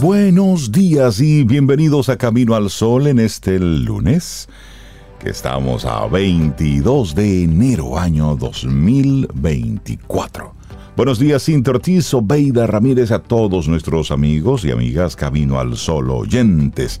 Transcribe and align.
buenos 0.00 0.70
días 0.70 1.20
y 1.20 1.44
bienvenidos 1.44 2.08
a 2.08 2.16
Camino 2.16 2.54
al 2.54 2.70
Sol 2.70 3.08
en 3.08 3.18
este 3.18 3.58
lunes, 3.58 4.48
que 5.18 5.30
estamos 5.30 5.84
a 5.84 6.06
22 6.06 7.16
de 7.16 7.42
enero 7.42 7.98
año 7.98 8.36
2024. 8.36 10.54
Buenos 10.96 11.18
días, 11.18 11.44
Cintia 11.44 11.72
Ortiz, 11.72 12.14
Obeida 12.14 12.68
Ramírez, 12.68 13.10
a 13.10 13.18
todos 13.18 13.66
nuestros 13.66 14.12
amigos 14.12 14.64
y 14.64 14.70
amigas 14.70 15.16
Camino 15.16 15.58
al 15.58 15.76
Sol 15.76 16.10
oyentes. 16.10 17.00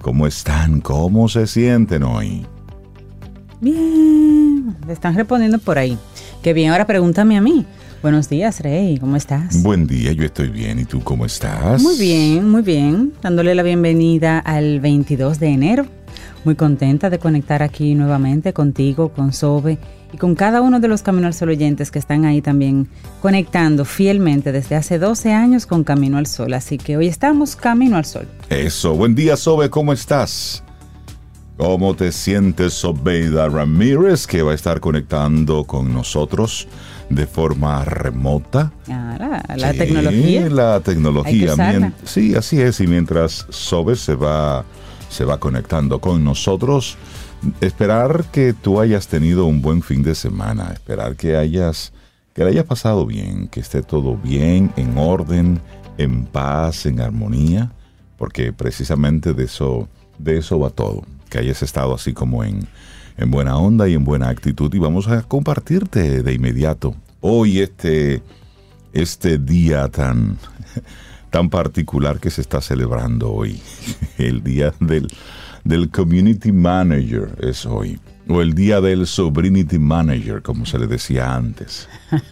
¿Cómo 0.00 0.26
están? 0.26 0.80
¿Cómo 0.80 1.28
se 1.28 1.46
sienten 1.46 2.02
hoy? 2.02 2.46
Bien, 3.60 4.74
le 4.86 4.92
están 4.92 5.14
respondiendo 5.14 5.58
por 5.58 5.76
ahí. 5.78 5.98
Qué 6.42 6.54
bien, 6.54 6.70
ahora 6.70 6.86
pregúntame 6.86 7.36
a 7.36 7.42
mí. 7.42 7.66
Buenos 8.02 8.28
días, 8.28 8.58
Rey, 8.58 8.98
¿cómo 8.98 9.14
estás? 9.14 9.62
Buen 9.62 9.86
día, 9.86 10.10
yo 10.10 10.24
estoy 10.24 10.48
bien. 10.48 10.80
¿Y 10.80 10.84
tú 10.84 11.04
cómo 11.04 11.24
estás? 11.24 11.80
Muy 11.80 11.96
bien, 11.96 12.50
muy 12.50 12.62
bien. 12.62 13.12
Dándole 13.22 13.54
la 13.54 13.62
bienvenida 13.62 14.40
al 14.40 14.80
22 14.80 15.38
de 15.38 15.46
enero. 15.46 15.86
Muy 16.44 16.56
contenta 16.56 17.10
de 17.10 17.20
conectar 17.20 17.62
aquí 17.62 17.94
nuevamente 17.94 18.52
contigo, 18.52 19.10
con 19.10 19.32
Sobe 19.32 19.78
y 20.12 20.16
con 20.16 20.34
cada 20.34 20.62
uno 20.62 20.80
de 20.80 20.88
los 20.88 21.02
Camino 21.02 21.28
al 21.28 21.34
Sol 21.34 21.50
oyentes 21.50 21.92
que 21.92 22.00
están 22.00 22.24
ahí 22.24 22.42
también 22.42 22.88
conectando 23.20 23.84
fielmente 23.84 24.50
desde 24.50 24.74
hace 24.74 24.98
12 24.98 25.32
años 25.32 25.66
con 25.66 25.84
Camino 25.84 26.18
al 26.18 26.26
Sol. 26.26 26.54
Así 26.54 26.78
que 26.78 26.96
hoy 26.96 27.06
estamos 27.06 27.54
Camino 27.54 27.96
al 27.96 28.04
Sol. 28.04 28.26
Eso, 28.48 28.96
buen 28.96 29.14
día, 29.14 29.36
Sobe, 29.36 29.70
¿cómo 29.70 29.92
estás? 29.92 30.64
¿Cómo 31.56 31.94
te 31.94 32.10
sientes, 32.10 32.72
Sobeida 32.72 33.48
Ramírez, 33.48 34.26
que 34.26 34.42
va 34.42 34.50
a 34.50 34.54
estar 34.56 34.80
conectando 34.80 35.62
con 35.62 35.94
nosotros 35.94 36.66
de 37.14 37.26
forma 37.26 37.84
remota? 37.84 38.72
Ah, 38.88 39.16
la, 39.18 39.56
la 39.56 39.72
Sí, 39.72 39.78
tecnología. 39.78 40.48
La 40.50 40.80
tecnología. 40.80 41.54
Mien- 41.56 41.94
sí, 42.04 42.34
así 42.34 42.60
es. 42.60 42.80
Y 42.80 42.86
mientras 42.86 43.46
Sobe 43.50 43.96
se 43.96 44.14
va, 44.14 44.64
se 45.08 45.24
va 45.24 45.38
conectando 45.38 46.00
con 46.00 46.24
nosotros, 46.24 46.96
esperar 47.60 48.24
que 48.32 48.52
tú 48.52 48.80
hayas 48.80 49.08
tenido 49.08 49.46
un 49.46 49.62
buen 49.62 49.82
fin 49.82 50.02
de 50.02 50.14
semana, 50.14 50.70
esperar 50.72 51.16
que 51.16 51.36
hayas, 51.36 51.92
que 52.34 52.44
le 52.44 52.50
haya 52.50 52.64
pasado 52.64 53.04
bien, 53.06 53.48
que 53.48 53.60
esté 53.60 53.82
todo 53.82 54.16
bien, 54.16 54.72
en 54.76 54.96
orden, 54.96 55.60
en 55.98 56.24
paz, 56.24 56.86
en 56.86 57.00
armonía, 57.00 57.70
porque 58.16 58.52
precisamente 58.52 59.34
de 59.34 59.44
eso, 59.44 59.88
de 60.18 60.38
eso 60.38 60.58
va 60.58 60.70
todo, 60.70 61.02
que 61.28 61.38
hayas 61.38 61.62
estado 61.62 61.94
así 61.94 62.12
como 62.12 62.44
en, 62.44 62.66
en 63.16 63.30
buena 63.30 63.56
onda 63.56 63.88
y 63.88 63.94
en 63.94 64.04
buena 64.04 64.28
actitud 64.28 64.72
y 64.74 64.78
vamos 64.78 65.08
a 65.08 65.22
compartirte 65.22 66.22
de 66.22 66.32
inmediato 66.32 66.94
hoy 67.22 67.60
este 67.60 68.22
este 68.92 69.38
día 69.38 69.88
tan, 69.88 70.38
tan 71.30 71.48
particular 71.48 72.20
que 72.20 72.30
se 72.30 72.40
está 72.40 72.60
celebrando 72.60 73.32
hoy. 73.32 73.60
El 74.18 74.42
día 74.42 74.72
del, 74.80 75.08
del 75.64 75.90
Community 75.90 76.52
Manager 76.52 77.34
es 77.40 77.66
hoy. 77.66 77.98
O 78.28 78.40
el 78.40 78.54
día 78.54 78.80
del 78.80 79.08
Sobrinity 79.08 79.80
Manager, 79.80 80.42
como 80.42 80.64
se 80.64 80.78
le 80.78 80.86
decía 80.86 81.34
antes. 81.34 81.88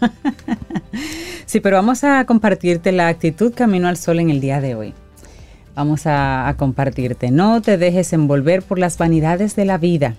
Sí, 1.46 1.58
pero 1.58 1.78
vamos 1.78 2.04
a 2.04 2.24
compartirte 2.26 2.92
la 2.92 3.08
actitud 3.08 3.52
Camino 3.52 3.88
al 3.88 3.96
Sol 3.96 4.20
en 4.20 4.30
el 4.30 4.40
día 4.40 4.60
de 4.60 4.76
hoy. 4.76 4.94
Vamos 5.74 6.06
a, 6.06 6.46
a 6.46 6.56
compartirte. 6.56 7.32
No 7.32 7.60
te 7.60 7.76
dejes 7.76 8.12
envolver 8.12 8.62
por 8.62 8.78
las 8.78 8.98
vanidades 8.98 9.56
de 9.56 9.64
la 9.64 9.76
vida. 9.76 10.14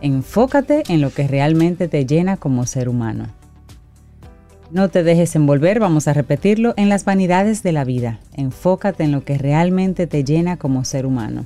Enfócate 0.00 0.84
en 0.88 1.02
lo 1.02 1.10
que 1.10 1.28
realmente 1.28 1.86
te 1.86 2.06
llena 2.06 2.38
como 2.38 2.64
ser 2.64 2.88
humano. 2.88 3.26
No 4.70 4.88
te 4.88 5.04
dejes 5.04 5.36
envolver, 5.36 5.78
vamos 5.78 6.08
a 6.08 6.12
repetirlo, 6.12 6.74
en 6.76 6.88
las 6.88 7.04
vanidades 7.04 7.62
de 7.62 7.72
la 7.72 7.84
vida. 7.84 8.18
Enfócate 8.34 9.04
en 9.04 9.12
lo 9.12 9.24
que 9.24 9.38
realmente 9.38 10.06
te 10.06 10.24
llena 10.24 10.56
como 10.56 10.84
ser 10.84 11.06
humano. 11.06 11.44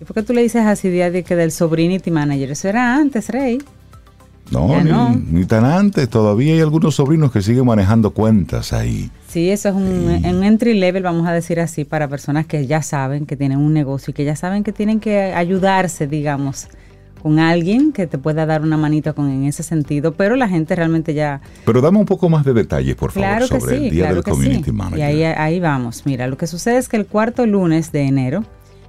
¿Y 0.00 0.04
por 0.04 0.14
qué 0.14 0.22
tú 0.22 0.32
le 0.32 0.42
dices 0.42 0.66
así 0.66 0.88
de 0.88 1.22
que 1.22 1.36
del 1.36 1.52
Sobrinity 1.52 2.10
Manager? 2.10 2.50
Eso 2.50 2.68
era 2.68 2.96
antes, 2.96 3.28
Rey. 3.28 3.58
No, 4.50 4.82
ni, 4.82 4.90
no. 4.90 5.10
ni 5.10 5.44
tan 5.44 5.64
antes. 5.64 6.08
Todavía 6.08 6.54
hay 6.54 6.60
algunos 6.60 6.94
sobrinos 6.96 7.30
que 7.30 7.42
siguen 7.42 7.66
manejando 7.66 8.10
cuentas 8.10 8.72
ahí. 8.72 9.10
Sí, 9.28 9.50
eso 9.50 9.68
es 9.68 9.74
un, 9.74 10.24
un 10.24 10.44
entry 10.44 10.74
level, 10.74 11.02
vamos 11.02 11.28
a 11.28 11.32
decir 11.32 11.60
así, 11.60 11.84
para 11.84 12.08
personas 12.08 12.46
que 12.46 12.66
ya 12.66 12.82
saben 12.82 13.26
que 13.26 13.36
tienen 13.36 13.58
un 13.58 13.74
negocio 13.74 14.10
y 14.10 14.14
que 14.14 14.24
ya 14.24 14.36
saben 14.36 14.64
que 14.64 14.72
tienen 14.72 15.00
que 15.00 15.34
ayudarse, 15.34 16.06
digamos, 16.06 16.68
con 17.22 17.38
alguien 17.38 17.92
que 17.92 18.06
te 18.06 18.18
pueda 18.18 18.46
dar 18.46 18.62
una 18.62 18.76
manita 18.76 19.12
con 19.12 19.30
en 19.30 19.44
ese 19.44 19.62
sentido, 19.62 20.12
pero 20.12 20.36
la 20.36 20.48
gente 20.48 20.74
realmente 20.74 21.14
ya... 21.14 21.40
Pero 21.64 21.80
dame 21.80 21.98
un 21.98 22.06
poco 22.06 22.28
más 22.28 22.44
de 22.44 22.54
detalles, 22.54 22.94
por 22.94 23.12
favor, 23.12 23.28
claro 23.28 23.46
sobre 23.46 23.78
sí, 23.78 23.84
el 23.86 23.90
día 23.90 24.04
claro 24.04 24.14
del 24.16 24.24
Community 24.24 24.64
sí. 24.64 24.72
Manager. 24.72 24.98
Y 24.98 25.02
ahí, 25.02 25.22
ahí 25.24 25.60
vamos. 25.60 26.02
Mira, 26.06 26.26
lo 26.26 26.36
que 26.36 26.46
sucede 26.46 26.78
es 26.78 26.88
que 26.88 26.96
el 26.96 27.06
cuarto 27.06 27.46
lunes 27.46 27.92
de 27.92 28.02
enero 28.02 28.44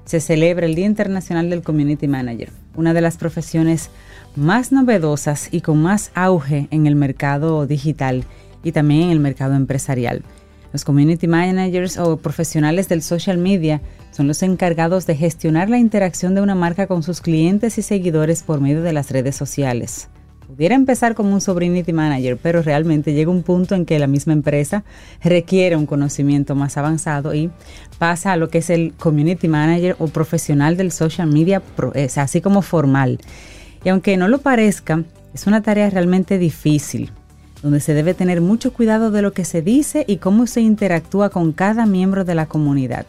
se 0.06 0.20
celebra 0.20 0.66
el 0.66 0.76
Día 0.76 0.88
Internacional 0.88 1.50
del 1.50 1.62
Community 1.62 2.08
Manager, 2.08 2.52
una 2.76 2.94
de 2.94 3.02
las 3.02 3.18
profesiones 3.18 3.92
más 4.36 4.72
novedosas 4.72 5.50
y 5.52 5.62
con 5.62 5.82
más 5.82 6.12
auge 6.16 6.68
en 6.72 6.88
el 6.88 6.96
mercado 6.96 7.68
digital 7.68 8.24
y 8.64 8.72
también 8.72 9.04
en 9.04 9.10
el 9.12 9.20
mercado 9.20 9.56
empresarial. 9.56 10.24
Los 10.72 10.86
community 10.86 11.28
managers 11.28 11.98
o 11.98 12.18
profesionales 12.18 12.88
del 12.88 13.02
social 13.02 13.38
media 13.38 13.82
son 14.12 14.28
los 14.28 14.44
encargados 14.44 15.08
de 15.08 15.16
gestionar 15.16 15.70
la 15.70 15.80
interacción 15.80 16.36
de 16.36 16.42
una 16.42 16.56
marca 16.56 16.88
con 16.88 17.04
sus 17.04 17.22
clientes 17.22 17.78
y 17.78 17.82
seguidores 17.82 18.44
por 18.44 18.62
medio 18.62 18.82
de 18.84 18.94
las 18.94 19.10
redes 19.12 19.36
sociales. 19.36 20.10
Pudiera 20.48 20.74
empezar 20.74 21.14
como 21.14 21.32
un 21.32 21.42
sobrinity 21.42 21.94
manager, 21.94 22.38
pero 22.42 22.64
realmente 22.64 23.14
llega 23.14 23.30
un 23.30 23.44
punto 23.44 23.76
en 23.76 23.86
que 23.86 24.00
la 24.00 24.08
misma 24.08 24.34
empresa 24.34 24.84
requiere 25.24 25.76
un 25.76 25.86
conocimiento 25.86 26.56
más 26.56 26.76
avanzado 26.76 27.36
y 27.36 27.52
pasa 28.00 28.32
a 28.32 28.36
lo 28.36 28.50
que 28.50 28.58
es 28.58 28.72
el 28.72 28.94
community 28.94 29.48
manager 29.48 29.96
o 30.00 30.08
profesional 30.08 30.76
del 30.76 30.92
social 30.92 31.32
media, 31.32 31.62
es 31.94 32.18
así 32.18 32.42
como 32.42 32.64
formal. 32.64 33.20
Y 33.84 33.90
aunque 33.90 34.18
no 34.18 34.28
lo 34.28 34.40
parezca, 34.40 35.04
es 35.36 35.46
una 35.46 35.62
tarea 35.62 35.90
realmente 35.92 36.40
difícil, 36.40 37.12
donde 37.62 37.80
se 37.80 37.94
debe 37.94 38.14
tener 38.14 38.42
mucho 38.42 38.74
cuidado 38.74 39.12
de 39.12 39.22
lo 39.22 39.34
que 39.34 39.46
se 39.46 39.62
dice 39.62 40.06
y 40.08 40.18
cómo 40.18 40.48
se 40.48 40.62
interactúa 40.62 41.30
con 41.30 41.52
cada 41.52 41.86
miembro 41.86 42.26
de 42.26 42.36
la 42.36 42.46
comunidad. 42.46 43.06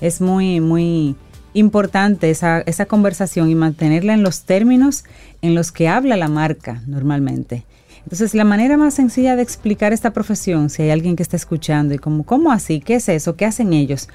Es 0.00 0.20
muy, 0.20 0.60
muy 0.60 1.16
importante 1.54 2.30
esa, 2.30 2.60
esa 2.60 2.86
conversación 2.86 3.48
y 3.48 3.54
mantenerla 3.54 4.14
en 4.14 4.22
los 4.22 4.42
términos 4.42 5.04
en 5.40 5.54
los 5.54 5.72
que 5.72 5.88
habla 5.88 6.16
la 6.16 6.28
marca 6.28 6.82
normalmente. 6.86 7.64
Entonces, 8.06 8.34
la 8.34 8.44
manera 8.44 8.76
más 8.76 8.94
sencilla 8.94 9.34
de 9.34 9.42
explicar 9.42 9.92
esta 9.92 10.12
profesión, 10.12 10.70
si 10.70 10.82
hay 10.82 10.90
alguien 10.90 11.16
que 11.16 11.24
está 11.24 11.34
escuchando 11.34 11.92
y 11.92 11.98
como, 11.98 12.22
¿cómo 12.22 12.52
así? 12.52 12.78
¿Qué 12.78 12.94
es 12.94 13.08
eso? 13.08 13.34
¿Qué 13.34 13.46
hacen 13.46 13.72
ellos? 13.72 14.08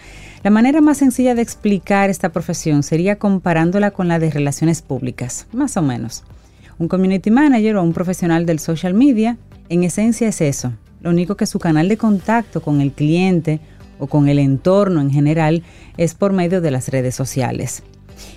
La 0.44 0.50
manera 0.50 0.80
más 0.80 1.00
sencilla 1.00 1.36
de 1.36 1.42
explicar 1.42 2.10
esta 2.10 2.30
profesión 2.30 2.84
sería 2.84 3.18
comparándola 3.18 3.92
con 3.92 4.08
la 4.08 4.18
de 4.18 4.32
relaciones 4.32 4.82
públicas, 4.82 5.46
más 5.52 5.76
o 5.76 5.82
menos. 5.82 6.24
Un 6.80 6.88
community 6.88 7.32
manager 7.32 7.76
o 7.76 7.84
un 7.84 7.92
profesional 7.92 8.46
del 8.46 8.60
social 8.60 8.94
media, 8.94 9.38
en 9.72 9.86
esencia 9.86 10.28
es 10.28 10.42
eso. 10.42 10.74
Lo 11.00 11.12
único 11.12 11.38
que 11.38 11.46
su 11.46 11.58
canal 11.58 11.88
de 11.88 11.96
contacto 11.96 12.62
con 12.62 12.82
el 12.82 12.92
cliente 12.92 13.62
o 14.00 14.08
con 14.08 14.28
el 14.28 14.38
entorno 14.38 15.00
en 15.00 15.10
general 15.10 15.64
es 15.96 16.14
por 16.14 16.34
medio 16.34 16.60
de 16.60 16.72
las 16.72 16.90
redes 16.90 17.16
sociales. 17.16 17.82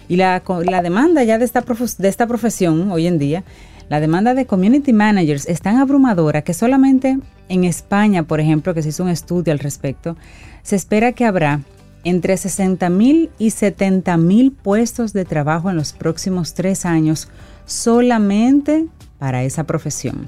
Y 0.08 0.14
la, 0.14 0.40
demanda 0.80 1.24
ya 1.24 1.38
de 1.38 1.44
esta, 1.44 1.64
de 1.98 2.08
esta 2.08 2.28
profesión 2.28 2.92
hoy 2.92 3.08
en 3.08 3.18
día, 3.18 3.42
la 3.88 3.98
demanda 3.98 4.34
de 4.34 4.46
community 4.46 4.92
managers 4.92 5.46
es 5.46 5.60
tan 5.60 5.78
abrumadora 5.78 6.42
que 6.42 6.54
solamente 6.54 7.18
en 7.48 7.64
España, 7.64 8.22
por 8.22 8.38
ejemplo, 8.38 8.72
que 8.72 8.82
se 8.82 8.90
hizo 8.90 9.02
un 9.02 9.10
estudio 9.10 9.52
al 9.52 9.58
respecto, 9.58 10.16
se 10.62 10.76
espera 10.76 11.12
que 11.12 11.24
habrá 11.24 11.62
entre 12.04 12.36
60 12.36 12.88
mil 12.90 13.30
y 13.38 13.50
70 13.50 14.16
mil 14.18 14.52
puestos 14.52 15.12
de 15.12 15.24
trabajo 15.24 15.68
en 15.68 15.76
los 15.76 15.94
próximos 15.94 16.54
tres 16.54 16.86
años 16.86 17.28
solamente 17.66 18.86
para 19.18 19.42
esa 19.42 19.64
profesión 19.64 20.26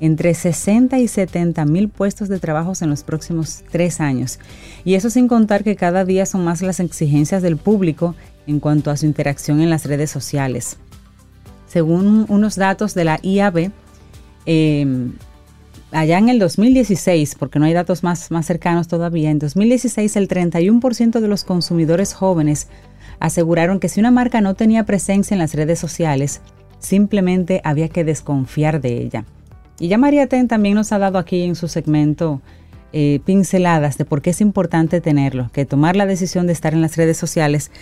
entre 0.00 0.34
60 0.34 0.98
y 0.98 1.08
70 1.08 1.64
mil 1.66 1.88
puestos 1.88 2.28
de 2.28 2.38
trabajo 2.38 2.72
en 2.80 2.90
los 2.90 3.04
próximos 3.04 3.62
tres 3.70 4.00
años. 4.00 4.38
Y 4.84 4.94
eso 4.94 5.10
sin 5.10 5.28
contar 5.28 5.62
que 5.62 5.76
cada 5.76 6.04
día 6.04 6.26
son 6.26 6.44
más 6.44 6.62
las 6.62 6.80
exigencias 6.80 7.42
del 7.42 7.56
público 7.56 8.14
en 8.46 8.60
cuanto 8.60 8.90
a 8.90 8.96
su 8.96 9.06
interacción 9.06 9.60
en 9.60 9.70
las 9.70 9.84
redes 9.84 10.10
sociales. 10.10 10.78
Según 11.66 12.26
unos 12.28 12.56
datos 12.56 12.94
de 12.94 13.04
la 13.04 13.20
IAB, 13.22 13.70
eh, 14.46 15.10
allá 15.92 16.18
en 16.18 16.28
el 16.28 16.38
2016, 16.38 17.36
porque 17.38 17.58
no 17.58 17.66
hay 17.66 17.72
datos 17.72 18.02
más, 18.02 18.30
más 18.30 18.46
cercanos 18.46 18.88
todavía, 18.88 19.30
en 19.30 19.38
2016 19.38 20.16
el 20.16 20.28
31% 20.28 21.20
de 21.20 21.28
los 21.28 21.44
consumidores 21.44 22.14
jóvenes 22.14 22.68
aseguraron 23.20 23.80
que 23.80 23.88
si 23.88 24.00
una 24.00 24.10
marca 24.10 24.40
no 24.40 24.54
tenía 24.54 24.84
presencia 24.84 25.34
en 25.34 25.40
las 25.40 25.54
redes 25.54 25.78
sociales, 25.78 26.40
simplemente 26.78 27.60
había 27.64 27.88
que 27.88 28.02
desconfiar 28.02 28.80
de 28.80 29.02
ella. 29.02 29.24
Y 29.80 29.88
ya 29.88 29.98
María 29.98 30.28
Ten 30.28 30.46
también 30.46 30.76
nos 30.76 30.92
ha 30.92 30.98
dado 30.98 31.18
aquí 31.18 31.42
en 31.42 31.56
su 31.56 31.66
segmento 31.66 32.40
eh, 32.92 33.20
pinceladas 33.24 33.98
de 33.98 34.04
por 34.04 34.22
qué 34.22 34.30
es 34.30 34.40
importante 34.40 35.00
tenerlo, 35.00 35.50
que 35.52 35.64
tomar 35.64 35.96
la 35.96 36.06
decisión 36.06 36.46
de 36.46 36.52
estar 36.52 36.74
en 36.74 36.82
las 36.82 36.96
redes 36.96 37.16
sociales 37.16 37.72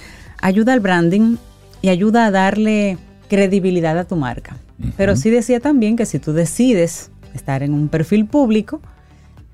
ayuda 0.40 0.72
al 0.72 0.80
branding 0.80 1.36
y 1.82 1.88
ayuda 1.88 2.26
a 2.26 2.30
darle 2.30 2.98
credibilidad 3.28 3.98
a 3.98 4.04
tu 4.04 4.16
marca. 4.16 4.56
Pero 4.96 5.16
sí 5.16 5.28
decía 5.28 5.60
también 5.60 5.96
que 5.96 6.06
si 6.06 6.20
tú 6.20 6.32
decides 6.32 7.10
estar 7.34 7.62
en 7.62 7.74
un 7.74 7.88
perfil 7.88 8.26
público, 8.26 8.80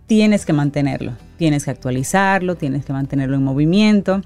tienes 0.06 0.44
que 0.44 0.52
mantenerlo, 0.52 1.12
tienes 1.38 1.64
que 1.64 1.70
actualizarlo, 1.70 2.56
tienes 2.56 2.85
que 2.85 2.93
mantenerlo 2.93 3.37
en 3.37 3.43
movimiento. 3.43 4.23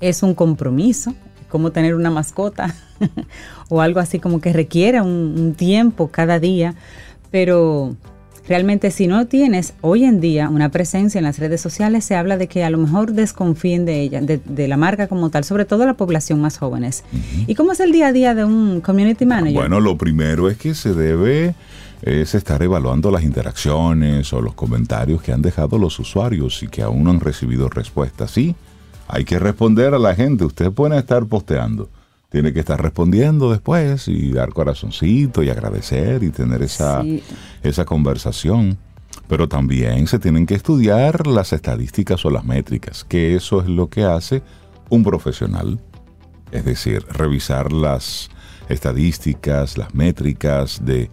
Es 0.00 0.22
un 0.22 0.34
compromiso, 0.34 1.14
como 1.48 1.72
tener 1.72 1.94
una 1.94 2.10
mascota 2.10 2.74
o 3.68 3.80
algo 3.80 4.00
así 4.00 4.18
como 4.18 4.40
que 4.40 4.52
requiere 4.52 5.00
un, 5.00 5.54
tiempo 5.56 6.08
cada 6.08 6.38
día, 6.38 6.74
pero 7.36 7.94
realmente 8.48 8.90
si 8.90 9.08
no 9.08 9.26
tienes 9.26 9.74
hoy 9.82 10.04
en 10.04 10.22
día 10.22 10.48
una 10.48 10.70
presencia 10.70 11.18
en 11.18 11.24
las 11.24 11.38
redes 11.38 11.60
sociales, 11.60 12.02
se 12.02 12.16
habla 12.16 12.38
de 12.38 12.48
que 12.48 12.64
a 12.64 12.70
lo 12.70 12.78
mejor 12.78 13.12
desconfíen 13.12 13.84
de 13.84 14.00
ella, 14.00 14.22
de, 14.22 14.68
la 14.68 14.78
marca 14.78 15.06
como 15.06 15.28
tal, 15.28 15.44
sobre 15.44 15.66
todo 15.66 15.84
la 15.84 15.98
población 15.98 16.40
más 16.40 16.56
jóvenes. 16.56 17.04
¿Y 17.46 17.54
cómo 17.54 17.72
es 17.72 17.80
el 17.80 17.92
día 17.92 18.06
a 18.06 18.12
día 18.12 18.34
de 18.34 18.46
un 18.46 18.80
community 18.80 19.26
manager? 19.26 19.52
Bueno, 19.52 19.80
lo 19.80 19.98
primero 19.98 20.48
es 20.48 20.56
que 20.56 20.74
se 20.74 20.94
debe 20.94 21.54
es 22.00 22.34
estar 22.34 22.62
evaluando 22.62 23.10
las 23.10 23.22
interacciones 23.22 24.32
o 24.32 24.40
los 24.40 24.54
comentarios 24.54 25.20
que 25.20 25.34
han 25.34 25.42
dejado 25.42 25.76
los 25.76 25.98
usuarios 25.98 26.62
y 26.62 26.68
que 26.68 26.80
aún 26.80 27.04
no 27.04 27.10
han 27.10 27.20
recibido 27.20 27.68
respuesta. 27.68 28.28
Sí, 28.28 28.56
hay 29.08 29.26
que 29.26 29.38
responder 29.38 29.92
a 29.92 29.98
la 29.98 30.14
gente. 30.14 30.46
Usted 30.46 30.72
puede 30.72 30.96
estar 30.96 31.26
posteando. 31.26 31.90
Tiene 32.28 32.52
que 32.52 32.60
estar 32.60 32.80
respondiendo 32.80 33.50
después 33.50 34.08
y 34.08 34.32
dar 34.32 34.52
corazoncito 34.52 35.42
y 35.42 35.50
agradecer 35.50 36.22
y 36.22 36.30
tener 36.30 36.62
esa, 36.62 37.02
esa 37.62 37.84
conversación. 37.84 38.78
Pero 39.28 39.48
también 39.48 40.06
se 40.06 40.18
tienen 40.18 40.46
que 40.46 40.54
estudiar 40.54 41.26
las 41.26 41.52
estadísticas 41.52 42.24
o 42.24 42.30
las 42.30 42.44
métricas, 42.44 43.04
que 43.04 43.34
eso 43.34 43.60
es 43.60 43.68
lo 43.68 43.88
que 43.88 44.04
hace 44.04 44.42
un 44.88 45.02
profesional. 45.02 45.80
Es 46.52 46.64
decir, 46.64 47.04
revisar 47.08 47.72
las 47.72 48.28
estadísticas, 48.68 49.78
las 49.78 49.94
métricas 49.94 50.84
de 50.84 51.10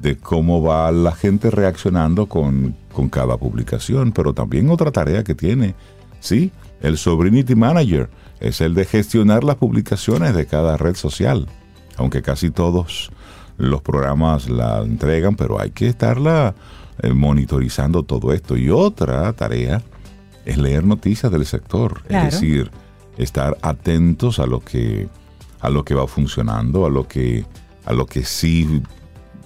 de 0.00 0.16
cómo 0.16 0.62
va 0.62 0.90
la 0.92 1.12
gente 1.12 1.50
reaccionando 1.50 2.26
con, 2.26 2.76
cada 3.10 3.36
publicación, 3.36 4.12
pero 4.12 4.32
también 4.32 4.70
otra 4.70 4.90
tarea 4.90 5.22
que 5.22 5.34
tiene, 5.34 5.74
sí, 6.18 6.50
el 6.80 6.96
Sobrinity 6.96 7.54
Manager 7.54 8.08
es 8.40 8.60
el 8.60 8.74
de 8.74 8.84
gestionar 8.84 9.44
las 9.44 9.56
publicaciones 9.56 10.34
de 10.34 10.46
cada 10.46 10.76
red 10.76 10.94
social, 10.94 11.46
aunque 11.96 12.22
casi 12.22 12.50
todos 12.50 13.10
los 13.58 13.80
programas 13.82 14.48
la 14.48 14.82
entregan, 14.82 15.36
pero 15.36 15.60
hay 15.60 15.70
que 15.70 15.88
estarla 15.88 16.54
eh, 17.02 17.12
monitorizando 17.12 18.02
todo 18.02 18.32
esto. 18.32 18.56
Y 18.56 18.70
otra 18.70 19.32
tarea 19.32 19.82
es 20.44 20.58
leer 20.58 20.84
noticias 20.84 21.32
del 21.32 21.46
sector, 21.46 22.02
es 22.08 22.24
decir, 22.24 22.70
estar 23.18 23.56
atentos 23.62 24.38
a 24.38 24.46
lo 24.46 24.60
que 24.60 25.08
a 25.60 25.70
lo 25.70 25.84
que 25.84 25.94
va 25.94 26.06
funcionando, 26.06 26.86
a 26.86 26.90
lo 26.90 27.08
que 27.08 27.44
a 27.84 27.92
lo 27.92 28.06
que 28.06 28.24
sí 28.24 28.82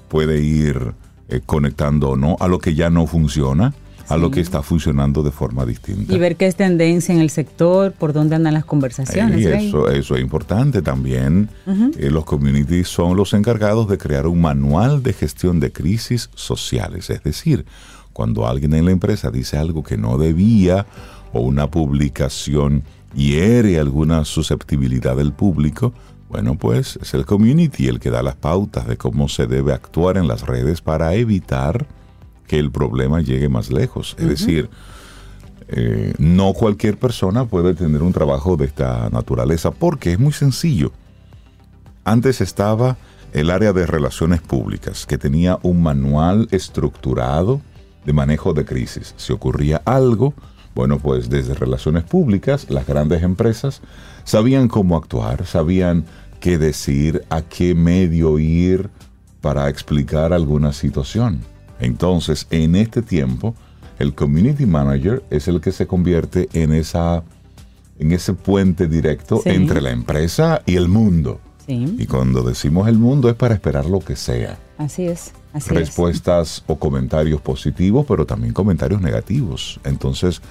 puede 0.08 0.42
ir 0.42 0.94
eh, 1.28 1.40
conectando 1.46 2.10
o 2.10 2.16
no 2.16 2.36
a 2.40 2.48
lo 2.48 2.58
que 2.58 2.74
ya 2.74 2.90
no 2.90 3.06
funciona, 3.06 3.72
a 4.10 4.16
lo 4.16 4.30
que 4.30 4.40
está 4.40 4.62
funcionando 4.62 5.22
de 5.22 5.30
forma 5.30 5.64
distinta. 5.64 6.12
Y 6.12 6.18
ver 6.18 6.36
qué 6.36 6.46
es 6.46 6.56
tendencia 6.56 7.14
en 7.14 7.20
el 7.20 7.30
sector, 7.30 7.92
por 7.92 8.12
dónde 8.12 8.36
andan 8.36 8.54
las 8.54 8.64
conversaciones. 8.64 9.40
Y 9.40 9.46
eso, 9.46 9.88
eso 9.88 10.16
es 10.16 10.20
importante 10.20 10.82
también. 10.82 11.48
Eh, 11.96 12.10
los 12.10 12.24
communities 12.24 12.88
son 12.88 13.16
los 13.16 13.32
encargados 13.34 13.88
de 13.88 13.98
crear 13.98 14.26
un 14.26 14.40
manual 14.40 15.02
de 15.02 15.12
gestión 15.12 15.60
de 15.60 15.72
crisis 15.72 16.30
sociales. 16.34 17.10
Es 17.10 17.22
decir, 17.22 17.64
cuando 18.12 18.46
alguien 18.46 18.74
en 18.74 18.84
la 18.84 18.90
empresa 18.90 19.30
dice 19.30 19.56
algo 19.56 19.82
que 19.82 19.96
no 19.96 20.18
debía 20.18 20.86
o 21.32 21.40
una 21.40 21.70
publicación 21.70 22.82
hiere 23.14 23.78
alguna 23.78 24.24
susceptibilidad 24.24 25.16
del 25.16 25.32
público, 25.32 25.92
bueno, 26.28 26.56
pues 26.56 26.98
es 27.02 27.14
el 27.14 27.26
community 27.26 27.88
el 27.88 27.98
que 27.98 28.10
da 28.10 28.22
las 28.22 28.36
pautas 28.36 28.86
de 28.86 28.96
cómo 28.96 29.28
se 29.28 29.46
debe 29.46 29.72
actuar 29.72 30.16
en 30.16 30.28
las 30.28 30.42
redes 30.42 30.80
para 30.80 31.14
evitar 31.14 31.86
que 32.50 32.58
el 32.58 32.72
problema 32.72 33.20
llegue 33.20 33.48
más 33.48 33.70
lejos. 33.70 34.16
Es 34.18 34.28
decir, 34.28 34.70
eh, 35.68 36.14
no 36.18 36.52
cualquier 36.52 36.98
persona 36.98 37.44
puede 37.44 37.74
tener 37.74 38.02
un 38.02 38.12
trabajo 38.12 38.56
de 38.56 38.64
esta 38.64 39.08
naturaleza 39.08 39.70
porque 39.70 40.14
es 40.14 40.18
muy 40.18 40.32
sencillo. 40.32 40.90
Antes 42.02 42.40
estaba 42.40 42.96
el 43.32 43.50
área 43.50 43.72
de 43.72 43.86
relaciones 43.86 44.40
públicas, 44.40 45.06
que 45.06 45.16
tenía 45.16 45.60
un 45.62 45.80
manual 45.80 46.48
estructurado 46.50 47.60
de 48.04 48.12
manejo 48.14 48.52
de 48.52 48.64
crisis. 48.64 49.14
Si 49.16 49.32
ocurría 49.32 49.80
algo, 49.84 50.34
bueno, 50.74 50.98
pues 50.98 51.30
desde 51.30 51.54
relaciones 51.54 52.02
públicas, 52.02 52.66
las 52.68 52.84
grandes 52.84 53.22
empresas 53.22 53.80
sabían 54.24 54.66
cómo 54.66 54.96
actuar, 54.96 55.46
sabían 55.46 56.04
qué 56.40 56.58
decir, 56.58 57.22
a 57.30 57.42
qué 57.42 57.76
medio 57.76 58.40
ir 58.40 58.90
para 59.40 59.68
explicar 59.68 60.32
alguna 60.32 60.72
situación. 60.72 61.42
Entonces, 61.80 62.46
en 62.50 62.76
este 62.76 63.02
tiempo, 63.02 63.54
el 63.98 64.14
community 64.14 64.66
manager 64.66 65.22
es 65.30 65.48
el 65.48 65.60
que 65.60 65.72
se 65.72 65.86
convierte 65.86 66.48
en 66.52 66.72
esa 66.72 67.22
en 67.98 68.12
ese 68.12 68.32
puente 68.32 68.88
directo 68.88 69.42
entre 69.44 69.82
la 69.82 69.90
empresa 69.90 70.62
y 70.64 70.76
el 70.76 70.88
mundo. 70.88 71.38
Y 71.68 72.06
cuando 72.06 72.42
decimos 72.42 72.88
el 72.88 72.98
mundo 72.98 73.28
es 73.28 73.36
para 73.36 73.54
esperar 73.54 73.86
lo 73.86 74.00
que 74.00 74.16
sea. 74.16 74.58
Así 74.76 75.06
es. 75.06 75.32
Respuestas 75.68 76.64
o 76.66 76.76
comentarios 76.76 77.40
positivos, 77.40 78.04
pero 78.08 78.26
también 78.26 78.52
comentarios 78.52 79.00
negativos. 79.00 79.78
Entonces, 79.84 80.42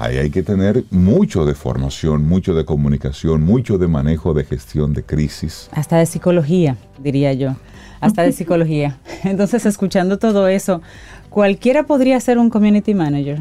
Ahí 0.00 0.16
hay 0.16 0.30
que 0.30 0.42
tener 0.42 0.84
mucho 0.90 1.44
de 1.44 1.54
formación, 1.54 2.26
mucho 2.26 2.54
de 2.54 2.64
comunicación, 2.64 3.42
mucho 3.42 3.76
de 3.76 3.86
manejo 3.86 4.32
de 4.32 4.44
gestión 4.44 4.94
de 4.94 5.02
crisis. 5.02 5.68
Hasta 5.72 5.98
de 5.98 6.06
psicología, 6.06 6.78
diría 7.02 7.34
yo. 7.34 7.54
Hasta 8.00 8.22
de 8.22 8.32
psicología. 8.32 8.98
Entonces, 9.24 9.66
escuchando 9.66 10.18
todo 10.18 10.48
eso, 10.48 10.82
¿cualquiera 11.28 11.84
podría 11.84 12.18
ser 12.20 12.38
un 12.38 12.50
community 12.50 12.94
manager? 12.94 13.40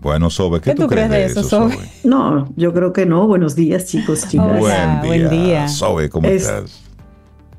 Bueno, 0.00 0.30
Sobe, 0.30 0.60
¿qué, 0.60 0.74
tú, 0.74 0.86
crees, 0.86 1.10
de 1.10 1.24
eso, 1.24 1.42
Sobe? 1.42 1.76
No, 2.04 2.52
yo 2.56 2.72
creo 2.72 2.92
que 2.92 3.06
no. 3.06 3.26
Buenos 3.26 3.56
días, 3.56 3.86
chicos, 3.86 4.28
chicas. 4.28 4.60
buen, 5.02 5.30
día. 5.30 5.68
Sobe, 5.68 6.08
¿cómo 6.10 6.28
estás? 6.28 6.82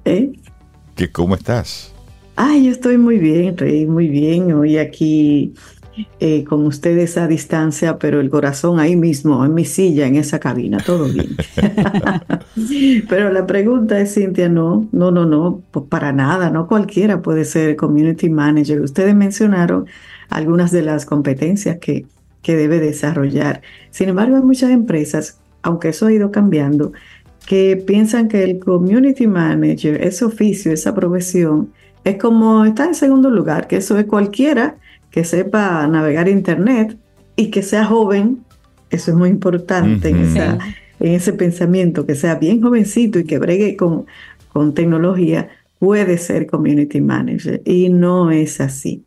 ¿Eh? 0.05 0.31
¿Qué, 0.96 1.12
¿Cómo 1.12 1.36
estás? 1.36 1.93
Ay, 2.36 2.65
yo 2.65 2.72
estoy 2.72 2.98
muy 2.98 3.17
bien, 3.17 3.57
Rey, 3.57 3.86
muy 3.88 4.07
bien. 4.07 4.53
Hoy 4.53 4.77
aquí 4.77 5.55
eh, 6.19 6.43
con 6.43 6.65
ustedes 6.65 7.17
a 7.17 7.27
distancia, 7.27 7.97
pero 7.97 8.19
el 8.19 8.29
corazón 8.29 8.79
ahí 8.79 8.95
mismo, 8.95 9.43
en 9.45 9.53
mi 9.53 9.65
silla, 9.65 10.05
en 10.05 10.15
esa 10.15 10.39
cabina, 10.39 10.77
todo 10.77 11.05
bien. 11.05 11.35
pero 13.09 13.31
la 13.31 13.45
pregunta 13.45 13.99
es, 13.99 14.13
Cintia, 14.13 14.49
no, 14.49 14.87
no, 14.91 15.11
no, 15.11 15.25
no, 15.25 15.61
pues 15.71 15.85
para 15.89 16.11
nada, 16.13 16.49
no 16.49 16.67
cualquiera 16.67 17.21
puede 17.21 17.45
ser 17.45 17.75
community 17.75 18.29
manager. 18.29 18.81
Ustedes 18.81 19.15
mencionaron 19.15 19.87
algunas 20.29 20.71
de 20.71 20.81
las 20.81 21.05
competencias 21.05 21.77
que, 21.79 22.05
que 22.41 22.55
debe 22.55 22.79
desarrollar. 22.79 23.61
Sin 23.89 24.09
embargo, 24.09 24.35
hay 24.35 24.43
muchas 24.43 24.71
empresas, 24.71 25.39
aunque 25.61 25.89
eso 25.89 26.07
ha 26.07 26.13
ido 26.13 26.31
cambiando, 26.31 26.93
que 27.47 27.75
piensan 27.77 28.27
que 28.27 28.43
el 28.43 28.59
community 28.59 29.25
manager, 29.25 30.01
ese 30.03 30.25
oficio, 30.25 30.71
esa 30.71 30.93
profesión, 30.93 31.71
es 32.03 32.17
como 32.17 32.65
está 32.65 32.85
en 32.85 32.95
segundo 32.95 33.29
lugar, 33.29 33.67
que 33.67 33.77
eso 33.77 33.97
es 33.97 34.05
cualquiera 34.05 34.75
que 35.11 35.23
sepa 35.23 35.87
navegar 35.87 36.27
Internet 36.27 36.97
y 37.35 37.49
que 37.51 37.61
sea 37.61 37.85
joven, 37.85 38.39
eso 38.89 39.11
es 39.11 39.17
muy 39.17 39.29
importante 39.29 40.09
en, 40.09 40.17
esa, 40.17 40.57
en, 40.99 41.13
ese 41.13 41.33
pensamiento, 41.33 42.05
que 42.05 42.15
sea 42.15 42.35
bien 42.35 42.61
jovencito 42.61 43.19
y 43.19 43.25
que 43.25 43.37
bregue 43.39 43.75
con, 43.75 44.05
con 44.51 44.73
tecnología, 44.73 45.49
puede 45.79 46.17
ser 46.17 46.47
community 46.47 47.01
manager 47.01 47.61
y 47.65 47.89
no 47.89 48.31
es 48.31 48.59
así. 48.61 49.03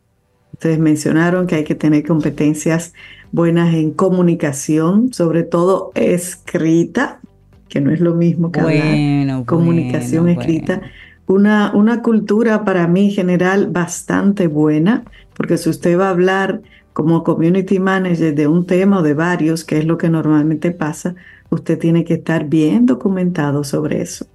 Ustedes 0.53 0.79
mencionaron 0.79 1.47
que 1.47 1.55
hay 1.55 1.63
que 1.63 1.75
tener 1.75 2.05
competencias 2.05 2.93
buenas 3.31 3.73
en 3.73 3.91
comunicación, 3.91 5.11
sobre 5.13 5.43
todo 5.43 5.91
escrita, 5.95 7.19
que 7.67 7.81
no 7.81 7.91
es 7.91 7.99
lo 7.99 8.13
mismo 8.13 8.51
que 8.51 8.59
hablar. 8.59 9.45
Comunicación 9.45 10.29
escrita. 10.29 10.81
Una, 11.27 11.71
una 11.73 12.01
cultura 12.01 12.65
para 12.65 12.87
mí 12.87 13.11
general 13.11 13.67
bastante 13.71 14.47
buena 14.47 15.05
porque 15.35 15.57
si 15.57 15.69
usted 15.69 15.97
va 15.97 16.07
a 16.07 16.11
hablar 16.11 16.61
como 16.93 17.23
community 17.23 17.79
manager 17.79 18.35
de 18.35 18.47
un 18.47 18.65
tema 18.65 18.99
o 18.99 19.03
de 19.03 19.13
varios, 19.13 19.63
que 19.63 19.77
es 19.77 19.85
lo 19.85 19.97
que 19.97 20.09
normalmente 20.09 20.71
pasa, 20.71 21.15
usted 21.49 21.79
tiene 21.79 22.03
que 22.03 22.15
estar 22.15 22.45
bien 22.45 22.85
documentado 22.85 23.63
sobre 23.63 24.01
eso. 24.01 24.25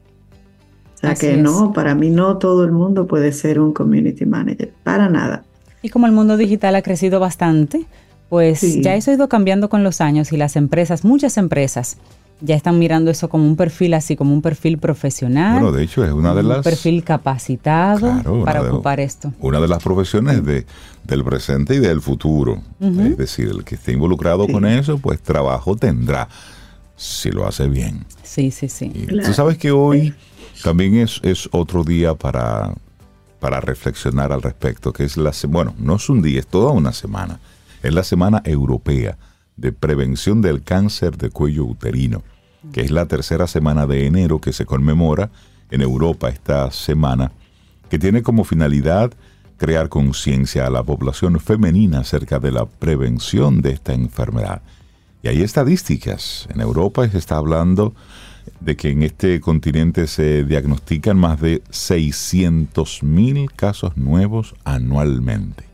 O 0.94 0.98
sea 0.98 1.14
que 1.14 1.36
no, 1.36 1.72
para 1.74 1.94
mí 1.94 2.10
no 2.10 2.38
todo 2.38 2.64
el 2.64 2.72
mundo 2.72 3.06
puede 3.06 3.32
ser 3.32 3.60
un 3.60 3.72
community 3.72 4.24
manager, 4.24 4.72
para 4.82 5.08
nada. 5.10 5.44
Y 5.82 5.90
como 5.90 6.06
el 6.06 6.12
mundo 6.12 6.36
digital 6.36 6.74
ha 6.74 6.82
crecido 6.82 7.20
bastante, 7.20 7.84
pues 8.30 8.60
Sí. 8.60 8.80
ya 8.82 8.94
eso 8.96 9.10
ha 9.10 9.14
ido 9.14 9.28
cambiando 9.28 9.68
con 9.68 9.84
los 9.84 10.00
años 10.00 10.32
y 10.32 10.36
las 10.36 10.56
empresas, 10.56 11.04
muchas 11.04 11.36
empresas, 11.36 11.98
ya 12.40 12.54
están 12.54 12.78
mirando 12.78 13.10
eso 13.10 13.28
como 13.28 13.44
un 13.46 13.56
perfil 13.56 13.94
así, 13.94 14.14
como 14.16 14.34
un 14.34 14.42
perfil 14.42 14.78
profesional. 14.78 15.54
Bueno, 15.54 15.72
de 15.72 15.84
hecho, 15.84 16.04
es 16.04 16.12
una 16.12 16.34
de 16.34 16.40
un 16.40 16.48
las... 16.48 16.62
perfil 16.64 17.02
capacitado 17.02 18.00
Claro, 18.12 18.34
una 18.34 18.44
para 18.44 18.62
de- 18.62 18.70
ocupar 18.70 19.00
esto. 19.00 19.32
Una 19.40 19.58
de 19.60 19.68
las 19.68 19.82
profesiones 19.82 20.44
de, 20.44 20.66
del 21.04 21.24
presente 21.24 21.74
y 21.74 21.78
del 21.78 22.00
futuro. 22.00 22.60
Es 22.80 23.16
decir, 23.16 23.48
el 23.48 23.64
que 23.64 23.76
esté 23.76 23.92
involucrado 23.92 24.46
Sí. 24.46 24.52
con 24.52 24.66
eso, 24.66 24.98
pues 24.98 25.20
trabajo 25.22 25.76
tendrá, 25.76 26.28
si 26.96 27.30
lo 27.30 27.46
hace 27.46 27.68
bien. 27.68 28.04
Sí, 28.22 28.50
sí, 28.50 28.68
sí. 28.68 28.90
Y 28.94 29.06
Claro. 29.06 29.28
Tú 29.28 29.34
sabes 29.34 29.56
que 29.58 29.70
hoy 29.70 30.14
también 30.62 30.96
es, 30.96 31.20
es 31.22 31.48
otro 31.52 31.84
día 31.84 32.14
para, 32.14 32.74
para 33.40 33.60
reflexionar 33.60 34.32
al 34.32 34.42
respecto, 34.42 34.92
que 34.92 35.04
es 35.04 35.16
la 35.16 35.32
bueno, 35.48 35.74
no 35.78 35.96
es 35.96 36.08
un 36.10 36.20
día, 36.22 36.40
es 36.40 36.46
toda 36.46 36.72
una 36.72 36.92
semana. 36.92 37.40
Es 37.82 37.94
la 37.94 38.02
Semana 38.02 38.42
Europea 38.44 39.16
de 39.56 39.72
Prevención 39.72 40.42
del 40.42 40.62
Cáncer 40.62 41.16
de 41.16 41.30
Cuello 41.30 41.64
Uterino, 41.64 42.22
que 42.72 42.82
es 42.82 42.90
la 42.90 43.06
tercera 43.06 43.46
semana 43.46 43.86
de 43.86 44.06
enero 44.06 44.40
que 44.40 44.52
se 44.52 44.66
conmemora 44.66 45.30
en 45.70 45.80
Europa 45.80 46.28
esta 46.28 46.70
semana, 46.70 47.32
que 47.88 47.98
tiene 47.98 48.22
como 48.22 48.44
finalidad 48.44 49.12
crear 49.56 49.88
conciencia 49.88 50.66
a 50.66 50.70
la 50.70 50.82
población 50.82 51.40
femenina 51.40 52.00
acerca 52.00 52.38
de 52.38 52.52
la 52.52 52.66
prevención 52.66 53.62
de 53.62 53.70
esta 53.70 53.94
enfermedad. 53.94 54.62
Y 55.22 55.28
hay 55.28 55.42
estadísticas. 55.42 56.46
En 56.52 56.60
Europa 56.60 57.08
se 57.08 57.18
está 57.18 57.36
hablando 57.36 57.94
de 58.60 58.76
que 58.76 58.90
en 58.90 59.02
este 59.02 59.40
continente 59.40 60.06
se 60.06 60.44
diagnostican 60.44 61.18
más 61.18 61.40
de 61.40 61.62
600 61.70 63.02
mil 63.02 63.50
casos 63.52 63.96
nuevos 63.96 64.54
anualmente. 64.64 65.64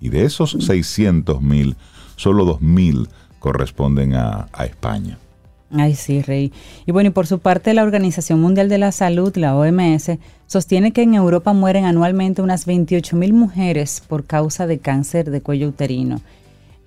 Y 0.00 0.10
de 0.10 0.24
esos 0.24 0.56
600 0.60 1.40
mil, 1.40 1.76
solo 2.16 2.44
2 2.44 2.60
mil 2.60 3.08
corresponden 3.38 4.14
a, 4.14 4.48
España. 4.64 5.18
Ay, 5.70 5.94
sí, 5.94 6.22
Rey. 6.22 6.52
Y 6.86 6.92
bueno, 6.92 7.08
y 7.08 7.12
por 7.12 7.26
su 7.26 7.38
parte, 7.38 7.74
la 7.74 7.82
Organización 7.82 8.40
Mundial 8.40 8.68
de 8.68 8.78
la 8.78 8.92
Salud, 8.92 9.36
la 9.36 9.56
OMS, 9.56 10.18
sostiene 10.46 10.92
que 10.92 11.02
en 11.02 11.14
Europa 11.14 11.52
mueren 11.52 11.84
anualmente 11.84 12.42
unas 12.42 12.66
28 12.66 13.16
mil 13.16 13.32
mujeres 13.32 14.02
por 14.06 14.24
causa 14.24 14.66
de 14.66 14.78
cáncer 14.78 15.30
de 15.30 15.40
cuello 15.40 15.68
uterino. 15.68 16.20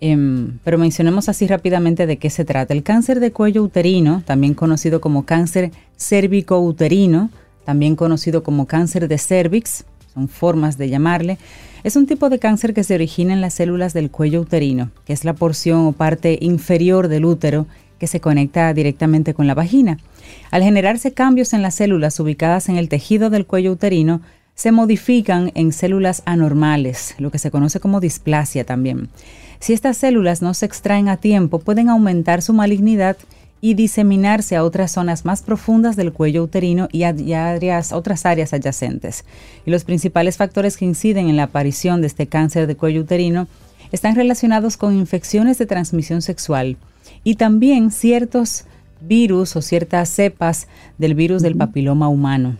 Em, 0.01 0.59
pero 0.63 0.77
mencionemos 0.77 1.27
así 1.27 1.45
rápidamente 1.45 2.07
de 2.07 2.17
qué 2.17 2.29
se 2.29 2.45
trata. 2.45 2.73
El 2.73 2.83
cáncer 2.83 3.19
de 3.19 3.31
cuello 3.31 3.63
uterino, 3.63 4.23
también 4.25 4.53
conocido 4.53 5.01
como 5.01 5.25
cáncer 5.25 5.71
cérvico-uterino, 5.97 7.29
también 7.65 7.95
conocido 7.95 8.41
como 8.41 8.65
cáncer 8.65 9.07
de 9.07 9.17
cervix, 9.17 9.83
son 10.13 10.27
formas 10.27 10.77
de 10.77 10.89
llamarle, 10.89 11.37
es 11.83 11.95
un 11.95 12.07
tipo 12.07 12.29
de 12.29 12.39
cáncer 12.39 12.73
que 12.73 12.83
se 12.83 12.95
origina 12.95 13.33
en 13.33 13.41
las 13.41 13.53
células 13.53 13.93
del 13.93 14.11
cuello 14.11 14.41
uterino, 14.41 14.91
que 15.05 15.13
es 15.13 15.23
la 15.23 15.33
porción 15.33 15.87
o 15.87 15.91
parte 15.93 16.37
inferior 16.41 17.07
del 17.07 17.25
útero 17.25 17.67
que 17.99 18.07
se 18.07 18.19
conecta 18.19 18.73
directamente 18.73 19.33
con 19.33 19.47
la 19.47 19.53
vagina. 19.53 19.97
Al 20.51 20.63
generarse 20.63 21.13
cambios 21.13 21.53
en 21.53 21.61
las 21.61 21.75
células 21.75 22.19
ubicadas 22.19 22.69
en 22.69 22.77
el 22.77 22.89
tejido 22.89 23.29
del 23.29 23.45
cuello 23.45 23.71
uterino, 23.71 24.21
se 24.55 24.71
modifican 24.73 25.51
en 25.55 25.71
células 25.71 26.21
anormales, 26.25 27.15
lo 27.17 27.31
que 27.31 27.39
se 27.39 27.49
conoce 27.49 27.79
como 27.79 28.01
displasia 28.01 28.65
también. 28.65 29.09
Si 29.59 29.73
estas 29.73 29.97
células 29.97 30.41
no 30.41 30.53
se 30.53 30.65
extraen 30.65 31.07
a 31.07 31.17
tiempo, 31.17 31.59
pueden 31.59 31.89
aumentar 31.89 32.41
su 32.41 32.53
malignidad 32.53 33.17
y 33.61 33.73
diseminarse 33.73 34.55
a 34.55 34.63
otras 34.63 34.91
zonas 34.91 35.25
más 35.25 35.41
profundas 35.41 35.95
del 35.95 36.13
cuello 36.13 36.43
uterino 36.43 36.87
y 36.91 37.03
a, 37.03 37.11
y 37.11 37.33
a 37.33 37.49
áreas, 37.49 37.91
otras 37.91 38.25
áreas 38.25 38.53
adyacentes. 38.53 39.25
Y 39.65 39.71
los 39.71 39.83
principales 39.83 40.37
factores 40.37 40.77
que 40.77 40.85
inciden 40.85 41.29
en 41.29 41.35
la 41.35 41.43
aparición 41.43 42.01
de 42.01 42.07
este 42.07 42.27
cáncer 42.27 42.67
de 42.67 42.75
cuello 42.75 43.01
uterino 43.01 43.47
están 43.91 44.15
relacionados 44.15 44.77
con 44.77 44.97
infecciones 44.97 45.57
de 45.57 45.65
transmisión 45.65 46.21
sexual 46.21 46.77
y 47.23 47.35
también 47.35 47.91
ciertos 47.91 48.65
virus 49.01 49.55
o 49.55 49.61
ciertas 49.61 50.09
cepas 50.09 50.67
del 50.97 51.15
virus 51.15 51.41
del 51.41 51.55
papiloma 51.55 52.07
humano. 52.07 52.57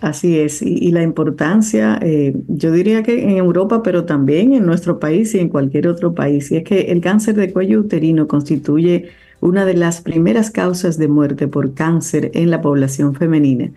Así 0.00 0.38
es, 0.38 0.62
y, 0.62 0.74
y 0.74 0.92
la 0.92 1.02
importancia, 1.02 1.98
eh, 2.00 2.32
yo 2.46 2.70
diría 2.70 3.02
que 3.02 3.24
en 3.24 3.30
Europa, 3.36 3.82
pero 3.82 4.04
también 4.04 4.52
en 4.52 4.64
nuestro 4.64 5.00
país 5.00 5.34
y 5.34 5.40
en 5.40 5.48
cualquier 5.48 5.88
otro 5.88 6.14
país, 6.14 6.52
y 6.52 6.56
es 6.58 6.62
que 6.62 6.82
el 6.82 7.00
cáncer 7.00 7.34
de 7.34 7.52
cuello 7.52 7.80
uterino 7.80 8.28
constituye 8.28 9.08
una 9.40 9.64
de 9.64 9.74
las 9.74 10.00
primeras 10.00 10.50
causas 10.50 10.98
de 10.98 11.08
muerte 11.08 11.48
por 11.48 11.74
cáncer 11.74 12.30
en 12.34 12.50
la 12.50 12.60
población 12.60 13.14
femenina. 13.14 13.70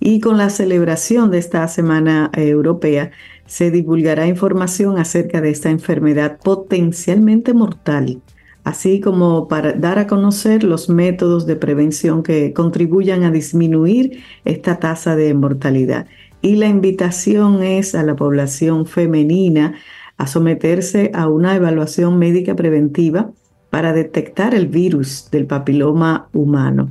Y 0.00 0.20
con 0.20 0.38
la 0.38 0.48
celebración 0.48 1.30
de 1.30 1.38
esta 1.38 1.66
Semana 1.66 2.30
eh, 2.36 2.48
Europea 2.48 3.10
se 3.46 3.70
divulgará 3.70 4.26
información 4.26 4.98
acerca 4.98 5.40
de 5.40 5.50
esta 5.50 5.70
enfermedad 5.70 6.38
potencialmente 6.42 7.52
mortal, 7.52 8.20
así 8.62 9.00
como 9.00 9.48
para 9.48 9.72
dar 9.72 9.98
a 9.98 10.06
conocer 10.06 10.62
los 10.62 10.88
métodos 10.88 11.46
de 11.46 11.56
prevención 11.56 12.22
que 12.22 12.52
contribuyan 12.52 13.24
a 13.24 13.30
disminuir 13.30 14.22
esta 14.44 14.78
tasa 14.78 15.16
de 15.16 15.34
mortalidad. 15.34 16.06
Y 16.42 16.56
la 16.56 16.68
invitación 16.68 17.64
es 17.64 17.96
a 17.96 18.04
la 18.04 18.14
población 18.14 18.86
femenina 18.86 19.74
a 20.16 20.26
someterse 20.28 21.10
a 21.14 21.28
una 21.28 21.56
evaluación 21.56 22.18
médica 22.18 22.54
preventiva 22.54 23.32
para 23.70 23.92
detectar 23.92 24.54
el 24.54 24.66
virus 24.66 25.28
del 25.30 25.46
papiloma 25.46 26.28
humano, 26.32 26.88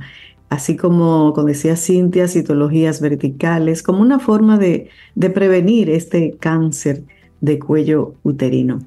así 0.48 0.76
como, 0.76 1.32
como 1.34 1.48
decía 1.48 1.76
Cintia, 1.76 2.28
citologías 2.28 3.00
verticales, 3.00 3.82
como 3.82 4.00
una 4.00 4.18
forma 4.18 4.58
de, 4.58 4.88
de 5.14 5.30
prevenir 5.30 5.90
este 5.90 6.36
cáncer 6.38 7.02
de 7.40 7.58
cuello 7.58 8.14
uterino. 8.22 8.80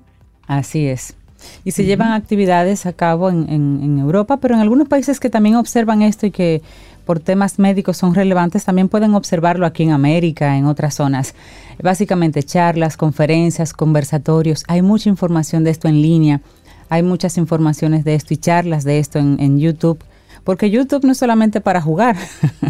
Así 0.47 0.87
es. 0.87 1.15
Y 1.63 1.71
se 1.71 1.85
llevan 1.85 2.11
actividades 2.11 2.85
a 2.85 2.93
cabo 2.93 3.29
en, 3.29 3.49
en- 3.49 3.79
en 3.83 3.99
Europa, 3.99 4.37
pero 4.37 4.53
en 4.55 4.61
algunos 4.61 4.87
países 4.87 5.19
que 5.19 5.29
también 5.29 5.55
observan 5.55 6.01
esto 6.03 6.25
y 6.27 6.31
que 6.31 6.61
por 7.05 7.19
temas 7.19 7.57
médicos 7.57 7.97
son 7.97 8.13
relevantes, 8.13 8.63
también 8.63 8.87
pueden 8.87 9.15
observarlo 9.15 9.65
aquí 9.65 9.83
en 9.83 9.91
América, 9.91 10.55
en 10.57 10.65
otras 10.65 10.93
zonas. 10.95 11.33
Básicamente 11.81 12.43
charlas, 12.43 12.95
conferencias, 12.95 13.73
conversatorios. 13.73 14.63
Hay 14.67 14.83
mucha 14.83 15.09
información 15.09 15.63
de 15.63 15.71
esto 15.71 15.87
en 15.87 16.01
línea. 16.01 16.41
Hay 16.91 17.03
muchas 17.03 17.37
informaciones 17.37 18.03
de 18.03 18.15
esto 18.15 18.33
y 18.33 18.37
charlas 18.37 18.83
de 18.83 18.99
esto 18.99 19.17
en, 19.17 19.37
en 19.39 19.57
YouTube. 19.57 20.03
Porque 20.43 20.69
YouTube 20.69 21.05
no 21.05 21.13
es 21.13 21.19
solamente 21.19 21.61
para 21.61 21.81
jugar. 21.81 22.17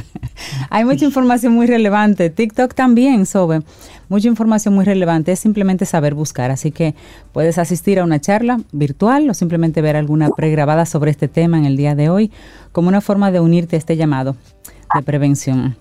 Hay 0.70 0.86
mucha 0.86 1.06
información 1.06 1.54
muy 1.54 1.66
relevante. 1.66 2.30
TikTok 2.30 2.76
también, 2.76 3.26
Sobe. 3.26 3.64
Mucha 4.10 4.28
información 4.28 4.76
muy 4.76 4.86
relevante. 4.86 5.32
Es 5.32 5.40
simplemente 5.40 5.88
saber 5.88 6.14
buscar. 6.14 6.52
Así 6.52 6.70
que 6.70 6.94
puedes 7.34 7.58
asistir 7.58 7.98
a 7.98 8.04
una 8.04 8.22
charla 8.22 8.62
virtual 8.72 9.28
o 9.28 9.34
simplemente 9.34 9.82
ver 9.82 9.96
alguna 9.96 10.30
pregrabada 10.30 10.86
sobre 10.86 11.10
este 11.10 11.28
tema 11.28 11.58
en 11.58 11.66
el 11.66 11.76
día 11.76 11.96
de 11.96 12.10
hoy 12.10 12.32
como 12.72 12.90
una 12.90 13.02
forma 13.02 13.32
de 13.32 13.40
unirte 13.40 13.76
a 13.76 13.80
este 13.80 13.98
llamado 13.98 14.36
de 14.94 15.02
prevención. 15.02 15.78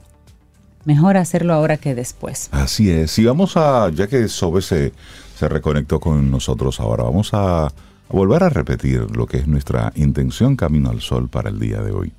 Mejor 0.87 1.19
hacerlo 1.19 1.53
ahora 1.53 1.77
que 1.77 1.95
después. 1.95 2.49
Así 2.53 2.91
es. 2.91 3.19
Y 3.19 3.27
vamos 3.27 3.59
a, 3.59 3.91
ya 3.91 4.07
que 4.07 4.29
Sobe 4.29 4.63
se, 4.63 4.95
se 5.37 5.47
reconectó 5.47 6.01
con 6.01 6.31
nosotros 6.31 6.81
ahora, 6.81 7.05
vamos 7.05 7.35
a, 7.35 7.71
a 8.11 8.17
volver 8.17 8.43
a 8.43 8.49
repetir 8.49 9.07
lo 9.17 9.27
que 9.27 9.37
es 9.37 9.47
nuestra 9.47 9.93
intención 9.95 10.57
Camino 10.57 10.91
al 10.91 11.01
Sol 11.01 11.29
para 11.29 11.49
el 11.49 11.61
día 11.61 11.81
de 11.81 11.93
hoy. 11.93 12.13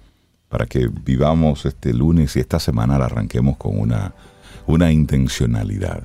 Para 0.47 0.65
que 0.65 0.87
vivamos 0.87 1.65
este 1.65 1.93
lunes 1.93 2.35
y 2.35 2.39
esta 2.39 2.59
semana 2.59 2.97
la 2.97 3.05
arranquemos 3.05 3.57
con 3.57 3.77
una, 3.77 4.13
una 4.67 4.91
intencionalidad. 4.91 6.03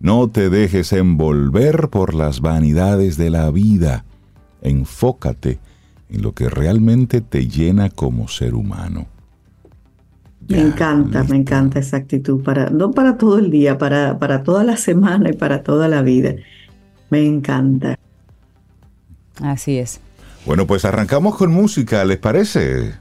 No 0.00 0.28
te 0.28 0.50
dejes 0.50 0.92
envolver 0.92 1.90
por 1.90 2.14
las 2.14 2.40
vanidades 2.40 3.16
de 3.16 3.30
la 3.30 3.50
vida. 3.52 4.04
Enfócate 4.62 5.60
en 6.08 6.22
lo 6.22 6.32
que 6.32 6.48
realmente 6.48 7.20
te 7.20 7.46
llena 7.46 7.88
como 7.88 8.26
ser 8.26 8.54
humano. 8.54 9.06
Me 10.48 10.60
encanta, 10.60 11.20
listo. 11.20 11.34
me 11.34 11.40
encanta 11.40 11.78
esa 11.78 11.98
actitud, 11.98 12.42
para, 12.42 12.70
no 12.70 12.90
para 12.90 13.16
todo 13.16 13.38
el 13.38 13.52
día, 13.52 13.78
para, 13.78 14.18
para 14.18 14.42
toda 14.42 14.64
la 14.64 14.76
semana 14.76 15.30
y 15.30 15.34
para 15.34 15.62
toda 15.62 15.86
la 15.86 16.02
vida. 16.02 16.34
Me 17.10 17.24
encanta. 17.24 17.96
Así 19.42 19.78
es. 19.78 20.00
Bueno, 20.46 20.66
pues 20.66 20.84
arrancamos 20.84 21.36
con 21.36 21.52
música, 21.52 22.04
¿les 22.04 22.18
parece? 22.18 22.94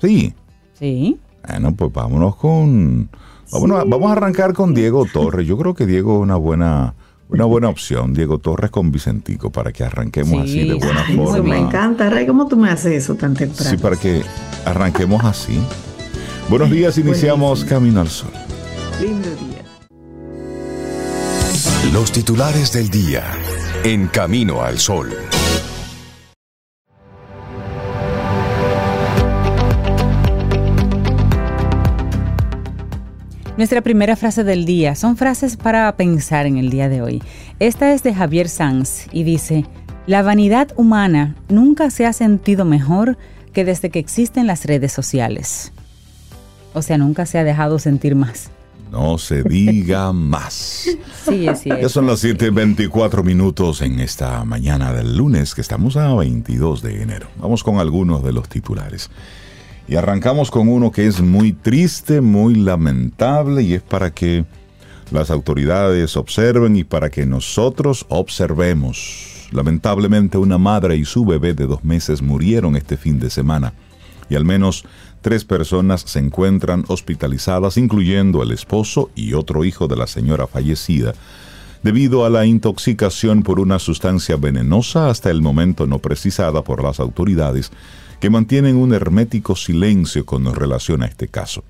Sí. 0.00 0.34
Sí. 0.78 1.18
Bueno, 1.46 1.74
pues 1.74 1.92
vámonos 1.92 2.36
con. 2.36 3.08
Vámonos 3.52 3.88
vamos 3.88 4.08
a 4.10 4.12
arrancar 4.12 4.52
con 4.54 4.74
Diego 4.74 5.06
Torres. 5.12 5.46
Yo 5.46 5.58
creo 5.58 5.74
que 5.74 5.84
Diego 5.86 6.16
es 6.18 6.22
una 6.22 6.36
buena, 6.36 6.94
una 7.28 7.44
buena 7.44 7.68
opción. 7.68 8.14
Diego 8.14 8.38
Torres 8.38 8.70
con 8.70 8.92
Vicentico 8.92 9.50
para 9.50 9.72
que 9.72 9.82
arranquemos 9.84 10.48
Sí, 10.48 10.60
así 10.60 10.68
de 10.68 10.74
buena 10.74 11.04
sí, 11.06 11.12
Eso 11.14 11.24
forma. 11.24 11.48
me 11.48 11.58
encanta, 11.58 12.08
Ray. 12.08 12.26
¿Cómo 12.26 12.46
tú 12.46 12.56
me 12.56 12.70
haces 12.70 12.92
eso 12.92 13.16
tan 13.16 13.34
temprano? 13.34 13.70
Sí, 13.70 13.76
para 13.76 13.96
que 13.96 14.22
arranquemos 14.64 15.24
así. 15.24 15.60
Buenos 16.48 16.70
días, 16.70 16.96
iniciamos 16.98 17.64
Camino 17.64 18.00
al 18.00 18.08
Sol. 18.08 18.30
Lindo 19.00 19.28
día. 19.30 19.64
Los 21.92 22.12
titulares 22.12 22.72
del 22.72 22.88
día. 22.90 23.24
En 23.82 24.06
Camino 24.08 24.62
al 24.62 24.78
Sol. 24.78 25.10
Nuestra 33.60 33.82
primera 33.82 34.16
frase 34.16 34.42
del 34.42 34.64
día 34.64 34.94
son 34.94 35.18
frases 35.18 35.58
para 35.58 35.94
pensar 35.94 36.46
en 36.46 36.56
el 36.56 36.70
día 36.70 36.88
de 36.88 37.02
hoy. 37.02 37.22
Esta 37.58 37.92
es 37.92 38.02
de 38.02 38.14
Javier 38.14 38.48
Sanz 38.48 39.06
y 39.12 39.22
dice, 39.22 39.66
la 40.06 40.22
vanidad 40.22 40.68
humana 40.76 41.36
nunca 41.50 41.90
se 41.90 42.06
ha 42.06 42.14
sentido 42.14 42.64
mejor 42.64 43.18
que 43.52 43.66
desde 43.66 43.90
que 43.90 43.98
existen 43.98 44.46
las 44.46 44.64
redes 44.64 44.94
sociales. 44.94 45.72
O 46.72 46.80
sea, 46.80 46.96
nunca 46.96 47.26
se 47.26 47.38
ha 47.38 47.44
dejado 47.44 47.78
sentir 47.78 48.14
más. 48.14 48.48
No 48.90 49.18
se 49.18 49.42
diga 49.42 50.10
más. 50.14 50.86
Sí, 51.28 51.46
es 51.46 51.60
cierto. 51.60 51.82
Ya 51.82 51.90
son 51.90 52.06
las 52.06 52.24
7:24 52.24 53.22
minutos 53.22 53.82
en 53.82 54.00
esta 54.00 54.42
mañana 54.46 54.94
del 54.94 55.18
lunes, 55.18 55.54
que 55.54 55.60
estamos 55.60 55.98
a 55.98 56.14
22 56.14 56.80
de 56.80 57.02
enero. 57.02 57.28
Vamos 57.38 57.62
con 57.62 57.78
algunos 57.78 58.24
de 58.24 58.32
los 58.32 58.48
titulares. 58.48 59.10
Y 59.90 59.96
arrancamos 59.96 60.52
con 60.52 60.68
uno 60.68 60.92
que 60.92 61.08
es 61.08 61.20
muy 61.20 61.52
triste, 61.52 62.20
muy 62.20 62.54
lamentable, 62.54 63.64
y 63.64 63.74
es 63.74 63.82
para 63.82 64.12
que 64.12 64.44
las 65.10 65.32
autoridades 65.32 66.16
observen 66.16 66.76
y 66.76 66.84
para 66.84 67.10
que 67.10 67.26
nosotros 67.26 68.06
observemos. 68.08 69.48
Lamentablemente 69.50 70.38
una 70.38 70.58
madre 70.58 70.96
y 70.96 71.04
su 71.04 71.24
bebé 71.24 71.54
de 71.54 71.66
dos 71.66 71.82
meses 71.82 72.22
murieron 72.22 72.76
este 72.76 72.96
fin 72.96 73.18
de 73.18 73.30
semana 73.30 73.72
y 74.28 74.36
al 74.36 74.44
menos 74.44 74.84
tres 75.22 75.44
personas 75.44 76.02
se 76.02 76.20
encuentran 76.20 76.84
hospitalizadas, 76.86 77.76
incluyendo 77.76 78.44
el 78.44 78.52
esposo 78.52 79.10
y 79.16 79.32
otro 79.32 79.64
hijo 79.64 79.88
de 79.88 79.96
la 79.96 80.06
señora 80.06 80.46
fallecida, 80.46 81.14
debido 81.82 82.24
a 82.24 82.30
la 82.30 82.46
intoxicación 82.46 83.42
por 83.42 83.58
una 83.58 83.80
sustancia 83.80 84.36
venenosa 84.36 85.10
hasta 85.10 85.30
el 85.30 85.42
momento 85.42 85.88
no 85.88 85.98
precisada 85.98 86.62
por 86.62 86.80
las 86.80 87.00
autoridades, 87.00 87.72
que 88.20 88.30
mantienen 88.30 88.76
un 88.76 88.92
hermético 88.92 89.56
silencio 89.56 90.26
con 90.26 90.54
relación 90.54 91.02
a 91.02 91.06
este 91.06 91.28
caso. 91.28 91.64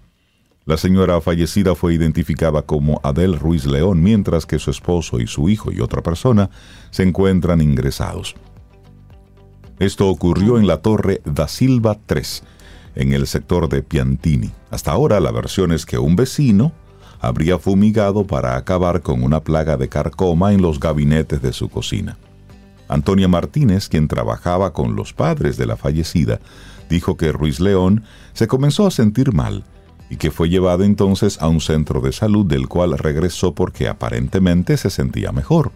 La 0.66 0.76
señora 0.76 1.20
fallecida 1.20 1.74
fue 1.74 1.94
identificada 1.94 2.62
como 2.62 3.00
Adel 3.02 3.38
Ruiz 3.38 3.64
León, 3.64 4.02
mientras 4.02 4.46
que 4.46 4.58
su 4.58 4.70
esposo 4.70 5.20
y 5.20 5.26
su 5.26 5.48
hijo 5.48 5.72
y 5.72 5.80
otra 5.80 6.02
persona 6.02 6.50
se 6.90 7.04
encuentran 7.04 7.60
ingresados. 7.60 8.34
Esto 9.78 10.08
ocurrió 10.08 10.58
en 10.58 10.66
la 10.66 10.78
Torre 10.78 11.22
da 11.24 11.48
Silva 11.48 11.98
3, 12.04 12.42
en 12.96 13.12
el 13.12 13.26
sector 13.26 13.68
de 13.68 13.82
Piantini. 13.82 14.50
Hasta 14.70 14.92
ahora 14.92 15.20
la 15.20 15.30
versión 15.30 15.72
es 15.72 15.86
que 15.86 15.98
un 15.98 16.16
vecino 16.16 16.72
habría 17.20 17.58
fumigado 17.58 18.26
para 18.26 18.56
acabar 18.56 19.02
con 19.02 19.22
una 19.22 19.40
plaga 19.40 19.76
de 19.76 19.88
carcoma 19.88 20.52
en 20.52 20.60
los 20.60 20.80
gabinetes 20.80 21.40
de 21.40 21.52
su 21.52 21.68
cocina. 21.68 22.18
Antonia 22.90 23.28
Martínez, 23.28 23.88
quien 23.88 24.08
trabajaba 24.08 24.72
con 24.72 24.96
los 24.96 25.12
padres 25.12 25.56
de 25.56 25.66
la 25.66 25.76
fallecida, 25.76 26.40
dijo 26.88 27.16
que 27.16 27.32
Ruiz 27.32 27.60
León 27.60 28.02
se 28.32 28.48
comenzó 28.48 28.86
a 28.86 28.90
sentir 28.90 29.32
mal 29.32 29.64
y 30.10 30.16
que 30.16 30.32
fue 30.32 30.48
llevado 30.48 30.82
entonces 30.82 31.40
a 31.40 31.48
un 31.48 31.60
centro 31.60 32.00
de 32.00 32.12
salud 32.12 32.44
del 32.44 32.68
cual 32.68 32.98
regresó 32.98 33.54
porque 33.54 33.88
aparentemente 33.88 34.76
se 34.76 34.90
sentía 34.90 35.30
mejor. 35.30 35.70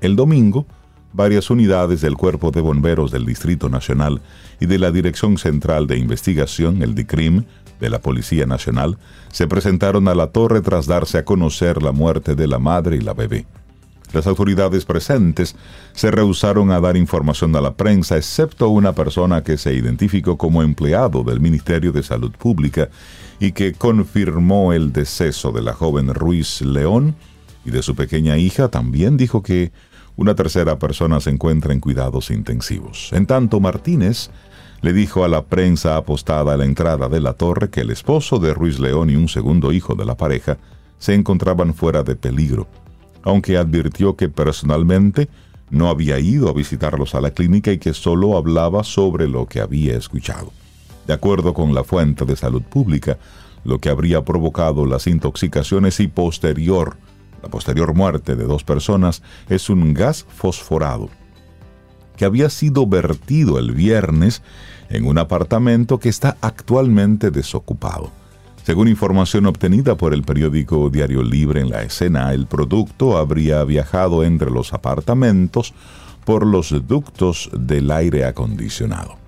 El 0.00 0.16
domingo, 0.16 0.66
varias 1.12 1.50
unidades 1.50 2.00
del 2.00 2.16
Cuerpo 2.16 2.50
de 2.50 2.62
Bomberos 2.62 3.10
del 3.10 3.26
Distrito 3.26 3.68
Nacional 3.68 4.22
y 4.58 4.66
de 4.66 4.78
la 4.78 4.90
Dirección 4.90 5.36
Central 5.36 5.86
de 5.86 5.98
Investigación, 5.98 6.82
el 6.82 6.94
DICRIM, 6.94 7.44
de 7.78 7.90
la 7.90 8.00
Policía 8.00 8.46
Nacional, 8.46 8.98
se 9.30 9.46
presentaron 9.46 10.08
a 10.08 10.14
la 10.14 10.28
torre 10.28 10.62
tras 10.62 10.86
darse 10.86 11.18
a 11.18 11.24
conocer 11.24 11.82
la 11.82 11.92
muerte 11.92 12.34
de 12.34 12.46
la 12.46 12.58
madre 12.58 12.96
y 12.96 13.00
la 13.00 13.12
bebé. 13.12 13.46
Las 14.14 14.28
autoridades 14.28 14.84
presentes 14.84 15.56
se 15.92 16.12
rehusaron 16.12 16.70
a 16.70 16.78
dar 16.78 16.96
información 16.96 17.54
a 17.56 17.60
la 17.60 17.74
prensa, 17.74 18.16
excepto 18.16 18.68
una 18.68 18.92
persona 18.92 19.42
que 19.42 19.58
se 19.58 19.74
identificó 19.74 20.38
como 20.38 20.62
empleado 20.62 21.24
del 21.24 21.40
Ministerio 21.40 21.90
de 21.90 22.04
Salud 22.04 22.30
Pública 22.30 22.90
y 23.40 23.50
que 23.50 23.72
confirmó 23.72 24.72
el 24.72 24.92
deceso 24.92 25.50
de 25.50 25.62
la 25.62 25.72
joven 25.72 26.14
Ruiz 26.14 26.60
León 26.60 27.16
y 27.64 27.72
de 27.72 27.82
su 27.82 27.96
pequeña 27.96 28.38
hija, 28.38 28.68
también 28.68 29.16
dijo 29.16 29.42
que 29.42 29.72
una 30.14 30.36
tercera 30.36 30.78
persona 30.78 31.18
se 31.18 31.30
encuentra 31.30 31.72
en 31.72 31.80
cuidados 31.80 32.30
intensivos. 32.30 33.10
En 33.12 33.26
tanto, 33.26 33.58
Martínez 33.58 34.30
le 34.80 34.92
dijo 34.92 35.24
a 35.24 35.28
la 35.28 35.42
prensa 35.42 35.96
apostada 35.96 36.54
a 36.54 36.56
la 36.56 36.66
entrada 36.66 37.08
de 37.08 37.20
la 37.20 37.32
torre 37.32 37.68
que 37.68 37.80
el 37.80 37.90
esposo 37.90 38.38
de 38.38 38.54
Ruiz 38.54 38.78
León 38.78 39.10
y 39.10 39.16
un 39.16 39.28
segundo 39.28 39.72
hijo 39.72 39.96
de 39.96 40.04
la 40.04 40.16
pareja 40.16 40.56
se 40.98 41.14
encontraban 41.14 41.74
fuera 41.74 42.04
de 42.04 42.14
peligro, 42.14 42.68
aunque 43.24 43.56
advirtió 43.56 44.14
que 44.16 44.28
personalmente 44.28 45.28
no 45.70 45.88
había 45.88 46.20
ido 46.20 46.48
a 46.48 46.52
visitarlos 46.52 47.16
a 47.16 47.20
la 47.20 47.32
clínica 47.32 47.72
y 47.72 47.78
que 47.78 47.92
solo 47.92 48.36
hablaba 48.36 48.84
sobre 48.84 49.28
lo 49.28 49.46
que 49.46 49.60
había 49.60 49.96
escuchado. 49.96 50.52
De 51.06 51.12
acuerdo 51.12 51.52
con 51.52 51.74
la 51.74 51.82
fuente 51.82 52.24
de 52.24 52.36
salud 52.36 52.62
pública, 52.62 53.18
lo 53.64 53.80
que 53.80 53.88
habría 53.88 54.24
provocado 54.24 54.86
las 54.86 55.06
intoxicaciones 55.06 55.98
y 56.00 56.06
posterior 56.06 56.96
la 57.44 57.50
posterior 57.50 57.92
muerte 57.92 58.36
de 58.36 58.44
dos 58.44 58.64
personas 58.64 59.22
es 59.50 59.68
un 59.68 59.92
gas 59.92 60.24
fosforado 60.34 61.10
que 62.16 62.24
había 62.24 62.48
sido 62.48 62.86
vertido 62.86 63.58
el 63.58 63.72
viernes 63.72 64.40
en 64.88 65.06
un 65.06 65.18
apartamento 65.18 65.98
que 65.98 66.08
está 66.08 66.38
actualmente 66.40 67.30
desocupado. 67.30 68.10
Según 68.64 68.88
información 68.88 69.44
obtenida 69.44 69.94
por 69.94 70.14
el 70.14 70.22
periódico 70.22 70.88
Diario 70.88 71.22
Libre 71.22 71.60
en 71.60 71.68
la 71.68 71.82
escena, 71.82 72.32
el 72.32 72.46
producto 72.46 73.18
habría 73.18 73.62
viajado 73.62 74.24
entre 74.24 74.50
los 74.50 74.72
apartamentos 74.72 75.74
por 76.24 76.46
los 76.46 76.74
ductos 76.88 77.50
del 77.52 77.90
aire 77.90 78.24
acondicionado. 78.24 79.18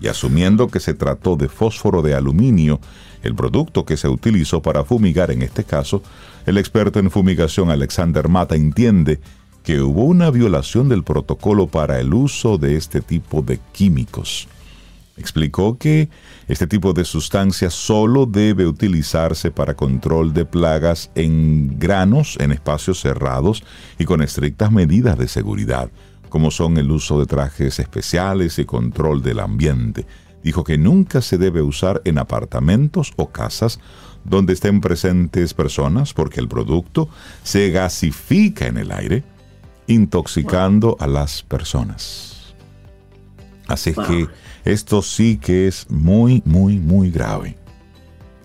Y 0.00 0.08
asumiendo 0.08 0.68
que 0.68 0.80
se 0.80 0.94
trató 0.94 1.36
de 1.36 1.50
fósforo 1.50 2.00
de 2.00 2.14
aluminio, 2.14 2.80
el 3.22 3.34
producto 3.34 3.84
que 3.84 3.98
se 3.98 4.08
utilizó 4.08 4.62
para 4.62 4.82
fumigar 4.82 5.30
en 5.30 5.42
este 5.42 5.64
caso, 5.64 6.02
el 6.46 6.56
experto 6.56 6.98
en 6.98 7.10
fumigación 7.10 7.70
Alexander 7.70 8.30
Mata 8.30 8.56
entiende 8.56 9.20
que 9.62 9.82
hubo 9.82 10.04
una 10.04 10.30
violación 10.30 10.88
del 10.88 11.04
protocolo 11.04 11.66
para 11.66 12.00
el 12.00 12.14
uso 12.14 12.56
de 12.56 12.76
este 12.76 13.02
tipo 13.02 13.42
de 13.42 13.60
químicos. 13.72 14.48
Explicó 15.16 15.78
que 15.78 16.10
este 16.46 16.66
tipo 16.66 16.92
de 16.92 17.04
sustancia 17.04 17.70
solo 17.70 18.26
debe 18.26 18.66
utilizarse 18.66 19.50
para 19.50 19.74
control 19.74 20.34
de 20.34 20.44
plagas 20.44 21.10
en 21.14 21.78
granos 21.78 22.36
en 22.38 22.52
espacios 22.52 23.00
cerrados 23.00 23.64
y 23.98 24.04
con 24.04 24.20
estrictas 24.20 24.70
medidas 24.70 25.16
de 25.16 25.28
seguridad, 25.28 25.90
como 26.28 26.50
son 26.50 26.76
el 26.76 26.90
uso 26.90 27.18
de 27.18 27.26
trajes 27.26 27.78
especiales 27.78 28.58
y 28.58 28.66
control 28.66 29.22
del 29.22 29.40
ambiente. 29.40 30.06
Dijo 30.42 30.64
que 30.64 30.76
nunca 30.76 31.22
se 31.22 31.38
debe 31.38 31.62
usar 31.62 32.02
en 32.04 32.18
apartamentos 32.18 33.12
o 33.16 33.30
casas 33.30 33.80
donde 34.22 34.52
estén 34.52 34.80
presentes 34.80 35.54
personas 35.54 36.12
porque 36.12 36.40
el 36.40 36.48
producto 36.48 37.08
se 37.42 37.70
gasifica 37.70 38.66
en 38.66 38.76
el 38.76 38.92
aire, 38.92 39.24
intoxicando 39.86 40.96
a 41.00 41.06
las 41.06 41.42
personas. 41.42 42.54
Así 43.66 43.94
que 43.94 44.28
esto 44.66 45.00
sí 45.00 45.38
que 45.38 45.68
es 45.68 45.86
muy, 45.88 46.42
muy, 46.44 46.78
muy 46.78 47.10
grave. 47.10 47.56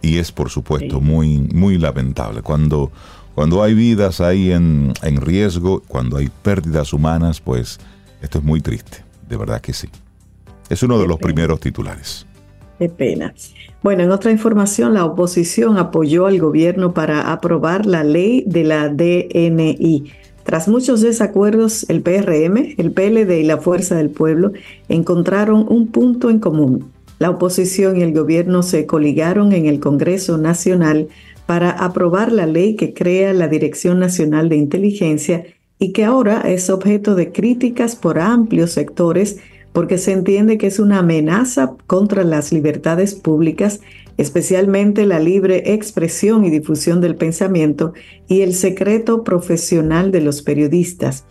Y 0.04 0.20
es, 0.20 0.32
por 0.32 0.50
supuesto, 0.50 1.02
muy, 1.02 1.40
muy 1.40 1.78
lamentable. 1.78 2.42
Cuando, 2.42 2.92
cuando 3.36 3.62
hay 3.64 3.74
vidas 3.74 4.22
ahí 4.22 4.52
en, 4.52 4.94
en 5.02 5.18
riesgo, 5.20 5.82
cuando 5.88 6.18
hay 6.18 6.30
pérdidas 6.44 6.94
humanas, 6.94 7.42
pues 7.42 7.80
esto 8.22 8.38
es 8.38 8.44
muy 8.44 8.62
triste. 8.62 9.04
De 9.28 9.36
verdad 9.36 9.62
que 9.62 9.74
sí. 9.74 9.90
Es 10.70 10.84
uno 10.84 11.00
de 11.00 11.08
los 11.08 11.18
primeros 11.18 11.60
titulares. 11.60 12.26
Qué 12.78 12.88
pena. 12.90 13.34
Bueno, 13.84 14.04
en 14.04 14.12
otra 14.12 14.32
información, 14.32 14.94
la 14.94 15.06
oposición 15.06 15.78
apoyó 15.78 16.28
al 16.28 16.40
gobierno 16.40 16.94
para 16.94 17.32
aprobar 17.32 17.86
la 17.86 18.04
ley 18.04 18.44
de 18.46 18.64
la 18.64 18.90
DNI. 18.90 20.12
Tras 20.44 20.68
muchos 20.68 21.02
desacuerdos, 21.02 21.86
el 21.90 22.02
PRM, 22.02 22.76
el 22.78 22.92
PLD 22.92 23.40
y 23.40 23.44
la 23.44 23.58
Fuerza 23.58 23.96
del 23.96 24.10
Pueblo 24.10 24.52
encontraron 24.90 25.66
un 25.70 25.88
punto 25.88 26.30
en 26.30 26.40
común. 26.40 26.92
La 27.20 27.30
oposición 27.30 27.98
y 27.98 28.02
el 28.02 28.14
gobierno 28.14 28.64
se 28.64 28.86
coligaron 28.86 29.54
en 29.54 29.68
el 29.68 29.80
Congreso 29.80 30.38
Nacional 30.38 31.08
para 31.46 31.70
aprobar 31.70 32.32
la 32.32 32.48
ley 32.48 32.76
que 32.76 32.94
crea 32.94 33.34
la 33.34 33.48
Dirección 33.48 34.00
Nacional 34.00 34.50
de 34.50 34.56
Inteligencia 34.56 35.46
y 35.78 35.92
que 35.92 36.04
ahora 36.04 36.42
es 36.42 36.70
objeto 36.70 37.16
de 37.16 37.32
críticas 37.32 37.96
por 37.96 38.20
amplios 38.20 38.72
sectores 38.72 39.38
porque 39.74 39.98
se 39.98 40.12
entiende 40.12 40.58
que 40.58 40.68
es 40.68 40.80
una 40.80 41.00
amenaza 41.00 41.76
contra 41.88 42.24
las 42.24 42.52
libertades 42.52 43.16
públicas, 43.16 43.82
especialmente 44.22 45.06
la 45.06 45.20
libre 45.20 45.74
expresión 45.74 46.46
y 46.46 46.50
difusión 46.50 47.02
del 47.02 47.16
pensamiento 47.16 47.94
y 48.28 48.42
el 48.42 48.54
secreto 48.54 49.24
profesional 49.24 50.12
de 50.12 50.22
los 50.22 50.44
periodistas. 50.44 51.26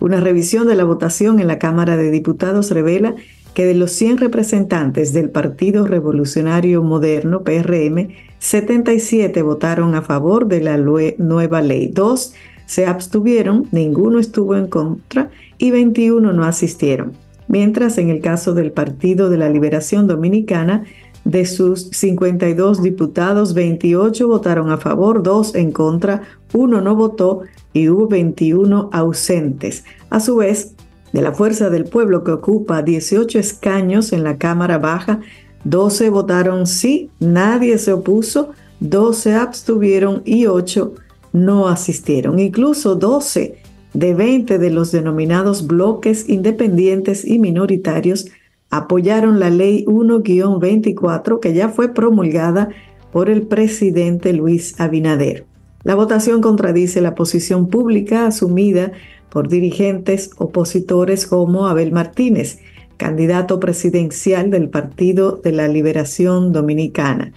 Una 0.00 0.20
revisión 0.20 0.66
de 0.68 0.76
la 0.76 0.84
votación 0.84 1.40
en 1.40 1.48
la 1.48 1.58
Cámara 1.58 1.96
de 1.96 2.10
Diputados 2.10 2.70
revela 2.70 3.14
que 3.54 3.64
de 3.64 3.74
los 3.74 3.92
100 3.92 4.18
representantes 4.18 5.14
del 5.14 5.30
Partido 5.30 5.86
Revolucionario 5.86 6.82
Moderno, 6.82 7.42
PRM, 7.42 8.08
77 8.38 9.40
votaron 9.40 9.94
a 9.94 10.02
favor 10.02 10.46
de 10.46 10.60
la 10.60 10.76
nueva 10.76 11.62
ley. 11.62 11.88
Dos 11.88 12.34
se 12.66 12.84
abstuvieron, 12.84 13.66
ninguno 13.72 14.18
estuvo 14.18 14.56
en 14.56 14.66
contra 14.66 15.30
y 15.56 15.70
21 15.70 16.34
no 16.34 16.44
asistieron 16.44 17.12
mientras 17.48 17.98
en 17.98 18.10
el 18.10 18.20
caso 18.20 18.54
del 18.54 18.72
Partido 18.72 19.30
de 19.30 19.38
la 19.38 19.48
Liberación 19.48 20.06
Dominicana, 20.06 20.84
De 21.26 21.44
sus 21.44 21.88
52 21.90 22.84
diputados, 22.84 23.52
28 23.52 24.28
votaron 24.28 24.70
a 24.70 24.76
favor, 24.76 25.24
2 25.24 25.56
en 25.56 25.72
contra, 25.72 26.22
1 26.54 26.80
no 26.80 26.94
votó 26.94 27.40
y 27.72 27.88
hubo 27.88 28.06
21 28.06 28.90
ausentes. 28.92 29.82
A 30.08 30.20
su 30.20 30.36
vez, 30.36 30.76
de 31.12 31.22
la 31.22 31.32
Fuerza 31.32 31.68
del 31.68 31.86
Pueblo 31.86 32.22
que 32.22 32.30
ocupa 32.30 32.80
18 32.80 33.40
escaños 33.40 34.12
en 34.12 34.22
la 34.22 34.38
Cámara 34.38 34.78
Baja, 34.78 35.18
12 35.64 36.10
votaron 36.10 36.68
sí, 36.68 37.10
nadie 37.18 37.76
se 37.78 37.92
opuso, 37.92 38.50
12 38.78 39.34
abstuvieron 39.34 40.22
y 40.24 40.46
8 40.46 40.94
no 41.32 41.66
asistieron. 41.66 42.38
Incluso 42.38 42.94
12 42.94 43.58
de 43.94 44.14
20 44.14 44.58
de 44.58 44.70
los 44.70 44.92
denominados 44.92 45.66
bloques 45.66 46.28
independientes 46.28 47.26
y 47.26 47.40
minoritarios 47.40 48.26
apoyaron 48.70 49.40
la 49.40 49.50
ley 49.50 49.84
1-24 49.86 51.40
que 51.40 51.54
ya 51.54 51.68
fue 51.68 51.92
promulgada 51.92 52.68
por 53.12 53.30
el 53.30 53.42
presidente 53.42 54.32
Luis 54.32 54.78
Abinader. 54.80 55.46
La 55.84 55.94
votación 55.94 56.40
contradice 56.40 57.00
la 57.00 57.14
posición 57.14 57.68
pública 57.68 58.26
asumida 58.26 58.92
por 59.30 59.48
dirigentes 59.48 60.30
opositores 60.38 61.26
como 61.26 61.66
Abel 61.66 61.92
Martínez, 61.92 62.58
candidato 62.96 63.60
presidencial 63.60 64.50
del 64.50 64.68
Partido 64.68 65.40
de 65.42 65.52
la 65.52 65.68
Liberación 65.68 66.52
Dominicana. 66.52 67.32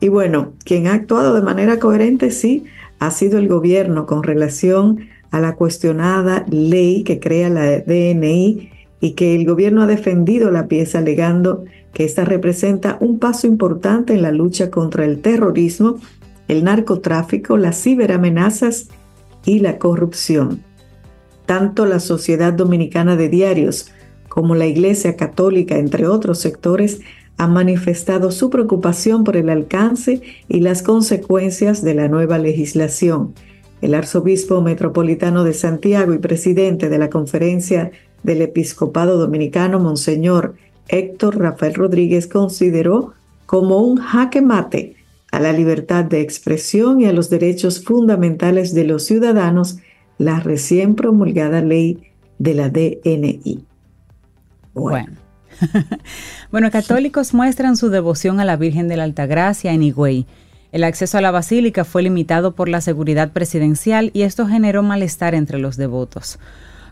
Y 0.00 0.08
bueno, 0.08 0.52
quien 0.64 0.86
ha 0.86 0.94
actuado 0.94 1.34
de 1.34 1.42
manera 1.42 1.78
coherente 1.78 2.30
sí 2.30 2.64
ha 2.98 3.10
sido 3.10 3.38
el 3.38 3.48
gobierno 3.48 4.06
con 4.06 4.22
relación 4.22 5.08
a 5.30 5.40
la 5.40 5.56
cuestionada 5.56 6.44
ley 6.50 7.04
que 7.04 7.20
crea 7.20 7.48
la 7.48 7.78
DNI 7.80 8.70
y 9.00 9.12
que 9.12 9.34
el 9.34 9.46
gobierno 9.46 9.82
ha 9.82 9.86
defendido 9.86 10.50
la 10.50 10.66
pieza 10.66 10.98
alegando 10.98 11.64
que 11.92 12.04
esta 12.04 12.24
representa 12.24 12.98
un 13.00 13.18
paso 13.18 13.46
importante 13.46 14.14
en 14.14 14.22
la 14.22 14.32
lucha 14.32 14.70
contra 14.70 15.04
el 15.04 15.20
terrorismo, 15.20 15.98
el 16.48 16.64
narcotráfico, 16.64 17.56
las 17.56 17.82
ciberamenazas 17.82 18.88
y 19.44 19.60
la 19.60 19.78
corrupción. 19.78 20.62
Tanto 21.46 21.86
la 21.86 22.00
Sociedad 22.00 22.52
Dominicana 22.52 23.16
de 23.16 23.28
Diarios 23.28 23.90
como 24.28 24.54
la 24.54 24.66
Iglesia 24.66 25.16
Católica, 25.16 25.78
entre 25.78 26.06
otros 26.06 26.38
sectores, 26.38 27.00
han 27.38 27.52
manifestado 27.52 28.32
su 28.32 28.50
preocupación 28.50 29.24
por 29.24 29.36
el 29.36 29.48
alcance 29.48 30.20
y 30.48 30.60
las 30.60 30.82
consecuencias 30.82 31.82
de 31.82 31.94
la 31.94 32.08
nueva 32.08 32.38
legislación. 32.38 33.34
El 33.80 33.94
arzobispo 33.94 34.60
metropolitano 34.60 35.44
de 35.44 35.54
Santiago 35.54 36.12
y 36.12 36.18
presidente 36.18 36.88
de 36.88 36.98
la 36.98 37.10
Conferencia 37.10 37.92
del 38.22 38.42
Episcopado 38.42 39.18
Dominicano, 39.18 39.78
Monseñor 39.78 40.54
Héctor 40.88 41.38
Rafael 41.38 41.74
Rodríguez, 41.74 42.26
consideró 42.26 43.14
como 43.46 43.78
un 43.78 43.96
jaque 43.96 44.42
mate 44.42 44.96
a 45.30 45.40
la 45.40 45.52
libertad 45.52 46.04
de 46.04 46.20
expresión 46.20 47.00
y 47.00 47.06
a 47.06 47.12
los 47.12 47.30
derechos 47.30 47.84
fundamentales 47.84 48.74
de 48.74 48.84
los 48.84 49.04
ciudadanos 49.04 49.78
la 50.16 50.40
recién 50.40 50.94
promulgada 50.94 51.60
ley 51.60 52.02
de 52.38 52.54
la 52.54 52.68
DNI. 52.68 53.64
Bueno. 54.74 55.12
Bueno. 56.50 56.70
católicos 56.70 57.34
muestran 57.34 57.76
su 57.76 57.90
devoción 57.90 58.40
a 58.40 58.44
la 58.44 58.56
Virgen 58.56 58.88
de 58.88 58.96
la 58.96 59.04
Altagracia 59.04 59.72
en 59.72 59.82
Higüey. 59.82 60.26
El 60.72 60.84
acceso 60.84 61.18
a 61.18 61.20
la 61.20 61.30
basílica 61.30 61.84
fue 61.84 62.02
limitado 62.02 62.54
por 62.54 62.68
la 62.68 62.80
seguridad 62.80 63.32
presidencial 63.32 64.10
y 64.14 64.22
esto 64.22 64.46
generó 64.46 64.82
malestar 64.82 65.34
entre 65.34 65.58
los 65.58 65.76
devotos. 65.76 66.38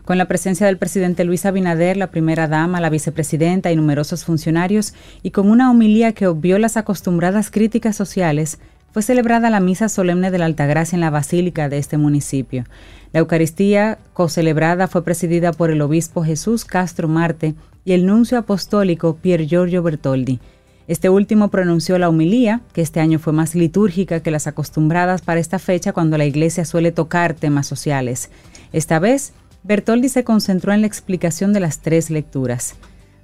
Con 0.07 0.17
la 0.17 0.29
presencia 0.29 0.65
del 0.67 0.77
presidente 0.77 1.25
Luis 1.25 1.45
Abinader, 1.45 1.97
la 1.97 2.11
primera 2.11 2.47
dama, 2.47 2.79
la 2.79 2.89
vicepresidenta 2.89 3.73
y 3.73 3.75
numerosos 3.75 4.23
funcionarios, 4.23 4.93
y 5.21 5.31
con 5.31 5.49
una 5.49 5.69
homilía 5.69 6.13
que 6.13 6.27
obvió 6.27 6.57
las 6.59 6.77
acostumbradas 6.77 7.51
críticas 7.51 7.97
sociales, 7.97 8.57
fue 8.93 9.01
celebrada 9.01 9.49
la 9.49 9.59
misa 9.59 9.89
solemne 9.89 10.31
de 10.31 10.37
la 10.37 10.45
Altagracia 10.45 10.95
en 10.95 11.01
la 11.01 11.09
basílica 11.09 11.67
de 11.67 11.77
este 11.77 11.97
municipio. 11.97 12.63
La 13.11 13.19
Eucaristía 13.19 13.97
co-celebrada 14.13 14.87
fue 14.87 15.03
presidida 15.03 15.51
por 15.51 15.71
el 15.71 15.81
obispo 15.81 16.23
Jesús 16.23 16.63
Castro 16.63 17.09
Marte 17.09 17.55
y 17.83 17.91
el 17.91 18.05
nuncio 18.05 18.37
apostólico 18.37 19.17
Pier 19.17 19.45
Giorgio 19.45 19.83
Bertoldi. 19.83 20.39
Este 20.87 21.09
último 21.09 21.49
pronunció 21.49 21.99
la 21.99 22.07
humilía, 22.07 22.61
que 22.71 22.81
este 22.81 23.01
año 23.01 23.19
fue 23.19 23.33
más 23.33 23.55
litúrgica 23.55 24.21
que 24.21 24.31
las 24.31 24.47
acostumbradas 24.47 25.21
para 25.21 25.41
esta 25.41 25.59
fecha 25.59 25.91
cuando 25.91 26.17
la 26.17 26.23
iglesia 26.23 26.63
suele 26.63 26.93
tocar 26.93 27.33
temas 27.33 27.67
sociales. 27.67 28.29
Esta 28.71 28.99
vez, 28.99 29.33
Bertoldi 29.63 30.09
se 30.09 30.23
concentró 30.23 30.73
en 30.73 30.81
la 30.81 30.87
explicación 30.87 31.53
de 31.53 31.59
las 31.59 31.79
tres 31.79 32.09
lecturas. 32.09 32.75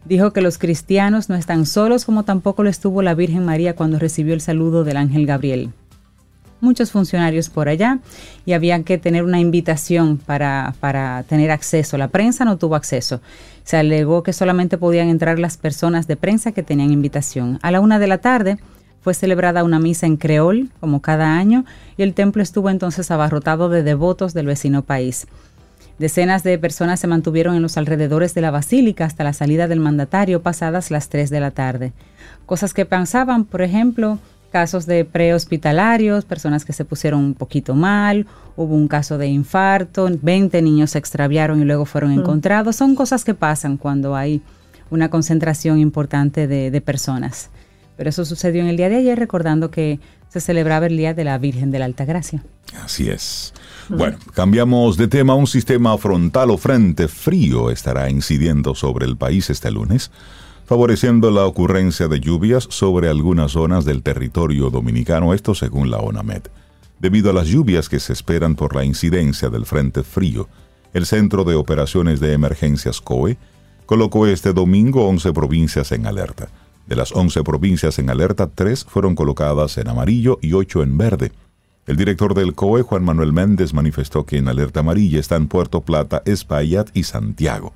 Dijo 0.05 0.33
que 0.33 0.41
los 0.41 0.57
cristianos 0.57 1.29
no 1.29 1.35
están 1.35 1.65
solos 1.65 2.05
como 2.05 2.23
tampoco 2.23 2.63
lo 2.63 2.69
estuvo 2.69 3.01
la 3.01 3.15
Virgen 3.15 3.45
María 3.45 3.75
cuando 3.75 3.99
recibió 3.99 4.33
el 4.33 4.41
saludo 4.41 4.83
del 4.83 4.97
ángel 4.97 5.25
Gabriel 5.25 5.71
muchos 6.63 6.91
funcionarios 6.91 7.49
por 7.49 7.69
allá 7.69 7.99
y 8.45 8.53
había 8.53 8.81
que 8.83 8.97
tener 8.97 9.23
una 9.23 9.39
invitación 9.39 10.17
para, 10.17 10.73
para 10.79 11.23
tener 11.23 11.51
acceso. 11.51 11.97
La 11.97 12.07
prensa 12.07 12.45
no 12.45 12.57
tuvo 12.57 12.75
acceso. 12.75 13.21
Se 13.63 13.77
alegó 13.77 14.23
que 14.23 14.33
solamente 14.33 14.77
podían 14.77 15.09
entrar 15.09 15.37
las 15.37 15.57
personas 15.57 16.07
de 16.07 16.15
prensa 16.15 16.53
que 16.53 16.63
tenían 16.63 16.91
invitación. 16.91 17.59
A 17.61 17.69
la 17.69 17.81
una 17.81 17.99
de 17.99 18.07
la 18.07 18.17
tarde 18.19 18.57
fue 19.01 19.13
celebrada 19.13 19.65
una 19.65 19.79
misa 19.79 20.07
en 20.07 20.15
creol, 20.15 20.69
como 20.79 21.01
cada 21.01 21.37
año, 21.37 21.65
y 21.97 22.03
el 22.03 22.13
templo 22.13 22.41
estuvo 22.41 22.69
entonces 22.69 23.11
abarrotado 23.11 23.67
de 23.67 23.83
devotos 23.83 24.33
del 24.33 24.47
vecino 24.47 24.81
país. 24.81 25.27
Decenas 26.03 26.43
de 26.43 26.59
personas 26.59 26.99
se 26.99 27.07
mantuvieron 27.07 27.55
en 27.55 27.61
los 27.61 27.77
alrededores 27.77 28.33
de 28.33 28.41
la 28.41 28.51
basílica 28.51 29.05
hasta 29.05 29.23
la 29.23 29.31
salida 29.31 29.69
del 29.69 29.79
mandatario 29.79 30.41
pasadas 30.41 30.91
las 30.91 31.07
3 31.07 31.29
de 31.29 31.39
la 31.39 31.51
tarde. 31.51 31.93
Cosas 32.45 32.73
que 32.73 32.85
pensaban, 32.85 33.45
por 33.45 33.61
ejemplo, 33.61 34.19
casos 34.51 34.85
de 34.85 35.05
prehospitalarios, 35.05 36.25
personas 36.25 36.65
que 36.65 36.73
se 36.73 36.83
pusieron 36.83 37.21
un 37.21 37.35
poquito 37.35 37.73
mal, 37.73 38.27
hubo 38.57 38.75
un 38.75 38.89
caso 38.89 39.17
de 39.17 39.27
infarto, 39.27 40.09
20 40.21 40.61
niños 40.61 40.91
se 40.91 40.99
extraviaron 40.99 41.61
y 41.61 41.63
luego 41.63 41.85
fueron 41.85 42.13
mm. 42.13 42.19
encontrados. 42.19 42.75
Son 42.75 42.95
cosas 42.95 43.23
que 43.23 43.33
pasan 43.33 43.77
cuando 43.77 44.13
hay 44.13 44.41
una 44.89 45.09
concentración 45.09 45.79
importante 45.79 46.47
de, 46.47 46.81
personas. 46.81 47.49
Pero 47.95 48.09
eso 48.09 48.25
sucedió 48.25 48.61
en 48.61 48.67
el 48.67 48.75
día 48.75 48.89
de 48.89 48.97
ayer, 48.97 49.17
recordando 49.17 49.71
que 49.71 50.01
se 50.27 50.41
celebraba 50.41 50.87
el 50.87 50.97
Día 50.97 51.13
de 51.13 51.23
la 51.23 51.37
Virgen 51.37 51.71
de 51.71 51.79
la 51.79 51.85
Alta 51.85 52.03
Gracia. 52.03 52.43
Así 52.83 53.09
es. 53.09 53.53
Bueno, 53.89 54.17
cambiamos 54.33 54.97
de 54.97 55.07
tema. 55.07 55.35
Un 55.35 55.47
sistema 55.47 55.97
frontal 55.97 56.51
o 56.51 56.57
frente 56.57 57.07
frío 57.07 57.69
estará 57.69 58.09
incidiendo 58.09 58.75
sobre 58.75 59.05
el 59.05 59.17
país 59.17 59.49
este 59.49 59.71
lunes 59.71 60.11
favoreciendo 60.65 61.29
la 61.29 61.45
ocurrencia 61.45 62.07
de 62.07 62.19
lluvias 62.19 62.67
sobre 62.69 63.09
algunas 63.09 63.51
zonas 63.51 63.85
del 63.85 64.01
territorio 64.01 64.69
dominicano, 64.69 65.33
esto 65.33 65.53
según 65.55 65.91
la 65.91 65.97
ONAMED. 65.97 66.43
Debido 66.99 67.31
a 67.31 67.33
las 67.33 67.47
lluvias 67.47 67.89
que 67.89 67.99
se 67.99 68.13
esperan 68.13 68.55
por 68.55 68.75
la 68.75 68.85
incidencia 68.85 69.49
del 69.49 69.65
Frente 69.65 70.03
Frío, 70.03 70.47
el 70.93 71.05
Centro 71.05 71.43
de 71.43 71.55
Operaciones 71.55 72.19
de 72.19 72.33
Emergencias 72.33 73.01
COE 73.01 73.37
colocó 73.85 74.25
este 74.25 74.53
domingo 74.53 75.07
11 75.07 75.33
provincias 75.33 75.91
en 75.91 76.05
alerta. 76.05 76.47
De 76.87 76.95
las 76.95 77.11
11 77.11 77.43
provincias 77.43 77.99
en 77.99 78.09
alerta, 78.09 78.47
3 78.47 78.85
fueron 78.85 79.15
colocadas 79.15 79.77
en 79.77 79.89
amarillo 79.89 80.39
y 80.41 80.53
8 80.53 80.83
en 80.83 80.97
verde. 80.97 81.31
El 81.85 81.97
director 81.97 82.33
del 82.33 82.53
COE, 82.53 82.81
Juan 82.81 83.03
Manuel 83.03 83.33
Méndez, 83.33 83.73
manifestó 83.73 84.25
que 84.25 84.37
en 84.37 84.47
alerta 84.47 84.81
amarilla 84.81 85.19
están 85.19 85.47
Puerto 85.47 85.81
Plata, 85.81 86.21
Espaillat 86.25 86.89
y 86.93 87.03
Santiago 87.03 87.73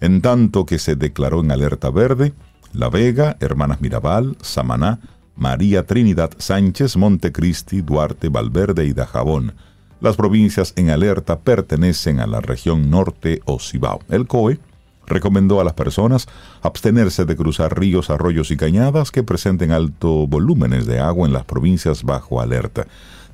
en 0.00 0.20
tanto 0.20 0.66
que 0.66 0.78
se 0.78 0.96
declaró 0.96 1.40
en 1.40 1.50
alerta 1.50 1.90
verde 1.90 2.34
La 2.72 2.88
Vega, 2.88 3.36
Hermanas 3.40 3.80
Mirabal, 3.80 4.36
Samaná, 4.40 5.00
María 5.34 5.86
Trinidad 5.86 6.30
Sánchez, 6.38 6.96
Montecristi, 6.96 7.82
Duarte, 7.82 8.28
Valverde 8.28 8.86
y 8.86 8.92
Dajabón. 8.92 9.54
Las 10.00 10.16
provincias 10.16 10.72
en 10.76 10.90
alerta 10.90 11.40
pertenecen 11.40 12.20
a 12.20 12.26
la 12.26 12.40
región 12.40 12.90
norte 12.90 13.40
o 13.44 13.58
Cibao. 13.58 14.00
El 14.08 14.26
COE 14.26 14.58
recomendó 15.06 15.60
a 15.60 15.64
las 15.64 15.74
personas 15.74 16.26
abstenerse 16.62 17.24
de 17.24 17.36
cruzar 17.36 17.78
ríos, 17.78 18.10
arroyos 18.10 18.50
y 18.50 18.56
cañadas 18.56 19.10
que 19.10 19.22
presenten 19.22 19.72
alto 19.72 20.26
volúmenes 20.26 20.86
de 20.86 21.00
agua 21.00 21.26
en 21.26 21.32
las 21.32 21.44
provincias 21.44 22.02
bajo 22.02 22.40
alerta. 22.40 22.86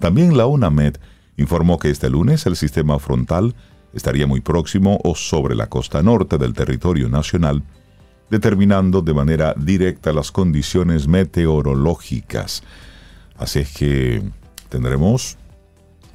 También 0.02 0.36
la 0.36 0.46
UNAMED 0.46 0.96
informó 1.36 1.78
que 1.78 1.88
este 1.88 2.10
lunes 2.10 2.44
el 2.46 2.56
sistema 2.56 2.98
frontal 2.98 3.54
estaría 3.92 4.26
muy 4.26 4.40
próximo 4.40 4.98
o 5.04 5.14
sobre 5.14 5.54
la 5.54 5.68
costa 5.68 6.02
norte 6.02 6.38
del 6.38 6.54
territorio 6.54 7.08
nacional, 7.08 7.62
determinando 8.28 9.00
de 9.00 9.14
manera 9.14 9.54
directa 9.56 10.12
las 10.12 10.32
condiciones 10.32 11.06
meteorológicas. 11.06 12.64
Así 13.36 13.60
es 13.60 13.72
que 13.72 14.24
tendremos 14.70 15.38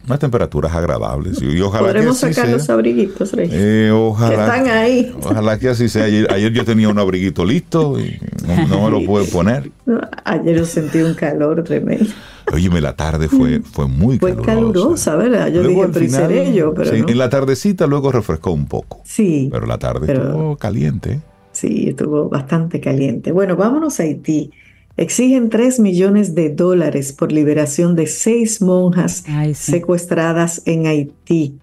unas 0.07 0.19
temperaturas 0.19 0.73
agradables. 0.73 1.41
Y, 1.41 1.59
ojalá 1.59 1.87
Podremos 1.87 2.17
sacar 2.17 2.47
los 2.47 2.69
abriguitos, 2.69 3.33
Rey. 3.33 3.49
Eh, 3.51 3.91
ojalá, 3.93 4.35
que 4.35 4.41
están 4.41 4.67
ahí. 4.67 5.15
Ojalá 5.21 5.59
que 5.59 5.69
así 5.69 5.89
sea. 5.89 6.05
Ayer, 6.05 6.51
yo 6.53 6.63
tenía 6.63 6.87
un 6.87 6.97
abriguito 6.97 7.43
listo 7.43 7.99
y 7.99 8.17
no, 8.69 8.85
me 8.85 8.91
lo 8.91 9.05
pude 9.05 9.25
poner. 9.25 9.69
ayer 10.23 10.57
yo 10.57 10.65
sentí 10.65 10.99
un 11.01 11.13
calor 11.13 11.61
tremendo. 11.63 12.09
Óyeme, 12.53 12.79
la 12.79 12.95
tarde 12.95 13.27
fue, 13.27 13.59
fue 13.59 13.87
muy 13.87 14.17
fue 14.17 14.41
calurosa. 14.41 15.17
¿verdad? 15.17 15.49
Yo 15.49 15.61
dije, 15.63 15.87
pero 15.93 16.43
yo, 16.51 16.73
pero 16.73 16.93
En 16.93 17.17
la 17.17 17.29
tardecita 17.29 17.85
luego 17.85 18.09
refrescó 18.11 18.51
un 18.51 18.67
poco. 18.67 19.01
Sí. 19.03 19.49
Pero 19.51 19.65
la 19.65 19.77
tarde 19.77 20.13
estuvo 20.13 20.55
caliente. 20.55 21.19
Sí, 21.51 21.89
estuvo 21.89 22.29
bastante 22.29 22.79
caliente. 22.79 23.33
Bueno, 23.33 23.57
vámonos 23.57 23.99
a 23.99 24.03
Haití. 24.03 24.51
Exigen 24.97 25.49
3 25.49 25.79
millones 25.79 26.35
de 26.35 26.49
dólares 26.49 27.13
por 27.13 27.31
liberación 27.31 27.95
de 27.95 28.07
seis 28.07 28.61
monjas 28.61 29.23
Ay, 29.27 29.53
sí. 29.53 29.71
secuestradas 29.71 30.61
en 30.65 30.87
Haití. 30.87 31.59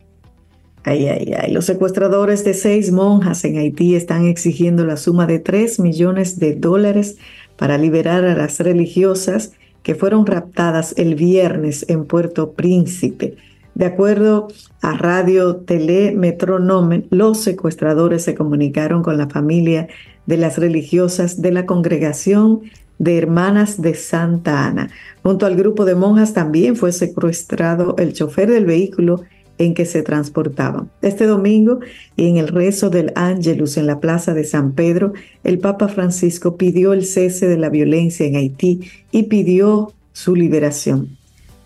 Ay, 0.84 1.06
ay, 1.08 1.34
ay. 1.38 1.52
Los 1.52 1.64
secuestradores 1.64 2.44
de 2.44 2.54
seis 2.54 2.92
monjas 2.92 3.44
en 3.44 3.56
Haití 3.58 3.94
están 3.94 4.26
exigiendo 4.26 4.84
la 4.84 4.96
suma 4.98 5.26
de 5.26 5.38
3 5.38 5.80
millones 5.80 6.38
de 6.38 6.54
dólares 6.54 7.16
para 7.56 7.78
liberar 7.78 8.24
a 8.24 8.34
las 8.36 8.60
religiosas 8.60 9.52
que 9.82 9.94
fueron 9.94 10.26
raptadas 10.26 10.94
el 10.98 11.14
viernes 11.14 11.86
en 11.88 12.04
Puerto 12.04 12.52
Príncipe. 12.52 13.36
De 13.74 13.86
acuerdo 13.86 14.48
a 14.82 14.96
Radio 14.96 15.56
Tele 15.56 16.12
Metronome, 16.12 17.06
los 17.10 17.40
secuestradores 17.40 18.22
se 18.22 18.34
comunicaron 18.34 19.02
con 19.02 19.16
la 19.16 19.28
familia 19.28 19.88
de 20.26 20.36
las 20.36 20.58
religiosas 20.58 21.42
de 21.42 21.50
la 21.50 21.66
congregación 21.66 22.62
de 22.98 23.18
Hermanas 23.18 23.80
de 23.80 23.94
Santa 23.94 24.66
Ana. 24.66 24.90
Junto 25.22 25.46
al 25.46 25.56
grupo 25.56 25.84
de 25.84 25.94
monjas 25.94 26.32
también 26.32 26.76
fue 26.76 26.92
secuestrado 26.92 27.96
el 27.98 28.12
chofer 28.12 28.50
del 28.50 28.66
vehículo 28.66 29.22
en 29.58 29.74
que 29.74 29.84
se 29.84 30.02
transportaban. 30.02 30.90
Este 31.02 31.26
domingo, 31.26 31.80
y 32.16 32.28
en 32.28 32.38
el 32.38 32.48
rezo 32.48 32.90
del 32.90 33.12
Ángelus 33.14 33.76
en 33.76 33.86
la 33.86 34.00
Plaza 34.00 34.34
de 34.34 34.44
San 34.44 34.72
Pedro, 34.72 35.12
el 35.44 35.58
Papa 35.58 35.88
Francisco 35.88 36.56
pidió 36.56 36.92
el 36.92 37.04
cese 37.04 37.46
de 37.46 37.56
la 37.56 37.68
violencia 37.68 38.26
en 38.26 38.36
Haití 38.36 38.80
y 39.12 39.24
pidió 39.24 39.92
su 40.12 40.34
liberación. 40.34 41.16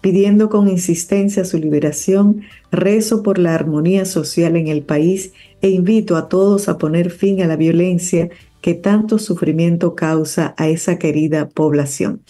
Pidiendo 0.01 0.49
con 0.49 0.69
insistencia 0.69 1.45
su 1.45 1.59
liberación, 1.59 2.43
rezo 2.71 3.23
por 3.23 3.39
la 3.39 3.55
armonía 3.55 4.05
social 4.05 4.57
en 4.57 4.69
el 4.69 4.83
país 4.83 5.33
e 5.61 5.71
invito 5.71 6.17
a 6.17 6.29
todos 6.29 6.69
a 6.69 6.79
poner 6.79 7.11
fin 7.11 7.43
a 7.43 7.47
la 7.47 7.57
violencia 7.57 8.31
que 8.61 8.75
tanto 8.75 9.19
sufrimiento 9.19 9.95
causa 9.95 10.55
a 10.57 10.69
esa 10.69 10.99
querida 10.99 11.49
población. 11.49 12.23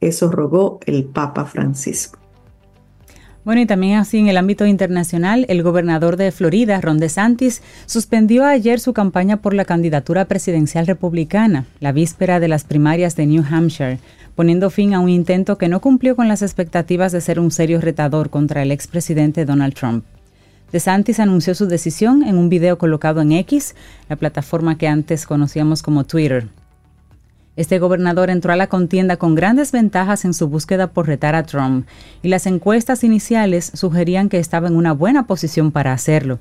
Eso 0.00 0.30
rogó 0.30 0.80
el 0.86 1.04
Papa 1.04 1.44
Francisco. 1.44 2.18
Bueno, 3.44 3.60
y 3.60 3.66
también 3.66 3.98
así 3.98 4.18
en 4.18 4.28
el 4.28 4.38
ámbito 4.38 4.64
internacional, 4.64 5.44
el 5.50 5.62
gobernador 5.62 6.16
de 6.16 6.32
Florida, 6.32 6.80
Ron 6.80 6.98
DeSantis, 6.98 7.62
suspendió 7.84 8.46
ayer 8.46 8.80
su 8.80 8.94
campaña 8.94 9.42
por 9.42 9.52
la 9.52 9.66
candidatura 9.66 10.24
presidencial 10.24 10.86
republicana, 10.86 11.66
la 11.78 11.92
víspera 11.92 12.40
de 12.40 12.48
las 12.48 12.64
primarias 12.64 13.16
de 13.16 13.26
New 13.26 13.44
Hampshire, 13.48 13.98
poniendo 14.34 14.70
fin 14.70 14.94
a 14.94 15.00
un 15.00 15.10
intento 15.10 15.58
que 15.58 15.68
no 15.68 15.82
cumplió 15.82 16.16
con 16.16 16.26
las 16.26 16.40
expectativas 16.40 17.12
de 17.12 17.20
ser 17.20 17.38
un 17.38 17.50
serio 17.50 17.82
retador 17.82 18.30
contra 18.30 18.62
el 18.62 18.72
expresidente 18.72 19.44
Donald 19.44 19.74
Trump. 19.74 20.04
DeSantis 20.74 21.20
anunció 21.20 21.54
su 21.54 21.66
decisión 21.66 22.24
en 22.24 22.36
un 22.36 22.48
video 22.48 22.78
colocado 22.78 23.20
en 23.20 23.30
X, 23.30 23.76
la 24.08 24.16
plataforma 24.16 24.76
que 24.76 24.88
antes 24.88 25.24
conocíamos 25.24 25.84
como 25.84 26.02
Twitter. 26.02 26.48
Este 27.54 27.78
gobernador 27.78 28.28
entró 28.28 28.52
a 28.52 28.56
la 28.56 28.66
contienda 28.66 29.16
con 29.16 29.36
grandes 29.36 29.70
ventajas 29.70 30.24
en 30.24 30.34
su 30.34 30.48
búsqueda 30.48 30.88
por 30.88 31.06
retar 31.06 31.36
a 31.36 31.44
Trump, 31.44 31.86
y 32.24 32.28
las 32.28 32.48
encuestas 32.48 33.04
iniciales 33.04 33.70
sugerían 33.72 34.28
que 34.28 34.40
estaba 34.40 34.66
en 34.66 34.74
una 34.74 34.90
buena 34.90 35.28
posición 35.28 35.70
para 35.70 35.92
hacerlo. 35.92 36.40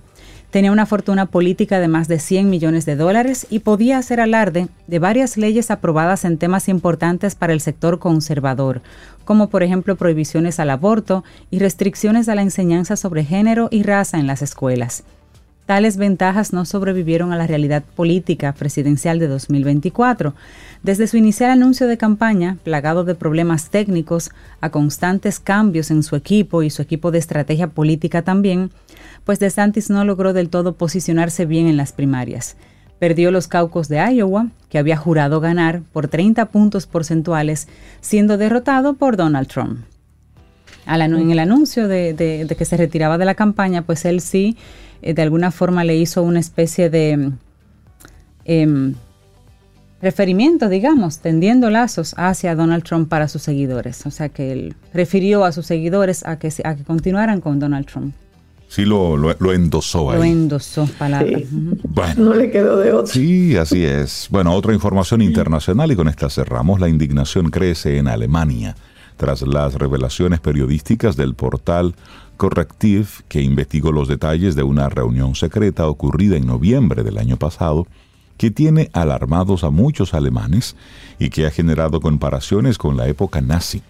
Tenía 0.54 0.72
una 0.72 0.86
fortuna 0.86 1.26
política 1.26 1.80
de 1.80 1.88
más 1.88 2.08
de 2.08 2.20
100 2.20 2.48
millones 2.48 2.86
de 2.86 2.96
dólares 2.96 3.48
y 3.50 3.58
podía 3.58 3.98
hacer 3.98 4.20
alarde 4.20 4.68
de 4.86 5.00
varias 5.00 5.36
leyes 5.36 5.72
aprobadas 5.72 6.26
en 6.26 6.38
temas 6.38 6.70
importantes 6.70 7.34
para 7.34 7.54
el 7.54 7.60
sector 7.60 7.98
conservador, 7.98 8.84
como 9.26 9.50
por 9.50 9.64
ejemplo 9.64 9.96
prohibiciones 9.96 10.60
al 10.60 10.70
aborto 10.70 11.24
y 11.50 11.58
restricciones 11.58 12.30
a 12.30 12.36
la 12.36 12.44
enseñanza 12.44 12.98
sobre 12.98 13.24
género 13.24 13.68
y 13.72 13.82
raza 13.82 14.20
en 14.20 14.28
las 14.28 14.44
escuelas. 14.44 15.04
Tales 15.74 15.98
ventajas 15.98 16.54
no 16.54 16.66
sobrevivieron 16.66 17.34
a 17.34 17.36
la 17.36 17.48
realidad 17.48 17.84
política 17.96 18.54
presidencial 18.54 19.18
de 19.18 19.28
2024. 19.28 20.36
Desde 20.84 21.08
su 21.08 21.18
inicial 21.18 21.50
anuncio 21.50 21.88
de 21.88 21.98
campaña, 21.98 22.60
plagado 22.64 23.04
de 23.04 23.16
problemas 23.16 23.72
técnicos, 23.72 24.30
a 24.62 24.70
constantes 24.70 25.40
cambios 25.40 25.90
en 25.90 26.04
su 26.04 26.16
equipo 26.16 26.62
y 26.62 26.70
su 26.70 26.84
equipo 26.84 27.10
de 27.10 27.18
estrategia 27.18 27.70
política 27.70 28.22
también, 28.22 28.70
pues 29.24 29.40
DeSantis 29.40 29.90
no 29.90 30.06
logró 30.06 30.32
del 30.32 30.50
todo 30.50 30.76
posicionarse 30.76 31.48
bien 31.48 31.66
en 31.66 31.76
las 31.76 31.92
primarias. 31.92 32.56
Perdió 33.00 33.32
los 33.32 33.48
caucus 33.48 33.88
de 33.88 33.98
Iowa, 33.98 34.50
que 34.70 34.78
había 34.78 34.96
jurado 34.96 35.40
ganar 35.40 35.82
por 35.92 36.08
30 36.08 36.50
puntos 36.50 36.86
porcentuales, 36.86 37.68
siendo 38.00 38.38
derrotado 38.38 38.94
por 38.94 39.18
Donald 39.18 39.48
Trump. 39.48 39.80
en 40.86 41.32
el 41.32 41.40
anuncio 41.40 41.88
de, 41.88 42.14
de, 42.14 42.46
de 42.46 42.56
que 42.56 42.66
se 42.66 42.78
retiraba 42.78 43.18
de 43.18 43.26
la 43.26 43.34
campaña, 43.34 43.82
pues 43.82 44.06
él 44.06 44.22
sí 44.22 44.56
de 45.12 45.22
alguna 45.22 45.52
forma 45.52 45.84
le 45.84 45.98
hizo 45.98 46.24
una 46.24 46.40
especie 46.40 46.90
de 46.90 47.32
eh, 48.46 48.94
referimiento, 50.02 50.70
digamos, 50.70 51.20
tendiendo 51.20 51.70
lazos 51.70 52.14
hacia 52.18 52.56
Donald 52.56 52.84
Trump 52.84 53.10
para 53.10 53.28
sus 53.28 53.42
seguidores. 53.42 54.06
O 54.06 54.12
sea 54.12 54.30
que 54.30 54.52
él 54.52 54.76
refirió 54.94 55.46
a 55.46 55.52
sus 55.52 55.66
seguidores 55.66 56.26
a 56.26 56.38
que, 56.40 56.52
a 56.64 56.76
que 56.76 56.84
continuaran 56.84 57.42
con 57.42 57.60
Donald 57.60 57.86
Trump. 57.86 58.14
Sí, 58.68 58.86
lo, 58.86 59.16
lo, 59.18 59.36
lo 59.40 59.54
endosó 59.54 60.12
ahí. 60.12 60.18
Lo 60.18 60.24
endosó, 60.24 60.90
palabra. 60.98 61.38
Sí. 61.38 61.48
Bueno, 61.84 62.26
no 62.26 62.34
le 62.34 62.50
quedó 62.50 62.78
de 62.78 62.92
otro. 62.92 63.08
Sí, 63.08 63.56
así 63.56 63.86
es. 63.86 64.28
Bueno, 64.32 64.52
otra 64.54 64.74
información 64.74 65.22
internacional 65.22 65.92
y 65.92 65.96
con 65.96 66.08
esta 66.08 66.30
cerramos. 66.30 66.80
La 66.80 66.90
indignación 66.90 67.52
crece 67.52 67.98
en 67.98 68.08
Alemania 68.08 68.76
tras 69.24 69.42
las 69.44 69.76
revelaciones 69.76 70.42
periodísticas 70.42 71.16
del 71.16 71.34
portal 71.34 71.96
Corrective, 72.36 73.08
que 73.30 73.42
investigó 73.42 73.94
los 73.94 74.10
detalles 74.10 74.54
de 74.54 74.64
una 74.64 74.90
reunión 74.90 75.34
secreta 75.36 75.88
ocurrida 75.88 76.36
en 76.36 76.46
noviembre 76.46 77.04
del 77.04 77.18
año 77.18 77.38
pasado, 77.38 77.88
que 78.36 78.52
tiene 78.52 78.90
alarmados 78.92 79.64
a 79.64 79.70
muchos 79.70 80.14
alemanes 80.14 80.76
y 81.20 81.30
que 81.30 81.46
ha 81.46 81.52
generado 81.52 82.02
comparaciones 82.02 82.78
con 82.78 82.98
la 82.98 83.08
época 83.08 83.40
nazi. 83.40 83.82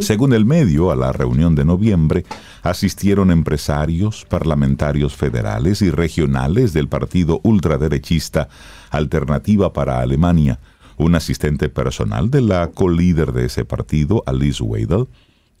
Según 0.00 0.32
el 0.32 0.44
medio, 0.44 0.90
a 0.90 0.96
la 0.96 1.12
reunión 1.12 1.54
de 1.54 1.64
noviembre 1.64 2.24
asistieron 2.64 3.30
empresarios, 3.30 4.26
parlamentarios 4.28 5.14
federales 5.14 5.80
y 5.80 5.92
regionales 5.92 6.72
del 6.72 6.88
partido 6.88 7.38
ultraderechista 7.44 8.48
Alternativa 8.90 9.72
para 9.72 10.00
Alemania, 10.00 10.58
un 11.04 11.14
asistente 11.14 11.68
personal 11.68 12.30
de 12.30 12.42
la 12.42 12.68
colíder 12.68 13.32
de 13.32 13.46
ese 13.46 13.64
partido, 13.64 14.22
Alice 14.26 14.62
Weidel, 14.62 15.06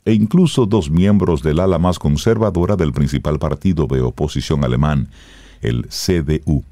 e 0.04 0.12
incluso 0.12 0.66
dos 0.66 0.90
miembros 0.90 1.42
del 1.42 1.60
ala 1.60 1.78
más 1.78 1.98
conservadora 1.98 2.76
del 2.76 2.92
principal 2.92 3.38
partido 3.38 3.86
de 3.86 4.00
oposición 4.00 4.64
alemán, 4.64 5.08
el 5.60 5.88
CDU. 5.88 6.64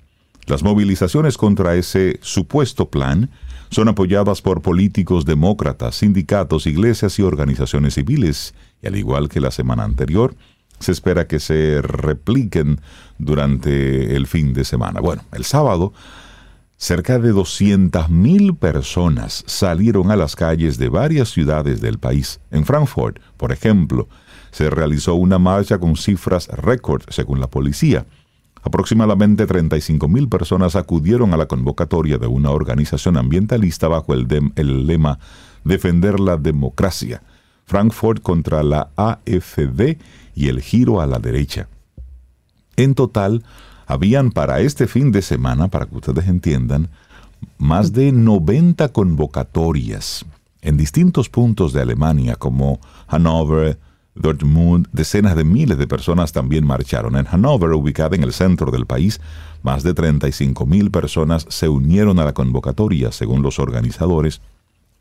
Las 0.46 0.62
movilizaciones 0.62 1.36
contra 1.36 1.76
ese 1.76 2.18
supuesto 2.22 2.88
plan 2.88 3.28
son 3.70 3.88
apoyadas 3.88 4.40
por 4.40 4.62
políticos 4.62 5.26
demócratas, 5.26 5.96
sindicatos, 5.96 6.66
iglesias 6.66 7.18
y 7.18 7.22
organizaciones 7.22 7.94
civiles, 7.94 8.54
y 8.82 8.86
al 8.86 8.96
igual 8.96 9.28
que 9.28 9.40
la 9.40 9.50
semana 9.50 9.84
anterior, 9.84 10.34
se 10.80 10.92
espera 10.92 11.26
que 11.26 11.38
se 11.38 11.82
repliquen 11.82 12.80
durante 13.18 14.16
el 14.16 14.26
fin 14.26 14.54
de 14.54 14.64
semana. 14.64 15.00
Bueno, 15.00 15.22
el 15.32 15.44
sábado, 15.44 15.92
cerca 16.78 17.18
de 17.18 17.34
200.000 17.34 18.56
personas 18.56 19.42
salieron 19.46 20.10
a 20.10 20.16
las 20.16 20.36
calles 20.36 20.78
de 20.78 20.88
varias 20.88 21.28
ciudades 21.28 21.80
del 21.80 21.98
país. 21.98 22.40
En 22.50 22.64
Frankfurt, 22.64 23.18
por 23.36 23.52
ejemplo, 23.52 24.08
se 24.52 24.70
realizó 24.70 25.16
una 25.16 25.38
marcha 25.38 25.78
con 25.78 25.96
cifras 25.96 26.48
récord, 26.48 27.02
según 27.08 27.40
la 27.40 27.48
policía. 27.48 28.06
Aproximadamente 28.62 29.46
35.000 29.46 30.28
personas 30.28 30.76
acudieron 30.76 31.34
a 31.34 31.36
la 31.36 31.46
convocatoria 31.46 32.16
de 32.16 32.28
una 32.28 32.50
organización 32.50 33.16
ambientalista 33.16 33.88
bajo 33.88 34.14
el, 34.14 34.26
el, 34.56 34.86
lema 34.86 35.18
Defender 35.64 36.20
la 36.20 36.36
democracia. 36.36 37.22
Frankfurt 37.66 38.22
contra 38.22 38.62
la 38.62 38.90
AFD 38.96 39.98
y 40.34 40.48
el 40.48 40.62
giro 40.62 41.00
a 41.00 41.06
la 41.06 41.18
derecha. 41.18 41.68
En 42.76 42.94
total, 42.94 43.42
habían 43.88 44.30
para 44.30 44.60
este 44.60 44.86
fin 44.86 45.10
de 45.10 45.22
semana, 45.22 45.68
para 45.68 45.86
que 45.86 45.96
ustedes 45.96 46.28
entiendan, 46.28 46.90
más 47.56 47.92
de 47.92 48.12
90 48.12 48.88
convocatorias 48.90 50.24
en 50.60 50.76
distintos 50.76 51.30
puntos 51.30 51.72
de 51.72 51.80
Alemania 51.80 52.36
como 52.36 52.80
Hannover, 53.08 53.78
Dortmund, 54.14 54.88
decenas 54.92 55.36
de 55.36 55.44
miles 55.44 55.78
de 55.78 55.86
personas 55.86 56.32
también 56.32 56.66
marcharon. 56.66 57.16
En 57.16 57.24
Hannover, 57.24 57.70
ubicada 57.72 58.14
en 58.14 58.24
el 58.24 58.32
centro 58.32 58.70
del 58.70 58.84
país, 58.84 59.20
más 59.62 59.82
de 59.82 59.94
35 59.94 60.66
mil 60.66 60.90
personas 60.90 61.46
se 61.48 61.68
unieron 61.68 62.18
a 62.18 62.24
la 62.24 62.34
convocatoria, 62.34 63.10
según 63.10 63.42
los 63.42 63.58
organizadores, 63.58 64.42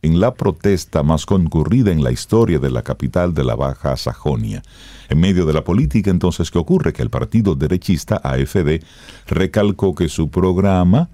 en 0.01 0.19
la 0.19 0.33
protesta 0.33 1.03
más 1.03 1.25
concurrida 1.25 1.91
en 1.91 2.03
la 2.03 2.11
historia 2.11 2.59
de 2.59 2.69
la 2.69 2.83
capital 2.83 3.33
de 3.33 3.43
la 3.43 3.55
Baja 3.55 3.97
Sajonia. 3.97 4.61
En 5.09 5.19
medio 5.19 5.45
de 5.45 5.53
la 5.53 5.63
política, 5.63 6.11
entonces, 6.11 6.51
¿qué 6.51 6.59
ocurre? 6.59 6.93
Que 6.93 7.01
el 7.01 7.09
partido 7.09 7.55
derechista 7.55 8.17
AFD 8.23 8.83
recalcó 9.27 9.95
que 9.95 10.09
su 10.09 10.29
programa 10.29 11.09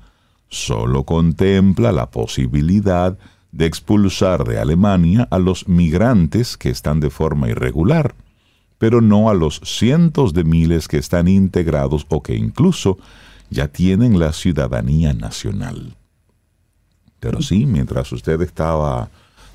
solo 0.49 1.03
contempla 1.03 1.91
la 1.91 2.11
posibilidad 2.11 3.17
de 3.51 3.65
expulsar 3.65 4.43
de 4.45 4.59
Alemania 4.59 5.27
a 5.31 5.39
los 5.39 5.67
migrantes 5.67 6.57
que 6.57 6.69
están 6.69 6.99
de 6.99 7.09
forma 7.09 7.49
irregular, 7.49 8.15
pero 8.79 8.99
no 8.99 9.29
a 9.29 9.33
los 9.33 9.61
cientos 9.63 10.33
de 10.33 10.43
miles 10.43 10.87
que 10.87 10.97
están 10.97 11.27
integrados 11.27 12.05
o 12.09 12.21
que 12.21 12.35
incluso 12.35 12.97
ya 13.49 13.67
tienen 13.67 14.19
la 14.19 14.33
ciudadanía 14.33 15.13
nacional. 15.13 15.95
Pero 17.23 17.41
sí, 17.41 17.65
mientras 17.65 18.11
usted 18.11 18.41
estaba 18.41 19.09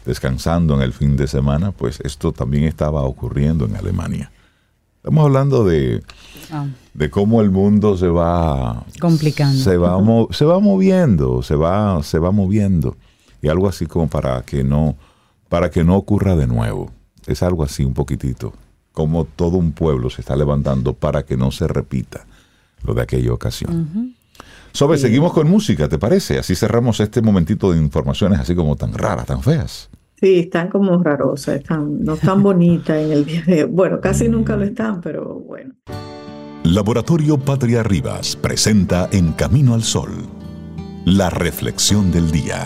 descansando 0.07 0.75
en 0.75 0.81
el 0.81 0.93
fin 0.93 1.17
de 1.17 1.29
semana, 1.29 1.71
pues 1.71 2.01
esto 2.03 2.33
también 2.33 2.65
estaba 2.65 3.03
ocurriendo 3.03 3.67
en 3.67 3.77
Alemania. 3.77 4.33
Estamos 4.97 5.25
hablando 5.25 5.65
de, 5.65 6.03
Ah, 6.51 6.67
de 6.95 7.11
cómo 7.11 7.41
el 7.43 7.51
mundo 7.51 7.97
se 7.97 8.09
va 8.09 8.85
Complicando. 9.01 9.59
se 9.59 9.77
va 9.77 9.99
se 10.31 10.45
va 10.45 10.59
moviendo 10.61 11.43
se 11.43 11.55
va 11.55 12.03
se 12.03 12.19
va 12.19 12.31
moviendo. 12.31 12.97
Y 13.43 13.49
algo 13.49 13.69
así 13.69 13.87
como 13.87 14.09
para 14.09 14.43
que 14.43 14.65
no 14.65 14.97
para 15.49 15.71
que 15.71 15.85
no 15.85 15.97
ocurra 15.97 16.37
de 16.37 16.47
nuevo. 16.47 16.91
Es 17.27 17.43
algo 17.43 17.63
así 17.63 17.85
un 17.85 17.95
poquitito 17.95 18.55
como 18.93 19.25
todo 19.27 19.59
un 19.59 19.73
pueblo 19.73 20.11
se 20.11 20.23
está 20.23 20.35
levantando 20.35 20.95
para 20.95 21.23
que 21.25 21.37
no 21.37 21.53
se 21.53 21.69
repita 21.69 22.27
lo 22.83 22.95
de 22.95 23.03
aquella 23.03 23.33
ocasión 23.33 24.17
Sobe, 24.79 24.97
seguimos 24.97 25.33
con 25.33 25.51
música, 25.51 25.89
¿te 25.89 25.99
parece? 25.99 26.39
Así 26.39 26.55
cerramos 26.55 27.01
este 27.01 27.21
momentito 27.21 27.73
de 27.73 27.79
informaciones 27.79 28.39
así 28.39 28.55
como 28.55 28.77
tan 28.77 28.93
raras, 28.93 29.27
tan 29.27 29.43
feas. 29.43 29.91
Sí, 30.21 30.39
están 30.39 30.69
como 30.69 31.03
rarosas, 31.03 31.57
están, 31.57 32.05
no 32.05 32.15
están 32.15 32.45
bonitas 32.45 32.97
en 32.97 33.11
el 33.11 33.27
día 33.27 33.43
de 33.45 33.65
Bueno, 33.65 34.01
casi 34.01 34.29
nunca 34.29 34.55
lo 34.55 34.63
están, 34.63 35.01
pero 35.01 35.35
bueno. 35.35 35.75
Laboratorio 36.63 37.39
Patria 37.39 37.83
Rivas 37.83 38.37
presenta 38.37 39.09
En 39.11 39.33
Camino 39.33 39.75
al 39.75 39.83
Sol, 39.83 40.11
la 41.05 41.29
reflexión 41.29 42.13
del 42.13 42.31
día. 42.31 42.65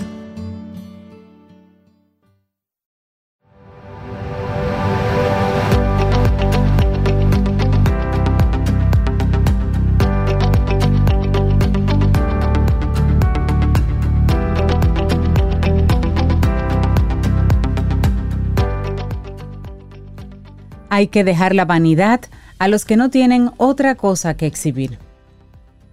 Hay 20.94 21.06
que 21.06 21.24
dejar 21.24 21.54
la 21.54 21.64
vanidad 21.64 22.20
a 22.58 22.68
los 22.68 22.84
que 22.84 22.98
no 22.98 23.08
tienen 23.08 23.50
otra 23.56 23.94
cosa 23.94 24.36
que 24.36 24.44
exhibir. 24.44 24.98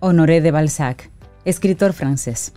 Honoré 0.02 0.42
de 0.42 0.52
Balzac, 0.52 1.10
escritor 1.46 1.94
francés. 1.94 2.52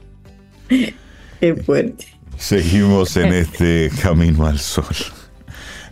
Qué 0.68 1.54
fuerte. 1.64 2.04
Seguimos 2.36 3.16
en 3.16 3.32
este 3.32 3.92
camino 4.02 4.44
al 4.44 4.58
sol. 4.58 4.86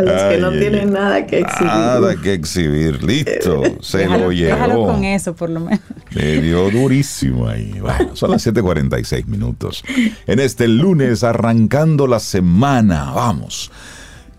A 0.00 0.02
los 0.02 0.22
que 0.24 0.34
Ay, 0.34 0.40
no 0.40 0.48
ay, 0.48 0.58
tienen 0.58 0.88
ay. 0.88 0.90
nada 0.92 1.26
que 1.26 1.38
exhibir. 1.38 1.66
Nada 1.72 2.16
que 2.16 2.32
exhibir, 2.32 3.04
listo, 3.04 3.62
se 3.80 3.98
déjalo, 3.98 4.24
lo 4.24 4.30
déjalo 4.30 4.72
llevó. 4.74 4.86
con 4.86 5.04
eso, 5.04 5.36
por 5.36 5.50
lo 5.50 5.60
menos. 5.60 5.80
Le 6.10 6.40
dio 6.40 6.68
durísimo 6.68 7.46
ahí. 7.46 7.78
Bueno, 7.80 8.16
son 8.16 8.32
las 8.32 8.44
7:46 8.44 9.26
minutos. 9.26 9.84
En 10.26 10.40
este 10.40 10.66
lunes, 10.66 11.22
arrancando 11.22 12.08
la 12.08 12.18
semana, 12.18 13.12
vamos. 13.12 13.70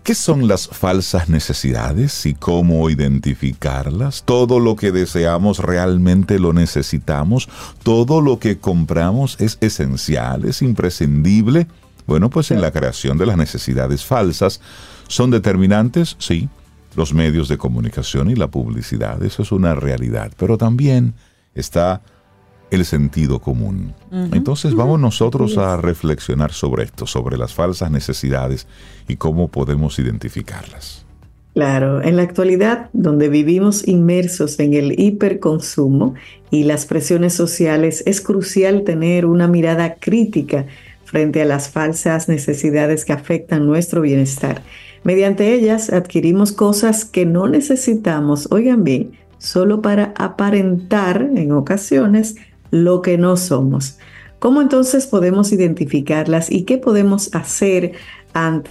¿Qué 0.02 0.16
son 0.16 0.48
las 0.48 0.66
falsas 0.66 1.28
necesidades 1.28 2.26
y 2.26 2.34
cómo 2.34 2.90
identificarlas? 2.90 4.24
¿Todo 4.24 4.58
lo 4.58 4.74
que 4.74 4.90
deseamos 4.90 5.60
realmente 5.60 6.40
lo 6.40 6.52
necesitamos? 6.52 7.48
¿Todo 7.84 8.20
lo 8.20 8.40
que 8.40 8.58
compramos 8.58 9.40
es 9.40 9.58
esencial, 9.60 10.44
es 10.44 10.60
imprescindible? 10.60 11.68
Bueno, 12.04 12.30
pues 12.30 12.50
en 12.50 12.60
la 12.60 12.72
creación 12.72 13.16
de 13.16 13.26
las 13.26 13.36
necesidades 13.36 14.04
falsas 14.04 14.60
son 15.06 15.30
determinantes, 15.30 16.16
sí, 16.18 16.48
los 16.96 17.14
medios 17.14 17.46
de 17.46 17.58
comunicación 17.58 18.28
y 18.28 18.34
la 18.34 18.48
publicidad, 18.48 19.22
eso 19.22 19.42
es 19.42 19.52
una 19.52 19.76
realidad, 19.76 20.32
pero 20.36 20.58
también 20.58 21.14
está 21.54 22.02
el 22.72 22.86
sentido 22.86 23.38
común. 23.38 23.92
Entonces 24.32 24.74
vamos 24.74 24.98
nosotros 24.98 25.58
a 25.58 25.76
reflexionar 25.76 26.52
sobre 26.52 26.84
esto, 26.84 27.06
sobre 27.06 27.36
las 27.36 27.52
falsas 27.52 27.90
necesidades 27.90 28.66
y 29.06 29.16
cómo 29.16 29.48
podemos 29.48 29.98
identificarlas. 29.98 31.04
Claro, 31.54 32.02
en 32.02 32.16
la 32.16 32.22
actualidad, 32.22 32.88
donde 32.94 33.28
vivimos 33.28 33.86
inmersos 33.86 34.58
en 34.58 34.72
el 34.72 34.98
hiperconsumo 34.98 36.14
y 36.50 36.64
las 36.64 36.86
presiones 36.86 37.34
sociales, 37.34 38.02
es 38.06 38.22
crucial 38.22 38.84
tener 38.84 39.26
una 39.26 39.48
mirada 39.48 39.96
crítica 39.96 40.64
frente 41.04 41.42
a 41.42 41.44
las 41.44 41.68
falsas 41.68 42.26
necesidades 42.26 43.04
que 43.04 43.12
afectan 43.12 43.66
nuestro 43.66 44.00
bienestar. 44.00 44.62
Mediante 45.04 45.52
ellas 45.52 45.92
adquirimos 45.92 46.52
cosas 46.52 47.04
que 47.04 47.26
no 47.26 47.48
necesitamos, 47.48 48.48
oigan 48.50 48.82
bien, 48.82 49.12
solo 49.36 49.82
para 49.82 50.14
aparentar 50.16 51.28
en 51.34 51.52
ocasiones 51.52 52.36
lo 52.72 53.00
que 53.02 53.16
no 53.16 53.36
somos. 53.36 53.98
¿Cómo 54.40 54.60
entonces 54.60 55.06
podemos 55.06 55.52
identificarlas 55.52 56.50
y 56.50 56.64
qué 56.64 56.78
podemos 56.78 57.32
hacer 57.32 57.92
ante 58.34 58.70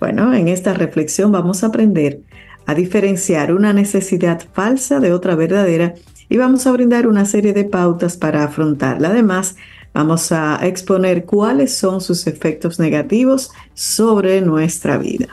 bueno, 0.00 0.32
en 0.32 0.48
esta 0.48 0.74
reflexión 0.74 1.32
vamos 1.32 1.62
a 1.62 1.68
aprender 1.68 2.20
a 2.66 2.74
diferenciar 2.74 3.52
una 3.52 3.72
necesidad 3.72 4.42
falsa 4.52 5.00
de 5.00 5.12
otra 5.12 5.34
verdadera 5.34 5.94
y 6.28 6.36
vamos 6.36 6.66
a 6.66 6.72
brindar 6.72 7.06
una 7.06 7.24
serie 7.24 7.52
de 7.52 7.64
pautas 7.64 8.16
para 8.16 8.44
afrontarla. 8.44 9.08
Además, 9.08 9.56
vamos 9.94 10.30
a 10.30 10.58
exponer 10.62 11.24
cuáles 11.24 11.76
son 11.76 12.00
sus 12.00 12.26
efectos 12.26 12.78
negativos 12.78 13.50
sobre 13.74 14.40
nuestra 14.42 14.98
vida. 14.98 15.28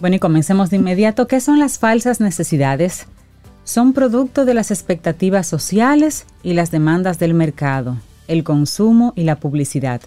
Bueno, 0.00 0.16
y 0.16 0.18
comencemos 0.18 0.68
de 0.68 0.76
inmediato. 0.76 1.26
¿Qué 1.26 1.40
son 1.40 1.58
las 1.58 1.78
falsas 1.78 2.20
necesidades? 2.20 3.06
Son 3.66 3.94
producto 3.94 4.44
de 4.44 4.54
las 4.54 4.70
expectativas 4.70 5.48
sociales 5.48 6.26
y 6.44 6.54
las 6.54 6.70
demandas 6.70 7.18
del 7.18 7.34
mercado, 7.34 7.96
el 8.28 8.44
consumo 8.44 9.12
y 9.16 9.24
la 9.24 9.40
publicidad. 9.40 10.02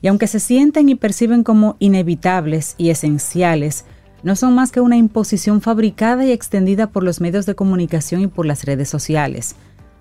Y 0.00 0.06
aunque 0.06 0.28
se 0.28 0.38
sienten 0.38 0.88
y 0.88 0.94
perciben 0.94 1.42
como 1.42 1.74
inevitables 1.80 2.76
y 2.78 2.90
esenciales, 2.90 3.86
no 4.22 4.36
son 4.36 4.54
más 4.54 4.70
que 4.70 4.80
una 4.80 4.96
imposición 4.96 5.60
fabricada 5.60 6.24
y 6.24 6.30
extendida 6.30 6.90
por 6.90 7.02
los 7.02 7.20
medios 7.20 7.44
de 7.44 7.56
comunicación 7.56 8.20
y 8.20 8.28
por 8.28 8.46
las 8.46 8.62
redes 8.62 8.88
sociales. 8.88 9.56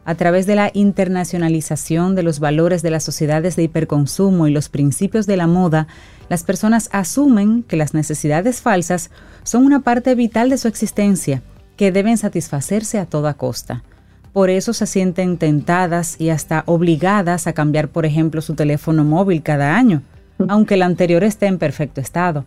A 0.06 0.14
través 0.14 0.46
de 0.46 0.54
la 0.54 0.70
internacionalización 0.72 2.14
de 2.14 2.22
los 2.22 2.40
valores 2.40 2.84
de 2.84 2.92
las 2.92 3.04
sociedades 3.04 3.56
de 3.56 3.64
hiperconsumo 3.64 4.46
y 4.46 4.52
los 4.52 4.70
principios 4.70 5.26
de 5.26 5.38
la 5.38 5.48
moda, 5.48 5.88
las 6.30 6.44
personas 6.44 6.88
asumen 6.92 7.64
que 7.64 7.78
las 7.78 7.96
necesidades 7.96 8.62
falsas 8.62 9.10
son 9.42 9.66
una 9.66 9.80
parte 9.80 10.14
vital 10.14 10.52
de 10.52 10.60
su 10.60 10.68
existencia, 10.68 11.42
que 11.78 11.92
deben 11.92 12.18
satisfacerse 12.18 13.00
a 13.00 13.06
toda 13.06 13.34
costa. 13.34 13.84
Por 14.34 14.50
eso 14.50 14.74
se 14.74 14.86
sienten 14.86 15.38
tentadas 15.38 16.16
y 16.20 16.30
hasta 16.30 16.64
obligadas 16.66 17.48
a 17.48 17.54
cambiar, 17.54 17.90
por 17.90 18.06
ejemplo, 18.06 18.42
su 18.42 18.56
teléfono 18.56 19.04
móvil 19.04 19.44
cada 19.44 19.76
año, 19.76 20.04
aunque 20.48 20.76
el 20.76 20.84
anterior 20.84 21.24
esté 21.24 21.48
en 21.48 21.58
perfecto 21.58 22.00
estado. 22.00 22.46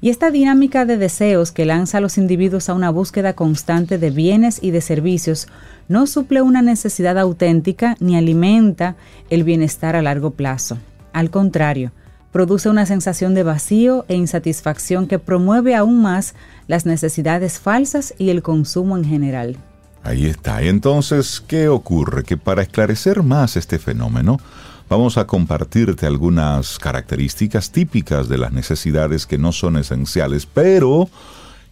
Y 0.00 0.10
esta 0.10 0.30
dinámica 0.30 0.84
de 0.84 0.98
deseos 0.98 1.50
que 1.50 1.64
lanza 1.64 1.98
a 1.98 2.00
los 2.00 2.18
individuos 2.18 2.68
a 2.68 2.74
una 2.74 2.90
búsqueda 2.90 3.32
constante 3.34 3.98
de 3.98 4.10
bienes 4.10 4.58
y 4.62 4.70
de 4.70 4.80
servicios 4.80 5.48
no 5.88 6.06
suple 6.06 6.42
una 6.42 6.62
necesidad 6.62 7.18
auténtica 7.18 7.96
ni 8.00 8.16
alimenta 8.16 8.96
el 9.30 9.44
bienestar 9.44 9.96
a 9.96 10.02
largo 10.02 10.30
plazo. 10.30 10.78
Al 11.12 11.30
contrario, 11.30 11.92
produce 12.34 12.68
una 12.68 12.84
sensación 12.84 13.32
de 13.32 13.44
vacío 13.44 14.04
e 14.08 14.16
insatisfacción 14.16 15.06
que 15.06 15.20
promueve 15.20 15.76
aún 15.76 16.02
más 16.02 16.34
las 16.66 16.84
necesidades 16.84 17.60
falsas 17.60 18.12
y 18.18 18.30
el 18.30 18.42
consumo 18.42 18.96
en 18.96 19.04
general. 19.04 19.56
Ahí 20.02 20.26
está. 20.26 20.60
Entonces, 20.62 21.40
¿qué 21.46 21.68
ocurre? 21.68 22.24
Que 22.24 22.36
para 22.36 22.62
esclarecer 22.62 23.22
más 23.22 23.56
este 23.56 23.78
fenómeno, 23.78 24.40
vamos 24.88 25.16
a 25.16 25.28
compartirte 25.28 26.06
algunas 26.06 26.80
características 26.80 27.70
típicas 27.70 28.28
de 28.28 28.38
las 28.38 28.50
necesidades 28.50 29.26
que 29.26 29.38
no 29.38 29.52
son 29.52 29.76
esenciales, 29.76 30.44
pero 30.44 31.08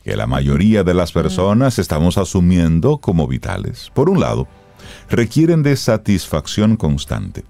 que 0.05 0.15
la 0.15 0.29
mayoría 0.29 0.85
de 0.85 0.95
las 0.95 1.11
personas 1.11 1.81
estamos 1.81 2.19
asumiendo 2.19 2.99
como 2.99 3.27
vitales. 3.27 3.91
Por 3.95 4.09
un 4.09 4.21
lado, 4.21 4.47
requieren 5.11 5.65
de 5.65 5.75
satisfacción 5.75 6.77
constante. 6.77 7.43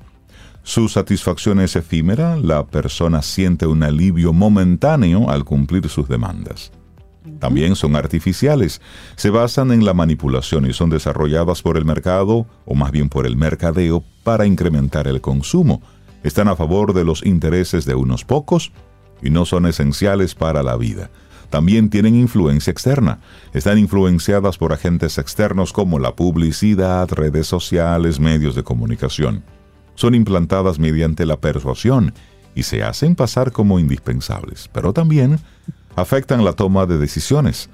Su 0.65 0.89
satisfacción 0.89 1.61
es 1.61 1.75
efímera, 1.75 2.37
la 2.37 2.65
persona 2.67 3.23
siente 3.23 3.67
un 3.67 3.83
alivio 3.83 4.33
momentáneo 4.33 5.29
al 5.29 5.45
cumplir 5.45 5.89
sus 5.89 6.09
demandas. 6.09 6.71
También 7.41 7.75
son 7.75 7.97
artificiales, 7.97 8.81
se 9.17 9.31
basan 9.31 9.73
en 9.73 9.85
la 9.85 9.95
manipulación 9.95 10.67
y 10.67 10.73
son 10.73 10.91
desarrolladas 10.91 11.63
por 11.63 11.77
el 11.77 11.85
mercado, 11.85 12.47
o 12.65 12.75
más 12.77 12.93
bien 12.93 13.09
por 13.09 13.27
el 13.27 13.37
mercadeo, 13.37 14.05
para 14.23 14.47
incrementar 14.47 15.09
el 15.09 15.21
consumo. 15.21 15.83
Están 16.23 16.47
a 16.47 16.55
favor 16.55 16.95
de 16.95 17.05
los 17.05 17.27
intereses 17.27 17.85
de 17.85 17.97
unos 17.97 18.25
pocos 18.25 18.71
y 19.21 19.31
no 19.31 19.45
son 19.45 19.67
esenciales 19.67 20.37
para 20.37 20.63
la 20.63 20.77
vida. 20.77 21.11
También 21.51 21.91
tienen 21.91 22.15
influencia 22.15 22.71
externa. 22.71 23.19
Están 23.53 23.79
influenciadas 23.79 24.57
por 24.57 24.73
agentes 24.73 25.19
externos 25.19 25.73
como 25.73 25.99
la 25.99 26.15
publicidad, 26.15 27.11
redes 27.11 27.49
sociales, 27.49 28.21
medios 28.21 28.55
de 28.55 28.63
comunicación. 28.63 29.43
Son 29.95 30.15
implantadas 30.15 30.79
mediante 30.79 31.27
la 31.27 31.37
persuasión 31.37 32.15
y 32.55 32.65
se 32.65 32.83
hacen 32.83 33.15
pasar 33.15 33.53
como 33.53 33.79
indispensables, 33.79 34.69
pero 34.73 34.93
también 34.93 35.39
afectan 35.97 36.45
la 36.45 36.53
toma 36.53 36.87
de 36.87 36.99
decisiones. 36.99 37.71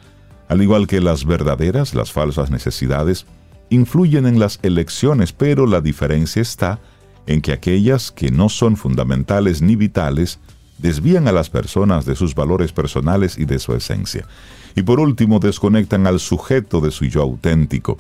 Al 0.49 0.63
igual 0.63 0.87
que 0.87 1.01
las 1.01 1.25
verdaderas, 1.25 1.95
las 1.95 2.13
falsas 2.13 2.51
necesidades 2.51 3.27
influyen 3.71 4.27
en 4.27 4.39
las 4.39 4.59
elecciones, 4.63 5.33
pero 5.33 5.67
la 5.67 5.81
diferencia 5.81 6.43
está 6.43 6.81
en 7.27 7.43
que 7.43 7.53
aquellas 7.53 8.11
que 8.11 8.31
no 8.31 8.49
son 8.49 8.77
fundamentales 8.77 9.61
ni 9.61 9.77
vitales 9.77 10.39
desvían 10.79 11.29
a 11.29 11.33
las 11.33 11.51
personas 11.51 12.07
de 12.07 12.15
sus 12.15 12.35
valores 12.35 12.73
personales 12.73 13.37
y 13.37 13.45
de 13.45 13.59
su 13.59 13.75
esencia. 13.75 14.27
Y 14.75 14.83
por 14.83 15.01
último, 15.01 15.39
desconectan 15.39 16.07
al 16.07 16.21
sujeto 16.21 16.81
de 16.81 16.91
su 16.91 17.05
yo 17.05 17.23
auténtico. 17.23 17.99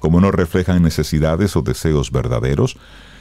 Como 0.00 0.20
no 0.20 0.30
reflejan 0.30 0.82
necesidades 0.82 1.56
o 1.56 1.62
deseos 1.62 2.10
verdaderos 2.10 2.76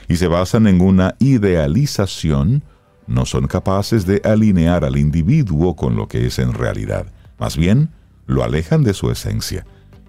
y 0.07 0.15
se 0.17 0.27
basan 0.27 0.67
en 0.67 0.81
una 0.81 1.15
idealización, 1.19 2.63
no 3.07 3.25
son 3.25 3.47
capaces 3.47 4.05
de 4.05 4.21
alinear 4.23 4.83
al 4.83 4.97
individuo 4.97 5.75
con 5.75 5.95
lo 5.95 6.07
que 6.07 6.25
es 6.25 6.39
en 6.39 6.53
realidad. 6.53 7.05
Más 7.37 7.57
bien, 7.57 7.89
lo 8.27 8.43
alejan 8.43 8.83
de 8.83 8.93
su 8.93 9.11
esencia 9.11 9.65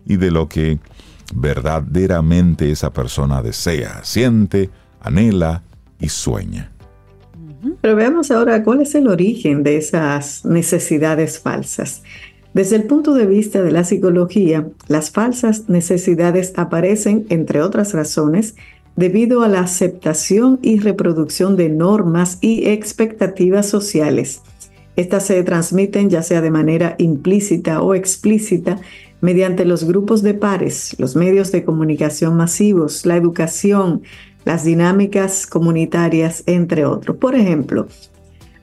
y 0.07 0.17
de 0.17 0.31
lo 0.31 0.49
que 0.49 0.79
verdaderamente 1.35 2.71
esa 2.71 2.93
persona 2.93 3.43
desea, 3.43 4.01
siente, 4.05 4.71
anhela 5.01 5.63
y 6.01 6.09
sueña. 6.09 6.71
Pero 7.81 7.97
veamos 7.97 8.31
ahora 8.31 8.63
cuál 8.63 8.83
es 8.83 8.95
el 8.95 9.09
origen 9.09 9.63
de 9.63 9.77
esas 9.77 10.45
necesidades 10.45 11.41
falsas. 11.41 12.03
Desde 12.55 12.77
el 12.77 12.85
punto 12.85 13.13
de 13.13 13.27
vista 13.27 13.63
de 13.63 13.71
la 13.71 13.85
psicología, 13.85 14.67
las 14.89 15.11
falsas 15.11 15.69
necesidades 15.69 16.55
aparecen, 16.57 17.27
entre 17.29 17.61
otras 17.61 17.93
razones, 17.93 18.55
debido 18.97 19.43
a 19.43 19.49
la 19.49 19.61
aceptación 19.61 20.59
y 20.63 20.79
reproducción 20.81 21.57
de 21.57 21.69
normas 21.69 22.39
y 22.41 22.69
expectativas 22.69 23.69
sociales. 23.69 24.43
Estas 24.97 25.27
se 25.27 25.43
transmiten 25.43 26.09
ya 26.09 26.23
sea 26.23 26.41
de 26.41 26.51
manera 26.51 26.97
implícita 26.99 27.83
o 27.83 27.95
explícita 27.95 28.81
mediante 29.21 29.67
los 29.67 29.85
grupos 29.85 30.23
de 30.23 30.33
pares, 30.33 30.97
los 30.99 31.17
medios 31.17 31.53
de 31.53 31.65
comunicación 31.65 32.37
masivos, 32.37 33.05
la 33.05 33.17
educación, 33.17 34.03
las 34.47 34.65
dinámicas 34.65 35.47
comunitarias, 35.47 36.43
entre 36.47 36.87
otros. 36.87 37.19
Por 37.19 37.35
ejemplo, 37.35 37.89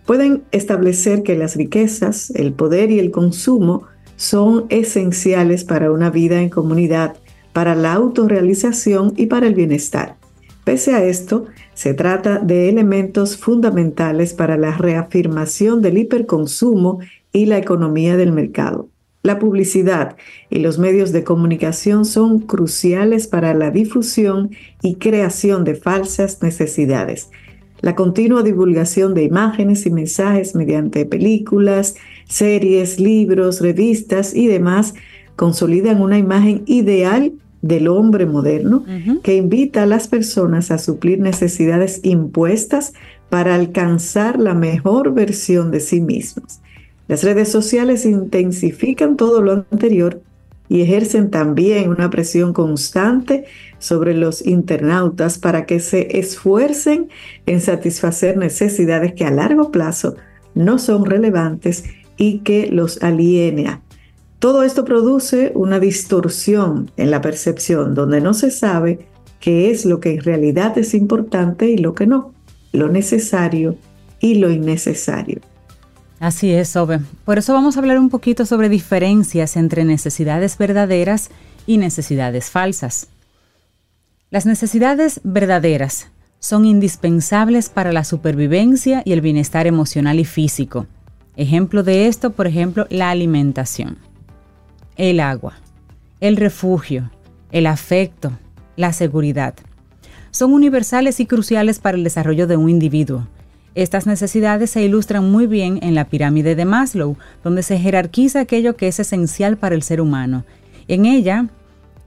pueden 0.07 0.43
establecer 0.51 1.21
que 1.21 1.35
las 1.35 1.55
riquezas, 1.55 2.31
el 2.31 2.53
poder 2.53 2.89
y 2.89 2.99
el 2.99 3.11
consumo 3.11 3.83
son 4.15 4.65
esenciales 4.69 5.63
para 5.63 5.91
una 5.91 6.09
vida 6.09 6.41
en 6.41 6.49
comunidad, 6.49 7.15
para 7.51 7.75
la 7.75 7.93
autorrealización 7.93 9.13
y 9.17 9.27
para 9.27 9.45
el 9.47 9.53
bienestar. 9.53 10.22
Pese 10.63 10.95
a 10.95 11.03
esto, 11.03 11.45
se 11.73 11.93
trata 11.93 12.39
de 12.39 12.69
elementos 12.69 13.37
fundamentales 13.37 14.33
para 14.33 14.57
la 14.57 14.77
reafirmación 14.77 15.81
del 15.81 15.97
hiperconsumo 15.97 16.99
y 17.33 17.47
la 17.47 17.57
economía 17.57 18.15
del 18.15 18.31
mercado. 18.31 18.87
La 19.23 19.39
publicidad 19.39 20.15
y 20.49 20.59
los 20.59 20.79
medios 20.79 21.11
de 21.11 21.23
comunicación 21.23 22.05
son 22.05 22.39
cruciales 22.39 23.27
para 23.27 23.53
la 23.53 23.71
difusión 23.71 24.51
y 24.81 24.95
creación 24.95 25.63
de 25.63 25.75
falsas 25.75 26.41
necesidades. 26.41 27.29
La 27.81 27.95
continua 27.95 28.43
divulgación 28.43 29.13
de 29.13 29.23
imágenes 29.23 29.85
y 29.85 29.91
mensajes 29.91 30.55
mediante 30.55 31.05
películas, 31.05 31.95
series, 32.27 32.99
libros, 32.99 33.59
revistas 33.59 34.33
y 34.33 34.47
demás 34.47 34.93
consolidan 35.35 36.01
una 36.01 36.17
imagen 36.17 36.63
ideal 36.65 37.33
del 37.63 37.87
hombre 37.87 38.25
moderno 38.25 38.85
que 39.23 39.37
invita 39.37 39.83
a 39.83 39.85
las 39.87 40.09
personas 40.09 40.69
a 40.69 40.77
suplir 40.77 41.19
necesidades 41.19 42.01
impuestas 42.03 42.93
para 43.29 43.55
alcanzar 43.55 44.37
la 44.37 44.53
mejor 44.53 45.13
versión 45.13 45.71
de 45.71 45.79
sí 45.79 46.01
mismos. 46.01 46.59
Las 47.07 47.23
redes 47.23 47.49
sociales 47.49 48.05
intensifican 48.05 49.15
todo 49.15 49.41
lo 49.41 49.65
anterior 49.71 50.21
y 50.67 50.81
ejercen 50.81 51.31
también 51.31 51.89
una 51.89 52.09
presión 52.09 52.51
constante 52.51 53.45
sobre 53.79 54.13
los 54.13 54.45
internautas 54.45 55.37
para 55.37 55.65
que 55.65 55.79
se 55.79 56.19
esfuercen 56.19 57.07
en 57.45 57.61
satisfacer 57.61 58.35
necesidades 58.37 59.13
que 59.13 59.23
a 59.23 59.31
largo 59.31 59.71
plazo 59.71 60.15
no 60.53 60.79
son 60.79 61.05
relevantes 61.05 61.85
y 62.17 62.39
que 62.39 62.67
los 62.67 63.01
aliena. 63.01 63.81
Todo 64.43 64.63
esto 64.63 64.83
produce 64.83 65.53
una 65.55 65.79
distorsión 65.79 66.91
en 66.97 67.11
la 67.11 67.21
percepción 67.21 67.95
donde 67.95 68.19
no 68.19 68.33
se 68.33 68.51
sabe 68.51 69.07
qué 69.39 69.71
es 69.71 69.85
lo 69.85 70.01
que 70.01 70.15
en 70.15 70.21
realidad 70.21 70.77
es 70.77 70.93
importante 70.93 71.69
y 71.69 71.77
lo 71.77 71.95
que 71.95 72.07
no, 72.07 72.33
lo 72.73 72.89
necesario 72.89 73.77
y 74.19 74.35
lo 74.35 74.51
innecesario. 74.51 75.39
Así 76.19 76.51
es, 76.51 76.75
Ove. 76.75 76.99
Por 77.23 77.37
eso 77.37 77.53
vamos 77.53 77.77
a 77.77 77.79
hablar 77.79 77.97
un 77.97 78.09
poquito 78.09 78.45
sobre 78.45 78.67
diferencias 78.67 79.55
entre 79.55 79.85
necesidades 79.85 80.57
verdaderas 80.57 81.29
y 81.65 81.77
necesidades 81.77 82.49
falsas. 82.49 83.07
Las 84.29 84.45
necesidades 84.45 85.21
verdaderas 85.23 86.09
son 86.39 86.65
indispensables 86.65 87.69
para 87.69 87.93
la 87.93 88.03
supervivencia 88.03 89.03
y 89.05 89.13
el 89.13 89.21
bienestar 89.21 89.67
emocional 89.67 90.19
y 90.19 90.25
físico. 90.25 90.85
Ejemplo 91.37 91.81
de 91.81 92.07
esto, 92.07 92.31
por 92.31 92.45
ejemplo, 92.45 92.87
la 92.89 93.09
alimentación, 93.09 93.99
el 94.97 95.19
agua, 95.19 95.55
el 96.19 96.37
refugio, 96.37 97.11
el 97.51 97.67
afecto, 97.67 98.31
la 98.75 98.93
seguridad. 98.93 99.53
Son 100.31 100.53
universales 100.53 101.19
y 101.19 101.25
cruciales 101.25 101.79
para 101.79 101.97
el 101.97 102.03
desarrollo 102.03 102.47
de 102.47 102.57
un 102.57 102.69
individuo 102.69 103.27
estas 103.75 104.05
necesidades 104.05 104.69
se 104.69 104.83
ilustran 104.83 105.31
muy 105.31 105.47
bien 105.47 105.79
en 105.81 105.95
la 105.95 106.05
pirámide 106.05 106.53
de 106.55 106.65
Maslow, 106.65 107.17
donde 107.43 107.63
se 107.63 107.79
jerarquiza 107.79 108.41
aquello 108.41 108.75
que 108.75 108.87
es 108.87 108.99
esencial 108.99 109.57
para 109.57 109.73
el 109.73 109.81
ser 109.81 109.99
humano. 109.99 110.45
En 110.87 111.05
ella, 111.05 111.47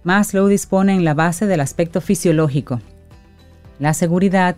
Maslow 0.04 0.46
dispone 0.46 0.94
en 0.94 1.04
la 1.04 1.14
base 1.14 1.46
del 1.46 1.60
aspecto 1.60 2.00
fisiológico, 2.00 2.80
la 3.80 3.94
seguridad, 3.94 4.56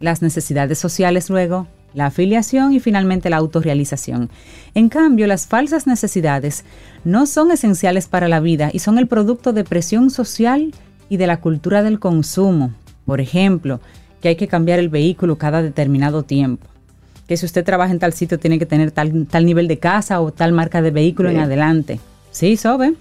las 0.00 0.20
necesidades 0.20 0.80
sociales 0.80 1.30
luego, 1.30 1.68
la 1.94 2.06
afiliación 2.06 2.72
y 2.72 2.80
finalmente 2.80 3.30
la 3.30 3.36
autorrealización. 3.36 4.30
En 4.74 4.88
cambio, 4.88 5.26
las 5.26 5.46
falsas 5.46 5.86
necesidades 5.86 6.64
no 7.04 7.26
son 7.26 7.50
esenciales 7.50 8.08
para 8.08 8.28
la 8.28 8.40
vida 8.40 8.70
y 8.72 8.78
son 8.78 8.98
el 8.98 9.06
producto 9.06 9.52
de 9.52 9.64
presión 9.64 10.10
social 10.10 10.72
y 11.08 11.16
de 11.16 11.26
la 11.26 11.40
cultura 11.40 11.82
del 11.82 11.98
consumo. 11.98 12.72
Por 13.04 13.20
ejemplo, 13.20 13.80
que 14.20 14.28
hay 14.28 14.36
que 14.36 14.48
cambiar 14.48 14.78
el 14.78 14.88
vehículo 14.88 15.36
cada 15.36 15.62
determinado 15.62 16.22
tiempo. 16.22 16.66
Que 17.26 17.36
si 17.36 17.46
usted 17.46 17.64
trabaja 17.64 17.92
en 17.92 17.98
tal 17.98 18.12
sitio 18.12 18.38
tiene 18.38 18.58
que 18.58 18.66
tener 18.66 18.90
tal, 18.90 19.26
tal 19.26 19.44
nivel 19.44 19.68
de 19.68 19.78
casa 19.78 20.20
o 20.20 20.32
tal 20.32 20.52
marca 20.52 20.80
de 20.80 20.90
vehículo 20.90 21.30
en 21.30 21.38
adelante. 21.38 22.00
¿Sí, 22.30 22.56
Sobe? 22.56 22.94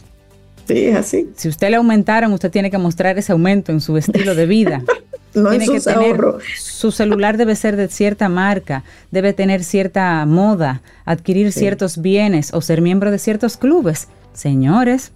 Sí, 0.68 0.89
así. 0.89 1.30
Si 1.36 1.50
usted 1.50 1.70
le 1.70 1.78
aumentaron, 1.78 2.34
usted 2.34 2.52
tiene 2.52 2.72
que 2.72 2.78
mostrar 2.78 3.18
ese 3.18 3.32
aumento 3.32 3.72
en 3.72 3.82
su 3.82 3.98
estilo 3.98 4.36
de 4.36 4.46
vida. 4.46 4.84
no 5.34 5.50
tiene 5.50 5.68
que 5.68 5.80
tener, 5.80 6.20
su 6.58 6.92
celular 6.92 7.38
debe 7.38 7.56
ser 7.56 7.76
de 7.76 7.88
cierta 7.88 8.30
marca, 8.30 8.84
debe 9.12 9.34
tener 9.34 9.64
cierta 9.64 10.26
moda, 10.26 10.82
adquirir 11.06 11.52
ciertos 11.52 12.02
bienes 12.02 12.54
o 12.54 12.62
ser 12.62 12.82
miembro 12.82 13.12
de 13.12 13.20
ciertos 13.20 13.58
clubes. 13.58 14.08
Señores, 14.34 15.12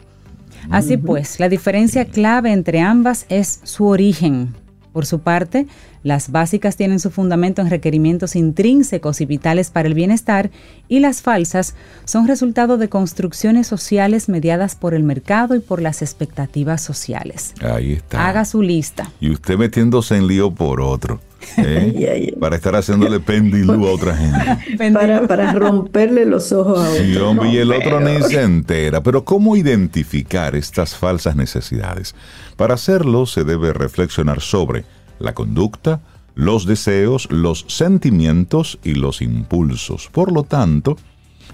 así 0.70 0.98
pues, 0.98 1.40
la 1.40 1.50
diferencia 1.50 2.06
clave 2.06 2.52
entre 2.52 2.82
ambas 2.82 3.26
es 3.30 3.60
su 3.64 3.88
origen. 3.88 4.54
Por 4.94 5.06
su 5.06 5.20
parte, 5.20 5.68
las 6.06 6.32
básicas 6.32 6.78
tienen 6.78 7.00
su 7.00 7.10
fundamento 7.10 7.64
en 7.64 7.70
requerimientos 7.72 8.36
intrínsecos 8.36 9.22
y 9.22 9.26
vitales 9.26 9.72
para 9.72 9.88
el 9.88 9.96
bienestar 9.96 10.52
y 10.88 11.00
las 11.00 11.24
falsas 11.24 11.74
son 12.06 12.28
resultado 12.28 12.78
de 12.78 12.90
construcciones 12.90 13.66
sociales 13.66 14.30
mediadas 14.30 14.76
por 14.76 14.94
el 14.94 15.02
mercado 15.02 15.56
y 15.56 15.62
por 15.62 15.82
las 15.82 16.04
expectativas 16.04 16.84
sociales. 16.84 17.56
Ahí 17.60 17.94
está. 17.94 18.30
Haga 18.30 18.46
su 18.46 18.62
lista. 18.62 19.12
Y 19.20 19.32
usted 19.32 19.58
metiéndose 19.58 20.16
en 20.16 20.28
lío 20.28 20.52
por 20.52 20.80
otro. 20.80 21.22
¿eh? 21.58 22.36
para 22.40 22.58
estar 22.58 22.76
haciéndole 22.76 23.20
pendilú 23.20 23.88
a 23.88 23.92
otra 23.92 24.16
gente. 24.16 24.78
para, 24.94 25.26
para, 25.26 25.54
romperle 25.54 26.28
los 26.28 26.52
ojos 26.52 26.86
a 26.86 26.90
otro. 26.92 27.46
y 27.48 27.58
el 27.58 27.72
otro 27.72 28.00
ni 28.00 28.22
se 28.22 28.44
entera. 28.44 29.02
Pero 29.02 29.26
¿cómo 29.26 29.56
identificar 29.56 30.56
estas 30.56 30.96
falsas 30.96 31.36
necesidades? 31.36 32.14
Para 32.58 32.76
hacerlo 32.76 33.26
se 33.26 33.44
debe 33.44 33.74
reflexionar 33.74 34.40
sobre 34.40 34.86
la 35.20 35.34
conducta, 35.34 36.02
los 36.36 36.66
deseos, 36.66 37.28
los 37.32 37.66
sentimientos 37.68 38.80
y 38.84 38.96
los 38.96 39.22
impulsos. 39.22 40.10
Por 40.12 40.32
lo 40.32 40.44
tanto, 40.44 40.98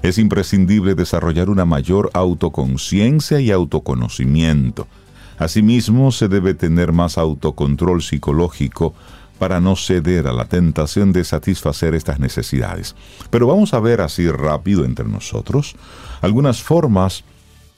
es 0.01 0.17
imprescindible 0.17 0.95
desarrollar 0.95 1.49
una 1.49 1.65
mayor 1.65 2.09
autoconciencia 2.13 3.39
y 3.39 3.51
autoconocimiento. 3.51 4.87
Asimismo, 5.37 6.11
se 6.11 6.27
debe 6.27 6.53
tener 6.53 6.91
más 6.91 7.17
autocontrol 7.17 8.01
psicológico 8.01 8.93
para 9.37 9.59
no 9.59 9.75
ceder 9.75 10.27
a 10.27 10.33
la 10.33 10.45
tentación 10.45 11.11
de 11.13 11.23
satisfacer 11.23 11.95
estas 11.95 12.19
necesidades. 12.19 12.95
Pero 13.31 13.47
vamos 13.47 13.73
a 13.73 13.79
ver 13.79 14.01
así 14.01 14.29
rápido 14.29 14.85
entre 14.85 15.07
nosotros 15.07 15.75
algunas 16.21 16.61
formas 16.61 17.23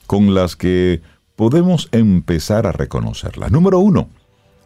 con 0.06 0.34
las 0.34 0.56
que 0.56 1.00
podemos 1.36 1.88
empezar 1.92 2.66
a 2.66 2.72
reconocerlas. 2.72 3.50
Número 3.50 3.78
uno, 3.78 4.08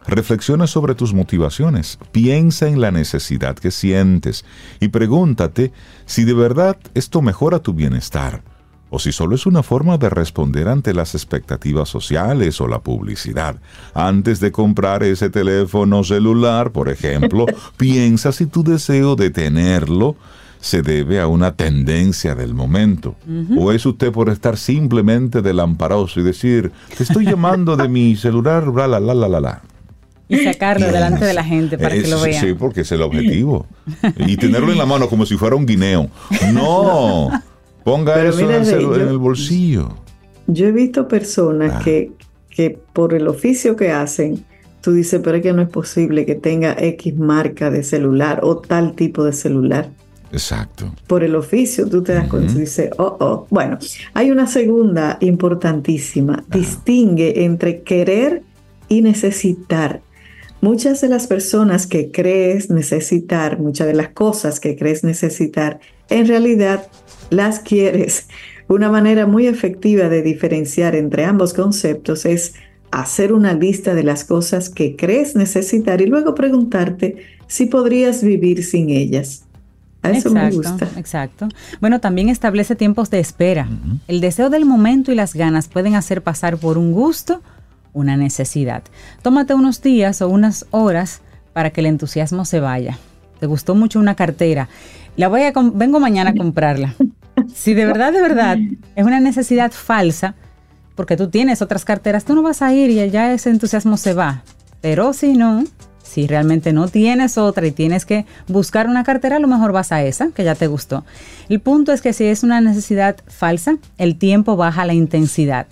Reflexiona 0.09 0.65
sobre 0.65 0.95
tus 0.95 1.13
motivaciones, 1.13 1.99
piensa 2.11 2.67
en 2.67 2.81
la 2.81 2.89
necesidad 2.89 3.55
que 3.55 3.69
sientes 3.69 4.43
y 4.79 4.87
pregúntate 4.87 5.71
si 6.07 6.23
de 6.23 6.33
verdad 6.33 6.77
esto 6.95 7.21
mejora 7.21 7.59
tu 7.59 7.73
bienestar 7.73 8.41
o 8.89 8.97
si 8.97 9.11
solo 9.11 9.35
es 9.35 9.45
una 9.45 9.61
forma 9.61 9.99
de 9.99 10.09
responder 10.09 10.67
ante 10.67 10.95
las 10.95 11.13
expectativas 11.13 11.89
sociales 11.89 12.59
o 12.59 12.67
la 12.67 12.79
publicidad. 12.79 13.57
Antes 13.93 14.39
de 14.39 14.51
comprar 14.51 15.03
ese 15.03 15.29
teléfono 15.29 16.03
celular, 16.03 16.71
por 16.71 16.89
ejemplo, 16.89 17.45
piensa 17.77 18.31
si 18.31 18.47
tu 18.47 18.63
deseo 18.63 19.15
de 19.15 19.29
tenerlo 19.29 20.15
se 20.59 20.81
debe 20.81 21.21
a 21.21 21.27
una 21.27 21.55
tendencia 21.55 22.33
del 22.33 22.55
momento? 22.55 23.15
¿O 23.57 23.71
es 23.71 23.85
usted 23.85 24.11
por 24.11 24.29
estar 24.29 24.57
simplemente 24.57 25.43
de 25.43 25.53
lamparoso 25.53 26.19
y 26.19 26.23
decir, 26.23 26.71
te 26.97 27.03
estoy 27.03 27.25
llamando 27.25 27.77
de 27.77 27.87
mi 27.87 28.15
celular, 28.15 28.69
bla, 28.71 28.87
la, 28.87 28.99
la, 28.99 29.13
la, 29.13 29.29
la, 29.29 29.39
la? 29.39 29.61
Y 30.29 30.37
sacarlo 30.37 30.85
delante 30.91 31.25
de 31.25 31.33
la 31.33 31.43
gente 31.43 31.77
para 31.77 31.95
que 31.95 32.07
lo 32.07 32.21
vean. 32.21 32.45
Sí, 32.45 32.53
porque 32.53 32.81
es 32.81 32.91
el 32.91 33.01
objetivo. 33.01 33.65
Y 34.15 34.37
tenerlo 34.37 34.71
en 34.71 34.77
la 34.77 34.85
mano 34.85 35.09
como 35.09 35.25
si 35.25 35.35
fuera 35.35 35.55
un 35.55 35.65
guineo. 35.65 36.09
No, 36.53 37.29
ponga 37.83 38.23
eso 38.23 38.49
en, 38.49 38.63
el, 38.63 39.17
bolsillo. 39.17 39.89
Yo 40.45 40.67
he 40.67 40.71
visto 40.71 41.07
personas 41.07 41.73
ah. 41.75 41.81
que, 41.83 42.11
que 42.49 42.77
por 42.93 43.15
el 43.15 43.27
oficio 43.27 43.75
que 43.75 43.91
hacen, 43.91 44.45
tú 44.81 44.91
dices, 44.91 45.19
pero 45.23 45.37
es 45.37 45.43
que 45.43 45.51
no 45.51 45.63
es 45.63 45.69
posible 45.69 46.25
que 46.27 46.35
tenga 46.35 46.75
X 46.77 47.15
marca 47.17 47.71
de 47.71 47.83
celular 47.83 48.41
o 48.43 48.57
tal 48.57 48.93
tipo 48.93 49.23
de 49.23 49.33
celular. 49.33 49.89
Exacto. 50.31 50.93
Por 51.07 51.23
el 51.23 51.35
oficio, 51.35 51.89
tú 51.89 52.03
te 52.03 52.13
das 52.13 52.27
cuenta 52.27 52.53
y 52.53 52.59
dices, 52.59 52.91
oh, 52.97 53.17
oh. 53.19 53.47
Bueno, 53.49 53.79
hay 54.13 54.29
una 54.31 54.47
segunda 54.47 55.17
importantísima. 55.21 56.43
Distingue 56.49 57.45
entre 57.45 57.81
querer 57.81 58.43
y 58.87 59.01
necesitar. 59.01 60.01
Muchas 60.61 60.99
de 61.01 61.07
las 61.07 61.27
personas 61.27 61.87
que 61.87 62.11
crees 62.11 62.69
necesitar, 62.69 63.59
muchas 63.59 63.87
de 63.87 63.93
las 63.93 64.09
cosas 64.09 64.59
que 64.59 64.75
crees 64.75 65.03
necesitar, 65.03 65.79
en 66.09 66.27
realidad 66.27 66.87
las 67.29 67.59
quieres. 67.59 68.27
Una 68.67 68.89
manera 68.89 69.25
muy 69.25 69.47
efectiva 69.47 70.09
de 70.09 70.21
diferenciar 70.21 70.95
entre 70.95 71.23
ambos 71.23 71.53
conceptos 71.53 72.25
es 72.25 72.55
hacer 72.91 73.33
una 73.33 73.53
lista 73.53 73.93
de 73.95 74.03
las 74.03 74.25
cosas 74.25 74.69
que 74.69 74.95
crees 74.95 75.35
necesitar 75.35 76.01
y 76.01 76.07
luego 76.07 76.35
preguntarte 76.35 77.17
si 77.47 77.67
podrías 77.67 78.23
vivir 78.23 78.63
sin 78.63 78.89
ellas. 78.89 79.45
A 80.01 80.11
eso 80.11 80.29
me 80.29 80.49
gusta. 80.51 80.89
Exacto. 80.97 81.49
Bueno, 81.81 81.99
también 81.99 82.29
establece 82.29 82.75
tiempos 82.75 83.09
de 83.09 83.19
espera. 83.19 83.67
El 84.07 84.21
deseo 84.21 84.49
del 84.49 84.65
momento 84.65 85.11
y 85.11 85.15
las 85.15 85.33
ganas 85.33 85.67
pueden 85.67 85.95
hacer 85.95 86.21
pasar 86.21 86.57
por 86.57 86.77
un 86.77 86.93
gusto 86.93 87.41
una 87.93 88.17
necesidad. 88.17 88.83
Tómate 89.21 89.53
unos 89.53 89.81
días 89.81 90.21
o 90.21 90.29
unas 90.29 90.65
horas 90.71 91.21
para 91.53 91.71
que 91.71 91.81
el 91.81 91.87
entusiasmo 91.87 92.45
se 92.45 92.59
vaya. 92.59 92.97
Te 93.39 93.45
gustó 93.45 93.75
mucho 93.75 93.99
una 93.99 94.15
cartera. 94.15 94.69
La 95.15 95.27
voy 95.27 95.41
a 95.43 95.53
vengo 95.73 95.99
mañana 95.99 96.31
a 96.31 96.35
comprarla. 96.35 96.95
Si 97.53 97.73
de 97.73 97.85
verdad, 97.85 98.11
de 98.11 98.21
verdad 98.21 98.57
es 98.95 99.05
una 99.05 99.19
necesidad 99.19 99.71
falsa, 99.71 100.35
porque 100.95 101.15
tú 101.15 101.29
tienes 101.29 101.61
otras 101.61 101.85
carteras, 101.85 102.25
tú 102.25 102.35
no 102.35 102.41
vas 102.41 102.61
a 102.61 102.73
ir 102.73 102.89
y 102.89 103.09
ya 103.09 103.31
ese 103.31 103.49
entusiasmo 103.49 103.95
se 103.95 104.13
va. 104.13 104.43
Pero 104.81 105.13
si 105.13 105.33
no, 105.33 105.63
si 106.03 106.27
realmente 106.27 106.73
no 106.73 106.87
tienes 106.87 107.37
otra 107.37 107.67
y 107.67 107.71
tienes 107.71 108.05
que 108.05 108.25
buscar 108.47 108.87
una 108.87 109.03
cartera, 109.03 109.39
lo 109.39 109.47
mejor 109.47 109.71
vas 109.71 109.91
a 109.91 110.03
esa, 110.03 110.31
que 110.31 110.43
ya 110.43 110.55
te 110.55 110.67
gustó. 110.67 111.05
El 111.47 111.59
punto 111.61 111.93
es 111.93 112.01
que 112.01 112.13
si 112.13 112.25
es 112.25 112.43
una 112.43 112.61
necesidad 112.61 113.17
falsa, 113.27 113.77
el 113.97 114.17
tiempo 114.17 114.55
baja 114.55 114.85
la 114.85 114.93
intensidad. 114.93 115.67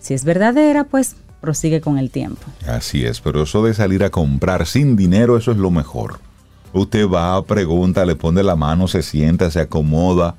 Si 0.00 0.14
es 0.14 0.24
verdadera, 0.24 0.84
pues 0.84 1.16
prosigue 1.40 1.80
con 1.80 1.98
el 1.98 2.10
tiempo. 2.10 2.42
Así 2.66 3.04
es, 3.04 3.20
pero 3.20 3.42
eso 3.42 3.64
de 3.64 3.74
salir 3.74 4.04
a 4.04 4.10
comprar 4.10 4.66
sin 4.66 4.96
dinero, 4.96 5.36
eso 5.36 5.52
es 5.52 5.56
lo 5.56 5.70
mejor. 5.70 6.20
Usted 6.72 7.08
va, 7.08 7.42
pregunta, 7.44 8.04
le 8.04 8.14
pone 8.14 8.42
la 8.42 8.56
mano, 8.56 8.86
se 8.86 9.02
sienta, 9.02 9.50
se 9.50 9.60
acomoda 9.60 10.36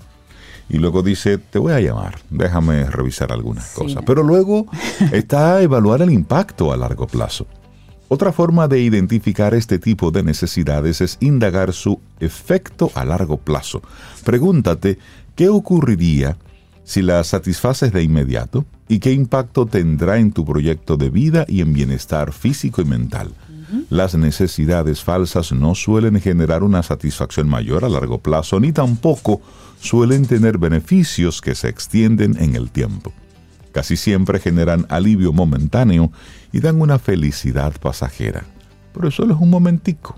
y 0.70 0.78
luego 0.78 1.04
dice, 1.04 1.38
te 1.38 1.60
voy 1.60 1.74
a 1.74 1.82
llamar, 1.82 2.20
déjame 2.30 2.86
revisar 2.86 3.34
algunas 3.34 3.72
cosas. 3.72 4.04
Pero 4.06 4.24
luego 4.24 4.68
está 5.12 5.56
a 5.56 5.62
evaluar 5.62 6.02
el 6.02 6.12
impacto 6.12 6.72
a 6.72 6.78
largo 6.78 7.08
plazo. 7.08 7.46
Otra 8.08 8.32
forma 8.32 8.68
de 8.68 8.80
identificar 8.80 9.54
este 9.54 9.80
tipo 9.80 10.12
de 10.12 10.24
necesidades 10.24 11.02
es 11.02 11.18
indagar 11.22 11.74
su 11.74 12.00
efecto 12.20 12.92
a 12.94 13.06
largo 13.06 13.38
plazo. 13.38 13.82
Pregúntate, 14.24 14.98
¿qué 15.36 15.50
ocurriría 15.50 16.38
si 16.84 17.02
la 17.02 17.24
satisfaces 17.24 17.92
de 17.94 18.04
inmediato 18.04 18.66
y 18.88 19.00
qué 19.00 19.12
impacto 19.14 19.66
tendrá 19.66 20.18
en 20.18 20.32
tu 20.32 20.46
proyecto 20.46 20.98
de 20.98 21.10
vida 21.10 21.46
y 21.48 21.62
en 21.62 21.74
bienestar 21.74 22.34
físico 22.34 22.82
y 22.82 22.86
mental. 22.86 23.34
Las 23.90 24.16
necesidades 24.16 25.02
falsas 25.02 25.54
no 25.54 25.76
suelen 25.76 26.20
generar 26.20 26.62
una 26.62 26.84
satisfacción 26.84 27.48
mayor 27.48 27.86
a 27.86 27.90
largo 27.90 28.18
plazo 28.18 28.60
ni 28.60 28.74
tampoco 28.74 29.42
suelen 29.80 30.26
tener 30.26 30.58
beneficios 30.58 31.40
que 31.40 31.56
se 31.56 31.70
extienden 31.70 32.36
en 32.38 32.56
el 32.56 32.70
tiempo. 32.70 33.14
Casi 33.72 33.96
siempre 33.96 34.40
generan 34.40 34.86
alivio 34.90 35.32
momentáneo 35.32 36.12
y 36.52 36.60
dan 36.60 36.82
una 36.82 37.00
felicidad 37.00 37.74
pasajera. 37.80 38.44
Pero 38.94 39.10
solo 39.10 39.36
es 39.36 39.40
un 39.40 39.50
momentico. 39.50 40.18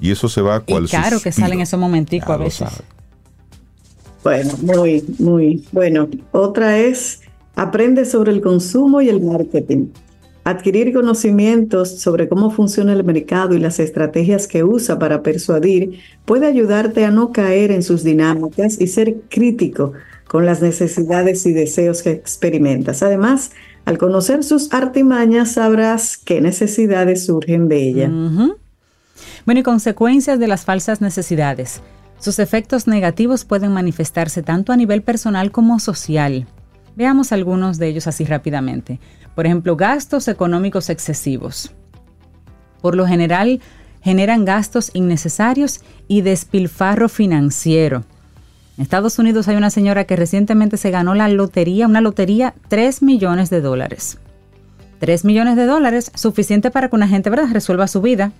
Y 0.00 0.12
eso 0.12 0.28
se 0.28 0.40
va 0.40 0.60
cual 0.60 0.88
Claro 0.88 1.20
que 1.20 1.32
salen 1.32 1.60
esos 1.60 1.80
momenticos 1.80 2.30
a 2.30 2.36
veces. 2.36 2.68
Bueno, 4.22 4.52
muy, 4.62 5.04
muy 5.18 5.64
bueno. 5.72 6.08
Otra 6.32 6.78
es, 6.78 7.20
aprende 7.54 8.04
sobre 8.04 8.32
el 8.32 8.40
consumo 8.40 9.00
y 9.00 9.08
el 9.08 9.22
marketing. 9.22 9.88
Adquirir 10.44 10.94
conocimientos 10.94 12.00
sobre 12.00 12.28
cómo 12.28 12.50
funciona 12.50 12.92
el 12.92 13.04
mercado 13.04 13.54
y 13.54 13.58
las 13.58 13.78
estrategias 13.80 14.46
que 14.46 14.64
usa 14.64 14.98
para 14.98 15.22
persuadir 15.22 16.00
puede 16.24 16.46
ayudarte 16.46 17.04
a 17.04 17.10
no 17.10 17.32
caer 17.32 17.70
en 17.70 17.82
sus 17.82 18.02
dinámicas 18.02 18.80
y 18.80 18.86
ser 18.86 19.16
crítico 19.28 19.92
con 20.26 20.46
las 20.46 20.62
necesidades 20.62 21.44
y 21.46 21.52
deseos 21.52 22.02
que 22.02 22.10
experimentas. 22.12 23.02
Además, 23.02 23.50
al 23.84 23.98
conocer 23.98 24.44
sus 24.44 24.72
artimañas 24.72 25.52
sabrás 25.52 26.16
qué 26.16 26.40
necesidades 26.40 27.26
surgen 27.26 27.68
de 27.68 27.88
ella. 27.88 28.10
Bueno, 29.44 29.60
y 29.60 29.62
consecuencias 29.62 30.38
de 30.38 30.48
las 30.48 30.64
falsas 30.64 31.00
necesidades. 31.00 31.80
Sus 32.18 32.40
efectos 32.40 32.88
negativos 32.88 33.44
pueden 33.44 33.72
manifestarse 33.72 34.42
tanto 34.42 34.72
a 34.72 34.76
nivel 34.76 35.02
personal 35.02 35.52
como 35.52 35.78
social. 35.78 36.46
Veamos 36.96 37.30
algunos 37.30 37.78
de 37.78 37.86
ellos 37.88 38.08
así 38.08 38.24
rápidamente. 38.24 38.98
Por 39.36 39.46
ejemplo, 39.46 39.76
gastos 39.76 40.26
económicos 40.26 40.90
excesivos. 40.90 41.70
Por 42.80 42.96
lo 42.96 43.06
general, 43.06 43.60
generan 44.02 44.44
gastos 44.44 44.90
innecesarios 44.94 45.80
y 46.08 46.22
despilfarro 46.22 47.08
financiero. 47.08 48.04
En 48.76 48.82
Estados 48.82 49.18
Unidos 49.20 49.46
hay 49.46 49.56
una 49.56 49.70
señora 49.70 50.04
que 50.04 50.16
recientemente 50.16 50.76
se 50.76 50.90
ganó 50.90 51.14
la 51.14 51.28
lotería, 51.28 51.86
una 51.86 52.00
lotería, 52.00 52.54
3 52.68 53.02
millones 53.02 53.48
de 53.48 53.60
dólares. 53.60 54.18
3 54.98 55.24
millones 55.24 55.54
de 55.54 55.66
dólares, 55.66 56.10
suficiente 56.14 56.72
para 56.72 56.88
que 56.88 56.96
una 56.96 57.06
gente 57.06 57.30
¿verdad? 57.30 57.52
resuelva 57.52 57.86
su 57.86 58.00
vida 58.00 58.32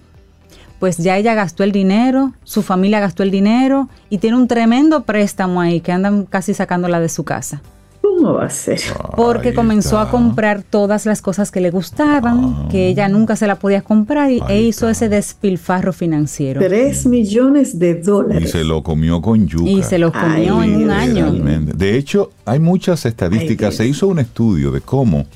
pues 0.79 0.99
ya 0.99 1.16
ella 1.16 1.35
gastó 1.35 1.64
el 1.64 1.72
dinero, 1.72 2.33
su 2.45 2.62
familia 2.62 3.01
gastó 3.01 3.22
el 3.22 3.31
dinero 3.31 3.89
y 4.11 4.18
tiene 4.18 4.37
un 4.37 4.49
tremendo 4.49 5.03
préstamo 5.03 5.61
ahí 5.61 5.81
que 5.81 5.93
andan 5.93 6.24
casi 6.24 6.55
sacándola 6.55 7.01
de 7.01 7.09
su 7.09 7.24
casa. 7.24 7.62
¿Cómo 8.01 8.35
va 8.35 8.47
a 8.47 8.51
ser? 8.51 8.81
Porque 9.16 9.55
comenzó 9.55 9.99
a 9.99 10.11
comprar 10.11 10.62
todas 10.62 11.05
las 11.05 11.20
cosas 11.20 11.51
que 11.51 11.61
le 11.61 11.70
gustaban, 11.70 12.45
ah. 12.45 12.68
que 12.70 12.89
ella 12.89 13.09
nunca 13.09 13.37
se 13.37 13.47
la 13.47 13.57
podía 13.57 13.83
comprar 13.83 14.31
y, 14.31 14.41
e 14.49 14.62
hizo 14.62 14.89
ese 14.89 15.09
despilfarro 15.09 15.93
financiero. 15.93 16.61
Tres 16.61 17.07
millones 17.07 17.79
de 17.79 17.97
dólares. 17.97 18.49
Y 18.49 18.53
se 18.53 18.64
lo 18.64 18.83
comió 18.83 19.20
con 19.20 19.47
yuca. 19.47 19.70
Y 19.70 19.83
se 19.83 19.99
lo 19.99 20.12
comió 20.12 20.62
en 20.62 20.76
un 20.76 20.91
año. 20.91 21.33
De 21.33 21.97
hecho, 21.97 22.31
hay 22.45 22.59
muchas 22.61 23.05
estadísticas. 23.05 23.74
se 23.74 23.87
hizo 23.87 24.07
un 24.07 24.20
estudio 24.20 24.70
de 24.70 24.81
cómo 24.81 25.26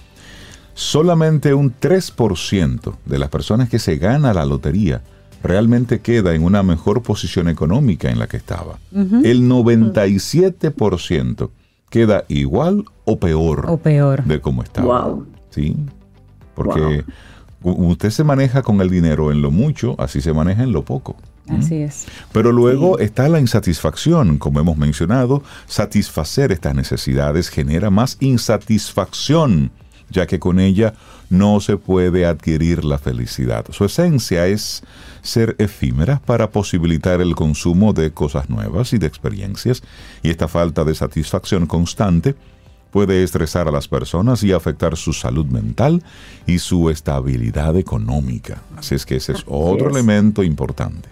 solamente 0.75 1.53
un 1.55 1.73
3% 1.79 2.95
de 3.05 3.19
las 3.19 3.29
personas 3.29 3.69
que 3.69 3.79
se 3.79 3.97
gana 3.97 4.33
la 4.33 4.45
lotería 4.45 5.03
realmente 5.43 6.01
queda 6.01 6.35
en 6.35 6.45
una 6.45 6.63
mejor 6.63 7.03
posición 7.03 7.49
económica 7.49 8.11
en 8.11 8.19
la 8.19 8.27
que 8.27 8.37
estaba. 8.37 8.79
El 8.93 9.49
97% 9.49 11.51
queda 11.91 12.25
igual 12.29 12.85
o 13.05 13.19
peor, 13.19 13.67
o 13.69 13.77
peor. 13.77 14.25
de 14.25 14.41
cómo 14.41 14.63
estaba. 14.63 15.19
¿Sí? 15.51 15.77
Porque 16.55 17.05
usted 17.63 18.11
se 18.11 18.25
maneja 18.25 18.63
con 18.63 18.81
el 18.81 18.91
dinero 18.91 19.31
en 19.31 19.43
lo 19.43 19.51
mucho, 19.51 19.95
así 19.99 20.21
se 20.21 20.33
maneja 20.33 20.63
en 20.63 20.73
lo 20.73 20.85
poco. 20.85 21.17
Así 21.49 21.83
es. 21.83 22.07
Pero 22.33 22.53
luego 22.53 22.99
está 22.99 23.29
la 23.29 23.41
insatisfacción, 23.41 24.39
como 24.39 24.61
hemos 24.61 24.77
mencionado, 24.77 25.43
satisfacer 25.67 26.53
estas 26.53 26.75
necesidades 26.75 27.49
genera 27.49 27.91
más 27.91 28.17
insatisfacción, 28.21 29.73
ya 30.09 30.27
que 30.27 30.39
con 30.39 30.61
ella 30.61 30.95
no 31.33 31.61
se 31.61 31.79
puede 31.79 32.27
adquirir 32.27 32.85
la 32.85 32.99
felicidad. 32.99 33.65
Su 33.71 33.87
esencia 33.87 34.47
es 34.47 34.83
ser 35.23 35.57
efímera 35.59 36.21
para 36.27 36.51
posibilitar 36.51 37.23
el 37.23 37.35
consumo 37.35 37.95
de 37.95 38.13
cosas 38.13 38.51
nuevas 38.51 38.93
y 38.93 38.99
de 38.99 39.07
experiencias, 39.07 39.83
y 40.23 40.29
esta 40.29 40.47
falta 40.47 40.85
de 40.85 40.95
satisfacción 40.95 41.67
constante 41.67 42.35
puede 42.91 43.23
estresar 43.23 43.67
a 43.67 43.71
las 43.71 43.89
personas 43.89 44.43
y 44.43 44.53
afectar 44.53 44.95
su 44.97 45.15
salud 45.15 45.47
mental 45.47 46.03
y 46.47 46.59
su 46.59 46.91
estabilidad 46.91 47.79
económica. 47.79 48.61
Así 48.77 48.95
es 48.95 49.07
que 49.07 49.17
ese 49.17 49.33
es 49.33 49.43
otro 49.47 49.89
elemento 49.89 50.43
importante. 50.43 51.09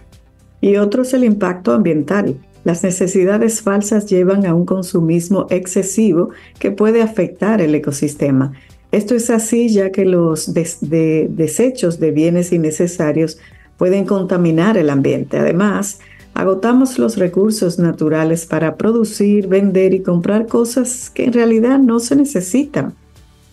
Y 0.61 0.75
otro 0.75 1.01
es 1.01 1.15
el 1.15 1.23
impacto 1.23 1.73
ambiental. 1.73 2.37
Las 2.63 2.83
necesidades 2.83 3.61
falsas 3.61 4.05
llevan 4.05 4.45
a 4.45 4.53
un 4.53 4.65
consumismo 4.65 5.47
excesivo 5.49 6.29
que 6.59 6.69
puede 6.69 7.01
afectar 7.01 7.59
el 7.59 7.73
ecosistema. 7.73 8.53
Esto 8.91 9.15
es 9.15 9.29
así 9.29 9.69
ya 9.69 9.91
que 9.91 10.05
los 10.05 10.53
desechos 10.53 11.99
de 11.99 12.11
bienes 12.11 12.51
innecesarios 12.51 13.37
pueden 13.77 14.05
contaminar 14.05 14.77
el 14.77 14.89
ambiente. 14.89 15.39
Además, 15.39 15.99
agotamos 16.33 16.99
los 16.99 17.17
recursos 17.17 17.79
naturales 17.79 18.45
para 18.45 18.75
producir, 18.75 19.47
vender 19.47 19.93
y 19.93 20.01
comprar 20.01 20.47
cosas 20.47 21.09
que 21.09 21.25
en 21.25 21.33
realidad 21.33 21.79
no 21.79 21.99
se 21.99 22.15
necesitan. 22.15 22.93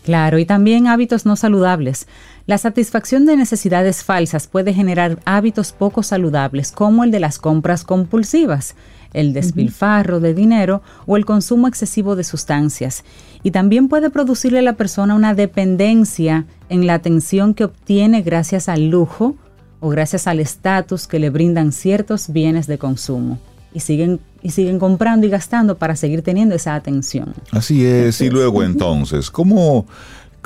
Claro, 0.05 0.39
y 0.39 0.47
también 0.47 0.86
hábitos 0.86 1.26
no 1.26 1.36
saludables. 1.36 2.09
La 2.47 2.57
satisfacción 2.57 3.26
de 3.26 3.36
necesidades 3.36 4.03
falsas 4.05 4.47
puede 4.47 4.72
generar 4.72 5.18
hábitos 5.26 5.72
poco 5.72 6.03
saludables, 6.03 6.72
como 6.72 7.05
el 7.05 7.11
de 7.11 7.20
las 7.20 7.39
compras 7.39 7.84
compulsivas, 7.84 8.74
el 9.12 9.32
despilfarro 9.32 10.20
de 10.20 10.34
dinero 10.34 10.82
o 11.06 11.16
el 11.16 11.24
consumo 11.24 11.68
excesivo 11.68 12.16
de 12.16 12.24
sustancias. 12.24 13.04
Y 13.42 13.50
también 13.50 13.88
puede 13.88 14.11
producirle 14.11 14.59
a 14.59 14.62
la 14.62 14.74
persona 14.74 15.14
una 15.14 15.34
dependencia 15.34 16.46
en 16.68 16.86
la 16.86 16.94
atención 16.94 17.54
que 17.54 17.64
obtiene 17.64 18.22
gracias 18.22 18.68
al 18.68 18.90
lujo 18.90 19.36
o 19.80 19.88
gracias 19.90 20.26
al 20.26 20.40
estatus 20.40 21.06
que 21.06 21.18
le 21.18 21.30
brindan 21.30 21.72
ciertos 21.72 22.32
bienes 22.32 22.66
de 22.66 22.78
consumo. 22.78 23.38
Y 23.72 23.80
siguen, 23.80 24.20
y 24.42 24.50
siguen 24.50 24.78
comprando 24.78 25.26
y 25.26 25.30
gastando 25.30 25.76
para 25.76 25.94
seguir 25.94 26.22
teniendo 26.22 26.54
esa 26.54 26.74
atención. 26.74 27.34
Así 27.52 27.84
es, 27.84 28.20
y 28.20 28.30
luego 28.30 28.62
entonces, 28.62 29.30
¿cómo, 29.30 29.86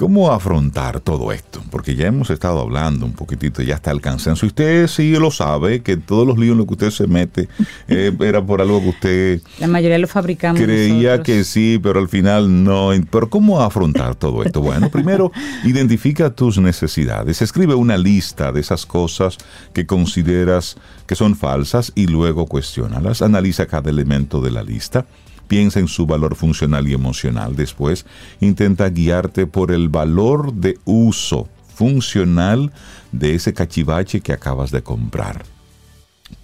¿Cómo 0.02 0.32
afrontar 0.32 0.98
todo 0.98 1.30
esto? 1.30 1.62
Porque 1.70 1.94
ya 1.94 2.08
hemos 2.08 2.28
estado 2.30 2.58
hablando 2.58 3.06
un 3.06 3.12
poquitito, 3.12 3.62
ya 3.62 3.76
está 3.76 3.92
el. 3.92 4.00
Y 4.02 4.46
usted 4.46 4.88
sí 4.88 5.12
lo 5.12 5.30
sabe, 5.30 5.80
que 5.80 5.96
todos 5.96 6.26
los 6.26 6.36
líos 6.38 6.54
en 6.54 6.58
los 6.58 6.66
que 6.66 6.72
usted 6.72 6.90
se 6.90 7.06
mete 7.06 7.48
eh, 7.86 8.12
era 8.18 8.44
por 8.44 8.60
algo 8.60 8.80
que 8.80 8.88
usted... 8.88 9.40
La 9.60 9.68
mayoría 9.68 9.98
lo 9.98 10.08
fabricamos. 10.08 10.60
Creía 10.60 11.22
que 11.22 11.44
sí, 11.44 11.78
pero 11.80 12.00
al 12.00 12.08
final 12.08 12.64
no. 12.64 12.90
Pero 13.12 13.30
¿cómo 13.30 13.60
afrontar 13.60 14.16
todo 14.16 14.42
esto? 14.42 14.60
Bueno, 14.60 14.90
primero, 14.90 15.30
identifica 15.64 16.30
tus 16.30 16.58
necesidades. 16.58 17.40
Escribe 17.40 17.76
una 17.76 17.96
lista 17.96 18.50
de 18.50 18.58
esas 18.58 18.84
cosas 18.84 19.38
que 19.72 19.86
consideras 19.86 20.78
que 21.06 21.14
son 21.14 21.36
falsas 21.36 21.92
y 21.94 22.08
luego 22.08 22.46
cuestiónalas. 22.46 23.22
Analiza 23.22 23.66
cada 23.66 23.88
elemento 23.88 24.40
de 24.40 24.50
la 24.50 24.64
lista 24.64 25.06
piensa 25.52 25.80
en 25.80 25.88
su 25.88 26.06
valor 26.06 26.34
funcional 26.34 26.88
y 26.88 26.94
emocional. 26.94 27.56
Después, 27.56 28.06
intenta 28.40 28.88
guiarte 28.88 29.46
por 29.46 29.70
el 29.70 29.90
valor 29.90 30.54
de 30.54 30.78
uso 30.86 31.46
funcional 31.74 32.72
de 33.12 33.34
ese 33.34 33.52
cachivache 33.52 34.22
que 34.22 34.32
acabas 34.32 34.70
de 34.70 34.82
comprar. 34.82 35.44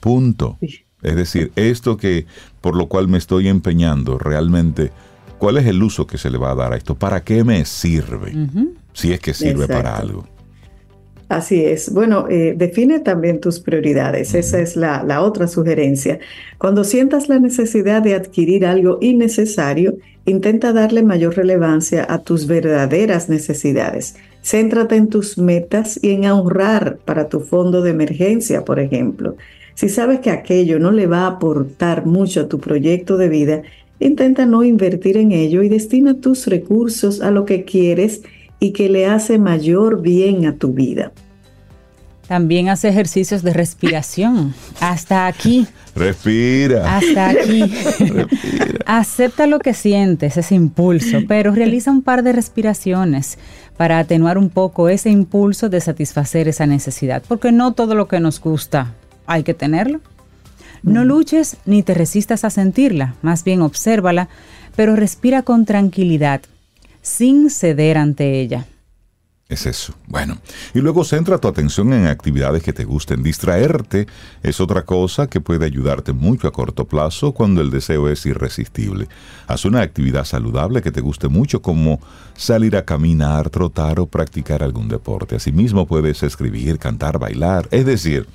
Punto. 0.01 0.59
Es 0.61 1.17
decir, 1.17 1.53
esto 1.57 1.97
que 1.97 2.27
por 2.61 2.77
lo 2.77 2.89
cual 2.89 3.09
me 3.09 3.17
estoy 3.17 3.49
empeñando, 3.49 4.19
realmente, 4.19 4.93
¿cuál 5.39 5.57
es 5.57 5.65
el 5.65 5.83
uso 5.83 6.07
que 6.07 6.19
se 6.19 6.29
le 6.29 6.37
va 6.37 6.51
a 6.51 6.55
dar 6.55 6.75
a 6.75 6.77
esto? 6.77 6.95
¿Para 6.95 7.25
qué 7.25 7.45
me 7.45 7.65
sirve? 7.65 8.35
Si 8.93 9.15
es 9.15 9.21
que 9.21 9.33
sirve 9.33 9.69
para 9.69 9.97
algo. 9.97 10.29
Así 11.29 11.63
es. 11.63 11.93
Bueno, 11.93 12.27
eh, 12.31 12.55
define 12.57 13.01
también 13.01 13.41
tus 13.41 13.61
prioridades. 13.61 14.35
Esa 14.35 14.61
es 14.61 14.77
la, 14.77 15.03
la, 15.03 15.23
otra 15.23 15.47
sugerencia. 15.47 16.19
Cuando 16.57 16.85
sientas 16.85 17.29
la 17.29 17.39
necesidad 17.39 18.01
de 18.01 18.15
adquirir 18.15 18.65
algo 18.65 18.99
innecesario, 19.03 19.99
intenta 20.25 20.73
darle 20.73 21.03
mayor 21.03 21.37
relevancia 21.37 22.07
a 22.09 22.21
tus 22.21 22.47
verdaderas 22.47 23.29
necesidades. 23.29 24.17
Céntrate 24.43 24.97
en 24.97 25.09
tus 25.09 25.37
metas 25.37 25.99
y 26.03 26.13
en 26.13 26.25
ahorrar 26.25 26.99
para 27.05 27.29
tu 27.29 27.41
fondo 27.41 27.83
de 27.83 27.91
emergencia, 27.91 28.65
por 28.65 28.81
ejemplo. 28.81 29.37
Si 29.75 29.91
sabes 29.91 30.21
que 30.21 30.31
aquello 30.31 30.79
no 30.79 30.93
le 30.93 31.07
va 31.07 31.25
a 31.25 31.27
aportar 31.27 32.07
mucho 32.07 32.41
a 32.41 32.49
tu 32.49 32.59
proyecto 32.59 33.19
de 33.19 33.29
vida, 33.29 33.63
intenta 34.01 34.47
no 34.47 34.65
invertir 34.65 35.19
en 35.19 35.33
ello 35.33 35.63
y 35.63 35.69
destina 35.69 36.21
tus 36.21 36.47
recursos 36.47 37.21
a 37.21 37.31
lo 37.31 37.45
que 37.45 37.65
quieres 37.65 38.23
y 38.61 38.73
que 38.73 38.89
le 38.89 39.07
hace 39.07 39.39
mayor 39.39 40.03
bien 40.03 40.47
a 40.47 40.57
tu 40.57 40.73
vida. 40.73 41.13
También 42.29 42.69
hace 42.69 42.89
ejercicios 42.89 43.43
de 43.43 43.55
respiración. 43.55 44.55
Hasta 44.81 45.27
aquí. 45.27 45.67
Respira. 45.97 46.99
Hasta 46.99 47.31
aquí. 47.31 47.63
Respira. 48.01 48.85
Acepta 48.85 49.47
lo 49.47 49.59
que 49.61 49.73
sientes, 49.73 50.37
ese 50.37 50.55
impulso, 50.55 51.21
pero 51.27 51.53
realiza 51.53 51.91
un 51.91 52.03
par 52.03 52.23
de 52.23 52.35
respiraciones 52.35 53.39
para 53.79 53.99
atenuar 53.99 54.37
un 54.37 54.51
poco 54.51 54.91
ese 54.91 55.09
impulso 55.09 55.71
de 55.71 55.81
satisfacer 55.81 56.49
esa 56.49 56.67
necesidad, 56.67 57.23
porque 57.27 57.51
no 57.51 57.73
todo 57.73 57.95
lo 57.95 58.09
que 58.09 58.21
nos 58.21 58.41
gusta 58.41 58.93
hay 59.27 59.43
que 59.43 59.55
tenerlo. 59.55 60.01
No 60.83 61.05
luches 61.05 61.57
ni 61.65 61.83
te 61.83 61.95
resistas 61.95 62.45
a 62.45 62.51
sentirla, 62.51 63.15
más 63.23 63.43
bien 63.43 63.63
obsérvala, 63.63 64.29
pero 64.77 64.97
respira 64.97 65.43
con 65.43 65.65
tranquilidad 65.65 66.43
sin 67.03 67.51
ceder 67.51 67.99
ante 67.99 68.41
ella. 68.41 68.67
Es 69.49 69.65
eso. 69.65 69.95
Bueno, 70.07 70.37
y 70.75 70.81
luego 70.81 71.05
centra 71.05 71.39
tu 71.39 71.49
atención 71.49 71.95
en 71.95 72.07
actividades 72.07 72.63
que 72.63 72.75
te 72.75 72.85
gusten. 72.85 73.23
Distraerte 73.23 74.07
es 74.43 74.61
otra 74.61 74.85
cosa 74.85 75.27
que 75.27 75.41
puede 75.41 75.65
ayudarte 75.65 76.13
mucho 76.13 76.49
a 76.49 76.53
corto 76.53 76.85
plazo 76.85 77.33
cuando 77.33 77.63
el 77.63 77.71
deseo 77.71 78.11
es 78.11 78.27
irresistible. 78.27 79.09
Haz 79.47 79.65
una 79.65 79.81
actividad 79.81 80.27
saludable 80.27 80.83
que 80.83 80.93
te 80.93 81.01
guste 81.01 81.29
mucho 81.29 81.63
como 81.63 81.99
salir 82.37 82.77
a 82.77 82.85
caminar, 82.85 83.49
trotar 83.49 84.01
o 84.01 84.07
practicar 84.07 84.63
algún 84.63 84.89
deporte. 84.89 85.37
Asimismo 85.37 85.87
puedes 85.87 86.23
escribir, 86.23 86.79
cantar, 86.79 87.19
bailar. 87.19 87.69
Es 87.71 87.87
decir, 87.87 88.27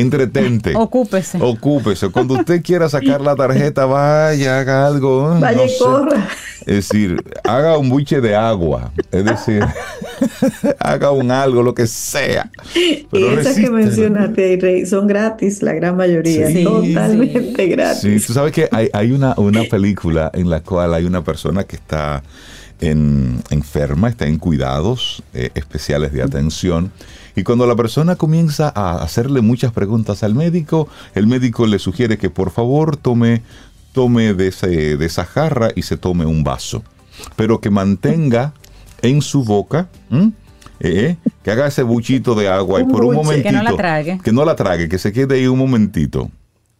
entretente. 0.00 0.74
Ocúpese. 0.74 1.38
Ocúpese. 1.40 2.08
Cuando 2.10 2.34
usted 2.34 2.62
quiera 2.62 2.88
sacar 2.88 3.20
la 3.20 3.34
tarjeta, 3.34 3.86
vaya, 3.86 4.60
haga 4.60 4.86
algo. 4.86 5.38
Vaya 5.40 5.64
y 5.64 5.78
corra. 5.78 6.28
Es 6.60 6.88
decir, 6.88 7.22
haga 7.44 7.78
un 7.78 7.88
buche 7.88 8.20
de 8.20 8.34
agua. 8.34 8.92
Es 9.12 9.24
decir, 9.24 9.64
haga 10.80 11.12
un 11.12 11.30
algo, 11.30 11.62
lo 11.62 11.74
que 11.74 11.86
sea. 11.86 12.50
y 12.74 13.06
esas 13.38 13.56
que 13.56 13.70
mencionaste, 13.70 14.58
Rey, 14.60 14.86
son 14.86 15.06
gratis, 15.06 15.62
la 15.62 15.74
gran 15.74 15.96
mayoría. 15.96 16.52
totalmente 16.64 17.66
gratis. 17.68 18.00
Sí, 18.00 18.26
tú 18.26 18.32
sabes 18.32 18.52
que 18.52 18.68
hay, 18.72 18.90
hay 18.92 19.12
una, 19.12 19.34
una 19.36 19.62
película 19.64 20.30
en 20.34 20.50
la 20.50 20.60
cual 20.60 20.94
hay 20.94 21.04
una 21.04 21.22
persona 21.22 21.64
que 21.64 21.76
está 21.76 22.22
en, 22.80 23.42
enferma, 23.50 24.08
está 24.08 24.26
en 24.26 24.38
cuidados 24.38 25.22
eh, 25.34 25.50
especiales 25.54 26.12
de 26.12 26.22
atención. 26.22 26.92
Y 27.36 27.44
cuando 27.44 27.66
la 27.66 27.76
persona 27.76 28.16
comienza 28.16 28.72
a 28.74 29.02
hacerle 29.02 29.42
muchas 29.42 29.70
preguntas 29.70 30.22
al 30.22 30.34
médico, 30.34 30.88
el 31.14 31.26
médico 31.26 31.66
le 31.66 31.78
sugiere 31.78 32.16
que 32.16 32.30
por 32.30 32.50
favor 32.50 32.96
tome, 32.96 33.42
tome 33.92 34.32
de, 34.32 34.48
ese, 34.48 34.96
de 34.96 35.06
esa 35.06 35.26
jarra 35.26 35.68
y 35.76 35.82
se 35.82 35.98
tome 35.98 36.24
un 36.24 36.42
vaso. 36.42 36.82
Pero 37.36 37.60
que 37.60 37.68
mantenga 37.68 38.54
en 39.02 39.20
su 39.20 39.44
boca, 39.44 39.88
eh, 40.80 41.16
que 41.44 41.50
haga 41.50 41.66
ese 41.66 41.82
buchito 41.82 42.34
de 42.34 42.48
agua 42.48 42.80
y 42.80 42.84
por 42.84 43.04
un 43.04 43.16
momentito. 43.16 43.50
Que 43.50 43.54
no 43.54 43.62
la 43.62 43.76
trague. 43.76 44.18
Que 44.24 44.32
no 44.32 44.44
la 44.44 44.56
trague, 44.56 44.88
que 44.88 44.98
se 44.98 45.12
quede 45.12 45.36
ahí 45.36 45.46
un 45.46 45.58
momentito. 45.58 46.30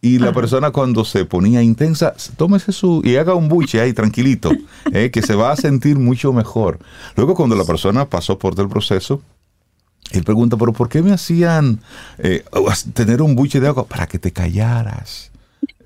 Y 0.01 0.19
la 0.19 0.31
persona 0.31 0.71
cuando 0.71 1.03
se 1.03 1.25
ponía 1.25 1.61
intensa, 1.61 2.13
tómese 2.35 2.71
su 2.71 3.01
y 3.03 3.15
haga 3.15 3.33
un 3.33 3.49
buche 3.49 3.81
ahí 3.81 3.93
tranquilito, 3.93 4.51
eh, 4.91 5.09
que 5.11 5.21
se 5.23 5.35
va 5.35 5.51
a 5.51 5.55
sentir 5.55 5.97
mucho 5.97 6.31
mejor. 6.33 6.79
Luego 7.15 7.33
cuando 7.33 7.55
la 7.55 7.65
persona 7.65 8.05
pasó 8.05 8.37
por 8.37 8.59
el 8.59 8.69
proceso, 8.69 9.21
él 10.11 10.23
pregunta, 10.23 10.57
pero 10.57 10.73
¿por 10.73 10.89
qué 10.89 11.01
me 11.01 11.11
hacían 11.11 11.79
eh, 12.19 12.43
tener 12.93 13.21
un 13.21 13.35
buche 13.35 13.59
de 13.59 13.67
agua? 13.67 13.85
Para 13.85 14.07
que 14.07 14.19
te 14.19 14.31
callaras. 14.31 15.31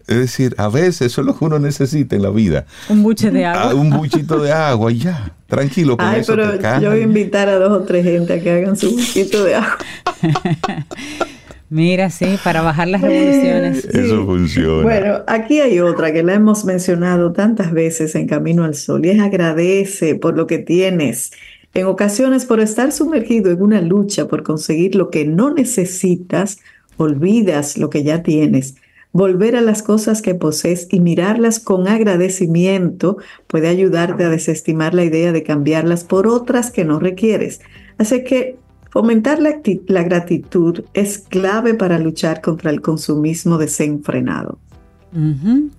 Es 0.07 0.17
decir, 0.17 0.55
a 0.57 0.67
veces 0.67 1.01
eso 1.01 1.21
es 1.21 1.27
lo 1.27 1.37
que 1.37 1.45
uno 1.45 1.57
necesita 1.57 2.15
en 2.15 2.23
la 2.23 2.31
vida. 2.31 2.65
Un 2.89 3.01
buche 3.01 3.31
de 3.31 3.45
agua. 3.45 3.71
Ah, 3.71 3.75
un 3.75 3.89
buchito 3.91 4.41
de 4.41 4.51
agua 4.51 4.91
y 4.91 4.99
ya. 4.99 5.31
Tranquilo 5.47 5.95
con 5.95 6.05
Ay, 6.05 6.21
eso 6.21 6.33
pero 6.35 6.57
te 6.57 6.81
yo 6.81 6.89
voy 6.89 6.99
a 6.99 7.03
invitar 7.03 7.47
a 7.47 7.55
dos 7.55 7.71
o 7.71 7.83
tres 7.83 8.03
gente 8.03 8.33
a 8.33 8.41
que 8.41 8.51
hagan 8.51 8.75
su 8.75 8.91
buchito 8.91 9.43
de 9.43 9.55
agua. 9.55 9.77
Mira, 11.69 12.09
sí, 12.09 12.37
para 12.43 12.61
bajar 12.61 12.89
las 12.89 12.99
revoluciones. 12.99 13.85
Eso 13.85 14.25
funciona. 14.25 14.83
Bueno, 14.83 15.23
aquí 15.25 15.61
hay 15.61 15.79
otra 15.79 16.11
que 16.11 16.21
la 16.21 16.33
hemos 16.33 16.65
mencionado 16.65 17.31
tantas 17.31 17.71
veces 17.71 18.13
en 18.15 18.27
Camino 18.27 18.65
al 18.65 18.75
Sol 18.75 19.05
y 19.05 19.11
es 19.11 19.21
agradece 19.21 20.15
por 20.15 20.35
lo 20.35 20.47
que 20.47 20.57
tienes. 20.57 21.31
En 21.73 21.85
ocasiones, 21.85 22.45
por 22.45 22.59
estar 22.59 22.91
sumergido 22.91 23.51
en 23.51 23.61
una 23.61 23.81
lucha 23.81 24.27
por 24.27 24.43
conseguir 24.43 24.95
lo 24.95 25.09
que 25.09 25.25
no 25.25 25.53
necesitas, 25.53 26.59
olvidas 26.97 27.77
lo 27.77 27.89
que 27.89 28.03
ya 28.03 28.23
tienes. 28.23 28.75
Volver 29.13 29.55
a 29.55 29.61
las 29.61 29.81
cosas 29.83 30.21
que 30.21 30.35
posees 30.35 30.87
y 30.89 30.99
mirarlas 30.99 31.59
con 31.59 31.87
agradecimiento 31.87 33.17
puede 33.47 33.67
ayudarte 33.67 34.23
a 34.23 34.29
desestimar 34.29 34.93
la 34.93 35.03
idea 35.03 35.31
de 35.31 35.43
cambiarlas 35.43 36.03
por 36.03 36.27
otras 36.27 36.71
que 36.71 36.85
no 36.85 36.99
requieres. 36.99 37.61
Así 37.97 38.23
que 38.23 38.57
fomentar 38.89 39.39
la, 39.41 40.03
gratitud 40.03 40.83
es 40.93 41.19
clave 41.19 41.73
para 41.73 41.99
luchar 41.99 42.41
contra 42.41 42.69
el 42.69 42.81
consumismo 42.81 43.57
desenfrenado. 43.57 44.59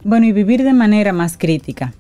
Bueno, 0.04 0.26
y 0.26 0.32
vivir 0.32 0.62
de 0.62 0.74
manera 0.74 1.14
más 1.14 1.38
crítica. 1.38 1.94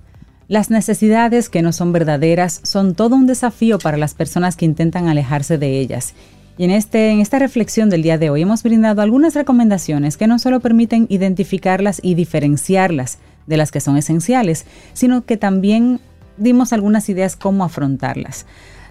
Las 0.48 0.70
necesidades 0.70 1.48
que 1.48 1.62
no 1.62 1.72
son 1.72 1.92
verdaderas 1.92 2.60
son 2.64 2.94
todo 2.94 3.14
un 3.14 3.26
desafío 3.26 3.78
para 3.78 3.96
las 3.96 4.14
personas 4.14 4.56
que 4.56 4.64
intentan 4.64 5.08
alejarse 5.08 5.56
de 5.56 5.78
ellas. 5.78 6.14
Y 6.58 6.64
en, 6.64 6.70
este, 6.70 7.10
en 7.10 7.20
esta 7.20 7.38
reflexión 7.38 7.88
del 7.88 8.02
día 8.02 8.18
de 8.18 8.28
hoy 8.28 8.42
hemos 8.42 8.62
brindado 8.62 9.02
algunas 9.02 9.34
recomendaciones 9.34 10.16
que 10.16 10.26
no 10.26 10.38
solo 10.38 10.60
permiten 10.60 11.06
identificarlas 11.08 12.00
y 12.02 12.14
diferenciarlas 12.14 13.18
de 13.46 13.56
las 13.56 13.70
que 13.70 13.80
son 13.80 13.96
esenciales, 13.96 14.66
sino 14.92 15.24
que 15.24 15.36
también 15.36 16.00
dimos 16.36 16.72
algunas 16.72 17.08
ideas 17.08 17.36
cómo 17.36 17.64
afrontarlas. 17.64 18.46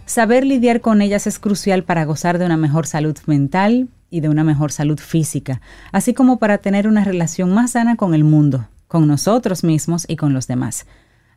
Saber 0.06 0.46
lidiar 0.46 0.82
con 0.82 1.02
ellas 1.02 1.28
es 1.28 1.40
crucial 1.40 1.84
para 1.84 2.06
gozar 2.06 2.40
de 2.40 2.46
una 2.46 2.58
mejor 2.58 2.88
salud 2.88 3.18
mental 3.28 3.90
y 4.10 4.22
de 4.22 4.30
una 4.30 4.44
mejor 4.44 4.72
salud 4.72 5.00
física, 5.00 5.62
así 5.92 6.14
como 6.14 6.38
para 6.38 6.58
tener 6.58 6.88
una 6.88 7.04
relación 7.04 7.54
más 7.54 7.72
sana 7.72 7.96
con 7.96 8.14
el 8.14 8.24
mundo, 8.24 8.68
con 8.88 9.08
nosotros 9.08 9.64
mismos 9.64 10.06
y 10.08 10.16
con 10.16 10.34
los 10.34 10.48
demás. 10.48 10.86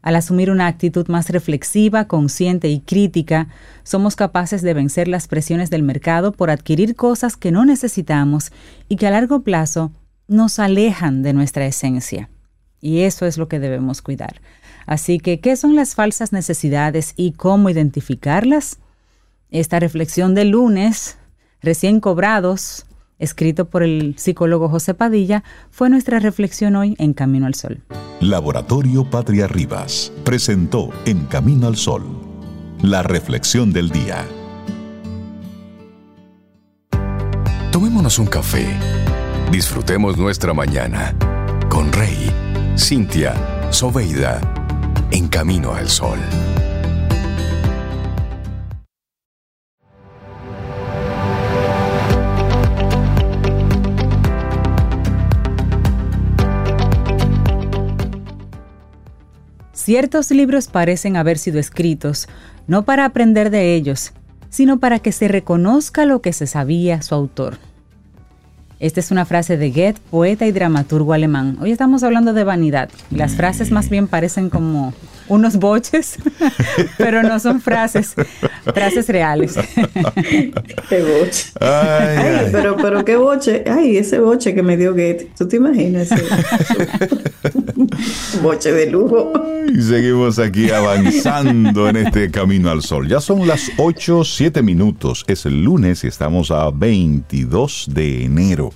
Al 0.05 0.16
asumir 0.16 0.50
una 0.50 0.66
actitud 0.66 1.09
más 1.09 1.30
reflexiva, 1.30 2.05
consciente 2.09 2.68
y 2.68 2.80
crítica, 2.80 3.48
somos 3.84 4.16
capaces 4.16 4.61
de 4.61 4.74
vencer 4.74 5.09
las 5.09 5.28
presiones 5.28 5.70
del 5.70 5.82
mercado 5.82 6.32
por 6.32 6.50
adquirir 6.50 6.94
cosas 6.94 7.38
que 7.38 7.50
no 7.50 7.64
necesitamos 7.64 8.52
y 8.90 8.96
que 8.96 9.07
a 9.07 9.11
largo 9.11 9.40
plazo 9.40 9.92
nos 10.28 10.59
alejan 10.59 11.22
de 11.22 11.32
nuestra 11.32 11.64
esencia. 11.64 12.28
Y 12.82 13.00
eso 13.00 13.24
es 13.24 13.38
lo 13.38 13.48
que 13.48 13.59
debemos 13.59 14.02
cuidar. 14.02 14.42
Así 14.84 15.18
que, 15.18 15.40
¿qué 15.40 15.57
son 15.57 15.74
las 15.74 15.94
falsas 15.94 16.34
necesidades 16.34 17.14
y 17.16 17.32
cómo 17.32 17.70
identificarlas? 17.70 18.76
Esta 19.50 19.80
reflexión 19.80 20.34
de 20.34 20.44
lunes, 20.44 21.16
recién 21.62 22.00
cobrados, 22.00 22.84
escrito 23.18 23.68
por 23.70 23.82
el 23.82 24.14
psicólogo 24.18 24.68
José 24.68 24.94
Padilla, 24.94 25.44
fue 25.70 25.90
nuestra 25.90 26.18
reflexión 26.18 26.76
hoy 26.76 26.94
en 26.98 27.14
Camino 27.14 27.46
al 27.46 27.54
Sol. 27.54 27.82
Laboratorio 28.20 29.08
Patria 29.08 29.46
Rivas 29.46 30.12
presentó 30.24 30.90
En 31.04 31.26
Camino 31.26 31.66
al 31.66 31.76
Sol, 31.76 32.02
la 32.82 33.02
reflexión 33.02 33.72
del 33.72 33.90
día. 33.90 34.24
Tomémonos 37.70 38.18
un 38.18 38.26
café. 38.26 38.66
Disfrutemos 39.50 40.16
nuestra 40.16 40.54
mañana 40.54 41.14
con 41.68 41.92
Rey, 41.92 42.30
Cintia, 42.78 43.34
Soveida, 43.70 44.40
en 45.10 45.28
Camino 45.28 45.74
al 45.74 45.88
Sol. 45.88 46.18
Ciertos 59.85 60.30
libros 60.30 60.68
parecen 60.68 61.14
haber 61.14 61.37
sido 61.37 61.61
escritos 61.61 62.26
no 62.66 62.87
para 62.87 63.05
aprender 63.05 63.51
de 63.51 63.74
ellos, 63.74 64.12
sino 64.49 64.80
para 64.80 64.99
que 64.99 65.12
se 65.12 65.28
reconozca 65.28 66.07
lo 66.07 66.22
que 66.22 66.32
se 66.32 66.47
sabía 66.47 67.03
su 67.03 67.14
autor. 67.14 67.59
Esta 68.80 69.01
es 69.01 69.11
una 69.11 69.26
frase 69.26 69.59
de 69.59 69.68
Goethe, 69.68 70.01
poeta 70.11 70.47
y 70.47 70.53
dramaturgo 70.53 71.12
alemán. 71.12 71.59
Hoy 71.61 71.70
estamos 71.70 72.03
hablando 72.03 72.32
de 72.32 72.45
vanidad. 72.45 72.89
Las 73.11 73.35
frases 73.35 73.72
más 73.72 73.91
bien 73.91 74.09
parecen 74.09 74.49
como 74.49 74.95
unos 75.28 75.57
boches, 75.57 76.16
pero 76.97 77.22
no 77.22 77.39
son 77.39 77.61
frases, 77.61 78.14
frases 78.72 79.08
reales. 79.08 79.54
qué 80.88 81.02
boche. 81.02 81.46
Ay, 81.60 82.48
Pero, 82.52 82.76
pero 82.76 83.04
qué 83.04 83.16
boche. 83.16 83.64
Ay, 83.66 83.96
ese 83.96 84.20
boche 84.20 84.54
que 84.54 84.62
me 84.62 84.76
dio 84.76 84.92
Goethe. 84.92 85.30
¿Tú 85.36 85.46
te 85.46 85.56
imaginas? 85.56 86.08
boche 88.42 88.72
de 88.72 88.90
lujo. 88.90 89.32
Y 89.72 89.82
seguimos 89.82 90.38
aquí 90.38 90.70
avanzando 90.70 91.88
en 91.88 91.96
este 91.96 92.30
camino 92.30 92.70
al 92.70 92.82
sol. 92.82 93.08
Ya 93.08 93.20
son 93.20 93.46
las 93.46 93.70
8, 93.76 94.24
7 94.24 94.62
minutos. 94.62 95.24
Es 95.26 95.46
el 95.46 95.62
lunes 95.62 96.04
y 96.04 96.06
estamos 96.06 96.50
a 96.50 96.70
22 96.70 97.88
de 97.92 98.24
enero. 98.24 98.72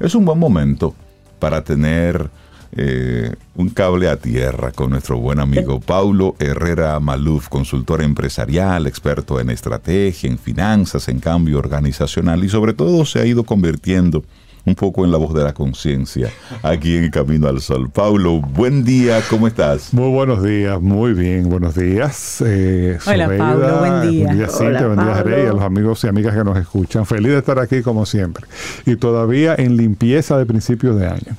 Es 0.00 0.14
un 0.14 0.24
buen 0.24 0.38
momento 0.38 0.94
para 1.38 1.64
tener 1.64 2.30
eh, 2.74 3.34
un 3.54 3.68
cable 3.68 4.08
a 4.08 4.16
tierra 4.16 4.72
con 4.72 4.90
nuestro 4.90 5.18
buen 5.18 5.40
amigo 5.40 5.78
Paulo 5.80 6.36
Herrera 6.38 6.98
Maluf, 7.00 7.48
consultor 7.48 8.02
empresarial, 8.02 8.86
experto 8.86 9.38
en 9.40 9.50
estrategia, 9.50 10.30
en 10.30 10.38
finanzas, 10.38 11.08
en 11.08 11.20
cambio 11.20 11.58
organizacional 11.58 12.42
y 12.44 12.48
sobre 12.48 12.72
todo 12.72 13.04
se 13.04 13.20
ha 13.20 13.26
ido 13.26 13.44
convirtiendo 13.44 14.24
un 14.64 14.74
poco 14.74 15.04
en 15.04 15.10
la 15.10 15.18
voz 15.18 15.34
de 15.34 15.42
la 15.42 15.52
conciencia 15.52 16.30
aquí 16.62 16.96
en 16.96 17.10
Camino 17.10 17.48
al 17.48 17.60
Sol. 17.60 17.90
Paulo, 17.90 18.40
buen 18.40 18.84
día, 18.84 19.20
¿cómo 19.28 19.46
estás? 19.46 19.92
Muy 19.92 20.10
buenos 20.10 20.42
días, 20.42 20.80
muy 20.80 21.12
bien, 21.12 21.48
buenos 21.50 21.74
días. 21.74 22.42
Eh, 22.46 22.98
Hola 23.06 23.28
Pablo, 23.36 23.78
buen 23.80 24.10
día. 24.10 24.24
Buen 24.26 24.38
día 24.38 24.48
Cintia, 24.48 24.86
buen 24.86 24.98
día 24.98 25.22
Rey, 25.22 25.46
a 25.46 25.52
los 25.52 25.62
amigos 25.62 26.04
y 26.04 26.08
amigas 26.08 26.34
que 26.34 26.44
nos 26.44 26.56
escuchan. 26.56 27.04
Feliz 27.04 27.32
de 27.32 27.38
estar 27.38 27.58
aquí 27.58 27.82
como 27.82 28.06
siempre. 28.06 28.46
Y 28.86 28.96
todavía 28.96 29.54
en 29.58 29.76
limpieza 29.76 30.38
de 30.38 30.46
principios 30.46 30.98
de 30.98 31.08
año. 31.08 31.36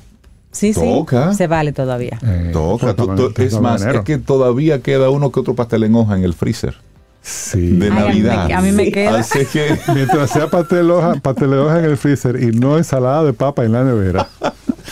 Sí, 0.54 0.72
Toca. 0.72 1.32
sí, 1.32 1.38
se 1.38 1.46
vale 1.48 1.72
todavía. 1.72 2.18
Eh, 2.22 2.50
Toca. 2.52 2.94
es 3.36 3.60
más, 3.60 3.84
es 3.84 4.00
que 4.02 4.18
todavía 4.18 4.80
queda 4.80 5.10
uno 5.10 5.32
que 5.32 5.40
otro 5.40 5.54
pastel 5.54 5.82
en 5.82 5.94
hoja 5.96 6.16
en 6.16 6.22
el 6.22 6.32
freezer. 6.32 6.76
Sí. 7.20 7.70
De 7.78 7.90
Navidad. 7.90 8.52
A 8.52 8.60
mí, 8.60 8.70
me, 8.70 8.92
queda. 8.92 9.18
Así 9.18 9.46
que... 9.46 9.78
Mientras 9.94 10.30
sea 10.30 10.48
pastel, 10.48 10.90
hoja, 10.90 11.14
pastel 11.22 11.50
de 11.50 11.58
hoja 11.58 11.78
en 11.78 11.86
el 11.86 11.96
freezer 11.96 12.40
y 12.40 12.52
no 12.52 12.76
ensalada 12.76 13.24
de 13.24 13.32
papa 13.32 13.64
en 13.64 13.72
la 13.72 13.82
nevera. 13.82 14.28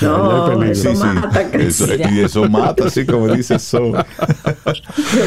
No, 0.00 0.62
eso 0.62 0.94
mata, 0.94 1.42
eso, 1.52 1.86
y 2.10 2.20
eso 2.20 2.48
mata, 2.48 2.86
así 2.86 3.04
como 3.04 3.28
dice 3.28 3.58
So. 3.58 3.92
Yo 3.92 4.02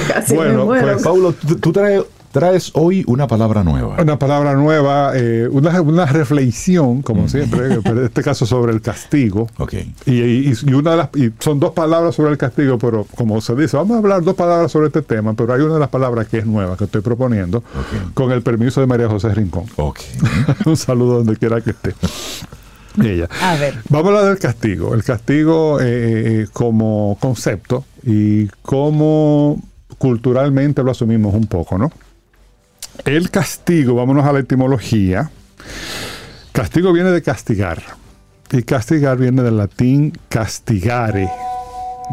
casi 0.07 0.35
bueno, 0.35 0.59
me 0.59 0.65
muero. 0.65 0.87
pues 0.93 1.03
Paulo, 1.03 1.33
tú, 1.33 1.55
tú 1.57 1.71
traes 1.71 2.03
traes 2.35 2.71
hoy 2.73 3.05
una 3.07 3.27
palabra 3.27 3.63
nueva. 3.63 3.95
Una 3.97 4.19
palabra 4.19 4.55
nueva, 4.55 5.13
eh, 5.15 5.47
una, 5.49 5.79
una, 5.79 6.05
reflexión, 6.05 7.01
como 7.01 7.29
siempre, 7.29 7.79
pero 7.81 8.01
en 8.01 8.07
este 8.07 8.21
caso 8.23 8.45
sobre 8.45 8.73
el 8.73 8.81
castigo. 8.81 9.47
Okay. 9.57 9.95
Y, 10.05 10.21
y, 10.21 10.53
y, 10.65 10.73
una 10.73 10.91
de 10.91 10.97
las, 10.97 11.09
y 11.15 11.31
son 11.39 11.61
dos 11.61 11.71
palabras 11.71 12.13
sobre 12.13 12.31
el 12.31 12.37
castigo, 12.37 12.77
pero 12.77 13.07
como 13.15 13.39
se 13.39 13.55
dice, 13.55 13.77
vamos 13.77 13.95
a 13.95 13.99
hablar 13.99 14.21
dos 14.21 14.35
palabras 14.35 14.69
sobre 14.69 14.87
este 14.87 15.01
tema, 15.01 15.33
pero 15.33 15.53
hay 15.53 15.61
una 15.61 15.75
de 15.75 15.79
las 15.79 15.87
palabras 15.87 16.27
que 16.27 16.39
es 16.39 16.45
nueva, 16.45 16.75
que 16.75 16.83
estoy 16.83 16.99
proponiendo, 16.99 17.59
okay. 17.59 18.11
con 18.13 18.33
el 18.33 18.41
permiso 18.41 18.81
de 18.81 18.87
María 18.87 19.07
José 19.07 19.33
Rincón. 19.33 19.63
Okay. 19.77 20.05
Un 20.65 20.75
saludo 20.75 21.19
donde 21.19 21.37
quiera 21.37 21.61
que 21.61 21.69
esté. 21.69 21.95
Ella. 23.01 23.29
A 23.41 23.55
ver. 23.55 23.75
Vamos 23.87 24.07
a 24.07 24.09
hablar 24.09 24.25
del 24.25 24.39
castigo. 24.39 24.93
El 24.93 25.05
castigo 25.05 25.79
eh, 25.81 26.47
como 26.51 27.17
concepto 27.21 27.85
y 28.05 28.47
cómo 28.61 29.57
culturalmente 29.97 30.83
lo 30.83 30.91
asumimos 30.91 31.33
un 31.33 31.47
poco, 31.47 31.77
¿no? 31.77 31.91
El 33.03 33.29
castigo, 33.29 33.95
vámonos 33.95 34.25
a 34.25 34.31
la 34.31 34.39
etimología. 34.39 35.29
Castigo 36.51 36.93
viene 36.93 37.11
de 37.11 37.21
castigar. 37.21 37.83
Y 38.51 38.63
castigar 38.63 39.17
viene 39.17 39.41
del 39.43 39.57
latín 39.57 40.17
castigare. 40.29 41.29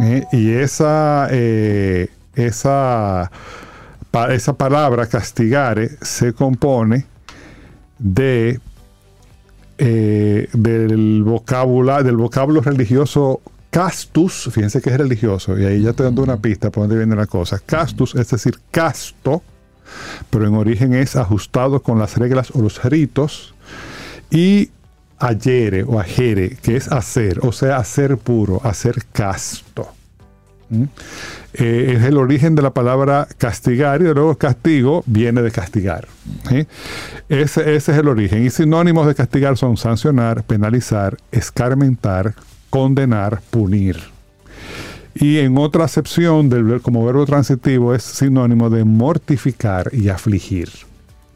¿eh? 0.03 0.25
Y 0.33 0.51
esa, 0.51 1.29
eh, 1.31 2.09
esa, 2.35 3.31
pa, 4.11 4.35
esa 4.35 4.55
palabra 4.55 5.07
castigare 5.07 5.91
se 6.01 6.33
compone 6.33 7.07
de 7.99 8.61
eh, 9.79 10.49
del 10.53 11.23
vocabulario, 11.23 12.05
del 12.05 12.17
vocablo 12.17 12.61
religioso 12.61 13.41
castus, 13.71 14.51
fíjense 14.53 14.83
que 14.83 14.91
es 14.91 14.99
religioso, 14.99 15.59
y 15.59 15.65
ahí 15.65 15.83
ya 15.83 15.91
estoy 15.91 16.05
dando 16.05 16.23
una 16.23 16.37
pista 16.37 16.71
por 16.71 16.83
dónde 16.83 16.99
viene 16.99 17.17
la 17.17 17.27
cosa. 17.27 17.59
Castus, 17.59 18.15
es 18.15 18.29
decir, 18.29 18.59
casto, 18.71 19.43
pero 20.31 20.47
en 20.47 20.55
origen 20.55 20.95
es 20.95 21.17
ajustado 21.17 21.83
con 21.83 21.99
las 21.99 22.17
reglas 22.17 22.51
o 22.53 22.61
los 22.63 22.83
ritos, 22.85 23.55
y 24.31 24.71
ayere 25.19 25.85
o 25.85 26.01
ajere, 26.01 26.57
que 26.63 26.77
es 26.77 26.91
hacer, 26.91 27.41
o 27.43 27.53
sea, 27.53 27.77
hacer 27.77 28.19
puro, 28.19 28.61
hacer 28.65 29.05
casto. 29.13 29.89
¿Mm? 30.69 30.85
Eh, 31.55 31.95
es 31.97 32.05
el 32.05 32.17
origen 32.17 32.55
de 32.55 32.63
la 32.63 32.71
palabra 32.71 33.29
castigar 33.37 34.01
y 34.01 34.05
luego 34.05 34.37
castigo 34.37 35.03
viene 35.07 35.43
de 35.43 35.51
castigar. 35.51 36.09
ese, 37.29 37.75
es 37.75 37.89
el 37.89 38.09
origen. 38.09 38.45
Y 38.45 38.51
sinónimos 38.51 39.07
de 39.07 39.15
castigar 39.15 39.57
son 39.59 39.77
sancionar, 39.77 40.43
penalizar, 40.45 41.19
escarmentar, 41.31 42.35
condenar, 42.71 43.43
punir. 43.51 44.12
Y 45.15 45.39
en 45.39 45.59
otra 45.59 45.85
acepción 45.85 46.49
del 46.49 46.81
como 46.81 47.05
verbo 47.05 47.27
transitivo 47.27 47.95
es 47.95 48.03
sinónimo 48.03 48.71
de 48.71 48.85
mortificar 48.85 49.91
y 49.93 50.09
afligir. 50.09 50.71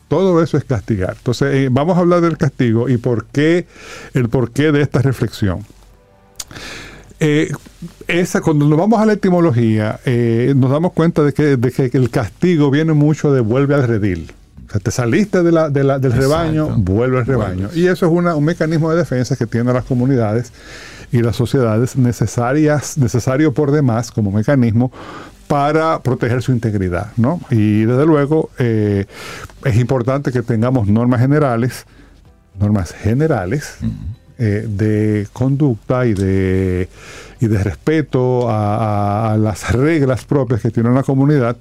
Todo 0.08 0.42
eso 0.42 0.56
es 0.56 0.64
castigar. 0.64 1.14
Entonces, 1.18 1.54
eh, 1.54 1.68
vamos 1.70 1.96
a 1.96 2.00
hablar 2.00 2.20
del 2.20 2.38
castigo 2.38 2.88
y 2.88 2.96
por 2.96 3.26
qué, 3.26 3.66
el 4.14 4.28
porqué 4.28 4.72
de 4.72 4.82
esta 4.82 5.02
reflexión. 5.02 5.66
Eh, 7.18 7.50
esa, 8.06 8.40
cuando 8.40 8.66
nos 8.66 8.78
vamos 8.78 9.00
a 9.00 9.06
la 9.06 9.14
etimología, 9.14 9.98
eh, 10.04 10.52
nos 10.56 10.70
damos 10.70 10.92
cuenta 10.92 11.22
de 11.22 11.32
que, 11.32 11.56
de 11.56 11.72
que, 11.72 11.90
el 11.96 12.10
castigo 12.10 12.70
viene 12.70 12.92
mucho 12.92 13.32
de 13.32 13.40
vuelve 13.40 13.74
al 13.74 13.86
redil. 13.88 14.32
O 14.68 14.70
sea, 14.70 14.80
te 14.80 14.90
saliste 14.90 15.42
de 15.42 15.50
la, 15.50 15.70
de 15.70 15.82
la, 15.82 15.98
del 15.98 16.12
Exacto. 16.12 16.28
rebaño, 16.28 16.68
vuelve 16.76 17.18
al 17.18 17.26
rebaño. 17.26 17.70
Y 17.74 17.86
eso 17.86 18.06
es 18.06 18.12
una, 18.12 18.34
un 18.36 18.44
mecanismo 18.44 18.90
de 18.90 18.98
defensa 18.98 19.34
que 19.34 19.46
tienen 19.46 19.72
las 19.72 19.84
comunidades 19.84 20.52
y 21.12 21.22
las 21.22 21.36
sociedades 21.36 21.96
necesarias, 21.96 22.98
necesario 22.98 23.52
por 23.52 23.70
demás 23.70 24.10
como 24.10 24.30
mecanismo 24.30 24.92
para 25.46 26.02
proteger 26.02 26.42
su 26.42 26.52
integridad. 26.52 27.12
¿no? 27.16 27.40
Y 27.50 27.84
desde 27.84 28.06
luego 28.06 28.50
eh, 28.58 29.06
es 29.64 29.76
importante 29.76 30.32
que 30.32 30.42
tengamos 30.42 30.88
normas 30.88 31.20
generales, 31.20 31.86
normas 32.58 32.92
generales. 32.92 33.78
Uh 33.82 33.86
-huh. 33.86 33.90
Eh, 34.38 34.66
de 34.68 35.26
conducta 35.32 36.04
y 36.04 36.12
de, 36.12 36.90
y 37.40 37.46
de 37.46 37.64
respeto 37.64 38.50
a, 38.50 38.76
a, 38.76 39.32
a, 39.32 39.38
las 39.38 39.72
reglas 39.72 40.26
propias 40.26 40.60
que 40.60 40.70
tiene 40.70 40.90
una 40.90 41.02
comunidad 41.02 41.56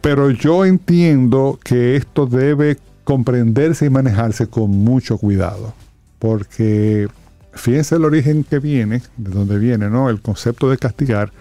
pero 0.00 0.30
yo 0.30 0.64
entiendo 0.64 1.58
que 1.62 1.96
esto 1.96 2.26
debe 2.26 2.78
comprenderse 3.04 3.86
y 3.86 3.90
manejarse 3.90 4.46
con 4.46 4.70
mucho 4.70 5.18
cuidado, 5.18 5.74
porque 6.18 7.08
fíjense 7.52 7.96
el 7.96 8.04
origen 8.04 8.44
que 8.44 8.58
viene, 8.58 9.02
de 9.16 9.30
donde 9.30 9.58
viene, 9.58 9.88
¿no? 9.90 10.08
El 10.10 10.20
concepto 10.20 10.70
de 10.70 10.78
castigar. 10.78 11.32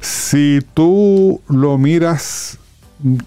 Si 0.00 0.60
tú 0.74 1.40
lo 1.48 1.78
miras, 1.78 2.58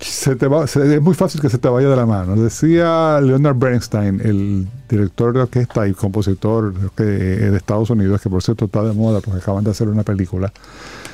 se 0.01 0.35
te 0.35 0.47
va, 0.47 0.67
se- 0.67 0.95
es 0.95 1.01
muy 1.01 1.13
fácil 1.15 1.41
que 1.41 1.49
se 1.49 1.57
te 1.57 1.67
vaya 1.69 1.89
de 1.89 1.95
la 1.95 2.05
mano. 2.05 2.35
Decía 2.35 3.19
Leonard 3.21 3.57
Bernstein, 3.57 4.21
el 4.23 4.67
director 4.89 5.33
de 5.33 5.41
orquesta 5.41 5.87
y 5.87 5.93
compositor 5.93 6.73
eh, 6.97 7.03
de 7.03 7.57
Estados 7.57 7.89
Unidos, 7.89 8.21
que 8.21 8.29
por 8.29 8.43
cierto 8.43 8.65
está 8.65 8.83
de 8.83 8.93
moda 8.93 9.21
porque 9.21 9.39
acaban 9.41 9.63
de 9.63 9.71
hacer 9.71 9.87
una 9.87 10.03
película 10.03 10.51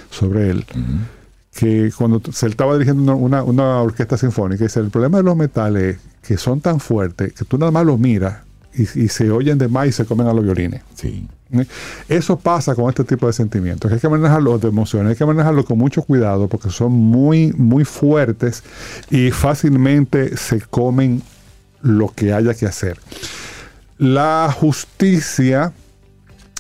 sobre 0.09 0.49
él 0.49 0.65
que 1.53 1.91
cuando 1.97 2.21
se 2.31 2.47
estaba 2.47 2.73
dirigiendo 2.73 3.13
una, 3.15 3.43
orquesta 3.43 4.17
sinfónica, 4.17 4.63
dice, 4.63 4.79
el 4.79 4.89
problema 4.89 5.17
de 5.17 5.23
los 5.25 5.35
metales 5.35 5.97
es 5.97 6.01
que 6.27 6.37
son 6.37 6.61
tan 6.61 6.79
fuertes 6.79 7.33
que 7.33 7.43
tú 7.43 7.57
nada 7.57 7.71
más 7.71 7.85
los 7.85 7.99
miras 7.99 8.37
y, 8.73 8.81
y 8.81 9.07
se 9.09 9.31
oyen 9.31 9.57
de 9.57 9.67
más 9.67 9.87
y 9.87 9.91
se 9.91 10.05
comen 10.05 10.27
a 10.27 10.33
los 10.33 10.43
violines. 10.43 10.81
Sí. 10.95 11.27
¿eh? 11.53 11.65
Eso 12.09 12.37
pasa 12.37 12.75
con 12.75 12.89
este 12.89 13.03
tipo 13.03 13.27
de 13.27 13.33
sentimientos, 13.33 13.91
hay 13.91 13.99
que 13.99 14.09
manejarlo 14.09 14.57
de 14.57 14.67
emociones, 14.67 15.11
hay 15.11 15.15
que 15.15 15.25
manejarlo 15.25 15.65
con 15.65 15.77
mucho 15.77 16.03
cuidado 16.03 16.47
porque 16.47 16.69
son 16.69 16.91
muy, 16.91 17.51
muy 17.53 17.85
fuertes 17.85 18.63
y 19.09 19.31
fácilmente 19.31 20.37
se 20.37 20.61
comen 20.61 21.21
lo 21.81 22.09
que 22.09 22.33
haya 22.33 22.53
que 22.53 22.65
hacer. 22.65 22.99
La 23.97 24.53
justicia, 24.55 25.73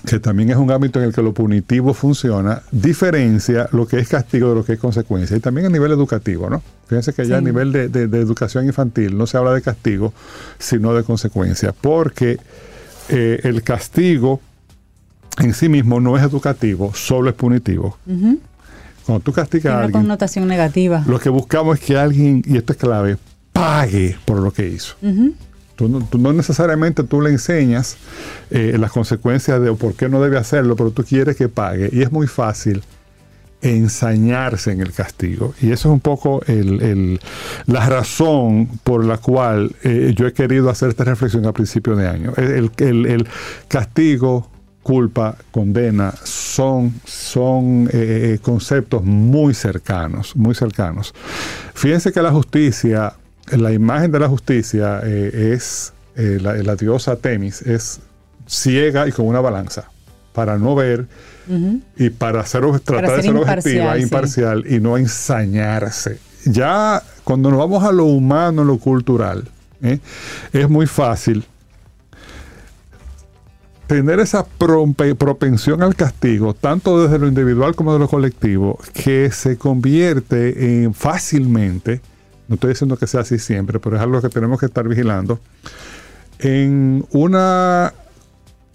que 0.05 0.19
también 0.19 0.49
es 0.49 0.55
un 0.57 0.71
ámbito 0.71 0.99
en 0.99 1.05
el 1.05 1.13
que 1.13 1.21
lo 1.21 1.33
punitivo 1.33 1.93
funciona, 1.93 2.63
diferencia 2.71 3.69
lo 3.71 3.87
que 3.87 3.99
es 3.99 4.07
castigo 4.09 4.49
de 4.49 4.55
lo 4.55 4.65
que 4.65 4.73
es 4.73 4.79
consecuencia. 4.79 5.37
Y 5.37 5.39
también 5.39 5.67
a 5.67 5.69
nivel 5.69 5.91
educativo, 5.91 6.49
¿no? 6.49 6.63
Fíjense 6.87 7.13
que 7.13 7.25
ya 7.27 7.37
a 7.37 7.41
nivel 7.41 7.71
de, 7.71 7.87
de- 7.87 8.07
de 8.07 8.19
educación 8.19 8.65
infantil 8.65 9.17
no 9.17 9.27
se 9.27 9.37
habla 9.37 9.53
de 9.53 9.61
castigo, 9.61 10.13
sino 10.57 10.93
de 10.93 11.03
consecuencia. 11.03 11.73
Porque 11.79 12.37
eh, 13.09 13.39
el 13.43 13.61
castigo 13.63 14.41
en 15.39 15.53
sí 15.53 15.69
mismo 15.69 15.99
no 16.01 16.17
es 16.17 16.23
educativo, 16.23 16.93
solo 16.93 17.29
es 17.29 17.35
punitivo. 17.35 17.97
Cuando 19.05 19.23
tú 19.23 19.31
castigas 19.31 19.61
Tiene 19.63 19.73
a 19.73 19.77
una 19.77 19.85
alguien, 19.85 20.01
connotación 20.01 20.47
negativa. 20.47 21.03
lo 21.07 21.19
que 21.19 21.29
buscamos 21.29 21.79
es 21.79 21.85
que 21.85 21.97
alguien, 21.97 22.41
y 22.45 22.57
esto 22.57 22.73
es 22.73 22.79
clave, 22.79 23.17
pague 23.53 24.17
por 24.25 24.39
lo 24.39 24.51
que 24.51 24.67
hizo. 24.67 24.95
No, 25.89 26.33
necesariamente 26.33 27.03
tú 27.03 27.21
le 27.21 27.29
enseñas 27.31 27.97
eh, 28.49 28.75
las 28.79 28.91
consecuencias 28.91 29.61
de 29.61 29.71
por 29.73 29.93
qué 29.95 30.09
no 30.09 30.21
debe 30.21 30.37
hacerlo, 30.37 30.75
pero 30.75 30.91
tú 30.91 31.03
quieres 31.03 31.35
que 31.35 31.49
pague. 31.49 31.89
Y 31.91 32.01
es 32.01 32.11
muy 32.11 32.27
fácil 32.27 32.83
ensañarse 33.61 34.71
en 34.71 34.81
el 34.81 34.91
castigo. 34.91 35.53
Y 35.61 35.67
eso 35.71 35.89
es 35.89 35.93
un 35.93 35.99
poco 35.99 36.41
el- 36.47 36.81
el- 36.81 37.19
la 37.67 37.87
razón 37.87 38.67
por 38.83 39.05
la 39.05 39.17
cual 39.17 39.75
eh, 39.83 40.13
yo 40.15 40.27
he 40.27 40.33
querido 40.33 40.69
hacer 40.69 40.89
esta 40.89 41.03
reflexión 41.03 41.45
a 41.45 41.53
principio 41.53 41.95
de 41.95 42.07
año. 42.07 42.33
El, 42.37 42.71
el- 42.77 43.05
el 43.05 43.27
castigo, 43.67 44.49
culpa, 44.81 45.35
condena 45.51 46.11
son, 46.23 46.91
son 47.05 47.87
eh, 47.93 48.39
conceptos 48.41 49.03
muy 49.03 49.53
cercanos, 49.53 50.35
muy 50.35 50.55
cercanos. 50.55 51.13
Fíjense 51.75 52.11
que 52.11 52.21
la 52.23 52.31
justicia, 52.31 53.13
la 53.57 53.71
imagen 53.71 54.11
de 54.11 54.19
la 54.19 54.27
justicia 54.27 55.01
eh, 55.03 55.53
es 55.53 55.93
eh, 56.15 56.39
la, 56.41 56.55
la 56.55 56.75
diosa 56.75 57.15
Temis, 57.15 57.61
es 57.61 57.99
ciega 58.47 59.07
y 59.07 59.11
con 59.11 59.25
una 59.27 59.39
balanza 59.41 59.89
para 60.33 60.57
no 60.57 60.75
ver 60.75 61.07
y 61.97 62.09
para 62.09 62.43
ob- 62.45 62.81
tratar 62.81 63.17
de 63.17 63.21
ser 63.23 63.33
ser 63.33 63.35
objetiva, 63.35 63.97
imparcial, 63.97 63.97
sí. 63.97 64.03
imparcial 64.03 64.63
y 64.67 64.79
no 64.79 64.97
ensañarse. 64.97 66.19
Ya 66.45 67.03
cuando 67.23 67.49
nos 67.49 67.59
vamos 67.59 67.83
a 67.83 67.91
lo 67.91 68.05
humano, 68.05 68.63
lo 68.63 68.77
cultural, 68.77 69.47
¿eh? 69.81 69.99
es 70.53 70.69
muy 70.69 70.87
fácil 70.87 71.45
tener 73.87 74.21
esa 74.21 74.45
propensión 74.45 75.83
al 75.83 75.95
castigo, 75.95 76.53
tanto 76.53 77.03
desde 77.03 77.19
lo 77.19 77.27
individual 77.27 77.75
como 77.75 77.91
de 77.91 77.99
lo 77.99 78.07
colectivo, 78.07 78.79
que 78.93 79.29
se 79.31 79.57
convierte 79.57 80.83
en 80.83 80.93
fácilmente, 80.93 81.99
no 82.51 82.55
estoy 82.55 82.71
diciendo 82.71 82.97
que 82.97 83.07
sea 83.07 83.21
así 83.21 83.39
siempre, 83.39 83.79
pero 83.79 83.95
es 83.95 84.01
algo 84.01 84.21
que 84.21 84.27
tenemos 84.27 84.59
que 84.59 84.65
estar 84.65 84.85
vigilando, 84.85 85.39
en 86.39 87.05
una 87.11 87.93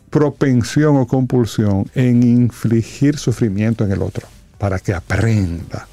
propensión 0.09 0.97
o 0.97 1.07
compulsión 1.07 1.85
en 1.95 2.23
infligir 2.23 3.19
sufrimiento 3.19 3.85
en 3.85 3.93
el 3.93 4.01
otro, 4.01 4.27
para 4.57 4.79
que 4.79 4.95
aprenda. 4.95 5.87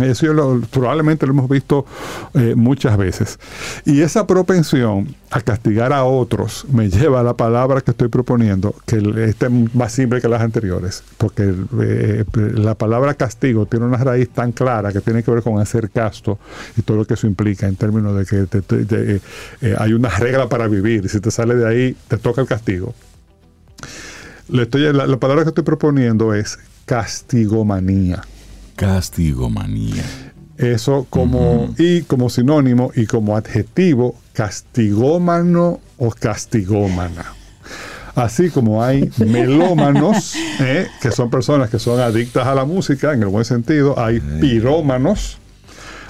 Eso 0.00 0.32
lo- 0.32 0.60
probablemente 0.72 1.24
lo 1.26 1.32
hemos 1.32 1.48
visto 1.48 1.86
eh, 2.34 2.54
muchas 2.56 2.96
veces. 2.96 3.38
Y 3.84 4.00
esa 4.02 4.26
propensión 4.26 5.14
a 5.30 5.40
castigar 5.40 5.92
a 5.92 6.04
otros 6.04 6.66
me 6.72 6.88
lleva 6.90 7.20
a 7.20 7.22
la 7.22 7.34
palabra 7.36 7.80
que 7.80 7.92
estoy 7.92 8.08
proponiendo, 8.08 8.74
que 8.86 8.96
este 9.26 9.46
es 9.46 9.74
más 9.74 9.92
simple 9.92 10.20
que 10.20 10.28
las 10.28 10.42
anteriores, 10.42 11.02
porque 11.16 11.54
eh, 11.80 12.24
la 12.54 12.74
palabra 12.74 13.14
castigo 13.14 13.66
tiene 13.66 13.86
una 13.86 13.98
raíz 13.98 14.28
tan 14.30 14.52
clara 14.52 14.92
que 14.92 15.00
tiene 15.00 15.22
que 15.22 15.30
ver 15.30 15.42
con 15.42 15.60
hacer 15.60 15.90
casto 15.90 16.38
y 16.76 16.82
todo 16.82 16.96
lo 16.98 17.04
que 17.04 17.14
eso 17.14 17.26
implica 17.26 17.66
en 17.68 17.76
términos 17.76 18.16
de 18.16 18.26
que 18.26 19.20
eh, 19.62 19.76
hay 19.78 19.92
una 19.92 20.08
regla 20.08 20.48
para 20.48 20.66
vivir. 20.68 21.08
Si 21.08 21.20
te 21.20 21.30
sale 21.30 21.54
de 21.54 21.66
ahí, 21.68 21.96
te 22.08 22.16
toca 22.16 22.40
el 22.40 22.46
castigo. 22.46 22.94
Le 24.48 24.62
estoy- 24.64 24.92
la, 24.92 25.06
la 25.06 25.16
palabra 25.18 25.44
que 25.44 25.48
estoy 25.50 25.64
proponiendo 25.64 26.34
es 26.34 26.58
castigomanía. 26.84 28.22
Castigomanía. 28.76 30.04
Eso 30.56 31.06
como 31.10 31.74
y 31.78 32.02
como 32.02 32.30
sinónimo 32.30 32.92
y 32.94 33.06
como 33.06 33.36
adjetivo 33.36 34.14
castigómano 34.32 35.80
o 35.98 36.10
castigómana. 36.10 37.24
Así 38.14 38.50
como 38.50 38.82
hay 38.82 39.10
melómanos, 39.18 40.34
¿eh? 40.60 40.86
que 41.00 41.10
son 41.10 41.30
personas 41.30 41.70
que 41.70 41.78
son 41.78 42.00
adictas 42.00 42.46
a 42.46 42.54
la 42.54 42.64
música 42.64 43.12
en 43.12 43.22
el 43.22 43.28
buen 43.28 43.44
sentido, 43.44 43.98
hay 43.98 44.20
pirómanos, 44.20 45.38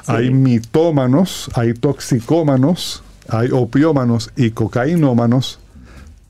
hay 0.06 0.30
mitómanos, 0.30 1.50
hay 1.54 1.72
toxicómanos, 1.72 3.02
hay 3.28 3.50
opiómanos 3.50 4.30
y 4.36 4.50
cocainómanos. 4.50 5.60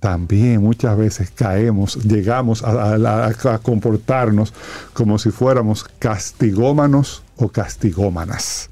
También 0.05 0.61
muchas 0.61 0.99
veces 0.99 1.31
caemos, 1.35 1.97
llegamos 2.05 2.63
a, 2.63 2.73
a- 2.95 3.27
a- 3.29 3.55
a 3.55 3.59
comportarnos 3.59 4.53
como 4.93 5.19
si 5.19 5.31
fuéramos 5.31 5.83
castigómanos 5.99 7.23
o 7.37 7.49
castigómanas 7.49 8.69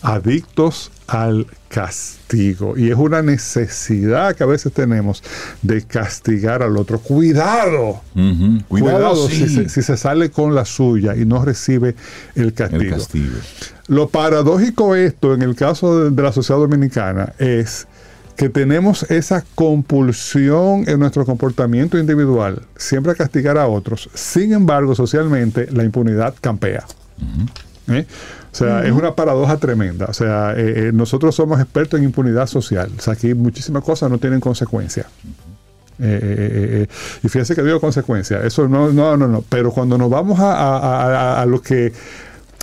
adictos 0.00 0.92
al 1.08 1.48
castigo. 1.68 2.76
Y 2.78 2.88
es 2.90 2.94
una 2.96 3.20
necesidad 3.20 4.36
que 4.36 4.44
a 4.44 4.46
veces 4.46 4.72
tenemos 4.72 5.24
de 5.62 5.82
castigar 5.82 6.62
al 6.62 6.76
otro. 6.76 7.00
Cuidado. 7.00 8.00
Ujú. 8.14 8.62
Cuidado, 8.68 9.28
si, 9.28 9.48
sí. 9.48 9.54
se, 9.56 9.68
si 9.68 9.82
se 9.82 9.96
sale 9.96 10.30
con 10.30 10.54
la 10.54 10.64
suya 10.64 11.16
y 11.16 11.24
no 11.24 11.44
recibe 11.44 11.96
el 12.36 12.52
castigo. 12.54 12.82
El 12.82 12.90
castigo. 12.90 13.34
Lo 13.88 14.08
paradójico 14.08 14.94
esto, 14.94 15.34
en 15.34 15.42
el 15.42 15.56
caso 15.56 16.04
de, 16.04 16.10
de 16.10 16.22
la 16.22 16.30
sociedad 16.30 16.60
dominicana, 16.60 17.32
es 17.40 17.87
que 18.38 18.48
tenemos 18.48 19.02
esa 19.10 19.44
compulsión 19.56 20.84
en 20.88 21.00
nuestro 21.00 21.24
comportamiento 21.26 21.98
individual, 21.98 22.62
siempre 22.76 23.12
a 23.12 23.14
castigar 23.16 23.58
a 23.58 23.66
otros. 23.66 24.08
Sin 24.14 24.52
embargo, 24.52 24.94
socialmente, 24.94 25.66
la 25.72 25.82
impunidad 25.84 26.34
campea. 26.40 26.84
¿Eh? 27.88 28.06
O 28.52 28.54
sea, 28.54 28.84
es 28.84 28.92
una 28.92 29.14
paradoja 29.14 29.56
tremenda. 29.56 30.06
O 30.06 30.12
sea, 30.12 30.52
eh, 30.56 30.88
eh, 30.88 30.90
nosotros 30.94 31.34
somos 31.34 31.60
expertos 31.60 31.98
en 31.98 32.04
impunidad 32.04 32.46
social. 32.46 32.90
O 32.96 33.00
sea, 33.02 33.14
aquí 33.14 33.34
muchísimas 33.34 33.82
cosas 33.82 34.08
no 34.10 34.18
tienen 34.18 34.40
consecuencia. 34.40 35.06
Eh, 36.00 36.86
y 37.24 37.28
fíjense 37.28 37.56
que 37.56 37.62
digo 37.62 37.80
consecuencia. 37.80 38.40
Eso 38.44 38.68
no, 38.68 38.92
no, 38.92 39.16
no, 39.16 39.26
no. 39.26 39.42
Pero 39.48 39.72
cuando 39.72 39.98
nos 39.98 40.08
vamos 40.10 40.38
a- 40.38 40.52
a- 40.54 40.78
a- 41.38 41.42
a 41.42 41.46
lo 41.46 41.60
que 41.60 41.92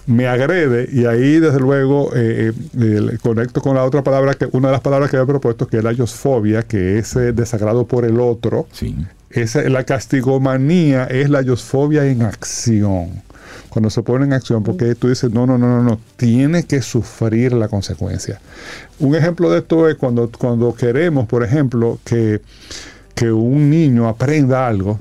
me 0.08 0.28
agrede, 0.28 0.88
y 0.91 1.06
ahí 1.06 1.39
desde 1.39 1.60
luego 1.60 2.12
eh, 2.16 2.53
eh, 2.80 3.18
conecto 3.24 3.62
con 3.62 3.76
la 3.76 3.84
otra 3.84 4.03
palabra, 4.03 4.34
que 4.36 4.47
una 4.51 4.68
de 4.68 4.74
las 4.74 4.82
palabras 4.82 5.10
que 5.10 5.18
había 5.18 5.26
propuesto, 5.28 5.68
que 5.68 5.78
es 5.78 5.84
la 5.84 5.91
yosfobia, 5.93 6.64
que 6.64 6.99
es 6.99 7.16
eh, 7.16 7.32
desagrado 7.34 7.86
por 7.88 8.06
el 8.06 8.20
otro. 8.20 8.68
Sí. 8.72 8.95
Esa, 9.32 9.62
la 9.70 9.84
castigomanía 9.84 11.06
es 11.06 11.30
la 11.30 11.41
yosfobia 11.41 12.06
en 12.06 12.22
acción. 12.22 13.24
Cuando 13.70 13.89
se 13.89 14.01
pone 14.03 14.24
en 14.26 14.32
acción, 14.34 14.64
porque 14.64 14.95
tú 14.95 15.10
dices, 15.10 15.32
no, 15.32 15.45
no, 15.45 15.58
no, 15.58 15.68
no, 15.68 15.84
no, 15.84 15.99
tiene 16.16 16.64
que 16.64 16.82
sufrir 16.82 17.51
la 17.53 17.68
consecuencia. 17.68 18.39
Un 18.99 19.16
ejemplo 19.16 19.49
de 19.51 19.60
esto 19.60 19.89
es 19.89 19.95
cuando, 19.95 20.30
cuando 20.38 20.74
queremos, 20.74 21.28
por 21.28 21.43
ejemplo, 21.43 21.99
que, 22.06 22.41
que 23.14 23.32
un 23.32 23.70
niño 23.70 24.08
aprenda 24.08 24.66
algo, 24.68 24.99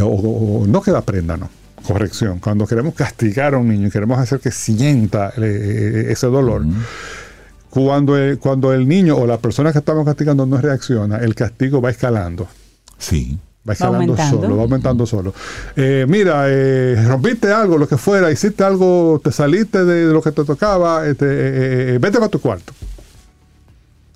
o, 0.00 0.04
o- 0.04 0.62
o 0.62 0.66
no 0.66 0.80
que 0.80 0.90
aprenda, 0.92 1.36
no. 1.36 1.50
Corrección. 1.86 2.38
Cuando 2.38 2.66
queremos 2.66 2.94
castigar 2.94 3.54
a 3.54 3.58
un 3.58 3.68
niño 3.68 3.88
y 3.88 3.90
queremos 3.90 4.18
hacer 4.18 4.40
que 4.40 4.50
sienta 4.50 5.32
eh, 5.36 6.06
ese 6.10 6.26
dolor, 6.28 6.62
cuando, 7.70 8.16
el, 8.16 8.38
cuando 8.38 8.72
el 8.72 8.86
niño 8.86 9.16
o 9.16 9.26
la 9.26 9.38
persona 9.38 9.72
que 9.72 9.78
estamos 9.78 10.04
castigando 10.04 10.46
no 10.46 10.58
reacciona, 10.58 11.16
el 11.18 11.34
castigo 11.34 11.80
va 11.80 11.90
escalando. 11.90 12.46
Sí. 12.98 13.38
Va 13.68 13.74
escalando 13.74 14.12
aumentando. 14.12 14.40
solo, 14.42 14.56
va 14.56 14.62
aumentando 14.62 15.06
solo. 15.06 15.34
Eh, 15.76 16.04
mira, 16.08 16.44
eh, 16.48 16.96
rompiste 17.06 17.50
algo, 17.52 17.78
lo 17.78 17.86
que 17.88 17.96
fuera, 17.96 18.30
hiciste 18.30 18.64
algo, 18.64 19.20
te 19.22 19.30
saliste 19.32 19.84
de 19.84 20.12
lo 20.12 20.20
que 20.20 20.32
te 20.32 20.44
tocaba, 20.44 21.06
este, 21.06 21.26
eh, 21.26 21.94
eh, 21.94 21.98
vete 22.00 22.18
para 22.18 22.28
tu 22.28 22.40
cuarto. 22.40 22.72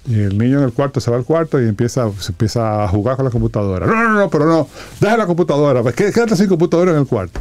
Y 0.08 0.20
el 0.20 0.36
niño 0.38 0.58
en 0.58 0.64
el 0.64 0.72
cuarto 0.72 1.00
se 1.00 1.10
va 1.10 1.16
al 1.16 1.24
cuarto 1.24 1.60
y 1.60 1.66
empieza, 1.68 2.08
se 2.20 2.30
empieza 2.32 2.84
a 2.84 2.88
jugar 2.88 3.16
con 3.16 3.24
la 3.24 3.30
computadora. 3.30 3.86
No, 3.86 3.94
no, 3.94 4.12
no, 4.14 4.30
pero 4.30 4.46
no, 4.46 4.68
deja 5.00 5.16
la 5.16 5.26
computadora, 5.26 5.82
pues, 5.82 5.94
qué- 5.94 6.12
quédate 6.12 6.36
sin 6.36 6.46
computadora 6.48 6.92
en 6.92 6.98
el 6.98 7.06
cuarto. 7.06 7.40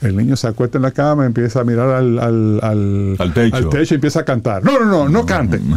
El 0.00 0.16
niño 0.16 0.36
se 0.36 0.46
acuesta 0.46 0.78
en 0.78 0.82
la 0.82 0.92
cama, 0.92 1.26
empieza 1.26 1.60
a 1.60 1.64
mirar 1.64 1.88
al, 1.90 2.18
al, 2.18 2.60
al, 2.62 3.16
Al 3.18 3.34
techo. 3.34 3.70
y 3.90 3.94
empieza 3.94 4.20
a 4.20 4.24
cantar. 4.24 4.62
No, 4.64 4.78
no, 4.78 4.84
no, 4.86 5.08
no 5.08 5.26
cante. 5.26 5.60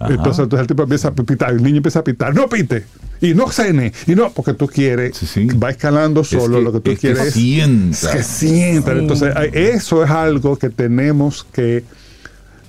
Entonces, 0.00 0.42
entonces 0.42 0.60
el 0.62 0.66
tipo 0.66 0.82
empieza 0.82 1.08
a 1.08 1.12
pitar, 1.12 1.50
el 1.52 1.62
niño 1.62 1.76
empieza 1.76 2.00
a 2.00 2.04
pitar, 2.04 2.34
no 2.34 2.48
pite, 2.48 2.84
y 3.20 3.34
no 3.34 3.48
cene, 3.52 3.92
y 4.08 4.16
no, 4.16 4.32
porque 4.32 4.52
tú 4.52 4.66
quieres, 4.66 5.16
Sí, 5.16 5.26
sí. 5.26 5.46
va 5.56 5.70
escalando 5.70 6.24
solo, 6.24 6.58
que- 6.58 6.64
lo 6.64 6.72
que 6.72 6.80
tú 6.80 6.90
es 6.90 6.98
que 6.98 7.12
quieres 7.14 7.32
sienta. 7.32 7.96
es 7.96 8.06
que 8.08 8.22
sientan. 8.24 8.98
Entonces, 8.98 9.32
eso 9.52 10.02
es 10.02 10.10
algo 10.10 10.58
que 10.58 10.70
tenemos 10.70 11.44
que, 11.52 11.84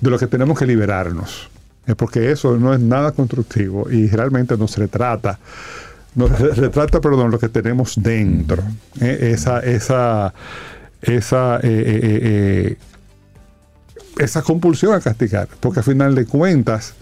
de 0.00 0.10
lo 0.10 0.16
que 0.16 0.28
tenemos 0.28 0.56
que 0.56 0.64
liberarnos. 0.64 1.48
Es 1.86 1.96
porque 1.96 2.30
eso 2.30 2.56
no 2.56 2.72
es 2.72 2.78
nada 2.78 3.10
constructivo 3.10 3.90
y 3.90 4.06
realmente 4.06 4.56
nos 4.56 4.78
retrata, 4.78 5.40
nos 6.14 6.38
re- 6.38 6.52
retrata, 6.54 7.00
perdón, 7.00 7.30
lo 7.30 7.38
que 7.38 7.48
tenemos 7.48 7.94
dentro. 7.96 8.62
Eh, 9.00 9.30
esa, 9.32 9.60
esa, 9.60 10.32
esa, 11.02 11.56
eh, 11.56 11.60
eh, 11.62 12.76
esa 14.18 14.42
compulsión 14.42 14.94
a 14.94 15.00
castigar. 15.00 15.48
Porque 15.60 15.80
al 15.80 15.84
final 15.84 16.14
de 16.14 16.26
cuentas, 16.26 16.94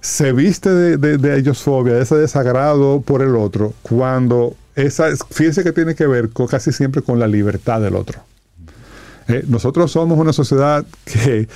se 0.00 0.32
viste 0.32 0.70
de, 0.70 0.96
de, 0.96 1.18
de 1.18 1.38
elosfobia, 1.38 1.94
de 1.94 2.02
ese 2.02 2.14
desagrado 2.16 3.00
por 3.00 3.22
el 3.22 3.34
otro, 3.34 3.74
cuando 3.82 4.54
esa, 4.76 5.08
fíjense 5.30 5.64
que 5.64 5.72
tiene 5.72 5.94
que 5.94 6.06
ver 6.06 6.30
con, 6.30 6.46
casi 6.46 6.70
siempre 6.70 7.02
con 7.02 7.18
la 7.18 7.26
libertad 7.26 7.80
del 7.80 7.96
otro. 7.96 8.20
Eh, 9.28 9.44
nosotros 9.48 9.90
somos 9.90 10.18
una 10.18 10.32
sociedad 10.32 10.84
que, 11.04 11.48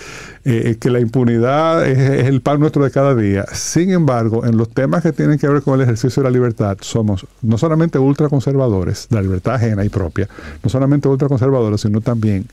eh, 0.44 0.76
que 0.80 0.90
la 0.90 1.00
impunidad 1.00 1.86
es, 1.86 1.98
es 1.98 2.26
el 2.26 2.40
pan 2.40 2.58
nuestro 2.58 2.82
de 2.82 2.90
cada 2.90 3.14
día. 3.14 3.44
Sin 3.52 3.90
embargo, 3.90 4.44
en 4.44 4.56
los 4.56 4.70
temas 4.70 5.02
que 5.02 5.12
tienen 5.12 5.38
que 5.38 5.48
ver 5.48 5.62
con 5.62 5.74
el 5.74 5.82
ejercicio 5.82 6.22
de 6.22 6.28
la 6.28 6.32
libertad, 6.32 6.76
somos 6.80 7.26
no 7.42 7.58
solamente 7.58 7.98
ultraconservadores, 7.98 9.06
de 9.08 9.16
la 9.16 9.22
libertad 9.22 9.54
ajena 9.54 9.84
y 9.84 9.88
propia, 9.88 10.28
no 10.62 10.68
solamente 10.68 11.08
ultraconservadores, 11.08 11.80
sino 11.80 12.00
también 12.00 12.46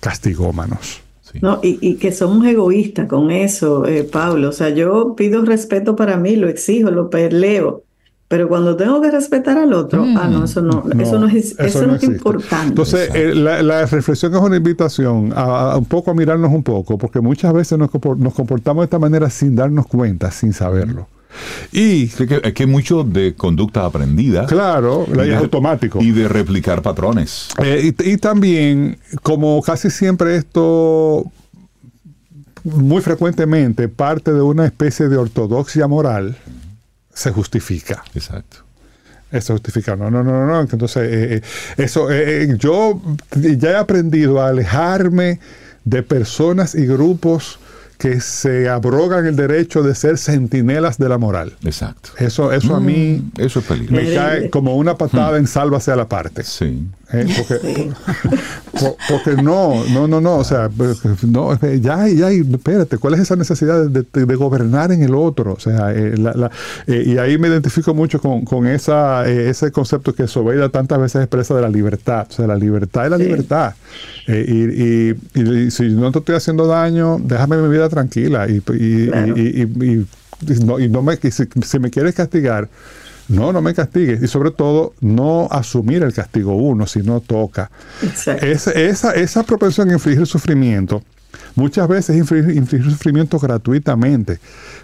castigómanos. 0.00 1.00
Sí. 1.22 1.38
No, 1.42 1.60
y, 1.62 1.78
y 1.80 1.94
que 1.96 2.12
somos 2.12 2.46
egoístas 2.46 3.06
con 3.06 3.30
eso, 3.30 3.86
eh, 3.86 4.04
Pablo. 4.04 4.48
O 4.48 4.52
sea, 4.52 4.70
yo 4.70 5.14
pido 5.14 5.44
respeto 5.44 5.94
para 5.94 6.16
mí, 6.16 6.36
lo 6.36 6.48
exijo, 6.48 6.90
lo 6.90 7.10
peleo. 7.10 7.82
Pero 8.28 8.46
cuando 8.46 8.76
tengo 8.76 9.00
que 9.00 9.10
respetar 9.10 9.56
al 9.56 9.72
otro, 9.72 10.04
ah, 10.16 10.28
no, 10.30 10.44
eso 10.44 10.60
no, 10.60 10.84
eso 11.00 11.18
no 11.18 11.28
es, 11.28 11.58
eso 11.58 11.86
no 11.86 11.94
es 11.94 12.02
importante. 12.02 12.66
Entonces, 12.68 13.08
eh, 13.14 13.34
la, 13.34 13.62
la 13.62 13.86
reflexión 13.86 14.34
es 14.34 14.40
una 14.42 14.56
invitación 14.56 15.32
a, 15.34 15.72
a 15.72 15.76
un 15.78 15.86
poco 15.86 16.10
a 16.10 16.14
mirarnos 16.14 16.52
un 16.52 16.62
poco, 16.62 16.98
porque 16.98 17.20
muchas 17.22 17.54
veces 17.54 17.78
nos, 17.78 17.88
compor- 17.90 18.18
nos 18.18 18.34
comportamos 18.34 18.82
de 18.82 18.84
esta 18.84 18.98
manera 18.98 19.30
sin 19.30 19.56
darnos 19.56 19.86
cuenta, 19.86 20.30
sin 20.30 20.52
saberlo. 20.52 21.08
Y, 21.72 22.08
Sí, 22.08 22.26
que, 22.26 22.40
es 22.44 22.52
que 22.52 22.66
mucho 22.66 23.02
de 23.02 23.34
conducta 23.34 23.86
aprendida. 23.86 24.44
claro, 24.46 25.06
y 25.08 25.12
es 25.20 25.26
de- 25.28 25.34
automático. 25.36 25.98
Y 26.02 26.10
de 26.10 26.28
replicar 26.28 26.82
patrones. 26.82 27.48
Eh, 27.62 27.92
y, 27.98 28.10
y 28.12 28.16
también, 28.18 28.98
como 29.22 29.62
casi 29.62 29.88
siempre 29.88 30.36
esto 30.36 31.24
muy 32.64 33.00
frecuentemente 33.00 33.88
parte 33.88 34.32
de 34.34 34.42
una 34.42 34.66
especie 34.66 35.08
de 35.08 35.16
ortodoxia 35.16 35.86
moral, 35.86 36.36
se 37.18 37.32
justifica. 37.32 38.04
Exacto. 38.14 38.58
Eso 39.32 39.54
justifica. 39.54 39.96
No, 39.96 40.08
no, 40.08 40.22
no, 40.22 40.46
no. 40.46 40.46
no. 40.46 40.60
Entonces, 40.60 41.02
eh, 41.02 41.34
eh, 41.34 41.42
eso, 41.76 42.10
eh, 42.10 42.44
eh, 42.44 42.54
yo 42.56 43.02
ya 43.34 43.70
he 43.72 43.76
aprendido 43.76 44.40
a 44.40 44.48
alejarme 44.48 45.40
de 45.84 46.02
personas 46.04 46.76
y 46.76 46.86
grupos 46.86 47.58
que 47.98 48.20
se 48.20 48.68
abrogan 48.68 49.26
el 49.26 49.34
derecho 49.36 49.82
de 49.82 49.94
ser 49.94 50.18
centinelas 50.18 50.98
de 50.98 51.08
la 51.08 51.18
moral. 51.18 51.54
Exacto. 51.64 52.10
Eso, 52.18 52.52
eso 52.52 52.76
a 52.76 52.80
mí 52.80 53.24
Eso 53.36 53.58
es 53.58 53.64
peligroso. 53.66 54.02
me 54.02 54.14
cae 54.14 54.50
como 54.50 54.76
una 54.76 54.96
patada 54.96 55.36
en 55.36 55.46
sálvase 55.48 55.90
a 55.90 55.96
la 55.96 56.08
parte. 56.08 56.44
Sí. 56.44 56.86
¿eh? 57.12 57.26
Porque, 57.36 57.90
po- 58.78 58.96
porque 59.08 59.42
no, 59.42 59.84
no, 59.92 60.06
no, 60.06 60.20
no, 60.20 60.36
o 60.36 60.44
sea, 60.44 60.70
no, 61.26 61.52
eh, 61.54 61.80
ya, 61.82 62.06
ya, 62.08 62.30
espérate, 62.30 62.98
¿cuál 62.98 63.14
es 63.14 63.20
esa 63.20 63.34
necesidad 63.36 63.86
de, 63.86 64.04
de- 64.12 64.26
de 64.26 64.34
gobernar 64.36 64.92
en 64.92 65.02
el 65.02 65.14
otro? 65.14 65.54
O 65.54 65.60
sea, 65.60 65.92
eh, 65.92 66.16
la- 66.16 66.34
la- 66.34 66.50
eh, 66.86 67.02
y 67.04 67.18
ahí 67.18 67.36
me 67.38 67.48
identifico 67.48 67.94
mucho 67.94 68.20
con, 68.20 68.44
con 68.44 68.66
esa, 68.66 69.28
eh, 69.28 69.50
ese 69.50 69.72
concepto 69.72 70.14
que 70.14 70.28
Sobeida 70.28 70.68
tantas 70.68 71.00
veces 71.00 71.22
expresa 71.22 71.54
de 71.54 71.62
la 71.62 71.68
libertad. 71.68 72.26
O 72.30 72.32
sea, 72.32 72.46
la 72.46 72.56
libertad 72.56 73.06
es 73.06 73.10
la 73.10 73.16
Sí. 73.16 73.22
libertad. 73.24 73.74
Eh, 74.28 74.44
y, 74.46 75.40
y- 75.40 75.42
y- 75.42 75.58
y 75.66 75.70
si 75.72 75.88
no 75.88 76.12
te 76.12 76.18
estoy 76.20 76.36
haciendo 76.36 76.66
daño, 76.66 77.16
déjame 77.20 77.56
mi 77.56 77.68
vida 77.68 77.87
tranquila. 77.88 78.48
Y, 78.48 78.62
y- 78.74 79.06
Claro. 79.08 79.34
y- 79.36 79.40
y- 79.40 79.84
y- 79.84 80.06
y 80.40 80.64
no, 80.64 80.78
y 80.78 80.88
no 80.88 81.02
me, 81.02 81.18
y 81.22 81.30
si, 81.30 81.44
si 81.66 81.78
me 81.78 81.90
quieres 81.90 82.14
castigar, 82.14 82.68
no, 83.28 83.52
no 83.52 83.60
me 83.60 83.74
castigues. 83.74 84.22
Y 84.22 84.26
sobre 84.28 84.50
todo, 84.52 84.94
no 85.00 85.48
asumir 85.50 86.02
el 86.02 86.12
castigo 86.12 86.54
uno, 86.54 86.86
si 86.86 87.00
no 87.00 87.20
toca. 87.20 87.70
Esa, 88.36 88.70
esa, 88.72 89.12
esa 89.12 89.42
propensión 89.42 89.90
a 89.90 89.92
infligir 89.94 90.26
sufrimiento, 90.26 91.02
muchas 91.56 91.86
veces 91.88 92.10
es 92.10 92.16
infligir, 92.20 92.56
infligir 92.56 92.90
sufrimiento 92.90 93.38
gratuitamente. 93.38 94.38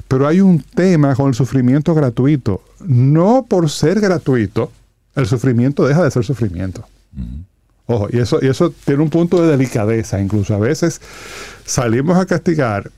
Pero 0.08 0.26
hay 0.26 0.40
un 0.40 0.60
tema 0.62 1.14
con 1.14 1.28
el 1.28 1.34
sufrimiento 1.34 1.94
gratuito. 1.94 2.62
No 2.86 3.46
por 3.48 3.70
ser 3.70 4.00
gratuito, 4.00 4.70
el 5.14 5.26
sufrimiento 5.26 5.86
deja 5.86 6.02
de 6.04 6.10
ser 6.10 6.24
sufrimiento. 6.24 6.84
Ojo, 7.86 8.08
y 8.10 8.18
eso, 8.18 8.38
y 8.40 8.48
eso 8.48 8.72
tiene 8.84 9.02
un 9.02 9.10
punto 9.10 9.42
de 9.42 9.48
delicadeza. 9.48 10.20
Incluso 10.20 10.54
a 10.54 10.58
veces 10.58 11.00
salimos 11.64 12.16
a 12.18 12.26
castigar 12.26 12.90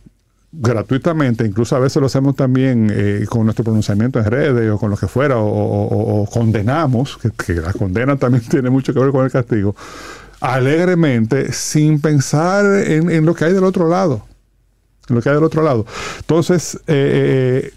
gratuitamente, 0.52 1.44
incluso 1.44 1.76
a 1.76 1.80
veces 1.80 2.00
lo 2.00 2.06
hacemos 2.06 2.36
también 2.36 2.90
eh, 2.94 3.26
con 3.28 3.44
nuestro 3.44 3.64
pronunciamiento 3.64 4.18
en 4.18 4.24
redes 4.26 4.70
o 4.70 4.78
con 4.78 4.90
lo 4.90 4.96
que 4.96 5.06
fuera, 5.06 5.36
o, 5.38 6.26
condenamos, 6.32 7.18
que, 7.18 7.54
la 7.54 7.72
condena 7.72 8.16
también 8.16 8.44
tiene 8.48 8.70
mucho 8.70 8.94
que 8.94 9.00
ver 9.00 9.10
con 9.10 9.24
el 9.24 9.30
castigo, 9.30 9.74
alegremente, 10.40 11.52
sin 11.52 12.00
pensar 12.00 12.64
en, 12.86 13.10
en 13.10 13.26
lo 13.26 13.34
que 13.34 13.44
hay 13.44 13.52
del 13.52 13.64
otro 13.64 13.88
lado. 13.88 14.24
En 15.08 15.16
lo 15.16 15.22
que 15.22 15.28
hay 15.28 15.34
del 15.34 15.44
otro 15.44 15.62
lado. 15.62 15.84
Entonces, 16.20 16.80
eh, 16.86 17.72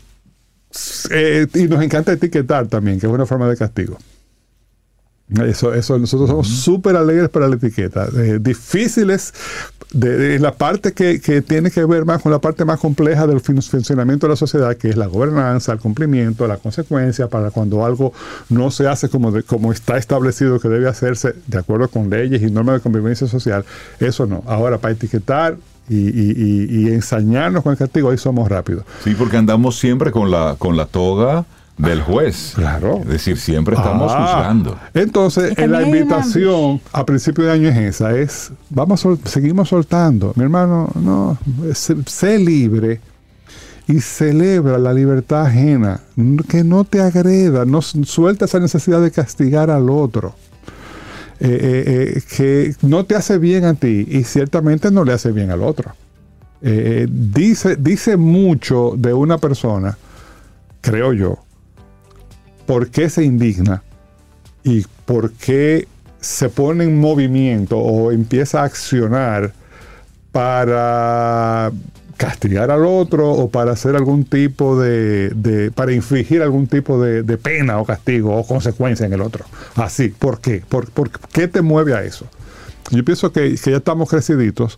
eh, 1.10 1.48
y 1.54 1.64
nos 1.64 1.84
encanta 1.84 2.12
etiquetar 2.12 2.68
también, 2.68 3.00
que 3.00 3.08
es 3.08 3.12
una 3.12 3.26
forma 3.26 3.48
de 3.50 3.58
castigo. 3.58 3.98
Eso, 5.46 5.74
eso, 5.76 6.00
nosotros 6.00 6.28
somos 6.30 6.48
súper 6.48 6.96
alegres 6.96 7.30
para 7.30 7.48
la 7.48 7.56
etiqueta. 7.56 8.08
eh, 8.18 8.40
difíciles 8.42 9.34
de, 9.94 10.18
de 10.18 10.40
la 10.40 10.54
parte 10.54 10.94
que, 10.94 11.22
que 11.22 11.42
tiene 11.44 11.70
que 11.70 11.86
ver 11.86 12.04
más 12.06 12.22
con 12.22 12.32
la 12.32 12.40
parte 12.40 12.66
más 12.66 12.80
compleja 12.80 13.28
del 13.28 13.40
funcionamiento 13.40 14.26
de 14.28 14.32
la 14.32 14.36
sociedad, 14.36 14.76
que 14.76 14.90
es 14.90 14.98
la 14.98 15.06
gobernanza, 15.08 15.72
el 15.72 15.80
cumplimiento, 15.80 16.48
la 16.48 16.58
consecuencia 16.58 17.28
para 17.28 17.52
cuando 17.52 17.86
algo 17.86 18.12
no 18.50 18.72
se 18.72 18.88
hace 18.88 19.08
como, 19.10 19.32
de- 19.32 19.44
como 19.44 19.72
está 19.72 19.98
establecido 19.98 20.60
que 20.60 20.68
debe 20.68 20.88
hacerse 20.90 21.36
de 21.48 21.58
acuerdo 21.60 21.88
con 21.90 22.10
leyes 22.10 22.42
y 22.42 22.50
normas 22.52 22.76
de 22.76 22.82
convivencia 22.82 23.28
social. 23.28 23.66
Eso 24.00 24.26
no. 24.26 24.44
Ahora, 24.48 24.80
para 24.80 24.94
etiquetar 24.94 25.58
y, 25.90 25.96
y- 25.96 26.34
y- 26.38 26.80
y 26.82 26.88
ensañarnos 26.94 27.62
con 27.64 27.72
el 27.74 27.78
castigo, 27.78 28.10
ahí 28.10 28.18
somos 28.18 28.50
rápidos. 28.50 28.84
Sí, 29.04 29.16
porque 29.18 29.38
andamos 29.38 29.78
siempre 29.80 30.12
con 30.12 30.30
la, 30.32 30.56
con 30.58 30.76
la 30.78 30.86
toga 30.88 31.46
del 31.80 32.02
juez. 32.02 32.52
Claro. 32.56 33.00
Es 33.04 33.08
decir, 33.08 33.38
siempre 33.38 33.76
estamos 33.76 34.12
Ah, 34.14 34.34
juzgando. 34.36 34.78
Entonces, 34.94 35.54
eh, 35.58 35.68
la 35.68 35.82
invitación 35.82 36.80
a 36.94 37.06
principio 37.06 37.46
de 37.46 37.52
año 37.52 37.70
es 37.70 37.78
esa, 37.78 38.16
es, 38.16 38.52
vamos, 38.70 39.00
sol- 39.00 39.20
seguimos 39.26 39.70
soltando. 39.70 40.34
Mi 40.36 40.44
hermano, 40.44 40.90
no, 40.96 41.38
sé, 41.74 41.96
sé 42.06 42.38
libre 42.38 43.00
y 43.88 44.02
celebra 44.02 44.78
la 44.78 44.94
libertad 44.94 45.48
ajena, 45.48 46.02
que 46.48 46.64
no 46.64 46.84
te 46.84 47.02
agreda, 47.02 47.66
no 47.66 47.82
suelta 47.82 48.46
esa 48.46 48.60
necesidad 48.60 49.02
de 49.02 49.10
castigar 49.12 49.72
al 49.72 49.90
otro. 49.90 50.36
Eh, 51.42 51.48
eh, 51.50 52.14
eh, 52.18 52.22
que 52.36 52.76
no 52.86 53.06
te 53.06 53.16
hace 53.16 53.38
bien 53.38 53.64
a 53.64 53.74
ti 53.74 54.06
y 54.10 54.26
ciertamente 54.26 54.92
no 54.92 55.06
le 55.06 55.14
hace 55.14 55.32
bien 55.32 55.50
al 55.52 55.64
otro. 55.64 55.94
Dice, 56.62 57.78
dice 57.78 58.18
mucho 58.18 58.94
de 58.98 59.14
una 59.14 59.38
persona, 59.38 59.98
creo 60.82 61.14
yo, 61.14 61.40
por 62.70 62.92
qué 62.92 63.10
se 63.10 63.24
indigna 63.24 63.82
y 64.64 64.86
por 65.08 65.32
qué 65.32 65.88
se 66.22 66.50
pone 66.50 66.84
en 66.84 67.00
movimiento 67.00 67.80
o 67.80 68.12
empieza 68.12 68.62
a 68.62 68.66
accionar 68.66 69.54
para 70.32 71.72
castigar 72.16 72.70
al 72.70 72.86
otro 72.86 73.32
o 73.32 73.50
para 73.50 73.72
hacer 73.72 73.96
algún 73.96 74.24
tipo 74.24 74.80
de, 74.80 75.72
para 75.74 75.94
infligir 75.94 76.44
algún 76.44 76.68
tipo 76.68 77.02
de, 77.02 77.38
pena 77.40 77.80
o 77.80 77.86
castigo 77.86 78.38
o 78.38 78.46
consecuencia 78.46 79.08
en 79.08 79.14
el 79.14 79.22
otro. 79.22 79.46
Así, 79.74 80.10
¿por 80.10 80.40
qué? 80.40 80.62
¿Por, 80.70 80.92
por 80.92 81.10
qué 81.10 81.48
te 81.48 81.64
mueve 81.64 81.96
a 81.96 82.04
eso? 82.04 82.28
Yo 82.92 83.04
pienso 83.04 83.32
que, 83.32 83.56
que 83.56 83.72
ya 83.72 83.78
estamos 83.78 84.08
creciditos, 84.08 84.78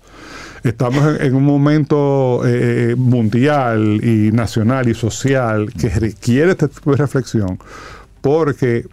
estamos 0.64 1.03
en, 1.20 1.26
en 1.28 1.36
un 1.36 1.43
momento 1.43 2.41
eh, 2.45 2.95
mundial 2.97 3.99
y 4.03 4.32
nacional 4.32 4.88
y 4.89 4.93
social 4.93 5.72
que 5.74 5.89
requiere 5.89 6.51
este 6.51 6.68
tipo 6.68 6.91
de 6.91 6.97
reflexión, 6.97 7.57
porque 8.22 8.86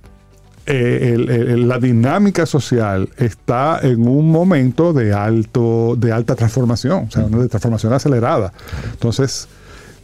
eh, 0.66 1.14
el- 1.14 1.31
el- 1.31 1.69
la 1.69 1.79
dinámica 1.79 2.45
social 2.45 3.09
está 3.16 3.81
en 3.83 4.07
un 4.07 4.31
momento 4.31 4.93
de 4.93 5.14
alto 5.14 5.95
de 5.97 6.12
alta 6.12 6.35
transformación, 6.35 7.07
o 7.09 7.11
sea, 7.11 7.25
una 7.25 7.39
de 7.39 7.49
transformación 7.49 7.93
acelerada. 7.95 8.53
Entonces, 8.93 9.49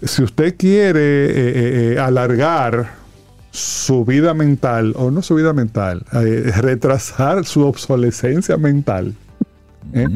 si 0.03 0.23
usted 0.23 0.55
quiere 0.57 1.01
eh, 1.01 1.33
eh, 1.35 1.93
eh, 1.95 1.99
alargar 1.99 2.93
su 3.51 4.05
vida 4.05 4.33
mental, 4.35 4.95
o 4.97 5.11
no 5.11 5.23
su 5.23 5.35
vida 5.35 5.53
mental, 5.53 6.05
eh, 6.13 6.51
retrasar 6.61 7.45
su 7.45 7.61
obsolescencia 7.67 8.57
mental. 8.57 9.15
¿Eh? 9.93 10.07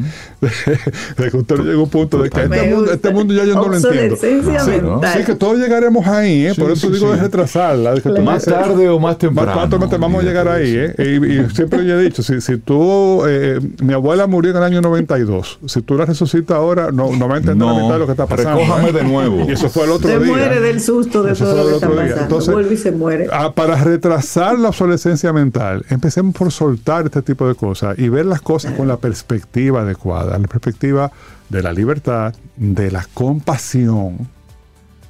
de 1.17 1.31
que 1.31 1.37
usted 1.37 1.57
llega 1.57 1.73
a 1.73 1.83
un 1.83 1.89
punto 1.89 2.21
de 2.21 2.29
que 2.29 2.41
este 2.43 2.69
mundo, 2.71 2.91
este 2.93 3.13
mundo 3.13 3.33
ya 3.33 3.45
yo 3.45 3.55
no 3.55 3.67
lo 3.67 3.75
entiendo. 3.75 4.15
Sí, 4.15 4.27
mental. 4.27 5.13
sí, 5.17 5.23
que 5.25 5.35
todos 5.35 5.57
llegaremos 5.57 6.05
ahí, 6.07 6.45
¿eh? 6.47 6.53
Sí, 6.53 6.61
por 6.61 6.71
eso 6.71 6.87
sí, 6.87 6.93
digo 6.93 7.11
sí. 7.11 7.17
de 7.17 7.23
retrasarla. 7.23 7.93
de 7.95 8.01
que 8.01 8.09
tú 8.09 8.21
Más 8.21 8.45
tarde 8.45 8.87
o 8.89 8.99
más 8.99 9.09
más 9.09 9.17
temprano. 9.17 9.69
pronto 9.69 9.99
vamos 9.99 10.23
a 10.23 10.25
llegar 10.25 10.47
ahí, 10.47 10.73
¿eh? 10.75 10.93
Y, 10.97 11.39
y 11.39 11.49
siempre 11.55 11.85
yo 11.85 11.99
he 11.99 12.03
dicho, 12.03 12.21
si, 12.23 12.41
si 12.41 12.57
tú, 12.57 13.23
eh, 13.27 13.59
mi 13.81 13.93
abuela 13.93 14.27
murió 14.27 14.51
en 14.51 14.57
el 14.57 14.63
año 14.63 14.81
92, 14.81 15.59
si 15.65 15.81
tú 15.81 15.95
la 15.95 16.05
resucitas 16.05 16.55
ahora, 16.57 16.91
no, 16.91 17.11
no 17.15 17.27
va 17.27 17.35
a 17.35 17.37
entender 17.37 17.67
la 17.67 17.73
mitad 17.73 17.93
de 17.93 17.99
lo 17.99 18.05
que 18.05 18.11
está 18.11 18.27
pasando. 18.27 18.59
recójame 18.59 18.89
¿eh? 18.89 18.93
de 18.93 19.03
nuevo. 19.03 19.45
Y 19.49 19.53
eso 19.53 19.69
fue 19.69 19.85
el 19.85 19.91
otro 19.91 20.09
Se 20.09 20.19
día. 20.19 20.27
muere 20.27 20.59
del 20.59 20.79
susto 20.81 21.23
de 21.23 21.31
Eso 21.31 21.45
todo 21.45 21.57
lo 21.57 21.67
que 21.69 21.73
está 21.75 21.89
pasando. 21.89 22.21
Entonces, 22.21 22.53
Vuelve 22.53 22.73
y 22.73 22.77
se 22.77 22.91
muere. 22.91 23.27
Para 23.55 23.75
retrasar 23.83 24.59
la 24.59 24.69
obsolescencia 24.69 25.33
mental, 25.33 25.85
empecemos 25.89 26.35
por 26.35 26.51
soltar 26.51 27.05
este 27.05 27.21
tipo 27.21 27.47
de 27.47 27.55
cosas 27.55 27.97
y 27.97 28.09
ver 28.09 28.25
las 28.25 28.41
cosas 28.41 28.73
con 28.73 28.87
la 28.87 28.97
perspectiva 28.97 29.58
adecuada, 29.67 30.37
la 30.37 30.47
perspectiva 30.47 31.11
de 31.49 31.61
la 31.61 31.73
libertad, 31.73 32.33
de 32.55 32.91
la 32.91 33.05
compasión. 33.13 34.27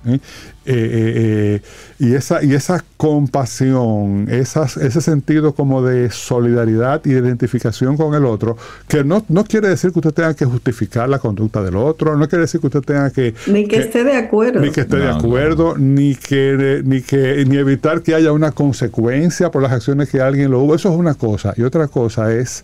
¿eh? 0.06 0.14
Eh, 0.14 0.20
eh, 0.66 1.14
eh, 1.16 1.62
y, 2.00 2.14
esa, 2.14 2.44
y 2.44 2.54
esa 2.54 2.84
compasión, 2.96 4.28
esas, 4.30 4.78
ese 4.78 5.02
sentido 5.02 5.54
como 5.54 5.82
de 5.82 6.10
solidaridad 6.12 7.02
y 7.06 7.10
de 7.10 7.20
identificación 7.20 7.98
con 7.98 8.14
el 8.14 8.26
otro, 8.26 8.56
que 8.88 9.04
no, 9.04 9.26
no 9.30 9.44
quiere 9.44 9.68
decir 9.68 9.92
que 9.92 10.00
usted 10.00 10.14
tenga 10.14 10.34
que 10.34 10.46
justificar 10.46 11.10
la 11.10 11.20
conducta 11.20 11.62
del 11.64 11.76
otro, 11.76 12.16
no 12.16 12.28
quiere 12.30 12.44
decir 12.44 12.62
que 12.62 12.68
usted 12.68 12.82
tenga 12.82 13.10
que... 13.10 13.34
Ni 13.48 13.68
que, 13.68 13.78
esté 13.78 14.04
de 14.04 14.16
acuerdo. 14.16 14.60
Ni 14.60 14.72
que 14.72 14.82
esté 14.82 14.98
de 14.98 15.06
No, 15.06 15.16
acuerdo, 15.16 15.76
ni 15.78 16.16
que 16.16 16.82
ni 16.86 17.02
que 17.02 17.44
ni 17.46 17.58
evitar 17.58 18.02
que 18.02 18.16
haya 18.16 18.32
una 18.32 18.52
consecuencia 18.52 19.52
por 19.52 19.62
las 19.62 19.72
acciones 19.72 20.10
que 20.10 20.22
alguien 20.22 20.52
lo 20.52 20.60
hubo. 20.60 20.76
Eso 20.76 20.92
es 20.92 20.96
una 20.96 21.16
cosa. 21.16 21.54
Y 21.58 21.64
otra 21.64 21.88
cosa 21.88 22.34
es 22.34 22.64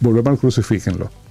volvemos 0.00 0.28
al 0.32 0.38
crucifíquenlo. 0.38 1.23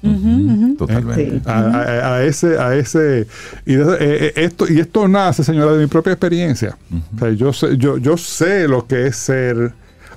Totalmente. 0.78 1.32
Sí. 1.36 1.42
A, 1.46 1.60
a- 1.60 2.16
a 2.16 2.24
ese, 2.24 2.58
a 2.60 2.76
ese 2.76 3.28
y, 3.66 3.76
de- 3.76 3.94
eh, 3.94 3.98
eh, 4.00 4.34
esto, 4.36 4.66
y 4.72 4.80
esto 4.80 5.08
nace, 5.08 5.44
señora, 5.44 5.74
de 5.74 5.80
mi 5.80 5.88
propia 5.88 6.14
experiencia. 6.14 6.78
O 7.16 7.20
sea, 7.20 7.32
yo, 7.32 7.54
sé, 7.54 7.78
yo, 7.78 7.98
yo 7.98 8.18
sé 8.18 8.68
lo 8.68 8.86
que 8.86 9.08
es 9.08 9.16
ser 9.16 9.72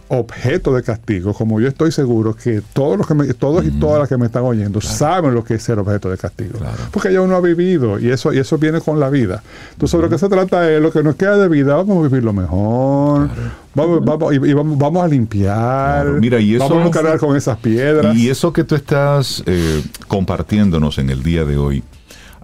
objeto 0.09 0.73
de 0.75 0.83
castigo, 0.85 1.35
como 1.35 1.61
yo 1.61 1.67
estoy 1.67 1.91
seguro 1.91 2.35
que 2.37 2.63
todos 2.73 2.97
los 2.97 3.07
que 3.09 3.15
me- 3.15 3.35
todos 3.35 3.65
y 3.65 3.71
todas 3.73 3.99
las 3.99 4.09
que 4.09 4.17
me 4.17 4.27
están 4.27 4.45
oyendo 4.45 4.81
saben 4.81 5.35
lo 5.35 5.43
que 5.43 5.55
es 5.55 5.63
ser 5.65 5.79
objeto 5.81 6.09
de 6.11 6.17
castigo. 6.17 6.59
Porque 6.93 7.13
ya 7.13 7.21
uno 7.21 7.35
ha 7.35 7.41
vivido 7.41 7.99
y 7.99 8.11
eso, 8.11 8.33
y 8.33 8.39
eso 8.39 8.57
viene 8.59 8.81
con 8.81 9.01
la 9.01 9.11
vida. 9.11 9.43
Entonces 9.73 10.01
lo 10.01 10.09
que 10.09 10.17
se 10.19 10.29
trata 10.29 10.71
es 10.71 10.81
lo 10.81 10.93
que 10.93 11.03
nos 11.03 11.17
queda 11.17 11.37
de 11.39 11.49
vida, 11.49 11.75
vamos 11.75 11.99
a 12.05 12.09
vivirlo 12.09 12.33
mejor, 12.33 13.29
vamos, 13.75 14.05
vamos, 14.05 14.33
y, 14.33 14.37
y 14.37 14.53
vamos, 14.53 14.79
vamos 14.79 15.03
a 15.05 15.09
limpiar. 15.09 16.07
Mira, 16.21 16.39
y 16.39 16.55
eso- 16.55 16.69
vamos 16.69 16.87
a 16.87 16.91
cargar 16.93 17.19
con 17.19 17.37
esas 17.37 17.59
piedras. 17.59 18.15
Y 18.17 18.31
eso 18.31 18.53
que 18.53 18.63
tú 18.63 18.77
estás 18.77 19.43
eh, 19.47 19.83
compartiéndonos 20.07 20.99
en 20.99 21.11
el 21.11 21.23
día 21.25 21.45
de 21.45 21.57
hoy 21.57 21.83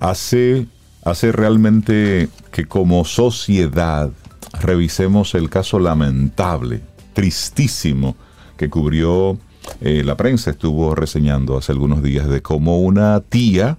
hace, 0.00 0.66
hace 1.04 1.30
realmente 1.30 2.28
que 2.50 2.66
como 2.66 3.04
sociedad 3.04 4.10
revisemos 4.60 5.34
el 5.34 5.48
caso 5.48 5.78
lamentable, 5.78 6.80
tristísimo, 7.12 8.16
que 8.56 8.68
cubrió 8.70 9.38
eh, 9.80 10.02
la 10.04 10.16
prensa, 10.16 10.50
estuvo 10.50 10.94
reseñando 10.94 11.56
hace 11.56 11.72
algunos 11.72 12.02
días 12.02 12.28
de 12.28 12.42
cómo 12.42 12.80
una 12.80 13.20
tía 13.20 13.78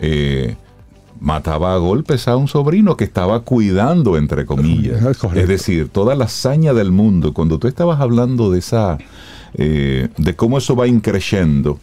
eh, 0.00 0.56
mataba 1.20 1.74
a 1.74 1.78
golpes 1.78 2.28
a 2.28 2.36
un 2.36 2.48
sobrino 2.48 2.96
que 2.96 3.04
estaba 3.04 3.40
cuidando, 3.40 4.16
entre 4.16 4.44
comillas. 4.44 5.02
Es 5.34 5.48
decir, 5.48 5.88
toda 5.88 6.14
la 6.14 6.24
hazaña 6.24 6.74
del 6.74 6.90
mundo. 6.90 7.32
Cuando 7.32 7.58
tú 7.58 7.68
estabas 7.68 8.00
hablando 8.00 8.50
de 8.50 8.58
esa, 8.58 8.98
eh, 9.54 10.08
de 10.16 10.36
cómo 10.36 10.58
eso 10.58 10.76
va 10.76 10.86
increciendo, 10.86 11.78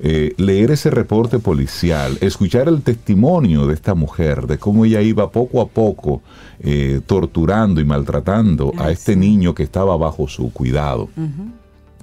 eh, 0.00 0.32
leer 0.36 0.70
ese 0.70 0.90
reporte 0.90 1.40
policial, 1.40 2.18
escuchar 2.20 2.68
el 2.68 2.82
testimonio 2.82 3.66
de 3.66 3.74
esta 3.74 3.94
mujer, 3.94 4.46
de 4.46 4.58
cómo 4.58 4.84
ella 4.84 5.02
iba 5.02 5.32
poco 5.32 5.60
a 5.60 5.66
poco 5.66 6.22
eh, 6.60 7.00
torturando 7.04 7.80
y 7.80 7.84
maltratando 7.84 8.72
a 8.78 8.90
este 8.90 9.14
sí. 9.14 9.18
niño 9.18 9.54
que 9.54 9.64
estaba 9.64 9.96
bajo 9.96 10.28
su 10.28 10.52
cuidado. 10.52 11.08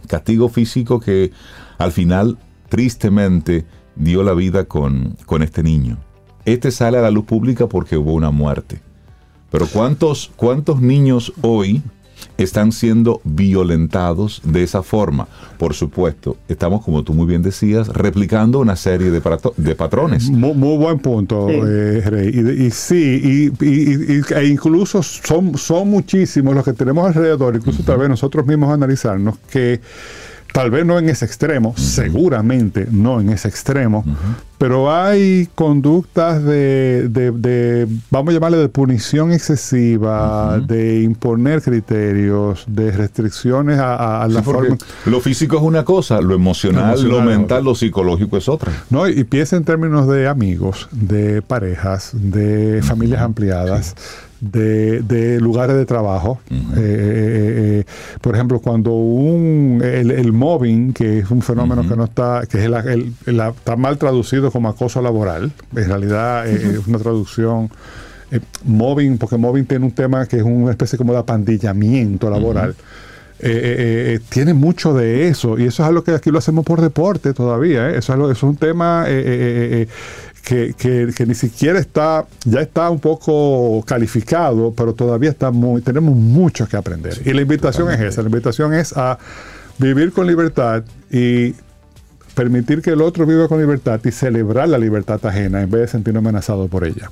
Castigo 0.08 0.50
físico 0.50 1.00
que 1.00 1.32
al 1.78 1.92
final, 1.92 2.38
tristemente, 2.70 3.66
dio 3.96 4.24
la 4.24 4.34
vida 4.34 4.66
con, 4.66 5.16
con 5.26 5.42
este 5.42 5.64
niño. 5.64 5.98
Este 6.44 6.72
sale 6.72 6.98
a 6.98 7.02
la 7.02 7.12
luz 7.12 7.26
pública 7.26 7.68
porque 7.68 7.98
hubo 7.98 8.14
una 8.14 8.32
muerte. 8.32 8.82
Pero 9.52 9.68
¿cuántos, 9.68 10.32
cuántos 10.36 10.82
niños 10.82 11.32
hoy 11.42 11.82
están 12.38 12.72
siendo 12.72 13.22
violentados 13.24 14.42
de 14.44 14.64
esa 14.64 14.84
forma? 14.84 15.28
Por 15.58 15.74
supuesto, 15.74 16.38
estamos, 16.50 16.84
como 16.84 17.04
tú 17.04 17.14
muy 17.14 17.26
bien 17.26 17.42
decías, 17.42 17.88
replicando 17.88 18.60
una 18.60 18.76
serie 18.76 19.10
de, 19.12 19.22
patrones. 19.76 20.30
Muy, 20.30 20.54
muy 20.54 20.78
buen 20.78 21.00
punto, 21.00 21.48
Sí. 21.50 21.56
eh, 21.56 22.02
Rey. 22.06 22.28
Y, 22.30 22.42
de- 22.42 22.66
y 22.66 22.72
sí, 22.72 23.52
y, 23.60 23.66
y- 23.66 24.18
y- 24.20 24.34
e 24.36 24.46
incluso 24.48 25.02
son, 25.02 25.58
son 25.58 25.90
muchísimos 25.90 26.54
los 26.56 26.64
que 26.66 26.74
tenemos 26.74 27.08
alrededor, 27.08 27.56
incluso 27.56 27.84
tal 27.84 27.98
vez 28.00 28.10
nosotros 28.10 28.46
mismos 28.46 28.72
analizarnos, 28.74 29.38
que 29.50 29.80
tal 30.56 30.72
vez 30.72 30.86
no 30.86 30.98
en 30.98 31.10
ese 31.10 31.26
extremo, 31.26 31.74
seguramente 31.78 32.88
no 32.90 33.20
en 33.20 33.30
ese 33.30 33.50
extremo, 33.50 34.06
pero 34.58 34.90
hay 34.90 35.50
conductas 35.54 36.42
de, 36.46 37.10
de- 37.10 37.32
de, 37.32 37.88
vamos 38.10 38.30
a 38.32 38.36
llamarle 38.36 38.58
de 38.60 38.70
punición 38.70 39.34
excesiva, 39.34 40.60
de 40.66 41.02
imponer 41.02 41.62
criterios, 41.62 42.64
de 42.68 42.90
restricciones 42.92 43.80
a, 43.80 43.96
a- 43.96 44.24
a 44.24 44.28
la 44.30 44.40
Sí, 44.40 44.46
forma... 44.46 44.78
lo 45.06 45.20
físico 45.20 45.58
es 45.58 45.62
una 45.64 45.84
cosa, 45.84 46.22
lo 46.22 46.34
emocional, 46.34 47.04
Lo 47.04 47.22
mental, 47.22 47.66
lo 47.66 47.76
psicológico 47.76 48.38
es 48.38 48.48
otra. 48.48 48.72
No, 48.90 49.10
y 49.10 49.26
piensa 49.26 49.58
en 49.58 49.66
términos 49.66 50.08
de 50.08 50.30
amigos, 50.30 50.88
de 50.92 51.42
parejas, 51.42 52.12
de 52.14 52.82
familias 52.82 53.22
ampliadas, 53.22 53.94
de, 54.52 55.02
de 55.02 55.40
lugares 55.40 55.76
de 55.76 55.86
trabajo. 55.86 56.40
Eh, 56.50 56.54
eh, 56.56 56.76
eh, 56.78 57.86
por 58.22 58.36
ejemplo, 58.36 58.60
cuando 58.60 58.92
un 58.92 59.82
el, 59.84 60.12
el 60.12 60.32
mobbing, 60.34 60.94
que 60.94 61.20
es 61.20 61.32
un 61.32 61.42
fenómeno 61.42 61.88
que 61.88 61.96
no 61.96 62.04
está, 62.06 62.44
que 62.50 62.60
es 62.60 62.66
el, 62.66 63.14
está 63.26 63.76
mal 63.76 63.98
traducido 63.98 64.52
como 64.52 64.70
acoso 64.70 65.02
laboral, 65.02 65.52
en 65.76 65.88
realidad 65.88 66.48
es 66.48 66.88
una 66.88 66.98
traducción. 67.00 67.70
mobbing, 68.64 69.18
porque 69.18 69.38
mobbing 69.38 69.66
tiene 69.66 69.86
un 69.86 69.92
tema 69.92 70.26
que 70.26 70.38
es 70.38 70.44
una 70.44 70.72
especie 70.72 70.98
como 70.98 71.14
de 71.14 71.20
apandillamiento 71.20 72.30
laboral. 72.30 72.76
Eh, 73.38 73.50
eh, 73.52 74.14
eh, 74.16 74.20
tiene 74.30 74.54
mucho 74.54 74.94
de 74.94 75.28
eso 75.28 75.60
y 75.60 75.64
eso 75.66 75.84
es 75.84 75.90
algo 75.90 76.04
que 76.06 76.12
aquí 76.12 76.32
lo 76.32 76.38
hacemos 76.40 76.64
por 76.66 76.80
deporte 76.80 77.34
todavía. 77.34 77.90
Eso, 77.90 77.98
es 78.00 78.10
algo- 78.12 78.32
eso 78.32 78.48
es 78.48 78.52
un 78.52 78.56
tema 78.56 79.06
que, 80.46 80.74
que- 80.78 81.12
que 81.16 81.26
ni 81.26 81.34
siquiera 81.36 81.80
está, 81.80 82.26
ya 82.46 82.62
está 82.62 82.90
un 82.90 83.00
poco 83.00 83.84
calificado, 83.86 84.74
pero 84.78 84.94
todavía 84.94 85.30
está 85.32 85.52
muy, 85.52 85.82
tenemos 85.82 86.16
mucho 86.16 86.68
que 86.68 86.78
aprender. 86.78 87.20
y 87.26 87.34
la 87.34 87.42
invitación 87.42 87.92
es 87.92 88.00
esa, 88.00 88.22
la 88.22 88.30
invitación 88.30 88.74
es 88.74 88.94
a 88.96 89.18
vivir 89.80 90.12
con 90.14 90.28
libertad 90.28 90.84
y 91.12 91.56
permitir 92.36 92.82
que 92.82 92.92
el 92.92 93.02
otro 93.02 93.26
viva 93.26 93.48
con 93.48 93.60
libertad 93.60 94.00
y 94.04 94.12
celebrar 94.12 94.70
la 94.70 94.78
libertad 94.78 95.20
ajena 95.26 95.62
en 95.62 95.72
vez 95.72 95.82
de 95.82 95.88
sentirnos 95.88 96.22
amenazados 96.22 96.70
por 96.70 96.84
ella. 96.86 97.10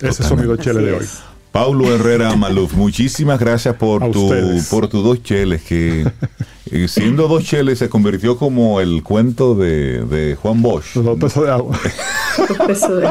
Ese 0.00 0.22
es 0.22 0.30
mi 0.32 0.42
Así 0.52 0.70
de 0.86 0.92
hoy. 0.92 1.06
Es. 1.52 1.64
Paulo 1.64 1.94
Herrera 1.94 2.34
Maluf, 2.36 2.74
muchísimas 2.74 3.38
gracias 3.38 3.74
por 3.76 4.02
A 4.02 4.10
tu, 4.10 4.24
ustedes. 4.24 4.68
por 4.68 4.88
tus 4.88 5.04
dos 5.04 5.22
cheles, 5.22 5.62
que 5.62 6.06
eh, 6.70 6.88
siendo 6.88 7.28
dos 7.28 7.44
cheles 7.44 7.78
se 7.78 7.88
convirtió 7.88 8.36
como 8.38 8.80
el 8.80 9.02
cuento 9.02 9.54
de, 9.54 10.04
de 10.06 10.34
Juan 10.36 10.62
Bosch. 10.62 10.96
Los 10.96 11.04
dos 11.04 11.18
pesos 11.18 11.44
de 11.44 11.50
agua. 11.50 11.78
Dos 12.48 12.58
pesos 12.66 13.00
de- 13.00 13.08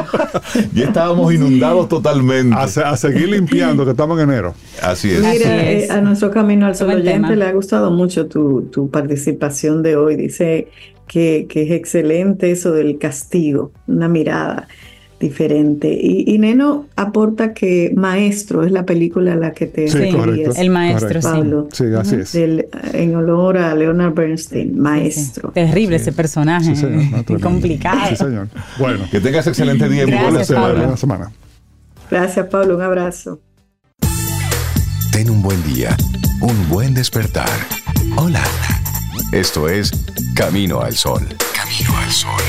Ya 0.74 0.84
estábamos 0.86 1.32
inundados 1.32 1.88
totalmente. 1.88 2.56
A, 2.58 2.66
se- 2.66 2.82
a 2.82 2.96
seguir 2.96 3.28
limpiando, 3.28 3.84
que 3.84 3.92
estamos 3.92 4.18
en 4.20 4.28
enero. 4.30 4.54
Así 4.82 5.10
es. 5.10 5.20
Mira, 5.20 5.30
Así 5.30 5.42
es. 5.44 5.88
eh, 5.90 5.92
a 5.92 6.00
nuestro 6.00 6.30
Camino 6.30 6.66
al 6.66 6.74
Sol 6.74 6.88
Buen 6.88 6.98
oyente 7.00 7.28
tema. 7.28 7.36
le 7.36 7.44
ha 7.46 7.52
gustado 7.52 7.90
mucho 7.92 8.26
tu, 8.26 8.62
tu 8.72 8.90
participación 8.90 9.82
de 9.84 9.94
hoy. 9.96 10.16
Dice 10.16 10.68
que, 11.06 11.46
que 11.48 11.62
es 11.62 11.70
excelente 11.70 12.50
eso 12.50 12.72
del 12.72 12.98
castigo, 12.98 13.70
una 13.86 14.08
mirada 14.08 14.66
diferente. 15.22 15.88
Y, 15.98 16.24
y 16.26 16.38
Neno 16.38 16.86
aporta 16.96 17.54
que 17.54 17.90
Maestro 17.96 18.62
es 18.64 18.70
la 18.72 18.84
película 18.84 19.32
a 19.32 19.36
la 19.36 19.52
que 19.52 19.66
te 19.66 19.88
Sí, 19.88 20.10
correcto. 20.12 20.52
el 20.56 20.68
maestro, 20.68 21.22
sí. 21.22 21.26
Pablo. 21.28 21.68
Sí, 21.72 21.84
así 21.98 22.16
es. 22.16 22.32
Del- 22.32 22.66
en 22.92 23.16
olor 23.16 23.56
a 23.56 23.74
Leonard 23.74 24.12
Bernstein, 24.12 24.78
Maestro. 24.78 25.48
Sí. 25.48 25.54
Terrible 25.54 25.96
ese 25.96 26.12
personaje. 26.12 26.74
Sí, 26.74 26.76
señor, 26.76 27.24
no, 27.30 27.40
complicado. 27.40 28.10
Sí, 28.10 28.16
señor. 28.16 28.48
Bueno, 28.78 29.04
Que 29.10 29.20
tengas 29.20 29.46
excelente 29.46 29.88
día 29.88 30.02
y 30.02 30.06
muy 30.06 30.14
buena 30.14 30.28
Gracias, 30.28 30.48
semana. 30.48 30.66
Pablo. 30.66 30.80
buena 30.82 30.96
semana. 30.98 31.32
Gracias, 32.10 32.46
Pablo. 32.48 32.76
Un 32.76 32.82
abrazo. 32.82 33.40
Ten 35.12 35.30
un 35.30 35.42
buen 35.42 35.62
día, 35.64 35.96
un 36.40 36.68
buen 36.68 36.92
despertar. 36.94 37.48
Hola. 38.16 38.42
Esto 39.32 39.68
es 39.68 39.90
Camino 40.34 40.80
al 40.82 40.94
Sol. 40.94 41.22
Camino 41.54 41.96
al 41.98 42.10
Sol. 42.10 42.42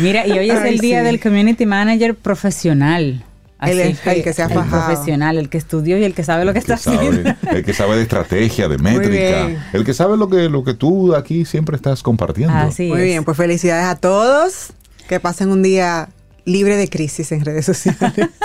Mira, 0.00 0.26
y 0.26 0.32
hoy 0.32 0.50
es 0.50 0.58
Ay, 0.58 0.72
el 0.74 0.78
día 0.80 1.00
sí. 1.00 1.04
del 1.06 1.20
Community 1.20 1.66
Manager 1.66 2.14
profesional. 2.14 3.24
El- 3.62 3.80
Así 3.92 3.98
el 4.08 4.22
que 4.24 4.32
se 4.32 4.42
ha 4.42 4.46
el 4.46 4.54
fajado. 4.54 4.86
profesional, 4.86 5.36
el 5.36 5.50
que 5.50 5.58
estudió 5.58 5.98
y 5.98 6.04
el 6.04 6.14
que 6.14 6.24
sabe 6.24 6.46
lo 6.46 6.52
que 6.54 6.60
que 6.62 6.72
está 6.72 6.74
haciendo. 6.74 7.34
el 7.52 7.62
que 7.62 7.74
sabe 7.74 7.96
de 7.96 8.02
estrategia, 8.02 8.68
de 8.68 8.78
métrica, 8.78 9.50
el 9.74 9.84
que 9.84 9.92
sabe 9.92 10.16
lo 10.16 10.30
que, 10.30 10.48
lo 10.48 10.64
que 10.64 10.72
tú 10.72 11.14
aquí 11.14 11.44
siempre 11.44 11.76
estás 11.76 12.02
compartiendo. 12.02 12.54
Así 12.54 12.88
Muy 12.88 13.00
es. 13.00 13.04
bien, 13.04 13.24
pues 13.24 13.36
felicidades 13.36 13.84
a 13.84 13.96
todos. 13.96 14.68
Que 15.10 15.20
pasen 15.20 15.50
un 15.50 15.62
día 15.62 16.08
libre 16.50 16.76
de 16.76 16.88
crisis 16.88 17.32
en 17.32 17.44
redes 17.44 17.66
sociales. 17.66 18.28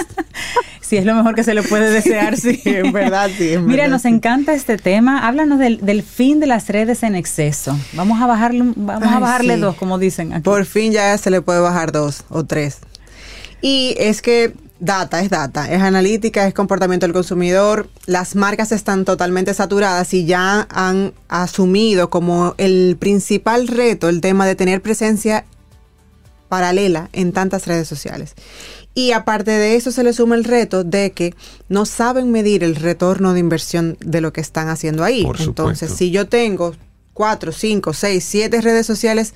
Sí, 0.87 0.97
es 0.97 1.05
lo 1.05 1.15
mejor 1.15 1.33
que 1.33 1.43
se 1.43 1.55
le 1.55 1.63
puede 1.63 1.89
desear, 1.89 2.37
sí. 2.37 2.61
en 2.65 2.91
verdad, 2.91 3.31
sí. 3.35 3.53
en 3.53 3.65
Mira, 3.65 3.83
verdad, 3.83 3.93
nos 3.93 4.03
sí. 4.03 4.09
encanta 4.09 4.53
este 4.53 4.77
tema. 4.77 5.27
Háblanos 5.27 5.57
del, 5.57 5.83
del 5.83 6.03
fin 6.03 6.39
de 6.39 6.45
las 6.45 6.67
redes 6.69 7.01
en 7.01 7.15
exceso. 7.15 7.75
Vamos 7.93 8.21
a 8.21 8.27
bajarle, 8.27 8.71
vamos 8.75 9.11
a 9.11 9.17
bajarle 9.17 9.55
sí. 9.55 9.61
dos, 9.61 9.75
como 9.77 9.97
dicen 9.97 10.31
aquí. 10.31 10.43
Por 10.43 10.63
fin 10.65 10.91
ya 10.91 11.17
se 11.17 11.31
le 11.31 11.41
puede 11.41 11.59
bajar 11.59 11.91
dos 11.91 12.23
o 12.29 12.43
tres. 12.43 12.77
Y 13.61 13.95
es 13.97 14.21
que 14.21 14.53
data 14.79 15.21
es 15.21 15.29
data, 15.31 15.71
es 15.71 15.81
analítica, 15.81 16.47
es 16.47 16.53
comportamiento 16.53 17.07
del 17.07 17.13
consumidor. 17.13 17.89
Las 18.05 18.35
marcas 18.35 18.71
están 18.71 19.05
totalmente 19.05 19.55
saturadas 19.55 20.13
y 20.13 20.25
ya 20.25 20.67
han 20.69 21.13
asumido 21.29 22.11
como 22.11 22.53
el 22.59 22.97
principal 22.99 23.67
reto 23.67 24.07
el 24.07 24.21
tema 24.21 24.45
de 24.45 24.55
tener 24.55 24.81
presencia 24.81 25.45
paralela 26.47 27.09
en 27.13 27.31
tantas 27.31 27.67
redes 27.67 27.87
sociales. 27.87 28.35
Y 28.93 29.11
aparte 29.11 29.51
de 29.51 29.75
eso 29.75 29.91
se 29.91 30.03
le 30.03 30.13
suma 30.13 30.35
el 30.35 30.45
reto 30.45 30.83
de 30.85 31.11
que 31.11 31.35
no 31.67 31.85
saben 31.85 32.31
medir 32.31 32.63
el 32.63 32.75
retorno 32.75 33.33
de 33.33 33.41
inversión 33.41 33.97
de 33.99 34.21
lo 34.21 34.31
que 34.31 34.41
están 34.41 34.69
haciendo 34.69 35.03
ahí. 35.03 35.27
Entonces, 35.39 35.91
si 35.91 36.11
yo 36.11 36.27
tengo 36.27 36.73
cuatro, 37.13 37.51
cinco, 37.51 37.93
seis, 37.93 38.23
siete 38.23 38.61
redes 38.61 38.85
sociales 38.85 39.33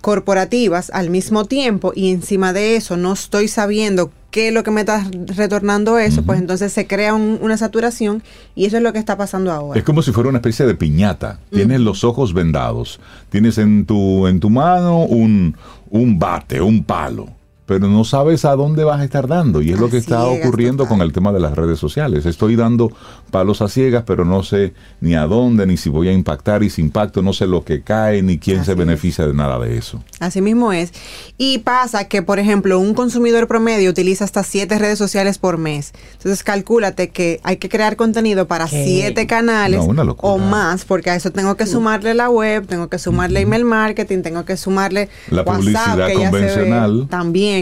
corporativas 0.00 0.90
al 0.90 1.10
mismo 1.10 1.44
tiempo 1.44 1.92
y 1.94 2.10
encima 2.10 2.52
de 2.52 2.76
eso 2.76 2.96
no 2.96 3.12
estoy 3.12 3.48
sabiendo 3.48 4.10
qué 4.36 4.48
es 4.48 4.52
lo 4.54 4.62
que 4.62 4.70
me 4.70 4.82
está 4.82 5.02
retornando 5.34 5.98
eso, 5.98 6.22
pues 6.22 6.38
entonces 6.38 6.70
se 6.70 6.86
crea 6.86 7.14
un- 7.14 7.38
una 7.40 7.56
saturación 7.56 8.22
y 8.54 8.66
eso 8.66 8.76
es 8.76 8.82
lo 8.82 8.92
que 8.92 8.98
está 8.98 9.16
pasando 9.16 9.50
ahora. 9.50 9.78
Es 9.78 9.84
como 9.84 10.02
si 10.02 10.12
fuera 10.12 10.28
una 10.28 10.40
especie 10.40 10.66
de 10.66 10.74
piñata. 10.74 11.38
Tienes 11.50 11.80
los 11.80 12.04
ojos 12.04 12.34
vendados. 12.34 13.00
Tienes 13.30 13.56
en 13.56 13.86
tu, 13.86 14.26
en 14.26 14.38
tu 14.38 14.50
mano 14.50 15.04
un, 15.04 15.56
un 15.88 16.18
bate, 16.18 16.60
un 16.60 16.84
palo. 16.84 17.28
Pero 17.66 17.88
no 17.88 18.04
sabes 18.04 18.44
a 18.44 18.54
dónde 18.54 18.84
vas 18.84 19.00
a 19.00 19.04
estar 19.04 19.26
dando. 19.26 19.60
Y 19.60 19.72
es 19.72 19.78
lo 19.80 19.90
que 19.90 19.96
está 19.96 20.24
ocurriendo 20.24 20.84
total. 20.84 20.98
con 20.98 21.06
el 21.06 21.12
tema 21.12 21.32
de 21.32 21.40
las 21.40 21.54
redes 21.56 21.78
sociales. 21.78 22.24
Estoy 22.24 22.56
dando 22.56 22.92
palos 23.30 23.60
a 23.60 23.68
ciegas, 23.68 24.04
pero 24.06 24.24
no 24.24 24.42
sé 24.42 24.72
ni 25.00 25.14
a 25.14 25.26
dónde, 25.26 25.66
ni 25.66 25.76
si 25.76 25.90
voy 25.90 26.08
a 26.08 26.12
impactar. 26.12 26.62
Y 26.62 26.70
si 26.70 26.80
impacto, 26.80 27.22
no 27.22 27.32
sé 27.32 27.46
lo 27.46 27.64
que 27.64 27.82
cae, 27.82 28.22
ni 28.22 28.38
quién 28.38 28.58
Así 28.58 28.66
se 28.66 28.72
es. 28.72 28.78
beneficia 28.78 29.26
de 29.26 29.34
nada 29.34 29.58
de 29.58 29.76
eso. 29.76 30.02
Así 30.20 30.40
mismo 30.40 30.72
es. 30.72 30.92
Y 31.38 31.58
pasa 31.58 32.04
que, 32.04 32.22
por 32.22 32.38
ejemplo, 32.38 32.78
un 32.78 32.94
consumidor 32.94 33.48
promedio 33.48 33.90
utiliza 33.90 34.24
hasta 34.24 34.42
siete 34.44 34.78
redes 34.78 34.98
sociales 34.98 35.38
por 35.38 35.58
mes. 35.58 35.92
Entonces, 36.12 36.42
calcúlate 36.44 37.10
que 37.10 37.40
hay 37.42 37.56
que 37.56 37.68
crear 37.68 37.96
contenido 37.96 38.46
para 38.46 38.66
¿Qué? 38.66 38.84
siete 38.84 39.26
canales 39.26 39.80
No, 39.86 40.16
o 40.18 40.38
más, 40.38 40.84
porque 40.84 41.10
a 41.10 41.16
eso 41.16 41.30
tengo 41.32 41.56
que 41.56 41.66
sumarle 41.66 42.14
la 42.14 42.30
web, 42.30 42.66
tengo 42.66 42.88
que 42.88 42.98
sumarle 42.98 43.40
email 43.40 43.64
marketing, 43.64 44.22
tengo 44.22 44.44
que 44.44 44.56
sumarle 44.56 45.08
La 45.30 45.44
publicidad 45.44 46.06
que 46.06 46.14
ya 46.18 46.30
se 46.30 46.36
ve 46.36 46.46
convencional. 46.46 47.08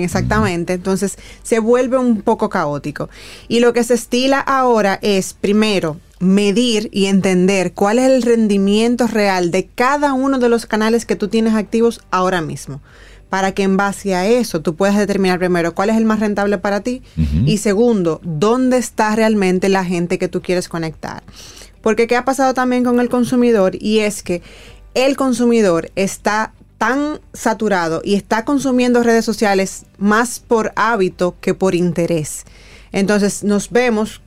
Exactamente. 0.02 0.72
Entonces, 0.72 1.16
se 1.42 1.58
vuelve 1.58 1.98
un 1.98 2.22
poco 2.22 2.48
caótico. 2.48 3.08
Y 3.48 3.60
lo 3.60 3.72
que 3.72 3.84
se 3.84 3.94
estila 3.94 4.40
ahora 4.40 4.98
es, 5.02 5.34
primero, 5.34 5.98
medir 6.20 6.88
y 6.92 7.06
entender 7.06 7.72
cuál 7.72 7.98
es 7.98 8.10
el 8.10 8.22
rendimiento 8.22 9.06
real 9.06 9.50
de 9.50 9.66
cada 9.66 10.12
uno 10.12 10.38
de 10.38 10.48
los 10.48 10.66
canales 10.66 11.04
que 11.04 11.16
tú 11.16 11.28
tienes 11.28 11.54
activos 11.54 12.00
ahora 12.10 12.40
mismo. 12.40 12.80
Para 13.28 13.52
que 13.52 13.64
en 13.64 13.76
base 13.76 14.14
a 14.14 14.26
eso 14.26 14.60
tú 14.60 14.76
puedas 14.76 14.96
determinar 14.96 15.38
primero 15.38 15.74
cuál 15.74 15.90
es 15.90 15.96
el 15.96 16.04
más 16.04 16.20
rentable 16.20 16.58
para 16.58 16.80
ti 16.80 17.02
y 17.44 17.58
segundo, 17.58 18.20
dónde 18.22 18.76
está 18.76 19.16
realmente 19.16 19.68
la 19.68 19.84
gente 19.84 20.18
que 20.18 20.28
tú 20.28 20.40
quieres 20.40 20.68
conectar. 20.68 21.24
Porque 21.80 22.06
qué 22.06 22.16
ha 22.16 22.24
pasado 22.24 22.54
también 22.54 22.84
con 22.84 23.00
el 23.00 23.08
consumidor 23.08 23.74
y 23.74 24.00
es 24.00 24.22
que 24.22 24.40
el 24.94 25.16
consumidor 25.16 25.90
está 25.96 26.52
tan 26.78 27.20
saturado 27.32 28.02
y 28.04 28.14
está 28.14 28.44
consumiendo 28.44 29.02
redes 29.02 29.24
sociales 29.24 29.86
más 29.98 30.40
por 30.40 30.72
hábito 30.76 31.36
que 31.40 31.54
por 31.54 31.74
interés. 31.74 32.44
Entonces 32.92 33.42
nos 33.42 33.70
vemos, 33.70 34.20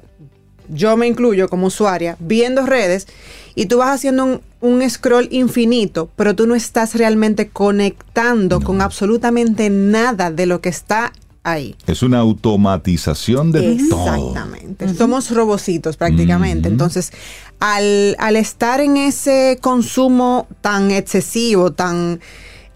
yo 0.69 0.97
me 0.97 1.07
incluyo 1.07 1.49
como 1.49 1.67
usuaria, 1.67 2.17
viendo 2.19 2.65
redes 2.65 3.07
y 3.55 3.67
tú 3.67 3.77
vas 3.77 3.95
haciendo 3.95 4.25
un, 4.25 4.41
un 4.61 4.89
scroll 4.89 5.27
infinito, 5.31 6.09
pero 6.15 6.35
tú 6.35 6.47
no 6.47 6.55
estás 6.55 6.95
realmente 6.95 7.49
conectando 7.49 8.61
con 8.61 8.81
absolutamente 8.81 9.69
nada 9.69 10.31
de 10.31 10.45
lo 10.45 10.61
que 10.61 10.69
está 10.69 11.13
ahí. 11.47 11.75
Es 11.87 12.03
una 12.03 12.19
automatización 12.19 13.51
de 13.51 13.77
todo. 13.89 14.15
Exactamente. 14.15 14.93
Somos 14.93 15.31
robocitos 15.31 15.97
prácticamente. 15.97 16.67
Entonces, 16.67 17.11
al, 17.59 18.15
al 18.19 18.35
estar 18.35 18.81
en 18.81 18.97
ese 18.97 19.57
consumo 19.61 20.47
tan 20.61 20.91
excesivo, 20.91 21.71
tan 21.71 22.19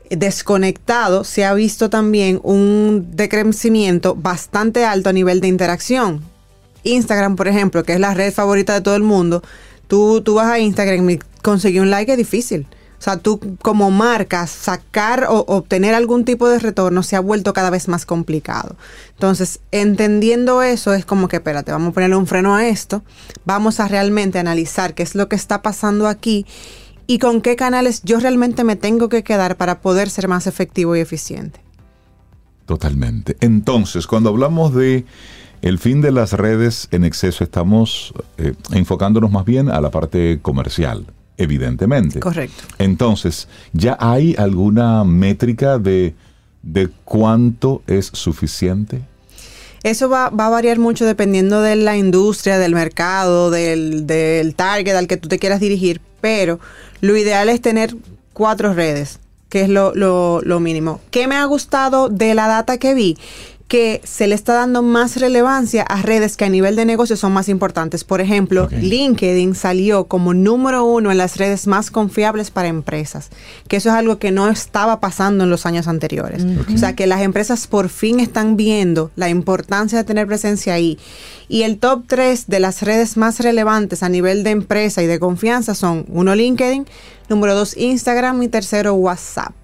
desconectado, 0.10 1.24
se 1.24 1.46
ha 1.46 1.54
visto 1.54 1.90
también 1.90 2.40
un 2.44 3.08
decrecimiento 3.12 4.16
bastante 4.16 4.86
alto 4.86 5.10
a 5.10 5.14
nivel 5.14 5.42
de 5.42 5.48
interacción. 5.48 6.22
Instagram, 6.84 7.36
por 7.36 7.48
ejemplo, 7.48 7.84
que 7.84 7.94
es 7.94 8.00
la 8.00 8.14
red 8.14 8.34
favorita 8.34 8.74
de 8.74 8.82
todo 8.82 8.96
el 8.96 9.04
mundo, 9.04 9.44
tú, 9.88 10.22
tú 10.22 10.36
vas 10.36 10.48
a 10.48 10.60
Instagram 10.60 11.10
y 11.10 11.20
conseguir 11.42 11.82
un 11.82 11.90
like 11.90 12.12
es 12.12 12.18
difícil. 12.18 12.68
O 13.02 13.04
sea, 13.04 13.18
tú 13.18 13.40
como 13.64 13.90
marca, 13.90 14.46
sacar 14.46 15.26
o 15.28 15.44
obtener 15.48 15.96
algún 15.96 16.24
tipo 16.24 16.48
de 16.48 16.60
retorno 16.60 17.02
se 17.02 17.16
ha 17.16 17.20
vuelto 17.20 17.52
cada 17.52 17.72
vez 17.72 17.88
más 17.88 18.06
complicado. 18.06 18.76
Entonces, 19.14 19.60
entendiendo 19.72 20.62
eso, 20.62 20.94
es 20.94 21.04
como 21.04 21.28
que, 21.28 21.38
espérate, 21.38 21.72
vamos 21.72 21.90
a 21.90 21.94
ponerle 21.94 22.16
un 22.16 22.28
freno 22.28 22.54
a 22.54 22.68
esto, 22.68 23.02
vamos 23.44 23.80
a 23.80 23.88
realmente 23.88 24.38
analizar 24.38 24.94
qué 24.94 25.02
es 25.02 25.16
lo 25.16 25.30
que 25.30 25.36
está 25.36 25.64
pasando 25.64 26.08
aquí 26.08 26.46
y 27.08 27.18
con 27.18 27.42
qué 27.42 27.56
canales 27.56 28.04
yo 28.04 28.20
realmente 28.20 28.64
me 28.64 28.76
tengo 28.76 29.10
que 29.10 29.24
quedar 29.24 29.58
para 29.58 29.82
poder 29.82 30.08
ser 30.08 30.28
más 30.28 30.46
efectivo 30.46 30.96
y 30.96 31.00
eficiente. 31.00 31.60
Totalmente. 32.68 33.36
Entonces, 33.40 34.06
cuando 34.06 34.30
hablamos 34.30 34.76
de 34.76 35.06
el 35.64 35.80
fin 35.80 36.02
de 36.02 36.12
las 36.12 36.34
redes 36.34 36.88
en 36.92 37.04
exceso, 37.04 37.44
estamos 37.44 38.14
eh, 38.38 38.54
enfocándonos 38.74 39.32
más 39.32 39.44
bien 39.44 39.72
a 39.72 39.82
la 39.82 39.90
parte 39.90 40.38
comercial. 40.44 41.08
Evidentemente. 41.42 42.20
Correcto. 42.20 42.64
Entonces, 42.78 43.48
¿ya 43.74 43.98
hay 44.00 44.36
alguna 44.38 45.04
métrica 45.04 45.78
de, 45.78 46.14
de 46.62 46.90
cuánto 47.06 47.82
es 47.88 48.08
suficiente? 48.14 49.02
Eso 49.84 50.10
va, 50.10 50.30
va 50.30 50.48
a 50.48 50.50
variar 50.50 50.78
mucho 50.78 51.06
dependiendo 51.06 51.62
de 51.62 51.76
la 51.76 51.98
industria, 51.98 52.60
del 52.60 52.76
mercado, 52.76 53.50
del, 53.50 54.06
del 54.06 54.54
target 54.54 54.96
al 54.96 55.08
que 55.08 55.18
tú 55.18 55.28
te 55.28 55.40
quieras 55.40 55.60
dirigir, 55.60 56.02
pero 56.22 56.60
lo 57.02 57.18
ideal 57.18 57.50
es 57.50 57.62
tener 57.62 57.96
cuatro 58.34 58.74
redes, 58.74 59.20
que 59.50 59.62
es 59.62 59.70
lo, 59.70 59.92
lo, 59.96 60.40
lo 60.44 60.60
mínimo. 60.60 61.02
¿Qué 61.10 61.28
me 61.28 61.36
ha 61.36 61.46
gustado 61.46 62.10
de 62.10 62.36
la 62.36 62.48
data 62.48 62.78
que 62.78 62.94
vi? 62.94 63.18
Que 63.72 64.02
se 64.04 64.28
le 64.28 64.36
está 64.36 64.54
dando 64.54 64.82
más 64.82 65.16
relevancia 65.16 65.84
a 65.84 66.02
redes 66.02 66.36
que 66.36 66.44
a 66.44 66.50
nivel 66.50 66.76
de 66.76 66.84
negocio 66.84 67.16
son 67.16 67.32
más 67.32 67.48
importantes. 67.48 68.04
Por 68.04 68.20
ejemplo. 68.20 68.68
LinkedIn 68.70 69.56
salió 69.56 70.08
como 70.08 70.34
número 70.34 70.84
uno 70.84 71.10
en 71.10 71.18
las 71.18 71.38
redes 71.38 71.68
más 71.68 71.90
confiables 71.90 72.52
para 72.52 72.68
empresas, 72.68 73.30
que 73.70 73.78
eso 73.78 73.88
es 73.88 73.96
algo 73.96 74.20
que 74.20 74.32
no 74.32 74.50
estaba 74.50 75.00
pasando 75.00 75.46
en 75.46 75.50
los 75.50 75.66
años 75.66 75.88
anteriores. 75.88 76.46
O 76.76 76.78
sea, 76.78 76.98
que 76.98 77.08
las 77.08 77.22
empresas 77.22 77.66
por 77.68 77.88
fin 77.88 78.20
están 78.20 78.58
viendo 78.58 79.10
la 79.16 79.30
importancia 79.30 79.98
de 79.98 80.04
tener 80.04 80.28
presencia 80.28 80.74
ahí. 80.74 81.00
Y 81.48 81.64
el 81.64 81.78
top 81.78 82.04
3 82.08 82.48
de 82.48 82.60
las 82.60 82.82
redes 82.82 83.16
más 83.16 83.40
relevantes 83.40 84.04
a 84.04 84.10
nivel 84.10 84.44
de 84.44 84.50
empresa 84.50 85.02
y 85.02 85.08
de 85.08 85.18
confianza 85.18 85.76
son, 85.76 86.04
uno, 86.10 86.36
LinkedIn, 86.36 86.88
número 87.30 87.56
dos, 87.56 87.78
Instagram 87.78 88.44
y 88.44 88.50
tercero, 88.50 88.96
WhatsApp. 88.96 89.61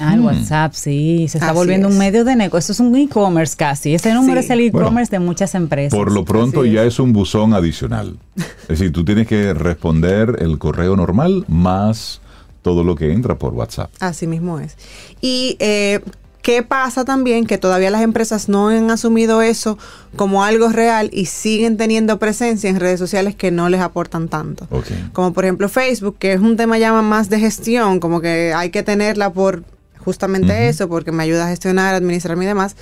Ah, 0.00 0.14
el. 0.14 0.20
WhatsApp, 0.20 0.72
sí, 0.74 1.26
se 1.28 1.38
está 1.38 1.50
Así 1.50 1.56
volviendo 1.56 1.88
es. 1.88 1.92
un 1.94 1.98
medio 1.98 2.24
de 2.24 2.36
negocio. 2.36 2.58
Eso 2.58 2.72
es 2.72 2.80
un 2.80 2.94
e-commerce 2.96 3.56
casi. 3.56 3.94
Ese 3.94 4.12
número 4.14 4.40
Sí. 4.40 4.46
es 4.46 4.50
el 4.50 4.60
e-commerce 4.60 5.10
Bueno, 5.10 5.24
de 5.24 5.28
muchas 5.28 5.54
empresas. 5.54 5.96
Por 5.98 6.12
lo 6.12 6.24
pronto 6.24 6.60
Así 6.62 6.72
ya 6.72 6.84
es 6.84 6.98
un 6.98 7.12
buzón 7.12 7.52
adicional. 7.54 8.16
Es 8.36 8.68
decir, 8.68 8.92
tú 8.92 9.04
tienes 9.04 9.26
que 9.26 9.52
responder 9.54 10.36
el 10.40 10.58
correo 10.58 10.94
normal 10.96 11.44
más 11.48 12.20
todo 12.62 12.84
lo 12.84 12.94
que 12.94 13.12
entra 13.12 13.38
por 13.38 13.52
WhatsApp. 13.54 13.90
Así 13.98 14.26
mismo 14.28 14.60
es. 14.60 14.76
Y 15.20 15.56
eh, 15.58 16.00
qué 16.42 16.62
pasa 16.62 17.04
también 17.04 17.46
que 17.46 17.56
todavía 17.56 17.90
las 17.90 18.02
empresas 18.02 18.48
no 18.48 18.68
han 18.68 18.90
asumido 18.90 19.42
eso 19.42 19.78
como 20.16 20.42
algo 20.44 20.68
real 20.68 21.08
y 21.12 21.26
siguen 21.26 21.76
teniendo 21.76 22.18
presencia 22.18 22.68
en 22.68 22.80
redes 22.80 22.98
sociales 22.98 23.34
que 23.36 23.50
no 23.50 23.68
les 23.68 23.80
aportan 23.80 24.28
tanto. 24.28 24.66
Como 25.12 25.32
por 25.32 25.44
ejemplo 25.44 25.68
Facebook, 25.68 26.16
que 26.18 26.32
es 26.32 26.40
un 26.40 26.56
tema 26.56 26.78
ya 26.78 26.92
más 27.00 27.30
de 27.30 27.38
gestión, 27.38 28.00
como 28.00 28.20
que 28.20 28.52
hay 28.54 28.70
que 28.70 28.82
tenerla 28.82 29.32
por 29.32 29.62
justamente 29.98 30.68
eso, 30.68 30.88
porque 30.88 31.12
me 31.12 31.22
ayuda 31.22 31.46
a 31.46 31.48
gestionar, 31.48 31.94
administrarme 31.94 32.44
y 32.44 32.48
demás. 32.48 32.74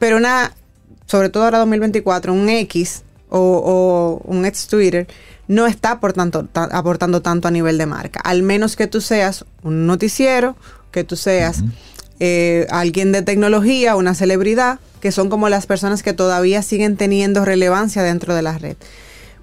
Pero 0.00 0.16
una, 0.16 0.52
sobre 1.06 1.28
todo 1.28 1.44
ahora 1.44 1.58
2024, 1.60 2.32
un 2.34 2.48
X 2.48 3.02
o, 3.30 3.38
o 4.24 4.28
un 4.28 4.44
ex 4.44 4.66
Twitter 4.66 5.06
no 5.46 5.66
está 5.66 5.92
aportando, 5.92 6.44
ta- 6.46 6.68
aportando 6.72 7.22
tanto 7.22 7.46
a 7.46 7.50
nivel 7.52 7.78
de 7.78 7.86
marca. 7.86 8.20
Al 8.24 8.42
menos 8.42 8.74
que 8.74 8.86
tú 8.88 9.00
seas 9.00 9.44
un 9.62 9.86
noticiero, 9.86 10.56
que 10.90 11.04
tú 11.04 11.14
seas 11.16 11.62
eh, 12.20 12.66
alguien 12.70 13.12
de 13.12 13.22
tecnología, 13.22 13.96
una 13.96 14.14
celebridad, 14.14 14.80
que 15.00 15.12
son 15.12 15.28
como 15.28 15.48
las 15.48 15.66
personas 15.66 16.02
que 16.02 16.12
todavía 16.12 16.62
siguen 16.62 16.96
teniendo 16.96 17.44
relevancia 17.44 18.02
dentro 18.02 18.34
de 18.34 18.42
la 18.42 18.58
red 18.58 18.76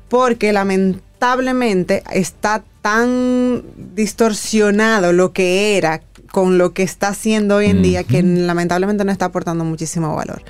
porque 0.09 0.53
lamentablemente 0.53 2.03
está 2.11 2.63
tan 2.81 3.63
distorsionado 3.95 5.13
lo 5.13 5.33
que 5.33 5.77
era 5.77 6.01
con 6.31 6.57
lo 6.57 6.73
que 6.73 6.83
está 6.83 7.09
haciendo 7.09 7.57
hoy 7.57 7.67
en 7.67 7.81
día 7.81 8.03
que 8.03 8.21
lamentablemente 8.21 9.05
no 9.05 9.11
está 9.11 9.25
aportando 9.25 9.63
muchísimo 9.63 10.15
valor. 10.15 10.43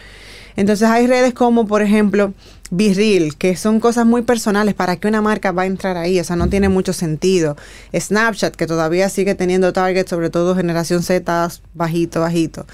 Entonces 0.56 0.90
hay 0.90 1.08
redes 1.08 1.34
como 1.34 1.68
por 1.68 1.82
ejemplo 1.82 2.34
Virril, 2.72 3.36
que 3.36 3.56
son 3.56 3.80
cosas 3.80 4.06
muy 4.06 4.24
personales 4.24 4.74
para 4.74 4.96
que 4.96 5.08
una 5.08 5.22
marca 5.22 5.52
va 5.52 5.64
a 5.64 5.66
entrar 5.66 5.98
ahí, 5.98 6.20
o 6.20 6.24
sea, 6.24 6.36
no 6.36 6.50
tiene 6.50 6.68
mucho 6.70 6.94
sentido. 6.94 7.56
Snapchat, 7.98 8.56
que 8.56 8.66
todavía 8.66 9.08
sigue 9.10 9.36
teniendo 9.36 9.72
target, 9.72 10.08
sobre 10.08 10.30
todo 10.30 10.56
generación 10.56 11.04
Z, 11.04 11.50
bajito, 11.74 12.22
bajito, 12.22 12.66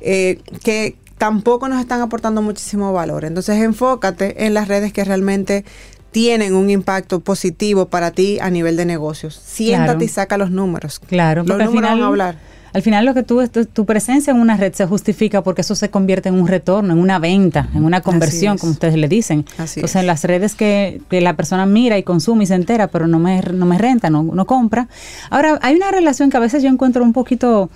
eh, 0.00 0.38
que 0.62 0.96
tampoco 1.18 1.68
nos 1.68 1.80
están 1.80 2.00
aportando 2.00 2.42
muchísimo 2.42 2.92
valor. 2.92 3.24
Entonces 3.24 3.60
enfócate 3.62 4.46
en 4.46 4.54
las 4.54 4.68
redes 4.68 4.92
que 4.92 5.04
realmente 5.04 5.64
tienen 6.12 6.54
un 6.54 6.70
impacto 6.70 7.20
positivo 7.20 7.86
para 7.86 8.10
ti 8.10 8.38
a 8.40 8.50
nivel 8.50 8.76
de 8.76 8.84
negocios. 8.84 9.40
Siéntate 9.44 9.92
Claro. 9.92 10.04
y 10.04 10.08
saca 10.08 10.38
los 10.38 10.50
números. 10.50 11.00
Claro, 11.00 11.42
los 11.42 11.50
al 11.60 11.66
números 11.66 11.74
final, 11.74 11.90
van 11.98 12.02
a 12.02 12.06
hablar. 12.06 12.38
Al 12.72 12.82
final 12.82 13.04
lo 13.04 13.14
que 13.14 13.22
tú, 13.22 13.46
tu, 13.48 13.64
tu 13.66 13.84
presencia 13.84 14.32
en 14.32 14.40
una 14.40 14.56
red 14.56 14.72
se 14.72 14.86
justifica 14.86 15.42
porque 15.42 15.62
eso 15.62 15.74
se 15.74 15.90
convierte 15.90 16.28
en 16.28 16.36
un 16.36 16.46
retorno, 16.46 16.92
en 16.92 16.98
una 16.98 17.18
venta, 17.18 17.68
en 17.74 17.84
una 17.84 18.00
conversión, 18.00 18.58
como 18.58 18.72
ustedes 18.72 18.96
le 18.96 19.08
dicen. 19.08 19.44
Así 19.58 19.80
Entonces, 19.80 19.96
es. 19.96 20.00
en 20.00 20.06
las 20.06 20.24
redes 20.24 20.54
que, 20.54 21.00
que 21.08 21.20
la 21.20 21.34
persona 21.36 21.66
mira 21.66 21.98
y 21.98 22.02
consume 22.02 22.44
y 22.44 22.46
se 22.46 22.54
entera, 22.54 22.88
pero 22.88 23.06
no 23.06 23.18
me, 23.18 23.40
no 23.40 23.66
me 23.66 23.78
renta, 23.78 24.10
no, 24.10 24.22
no 24.22 24.46
compra. 24.46 24.88
Ahora, 25.30 25.58
hay 25.62 25.74
una 25.76 25.90
relación 25.90 26.30
que 26.30 26.36
a 26.36 26.40
veces 26.40 26.62
yo 26.62 26.68
encuentro 26.68 27.02
un 27.02 27.12
poquito 27.12 27.70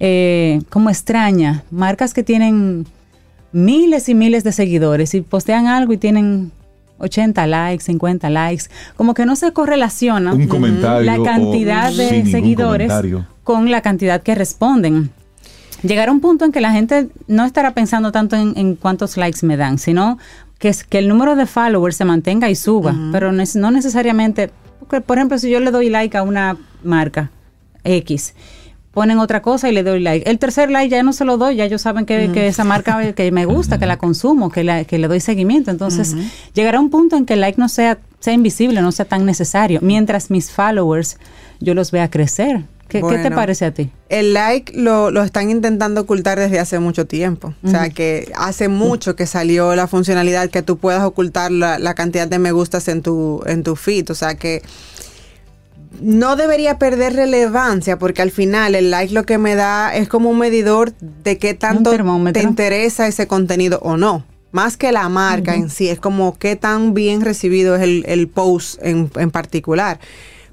eh, 0.00 0.60
como 0.70 0.90
extraña. 0.90 1.64
Marcas 1.70 2.14
que 2.14 2.22
tienen 2.22 2.86
miles 3.52 4.08
y 4.08 4.14
miles 4.14 4.44
de 4.44 4.52
seguidores 4.52 5.14
y 5.14 5.22
postean 5.22 5.66
algo 5.66 5.92
y 5.92 5.96
tienen 5.96 6.52
80 6.98 7.46
likes, 7.46 7.84
50 7.84 8.30
likes, 8.30 8.64
como 8.96 9.14
que 9.14 9.24
no 9.24 9.36
se 9.36 9.52
correlaciona 9.52 10.34
Un 10.34 10.48
comentario 10.48 11.02
la 11.02 11.20
o 11.20 11.24
cantidad 11.24 11.92
de 11.92 12.26
seguidores 12.26 12.88
comentario. 12.88 13.26
Con 13.48 13.70
la 13.70 13.80
cantidad 13.80 14.22
que 14.22 14.34
responden. 14.34 15.08
Llegar 15.82 16.10
a 16.10 16.12
un 16.12 16.20
punto 16.20 16.44
en 16.44 16.52
que 16.52 16.60
la 16.60 16.70
gente 16.70 17.08
no 17.28 17.46
estará 17.46 17.72
pensando 17.72 18.12
tanto 18.12 18.36
en, 18.36 18.52
en 18.58 18.74
cuántos 18.76 19.16
likes 19.16 19.46
me 19.46 19.56
dan, 19.56 19.78
sino 19.78 20.18
que, 20.58 20.68
es, 20.68 20.84
que 20.84 20.98
el 20.98 21.08
número 21.08 21.34
de 21.34 21.46
followers 21.46 21.96
se 21.96 22.04
mantenga 22.04 22.50
y 22.50 22.54
suba, 22.54 22.94
pero 23.10 23.32
no 23.32 23.70
necesariamente, 23.70 24.50
porque, 24.80 25.00
por 25.00 25.16
ejemplo, 25.16 25.38
si 25.38 25.48
yo 25.48 25.60
le 25.60 25.70
doy 25.70 25.88
like 25.88 26.14
a 26.18 26.22
una 26.24 26.58
marca 26.84 27.30
X, 27.84 28.34
ponen 28.92 29.18
otra 29.18 29.40
cosa 29.40 29.70
y 29.70 29.72
le 29.72 29.82
doy 29.82 30.00
like. 30.00 30.28
El 30.28 30.38
tercer 30.38 30.70
like 30.70 30.90
ya 30.90 31.02
no 31.02 31.14
se 31.14 31.24
lo 31.24 31.38
doy, 31.38 31.56
ya 31.56 31.64
ellos 31.64 31.80
saben 31.80 32.04
que, 32.04 32.30
que 32.34 32.48
esa 32.48 32.64
marca 32.64 33.12
que 33.14 33.32
me 33.32 33.46
gusta, 33.46 33.78
que 33.78 33.86
la 33.86 33.96
consumo, 33.96 34.50
que, 34.50 34.62
la- 34.64 34.84
que 34.84 34.98
le 34.98 35.08
doy 35.08 35.20
seguimiento. 35.20 35.70
Entonces, 35.70 36.14
llegará 36.52 36.80
un 36.80 36.90
punto 36.90 37.16
en 37.16 37.24
que 37.24 37.32
el 37.34 37.40
like 37.40 37.58
no 37.58 37.68
sea, 37.70 37.96
sea 38.20 38.34
invisible, 38.34 38.82
no 38.82 38.92
sea 38.92 39.06
tan 39.06 39.24
necesario, 39.24 39.78
mientras 39.80 40.30
mis 40.30 40.50
followers 40.50 41.16
yo 41.60 41.72
los 41.74 41.92
vea 41.92 42.10
crecer. 42.10 42.64
¿Qué, 42.88 43.02
qué 43.02 43.18
te 43.18 43.30
parece 43.30 43.66
a 43.66 43.74
ti? 43.74 43.90
El 44.08 44.32
like 44.32 44.72
lo, 44.74 45.10
lo 45.10 45.22
están 45.22 45.50
intentando 45.50 46.00
ocultar 46.00 46.38
desde 46.38 46.58
hace 46.58 46.78
mucho 46.78 47.06
tiempo. 47.06 47.54
O 47.62 47.68
sea 47.68 47.90
que 47.90 48.32
hace 48.34 48.68
mucho 48.68 49.14
que 49.14 49.26
salió 49.26 49.76
la 49.76 49.86
funcionalidad 49.86 50.48
que 50.48 50.62
tú 50.62 50.78
puedas 50.78 51.04
ocultar 51.04 51.52
la, 51.52 51.78
la 51.78 51.94
cantidad 51.94 52.26
de 52.26 52.38
me 52.38 52.50
gustas 52.50 52.88
en 52.88 53.02
tu, 53.02 53.42
en 53.46 53.62
tu 53.62 53.76
feed. 53.76 54.10
O 54.10 54.14
sea 54.14 54.36
que 54.36 54.62
no 56.00 56.36
debería 56.36 56.78
perder 56.78 57.14
relevancia 57.14 57.98
porque 57.98 58.22
al 58.22 58.30
final 58.30 58.74
el 58.74 58.90
like 58.90 59.12
lo 59.12 59.24
que 59.24 59.36
me 59.36 59.54
da 59.54 59.94
es 59.94 60.08
como 60.08 60.30
un 60.30 60.38
medidor 60.38 60.92
de 60.94 61.36
qué 61.38 61.54
tanto 61.54 61.92
te 62.32 62.42
interesa 62.42 63.06
ese 63.06 63.26
contenido 63.26 63.80
o 63.82 63.98
no. 63.98 64.24
Más 64.50 64.78
que 64.78 64.92
la 64.92 65.10
marca 65.10 65.54
en 65.54 65.68
sí, 65.68 65.90
es 65.90 66.00
como 66.00 66.38
qué 66.38 66.56
tan 66.56 66.94
bien 66.94 67.20
recibido 67.20 67.76
es 67.76 67.82
el, 67.82 68.04
el 68.08 68.28
post 68.28 68.82
en, 68.82 69.10
en 69.16 69.30
particular. 69.30 70.00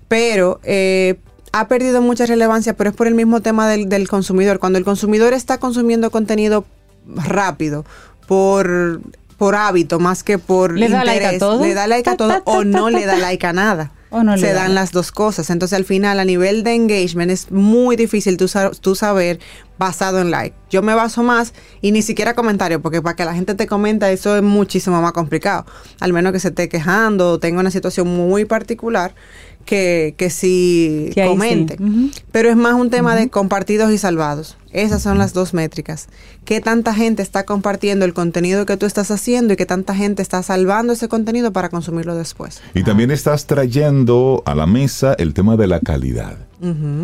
Pero 0.09 0.59
eh, 0.63 1.15
ha 1.59 1.67
perdido 1.67 2.01
mucha 2.01 2.25
relevancia, 2.25 2.75
pero 2.75 2.89
es 2.89 2.95
por 2.95 3.07
el 3.07 3.15
mismo 3.15 3.41
tema 3.41 3.69
del, 3.69 3.87
del 3.87 4.07
consumidor. 4.07 4.59
Cuando 4.59 4.77
el 4.77 4.85
consumidor 4.85 5.33
está 5.33 5.57
consumiendo 5.57 6.11
contenido 6.11 6.65
rápido, 7.07 7.85
por, 8.27 9.01
por 9.37 9.55
hábito, 9.55 9.99
más 9.99 10.23
que 10.23 10.37
por 10.37 10.77
¿Le 10.77 10.89
da 10.89 11.03
like 11.03 11.25
a 11.25 11.33
interés, 11.33 11.39
todo? 11.39 11.63
le 11.63 11.73
da 11.73 11.87
like 11.87 12.09
a 12.09 12.17
todo 12.17 12.29
ta, 12.29 12.41
ta, 12.41 12.51
o 12.51 12.63
no 12.63 12.89
le 12.89 13.05
da 13.05 13.17
like 13.17 13.45
a 13.45 13.53
nada. 13.53 13.91
O 14.09 14.23
no 14.23 14.37
Se 14.37 14.47
da 14.47 14.63
dan 14.63 14.75
las 14.75 14.91
dos 14.91 15.11
cosas. 15.11 15.49
Entonces, 15.49 15.75
al 15.75 15.85
final, 15.85 16.19
a 16.19 16.25
nivel 16.25 16.63
de 16.63 16.73
engagement, 16.73 17.31
es 17.31 17.51
muy 17.51 17.95
difícil 17.95 18.37
tú, 18.37 18.49
tú 18.81 18.95
saber 18.95 19.39
basado 19.77 20.19
en 20.19 20.31
like. 20.31 20.55
Yo 20.69 20.81
me 20.81 20.93
baso 20.93 21.23
más 21.23 21.53
y 21.81 21.91
ni 21.91 22.01
siquiera 22.01 22.33
comentario, 22.33 22.81
porque 22.81 23.01
para 23.01 23.15
que 23.15 23.25
la 23.25 23.33
gente 23.33 23.55
te 23.55 23.67
comenta, 23.67 24.11
eso 24.11 24.35
es 24.35 24.43
muchísimo 24.43 25.01
más 25.01 25.13
complicado. 25.13 25.65
Al 25.99 26.13
menos 26.13 26.33
que 26.33 26.39
se 26.39 26.49
esté 26.49 26.69
quejando 26.69 27.31
o 27.31 27.39
tenga 27.39 27.59
una 27.59 27.71
situación 27.71 28.07
muy 28.07 28.45
particular 28.45 29.15
que, 29.65 30.15
que 30.17 30.29
sí 30.29 31.11
comente. 31.15 31.77
Pero 32.31 32.49
es 32.49 32.55
más 32.55 32.73
un 32.75 32.89
tema 32.89 33.15
de 33.15 33.29
compartidos 33.29 33.91
y 33.91 33.97
salvados. 33.97 34.57
Esas 34.71 35.01
son 35.01 35.17
las 35.17 35.33
dos 35.33 35.53
métricas. 35.53 36.07
¿Qué 36.43 36.61
tanta 36.61 36.93
gente 36.93 37.21
está 37.21 37.45
compartiendo 37.45 38.05
el 38.05 38.13
contenido 38.13 38.65
que 38.65 38.77
tú 38.77 38.85
estás 38.85 39.09
haciendo 39.09 39.53
y 39.53 39.55
qué 39.55 39.65
tanta 39.65 39.95
gente 39.95 40.21
está 40.21 40.43
salvando 40.43 40.93
ese 40.93 41.07
contenido 41.07 41.51
para 41.51 41.69
consumirlo 41.69 42.15
después? 42.15 42.61
Y 42.73 42.83
también 42.83 43.09
estás 43.11 43.47
trayendo 43.47 44.43
a 44.45 44.53
la 44.53 44.67
mesa 44.67 45.15
el 45.17 45.33
tema 45.33 45.57
de 45.57 45.67
la 45.67 45.79
calidad. 45.79 46.37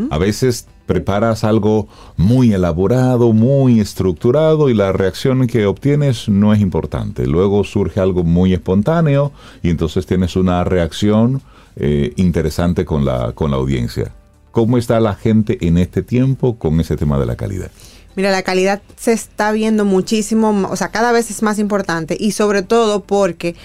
A 0.09 0.17
veces 0.17 0.67
preparas 0.85 1.43
algo 1.43 1.87
muy 2.17 2.53
elaborado, 2.53 3.33
muy 3.33 3.79
estructurado 3.79 4.69
y 4.69 4.73
la 4.73 4.91
reacción 4.91 5.47
que 5.47 5.65
obtienes 5.65 6.27
no 6.27 6.53
es 6.53 6.59
importante. 6.59 7.27
Luego 7.27 7.63
surge 7.63 7.99
algo 7.99 8.23
muy 8.23 8.53
espontáneo 8.53 9.31
y 9.61 9.69
entonces 9.69 10.05
tienes 10.05 10.35
una 10.35 10.63
reacción 10.63 11.41
eh, 11.75 12.13
interesante 12.17 12.85
con 12.85 13.05
la, 13.05 13.31
con 13.33 13.51
la 13.51 13.57
audiencia. 13.57 14.11
¿Cómo 14.51 14.77
está 14.77 14.99
la 14.99 15.15
gente 15.15 15.65
en 15.65 15.77
este 15.77 16.03
tiempo 16.03 16.57
con 16.57 16.79
ese 16.81 16.97
tema 16.97 17.17
de 17.17 17.25
la 17.25 17.37
calidad? 17.37 17.71
Mira, 18.15 18.31
la 18.31 18.43
calidad 18.43 18.81
se 18.97 19.13
está 19.13 19.53
viendo 19.53 19.85
muchísimo, 19.85 20.67
o 20.69 20.75
sea, 20.75 20.89
cada 20.89 21.13
vez 21.13 21.31
es 21.31 21.41
más 21.41 21.59
importante 21.59 22.17
y 22.19 22.31
sobre 22.31 22.61
todo 22.61 23.03
porque 23.03 23.55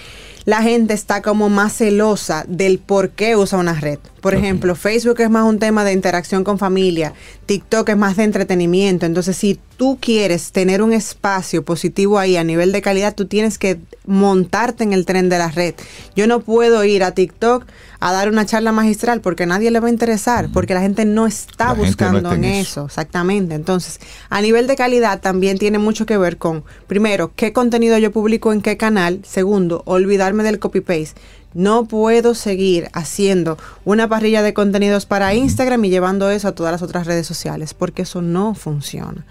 la 0.45 0.61
gente 0.61 0.93
está 0.93 1.21
como 1.21 1.49
más 1.49 1.73
celosa 1.73 2.45
del 2.47 2.79
por 2.79 3.09
qué 3.09 3.35
usa 3.35 3.59
una 3.59 3.73
red. 3.73 3.99
Por 4.27 4.35
ejemplo, 4.35 4.75
Facebook 4.75 5.21
es 5.21 5.29
más 5.29 5.45
un 5.45 5.57
tema 5.57 5.85
de 5.85 5.93
interacción 5.93 6.43
con 6.43 6.59
familia, 6.59 7.13
TikTok 7.45 7.87
es 7.87 7.95
más 7.95 8.17
de 8.17 8.25
entretenimiento. 8.25 9.05
Entonces, 9.05 9.37
si 9.37 9.57
tú 9.77 9.97
quieres 10.01 10.51
tener 10.51 10.81
un 10.81 10.91
espacio 10.91 11.63
positivo 11.63 12.19
ahí 12.19 12.35
a 12.35 12.43
nivel 12.43 12.73
de 12.73 12.81
calidad, 12.81 13.15
tú 13.15 13.27
tienes 13.27 13.57
que 13.57 13.79
montarte 14.05 14.83
en 14.83 14.91
el 14.91 15.05
tren 15.05 15.29
de 15.29 15.37
la 15.37 15.49
red. 15.49 15.75
Yo 16.13 16.27
no 16.27 16.41
puedo 16.41 16.83
ir 16.83 17.05
a 17.05 17.11
TikTok 17.11 17.63
a 18.01 18.11
dar 18.11 18.27
una 18.27 18.45
charla 18.45 18.73
magistral 18.73 19.21
porque 19.21 19.43
a 19.43 19.45
nadie 19.45 19.71
le 19.71 19.79
va 19.79 19.87
a 19.87 19.91
interesar, 19.91 20.49
porque 20.51 20.73
la 20.73 20.81
gente 20.81 21.05
no 21.05 21.25
está 21.25 21.69
La 21.69 21.75
gente 21.75 21.81
no 21.81 21.87
buscando 21.87 22.17
está 22.17 22.35
en 22.35 22.43
en 22.43 22.51
eso. 22.51 22.61
eso. 22.81 22.85
Exactamente. 22.87 23.55
Entonces, 23.55 24.01
a 24.29 24.41
nivel 24.41 24.67
de 24.67 24.75
calidad 24.75 25.21
también 25.21 25.57
tiene 25.57 25.79
mucho 25.79 26.05
que 26.05 26.17
ver 26.17 26.37
con, 26.37 26.65
primero, 26.87 27.31
qué 27.33 27.53
contenido 27.53 27.97
yo 27.97 28.11
publico 28.11 28.51
en 28.51 28.61
qué 28.61 28.75
canal. 28.75 29.21
Segundo, 29.23 29.83
olvidarme 29.85 30.43
del 30.43 30.59
copy-paste. 30.59 31.15
No 31.53 31.85
puedo 31.85 32.35
seguir 32.35 32.89
haciendo 32.93 33.57
una 33.85 34.07
parrilla 34.07 34.41
de 34.41 34.53
contenidos 34.53 35.05
para 35.05 35.33
Instagram 35.33 35.85
y 35.85 35.89
llevando 35.89 36.29
eso 36.29 36.49
a 36.49 36.55
todas 36.55 36.71
las 36.71 36.81
otras 36.81 37.07
redes 37.07 37.25
sociales, 37.25 37.73
porque 37.73 38.03
eso 38.03 38.21
no 38.21 38.53
funciona. 38.53 39.25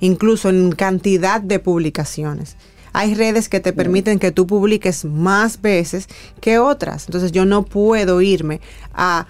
Incluso 0.00 0.48
en 0.50 0.72
cantidad 0.72 1.40
de 1.40 1.58
publicaciones. 1.58 2.56
Hay 2.92 3.14
redes 3.14 3.48
que 3.48 3.60
te 3.60 3.72
permiten 3.72 4.18
que 4.18 4.32
tú 4.32 4.46
publiques 4.46 5.04
más 5.04 5.62
veces 5.62 6.08
que 6.40 6.58
otras. 6.58 7.06
Entonces 7.06 7.32
yo 7.32 7.46
no 7.46 7.64
puedo 7.64 8.20
irme 8.20 8.60
a 8.92 9.26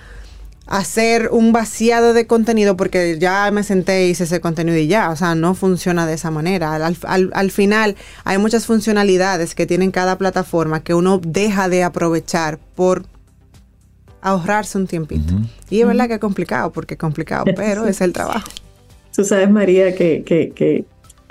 hacer 0.73 1.29
un 1.31 1.53
vaciado 1.53 2.15
de 2.15 2.27
contenido 2.27 2.79
porque 2.79 3.19
ya 3.19 3.51
me 3.51 3.63
senté 3.63 4.07
y 4.07 4.11
hice 4.13 4.25
ese 4.25 4.41
contenido 4.41 4.79
y 4.79 4.87
ya, 4.87 5.11
o 5.11 5.17
sea, 5.17 5.35
no 5.35 5.55
funciona 5.55 6.07
de 6.07 6.15
esa 6.15 6.31
manera. 6.31 6.75
Al, 6.75 6.97
al- 7.03 7.31
al 7.35 7.51
final 7.51 7.95
hay 8.25 8.39
muchas 8.39 8.65
funcionalidades 8.65 9.55
que 9.55 9.67
tienen 9.67 9.91
cada 9.91 10.17
plataforma 10.17 10.83
que 10.83 10.95
uno 10.95 11.21
deja 11.23 11.69
de 11.69 11.83
aprovechar 11.85 12.59
por 12.75 13.05
ahorrarse 14.23 14.79
un 14.79 14.87
tiempito. 14.87 15.35
Y 15.69 15.81
es 15.83 15.87
verdad 15.87 16.09
que 16.09 16.15
es 16.15 16.21
complicado, 16.21 16.73
porque 16.73 16.95
es 16.95 17.01
complicado, 17.01 17.45
pero 17.55 17.87
es 17.87 18.01
el 18.01 18.13
trabajo. 18.15 18.49
Tú 19.15 19.25
sabes, 19.25 19.51
María, 19.51 19.95
que, 19.95 20.23
que, 20.25 20.53
que 20.55 20.87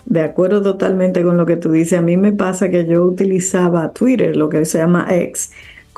de 0.05 0.21
acuerdo 0.21 0.61
totalmente 0.61 1.23
con 1.23 1.35
lo 1.37 1.47
que 1.47 1.55
tú 1.57 1.71
dices, 1.71 1.97
a 1.97 2.01
mí 2.03 2.15
me 2.15 2.31
pasa 2.31 2.69
que 2.69 2.85
yo 2.85 3.03
utilizaba 3.03 3.91
Twitter, 3.91 4.35
lo 4.35 4.49
que 4.49 4.65
se 4.65 4.77
llama 4.77 5.07
X, 5.09 5.49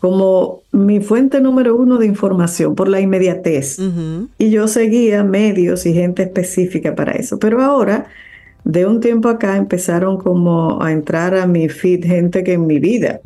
como 0.03 0.63
mi 0.73 0.99
fuente 0.99 1.39
número 1.39 1.77
uno 1.77 1.97
de 1.97 2.05
información 2.05 2.75
por 2.75 2.89
la 2.89 2.99
inmediatez. 2.99 3.79
Ujú. 3.79 4.27
Y 4.37 4.49
yo 4.49 4.67
seguía 4.67 5.23
medios 5.23 5.85
y 5.85 5.93
gente 5.93 6.23
específica 6.23 6.93
para 6.93 7.13
eso. 7.13 7.39
Pero 7.39 7.61
ahora, 7.61 8.07
de 8.65 8.85
un 8.85 8.99
tiempo 8.99 9.29
acá, 9.29 9.55
empezaron 9.55 10.17
como 10.17 10.83
a 10.83 10.91
entrar 10.91 11.35
a 11.35 11.47
mi 11.47 11.69
feed 11.69 12.03
gente 12.03 12.43
que 12.43 12.51
en 12.51 12.67
mi 12.67 12.79
vida 12.79 13.21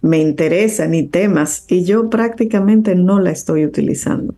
me 0.00 0.20
interesa, 0.20 0.86
ni 0.86 1.02
temas, 1.02 1.64
y 1.66 1.82
yo 1.82 2.08
prácticamente 2.08 2.94
no 2.94 3.18
la 3.18 3.32
estoy 3.32 3.64
utilizando. 3.64 4.36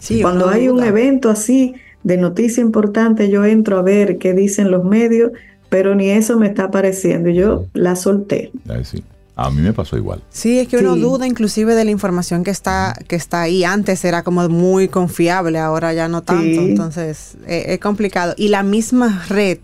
Sí, 0.00 0.22
Cuando 0.22 0.48
hay 0.48 0.68
un 0.68 0.82
evento 0.82 1.28
así 1.28 1.74
de 2.02 2.16
noticia 2.16 2.62
importante, 2.62 3.28
yo 3.28 3.44
entro 3.44 3.76
a 3.76 3.82
ver 3.82 4.16
qué 4.16 4.32
dicen 4.32 4.70
los 4.70 4.84
medios, 4.84 5.32
pero 5.68 5.94
ni 5.94 6.08
eso 6.08 6.38
me 6.38 6.46
está 6.46 6.64
apareciendo. 6.64 7.28
y 7.28 7.34
Yo 7.34 7.66
la 7.74 7.94
solté. 7.94 8.52
Ahí 8.70 8.86
sí. 8.86 9.04
A 9.44 9.50
mí 9.50 9.60
me 9.60 9.72
pasó 9.72 9.96
igual. 9.96 10.22
Sí, 10.30 10.58
es 10.60 10.68
que 10.68 10.76
uno 10.78 10.94
Sí. 10.94 11.00
duda 11.00 11.26
inclusive 11.26 11.74
de 11.74 11.84
la 11.84 11.90
información 11.90 12.44
que 12.44 12.50
está, 12.50 12.94
que 13.08 13.16
está 13.16 13.42
ahí. 13.42 13.64
Antes 13.64 14.04
era 14.04 14.22
como 14.22 14.48
muy 14.48 14.88
confiable, 14.88 15.58
ahora 15.58 15.92
ya 15.92 16.08
no 16.08 16.22
tanto. 16.22 16.42
Sí. 16.44 16.70
Entonces, 16.70 17.36
eh, 17.46 17.64
es 17.68 17.80
complicado. 17.80 18.34
Y 18.36 18.48
la 18.48 18.62
misma 18.62 19.24
red, 19.28 19.58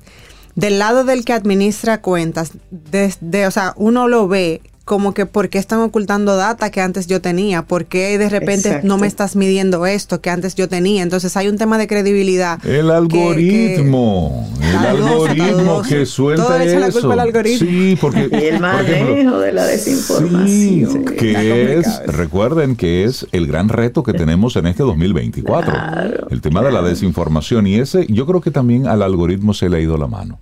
del 0.54 0.78
lado 0.80 1.04
del 1.04 1.24
que 1.24 1.32
administra 1.32 2.00
cuentas, 2.02 2.52
desde, 2.70 3.46
o 3.46 3.50
sea, 3.50 3.74
uno 3.76 4.08
lo 4.08 4.26
ve 4.26 4.60
como 4.88 5.12
que 5.12 5.26
por 5.26 5.50
qué 5.50 5.58
están 5.58 5.80
ocultando 5.80 6.34
data 6.36 6.70
que 6.70 6.80
antes 6.80 7.06
yo 7.06 7.20
tenía, 7.20 7.60
por 7.60 7.84
qué 7.84 8.16
de 8.16 8.30
repente 8.30 8.68
Exacto. 8.68 8.88
no 8.88 8.96
me 8.96 9.06
estás 9.06 9.36
midiendo 9.36 9.84
esto 9.84 10.22
que 10.22 10.30
antes 10.30 10.54
yo 10.54 10.66
tenía. 10.66 11.02
Entonces 11.02 11.36
hay 11.36 11.46
un 11.48 11.58
tema 11.58 11.76
de 11.76 11.86
credibilidad. 11.86 12.58
El 12.64 12.86
que- 12.86 12.92
algoritmo. 12.92 14.48
el 14.62 14.76
algoritmo 14.76 15.82
que 15.82 16.06
suelta 16.06 16.44
Todo 16.46 16.58
echa 16.58 16.78
la 16.80 16.86
eso. 16.86 17.00
culpa 17.00 17.12
al 17.12 17.20
algoritmo. 17.20 17.68
Sí, 17.68 17.98
porque. 18.00 18.30
Y 18.32 18.34
el 18.46 18.58
por 18.60 18.80
ejemplo, 18.80 19.14
manejo 19.14 19.38
de 19.40 19.52
la 19.52 19.66
desinformación. 19.66 20.48
Sí, 20.48 20.86
Sí, 20.90 21.14
que 21.16 21.74
es, 21.78 21.86
eso. 21.86 22.00
recuerden 22.06 22.74
que 22.74 23.04
es 23.04 23.26
el 23.32 23.46
gran 23.46 23.68
reto 23.68 24.02
que 24.02 24.14
tenemos 24.14 24.56
en 24.56 24.66
este 24.68 24.82
2024. 24.84 25.70
Claro, 25.70 26.28
el 26.30 26.40
tema 26.40 26.62
de 26.62 26.72
la 26.72 26.80
desinformación 26.80 27.66
y 27.66 27.74
ese, 27.74 28.06
yo 28.08 28.24
creo 28.26 28.40
que 28.40 28.50
también 28.50 28.86
al 28.86 29.02
algoritmo 29.02 29.52
se 29.52 29.68
le 29.68 29.76
ha 29.76 29.80
ido 29.80 29.98
la 29.98 30.06
mano. 30.06 30.40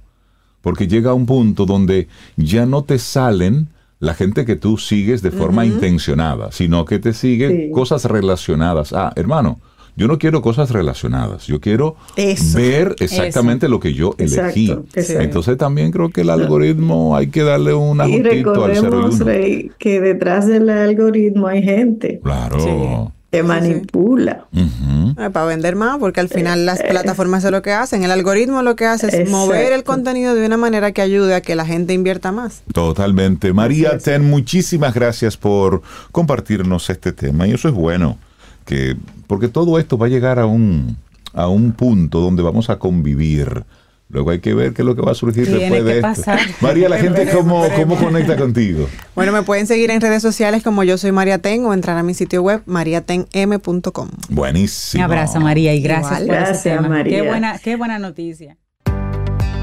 Porque 0.60 0.86
llega 0.86 1.10
a 1.10 1.14
un 1.14 1.26
punto 1.26 1.66
donde 1.66 2.06
ya 2.36 2.64
no 2.64 2.84
te 2.84 3.00
salen 3.00 3.68
la 3.98 4.14
gente 4.14 4.44
que 4.44 4.56
tú 4.56 4.76
sigues 4.76 5.22
de 5.22 5.30
forma 5.30 5.64
intencionada, 5.64 6.52
sino 6.52 6.84
que 6.84 6.98
te 6.98 7.12
sigue 7.12 7.48
Sí. 7.66 7.70
cosas 7.72 8.04
relacionadas. 8.04 8.92
Ah, 8.92 9.12
hermano, 9.16 9.58
yo 9.96 10.06
no 10.08 10.18
quiero 10.18 10.42
cosas 10.42 10.70
relacionadas, 10.70 11.46
yo 11.46 11.58
quiero 11.60 11.96
Eso. 12.16 12.58
ver 12.58 12.94
exactamente 13.00 13.66
lo 13.68 13.80
que 13.80 13.94
yo 13.94 14.14
elegí. 14.18 14.66
Exacto, 14.70 14.86
exacto. 15.00 15.22
Entonces 15.22 15.56
también 15.56 15.90
creo 15.90 16.10
que 16.10 16.20
el 16.20 16.28
algoritmo 16.30 17.16
hay 17.16 17.28
que 17.28 17.42
darle 17.42 17.72
un 17.72 17.98
ajustito 18.02 18.28
al 18.28 18.32
cero 18.32 18.34
y 18.34 18.42
recordemos, 18.82 19.14
uno. 19.14 19.24
Rey, 19.24 19.70
que 19.78 20.00
detrás 20.02 20.46
del 20.46 20.68
algoritmo 20.68 21.46
hay 21.46 21.62
gente 21.62 22.20
Claro. 22.22 22.60
Sí. 22.60 23.12
Sí. 23.40 23.46
manipula. 23.46 24.46
Eh, 24.52 25.30
para 25.32 25.46
vender 25.46 25.76
más, 25.76 25.98
porque 25.98 26.20
al 26.20 26.28
final 26.28 26.60
Eh, 26.60 26.64
las 26.64 26.82
plataformas 26.82 27.44
es 27.44 27.50
lo 27.50 27.62
que 27.62 27.72
hacen. 27.72 28.02
El 28.04 28.10
algoritmo 28.10 28.62
lo 28.62 28.76
que 28.76 28.86
hace 28.86 29.22
es 29.22 29.30
mover 29.30 29.72
el 29.72 29.84
contenido 29.84 30.34
de 30.34 30.46
una 30.46 30.56
manera 30.56 30.92
que 30.92 31.02
ayude 31.02 31.34
a 31.34 31.40
que 31.40 31.54
la 31.54 31.64
gente 31.64 31.92
invierta 31.92 32.32
más. 32.32 32.62
Totalmente. 32.72 33.52
María. 33.52 33.98
Ten, 33.98 34.28
muchísimas 34.28 34.94
gracias 34.94 35.36
por 35.36 35.82
compartirnos 36.12 36.90
este 36.90 37.12
tema. 37.12 37.46
Y 37.46 37.52
eso 37.52 37.68
es 37.68 37.74
bueno, 37.74 38.18
que, 38.64 38.96
porque 39.26 39.48
todo 39.48 39.78
esto 39.78 39.96
va 39.98 40.06
a 40.06 40.08
llegar 40.10 40.38
a 40.38 40.46
un, 40.46 40.96
a 41.32 41.48
un 41.48 41.72
punto 41.72 42.20
donde 42.20 42.42
vamos 42.42 42.70
a 42.70 42.78
convivir. 42.78 43.64
Luego 44.08 44.30
hay 44.30 44.38
que 44.38 44.54
ver 44.54 44.72
qué 44.72 44.82
es 44.82 44.86
lo 44.86 44.94
que 44.94 45.02
va 45.02 45.10
a 45.12 45.14
surgir 45.14 45.46
Tiene 45.46 45.58
después 45.60 45.84
de 45.84 45.92
esto. 45.96 46.02
pasar. 46.02 46.38
María, 46.60 46.88
la 46.88 46.96
gente 46.98 47.28
cómo, 47.34 47.64
cómo 47.74 47.96
conecta 47.96 48.36
contigo. 48.36 48.88
Bueno, 49.16 49.32
me 49.32 49.42
pueden 49.42 49.66
seguir 49.66 49.90
en 49.90 50.00
redes 50.00 50.22
sociales 50.22 50.62
como 50.62 50.84
yo 50.84 50.96
soy 50.96 51.10
María 51.10 51.38
Ten 51.38 51.64
o 51.64 51.74
entrar 51.74 51.96
a 51.98 52.02
mi 52.04 52.14
sitio 52.14 52.40
web 52.42 52.62
mariatenm.com. 52.66 54.08
Buenísimo. 54.28 55.00
Un 55.04 55.10
abrazo, 55.10 55.40
María, 55.40 55.74
y 55.74 55.80
gracias 55.80 56.20
Igual. 56.22 56.26
por 56.26 56.34
ese 56.36 56.46
Gracias, 56.46 56.76
tema. 56.76 56.88
María. 56.88 57.16
Qué 57.22 57.28
buena, 57.28 57.58
qué 57.58 57.76
buena 57.76 57.98
noticia. 57.98 58.56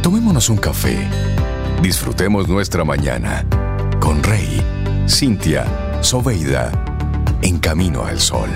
Tomémonos 0.02 0.50
un 0.50 0.58
café. 0.58 0.98
Disfrutemos 1.82 2.48
nuestra 2.50 2.84
mañana 2.84 3.46
con 4.02 4.22
Rey, 4.24 4.62
Cintia, 5.08 5.66
Soveida, 6.02 6.72
en 7.42 7.60
camino 7.60 8.06
al 8.06 8.20
sol. 8.20 8.50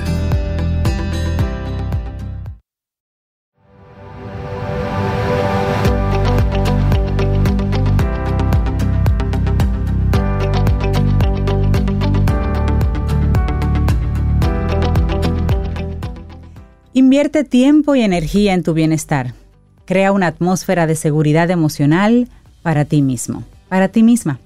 Invierte 16.98 17.44
tiempo 17.44 17.94
y 17.94 18.02
energía 18.02 18.56
en 18.56 18.64
tu 18.64 18.74
bienestar. 18.74 19.36
Crea 19.86 20.12
una 20.12 20.26
atmósfera 20.26 20.88
de 20.88 20.96
seguridad 20.96 21.52
emocional 21.52 22.28
para 22.64 22.86
ti 22.86 23.04
mismo, 23.04 23.44
para 23.70 23.90
ti 23.90 24.02
misma. 24.02 24.40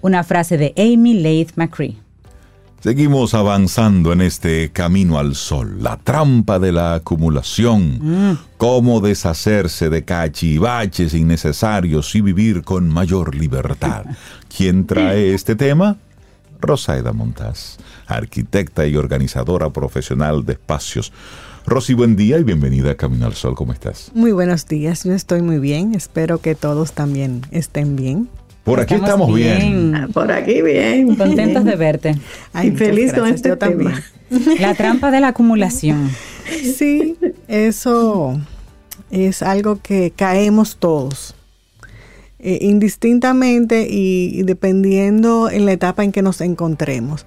Una 0.00 0.24
frase 0.24 0.58
de 0.58 0.74
Amy 0.76 1.14
Leith 1.14 1.52
McCree. 1.54 1.96
Seguimos 2.80 3.32
avanzando 3.34 4.12
en 4.12 4.22
este 4.22 4.72
camino 4.72 5.20
al 5.20 5.36
sol, 5.36 5.84
la 5.84 5.96
trampa 5.96 6.58
de 6.58 6.72
la 6.72 6.94
acumulación, 6.94 8.40
cómo 8.56 9.00
deshacerse 9.00 9.88
de 9.88 10.04
cachivaches 10.04 11.14
innecesarios 11.14 12.12
y 12.16 12.22
vivir 12.22 12.62
con 12.62 12.88
mayor 12.88 13.36
libertad. 13.36 14.04
¿Quién 14.56 14.84
trae 14.88 15.32
este 15.32 15.54
tema? 15.54 15.96
Rosaida 16.60 17.12
Montaz, 17.12 17.76
arquitecta 18.08 18.84
y 18.84 18.96
organizadora 18.96 19.70
profesional 19.70 20.44
de 20.44 20.54
espacios. 20.54 21.12
Rosy, 21.66 21.94
buen 21.94 22.14
día 22.16 22.38
y 22.38 22.44
bienvenida 22.44 22.90
a 22.92 22.94
Camino 22.94 23.26
al 23.26 23.34
Sol, 23.34 23.54
¿cómo 23.54 23.72
estás? 23.72 24.10
Muy 24.14 24.32
buenos 24.32 24.66
días, 24.66 25.04
yo 25.04 25.12
estoy 25.14 25.40
muy 25.42 25.58
bien, 25.58 25.94
espero 25.94 26.38
que 26.38 26.54
todos 26.54 26.92
también 26.92 27.40
estén 27.50 27.96
bien. 27.96 28.28
Por 28.64 28.80
aquí 28.80 28.94
estamos 28.94 29.34
bien. 29.34 29.94
Ah, 29.94 30.08
Por 30.12 30.30
aquí 30.32 30.62
bien. 30.62 31.16
Contentos 31.16 31.64
de 31.64 31.76
verte. 31.76 32.14
Ay, 32.54 32.68
Y 32.68 32.70
feliz 32.72 33.12
con 33.12 33.26
este 33.28 33.50
yo 33.50 33.58
también. 33.58 33.92
tema. 34.30 34.54
La 34.58 34.74
trampa 34.74 35.10
de 35.10 35.20
la 35.20 35.28
acumulación. 35.28 36.10
Sí, 36.76 37.16
eso 37.46 38.40
es 39.10 39.42
algo 39.42 39.80
que 39.82 40.12
caemos 40.16 40.76
todos, 40.78 41.34
eh, 42.38 42.58
indistintamente 42.62 43.86
y, 43.88 44.30
y 44.32 44.42
dependiendo 44.44 45.50
en 45.50 45.66
la 45.66 45.72
etapa 45.72 46.02
en 46.04 46.12
que 46.12 46.22
nos 46.22 46.40
encontremos. 46.40 47.26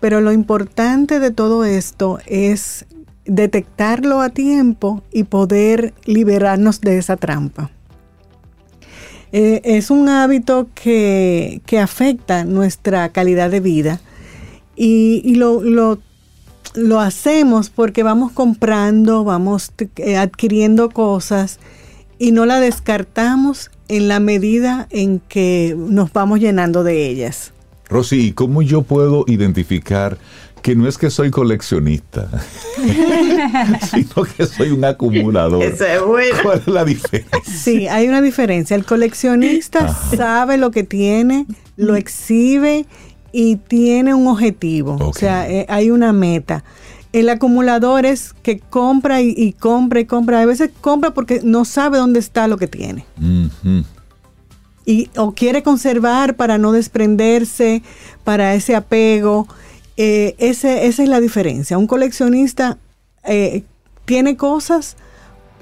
Pero 0.00 0.22
lo 0.22 0.32
importante 0.32 1.20
de 1.20 1.30
todo 1.32 1.64
esto 1.64 2.18
es 2.26 2.86
detectarlo 3.28 4.20
a 4.20 4.30
tiempo 4.30 5.02
y 5.12 5.24
poder 5.24 5.94
liberarnos 6.04 6.80
de 6.80 6.98
esa 6.98 7.16
trampa. 7.16 7.70
Eh, 9.30 9.60
es 9.64 9.90
un 9.90 10.08
hábito 10.08 10.68
que, 10.74 11.60
que 11.66 11.78
afecta 11.78 12.44
nuestra 12.44 13.10
calidad 13.10 13.50
de 13.50 13.60
vida 13.60 14.00
y, 14.74 15.20
y 15.22 15.34
lo, 15.34 15.62
lo, 15.62 15.98
lo 16.74 17.00
hacemos 17.00 17.68
porque 17.68 18.02
vamos 18.02 18.32
comprando, 18.32 19.24
vamos 19.24 19.70
eh, 19.96 20.16
adquiriendo 20.16 20.88
cosas 20.90 21.60
y 22.18 22.32
no 22.32 22.46
la 22.46 22.58
descartamos 22.58 23.70
en 23.88 24.08
la 24.08 24.18
medida 24.18 24.88
en 24.90 25.20
que 25.20 25.74
nos 25.76 26.12
vamos 26.12 26.40
llenando 26.40 26.82
de 26.82 27.08
ellas. 27.08 27.52
Rosy, 27.88 28.28
¿y 28.28 28.32
cómo 28.32 28.62
yo 28.62 28.82
puedo 28.82 29.24
identificar 29.26 30.18
que 30.62 30.74
no 30.74 30.88
es 30.88 30.98
que 30.98 31.10
soy 31.10 31.30
coleccionista, 31.30 32.28
sino 33.90 34.24
que 34.24 34.46
soy 34.46 34.70
un 34.70 34.84
acumulador? 34.84 35.62
Eso 35.62 35.84
es 35.84 36.02
bueno. 36.04 36.38
¿Cuál 36.42 36.58
es 36.60 36.66
la 36.66 36.84
diferencia? 36.84 37.40
Sí, 37.44 37.88
hay 37.88 38.08
una 38.08 38.20
diferencia. 38.20 38.76
El 38.76 38.84
coleccionista 38.84 39.88
sabe 39.88 40.56
lo 40.56 40.70
que 40.70 40.84
tiene, 40.84 41.46
lo 41.76 41.96
exhibe 41.96 42.86
y 43.32 43.56
tiene 43.56 44.14
un 44.14 44.26
objetivo. 44.26 44.96
O 45.00 45.12
sea, 45.12 45.48
eh, 45.48 45.66
hay 45.68 45.90
una 45.90 46.12
meta. 46.12 46.64
El 47.12 47.28
acumulador 47.30 48.04
es 48.04 48.34
que 48.42 48.58
compra 48.58 49.22
y, 49.22 49.34
y 49.36 49.52
compra 49.52 50.00
y 50.00 50.04
compra. 50.04 50.40
A 50.40 50.46
veces 50.46 50.70
compra 50.80 51.12
porque 51.12 51.40
no 51.42 51.64
sabe 51.64 51.98
dónde 51.98 52.20
está 52.20 52.48
lo 52.48 52.58
que 52.58 52.66
tiene. 52.66 53.04
Y 54.84 55.10
o 55.16 55.32
quiere 55.32 55.62
conservar 55.62 56.36
para 56.36 56.58
no 56.58 56.72
desprenderse, 56.72 57.82
para 58.24 58.54
ese 58.54 58.74
apego. 58.74 59.46
Eh, 60.00 60.34
ese, 60.38 60.86
esa 60.86 61.02
es 61.02 61.08
la 61.08 61.20
diferencia. 61.20 61.76
Un 61.76 61.86
coleccionista 61.88 62.78
eh, 63.24 63.64
tiene 64.04 64.36
cosas 64.36 64.96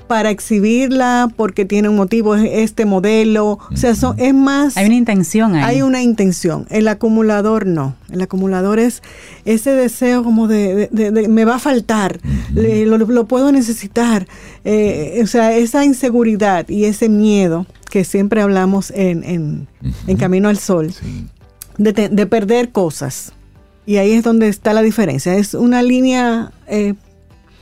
para 0.08 0.30
exhibirla 0.30 1.28
porque 1.36 1.64
tiene 1.64 1.88
un 1.88 1.96
motivo, 1.96 2.36
es 2.36 2.44
este 2.52 2.84
modelo. 2.84 3.58
O 3.72 3.76
sea, 3.76 3.96
son- 3.96 4.14
es 4.20 4.32
más... 4.34 4.76
Hay 4.76 4.86
una 4.86 4.94
intención 4.94 5.56
ahí. 5.56 5.62
Hay 5.64 5.82
una 5.82 6.00
intención. 6.02 6.66
El 6.70 6.86
acumulador 6.86 7.66
no. 7.66 7.96
El 8.12 8.20
acumulador 8.22 8.78
es 8.78 9.02
ese 9.46 9.70
deseo 9.72 10.22
como 10.22 10.46
de, 10.46 10.74
de- 10.76 10.88
de- 10.92 11.10
de, 11.10 11.28
me 11.28 11.44
va 11.44 11.56
a 11.56 11.58
faltar, 11.58 12.20
le- 12.54 12.86
lo, 12.86 12.98
lo 12.98 13.26
puedo 13.26 13.50
necesitar. 13.50 14.28
Eh, 14.64 15.18
o 15.24 15.26
sea, 15.26 15.56
esa 15.56 15.84
inseguridad 15.84 16.68
y 16.68 16.84
ese 16.84 17.08
miedo 17.08 17.66
que 17.90 18.04
siempre 18.04 18.42
hablamos 18.42 18.92
en, 18.92 19.24
en- 19.24 19.66
en 20.06 20.16
Camino 20.18 20.48
al 20.50 20.58
Sol, 20.58 20.92
Sí. 20.92 21.26
de, 21.78 21.92
te- 21.92 22.08
de 22.10 22.26
perder 22.26 22.70
cosas. 22.70 23.32
Y 23.86 23.96
ahí 23.98 24.12
es 24.12 24.24
donde 24.24 24.48
está 24.48 24.72
la 24.74 24.82
diferencia. 24.82 25.34
Es 25.36 25.54
una 25.54 25.82
línea 25.82 26.50
eh, 26.66 26.94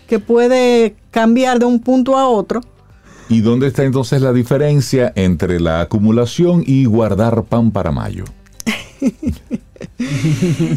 que 0.09 0.19
puede 0.19 0.97
cambiar 1.11 1.59
de 1.59 1.67
un 1.67 1.81
punto 1.81 2.17
a 2.17 2.27
otro. 2.29 2.61
¿Y 3.29 3.41
dónde 3.41 3.67
está 3.69 3.85
entonces 3.85 4.21
la 4.23 4.33
diferencia 4.33 5.13
entre 5.17 5.61
la 5.61 5.81
acumulación 5.83 6.63
y 6.67 6.85
guardar 6.87 7.45
pan 7.45 7.71
para 7.71 7.91
mayo? 7.91 8.25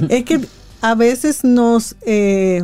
es 0.10 0.24
que 0.26 0.40
a 0.82 0.96
veces 0.96 1.44
nos 1.44 1.96
eh, 2.06 2.64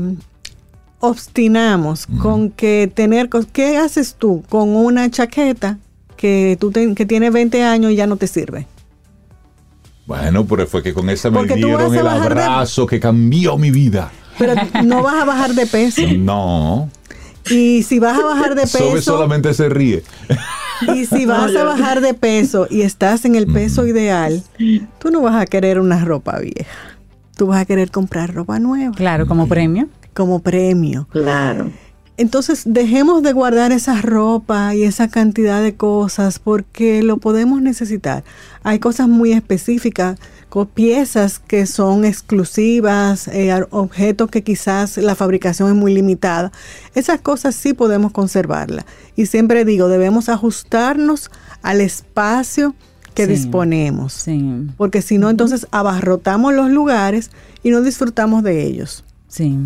obstinamos 0.99 2.05
con 2.21 2.49
que 2.49 2.91
tener 2.93 3.29
¿Qué 3.51 3.77
haces 3.77 4.15
tú 4.17 4.43
con 4.49 4.69
una 4.75 5.09
chaqueta 5.09 5.77
que 6.15 6.57
tú 6.59 6.71
ten- 6.71 6.95
que 6.95 7.05
tiene 7.05 7.29
20 7.29 7.63
años 7.63 7.91
y 7.91 7.95
ya 7.95 8.07
no 8.07 8.15
te 8.17 8.27
sirve? 8.27 8.67
Bueno, 10.05 10.45
pero 10.45 10.67
fue 10.67 10.83
que 10.83 10.93
con 10.93 11.09
esa 11.09 11.29
me 11.29 11.37
Porque 11.39 11.55
dieron 11.55 11.95
el 11.95 12.03
de- 12.03 12.09
abrazo 12.09 12.85
que 12.85 12.99
cambió 12.99 13.57
mi 13.57 13.71
vida. 13.71 14.11
Pero 14.37 14.53
no 14.83 15.03
vas 15.03 15.21
a 15.21 15.25
bajar 15.25 15.53
de 15.53 15.65
peso. 15.67 16.01
No, 16.17 16.89
Y 17.49 17.83
si 17.83 17.99
vas 17.99 18.17
a 18.19 18.23
bajar 18.25 18.55
de 18.55 18.65
Sobe 18.67 18.93
peso, 18.95 19.13
solamente 19.13 19.53
se 19.53 19.69
ríe. 19.69 20.03
y 20.93 21.05
si 21.05 21.25
vas 21.25 21.55
a 21.55 21.63
bajar 21.63 22.01
de 22.01 22.13
peso 22.13 22.67
y 22.69 22.81
estás 22.81 23.25
en 23.25 23.35
el 23.35 23.47
peso 23.47 23.85
ideal, 23.87 24.43
tú 24.99 25.09
no 25.11 25.21
vas 25.21 25.35
a 25.35 25.45
querer 25.45 25.79
una 25.79 26.03
ropa 26.03 26.39
vieja. 26.39 26.71
Tú 27.37 27.47
vas 27.47 27.61
a 27.61 27.65
querer 27.65 27.89
comprar 27.91 28.33
ropa 28.33 28.59
nueva 28.59 28.93
Claro, 28.95 29.25
como 29.27 29.47
premio. 29.47 29.87
como 30.13 30.39
premio. 30.39 31.07
Claro. 31.11 31.71
Entonces, 32.15 32.61
dejemos 32.65 33.23
de 33.23 33.33
guardar 33.33 33.71
esa 33.71 33.99
ropa 34.01 34.75
y 34.75 34.83
esa 34.83 35.07
cantidad 35.07 35.63
de 35.63 35.75
cosas 35.75 36.37
porque 36.37 37.01
lo 37.01 37.17
podemos 37.17 37.61
necesitar. 37.61 38.23
Hay 38.61 38.77
cosas 38.79 39.07
muy 39.07 39.31
específicas, 39.31 40.19
piezas 40.75 41.39
que 41.39 41.65
son 41.65 42.05
exclusivas, 42.05 43.27
eh, 43.27 43.51
objetos 43.71 44.29
que 44.29 44.43
quizás 44.43 44.97
la 44.97 45.15
fabricación 45.15 45.69
es 45.69 45.75
muy 45.75 45.93
limitada. 45.95 46.51
Esas 46.93 47.19
cosas 47.21 47.55
sí 47.55 47.73
podemos 47.73 48.11
conservarlas. 48.11 48.85
Y 49.15 49.25
siempre 49.25 49.65
digo, 49.65 49.87
debemos 49.87 50.29
ajustarnos 50.29 51.31
al 51.63 51.81
espacio 51.81 52.75
que 53.15 53.25
Sí. 53.25 53.31
disponemos. 53.31 54.13
Sí, 54.13 54.67
Porque 54.77 55.01
si 55.01 55.17
no, 55.17 55.31
entonces 55.31 55.65
abarrotamos 55.71 56.53
los 56.53 56.69
lugares 56.69 57.31
y 57.63 57.71
no 57.71 57.81
disfrutamos 57.81 58.43
de 58.43 58.63
ellos 58.67 59.03
sí. 59.27 59.57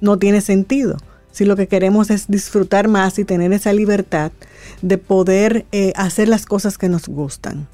no 0.00 0.18
tiene 0.18 0.40
sentido. 0.40 0.96
Si 1.32 1.44
lo 1.44 1.56
que 1.56 1.68
queremos 1.68 2.10
es 2.10 2.26
disfrutar 2.28 2.88
más 2.88 3.18
y 3.18 3.24
tener 3.24 3.52
esa 3.52 3.72
libertad 3.72 4.32
de 4.82 4.98
poder 4.98 5.64
eh, 5.72 5.92
hacer 5.96 6.28
las 6.28 6.46
cosas 6.46 6.78
que 6.78 6.88
nos 6.88 7.06
gustan. 7.06 7.68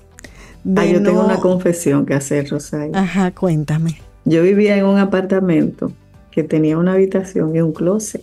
De 0.64 0.80
Ah, 0.80 0.84
yo 0.84 1.02
tengo 1.02 1.24
una 1.24 1.38
confesión 1.38 2.06
que 2.06 2.14
hacer, 2.14 2.50
Rosario. 2.50 2.92
Ajá, 2.94 3.30
cuéntame. 3.30 4.00
Yo 4.24 4.42
vivía 4.42 4.76
en 4.76 4.84
un 4.84 4.98
apartamento 4.98 5.92
que 6.30 6.42
tenía 6.42 6.76
una 6.76 6.94
habitación 6.94 7.54
y 7.54 7.60
un 7.60 7.72
closet. 7.72 8.22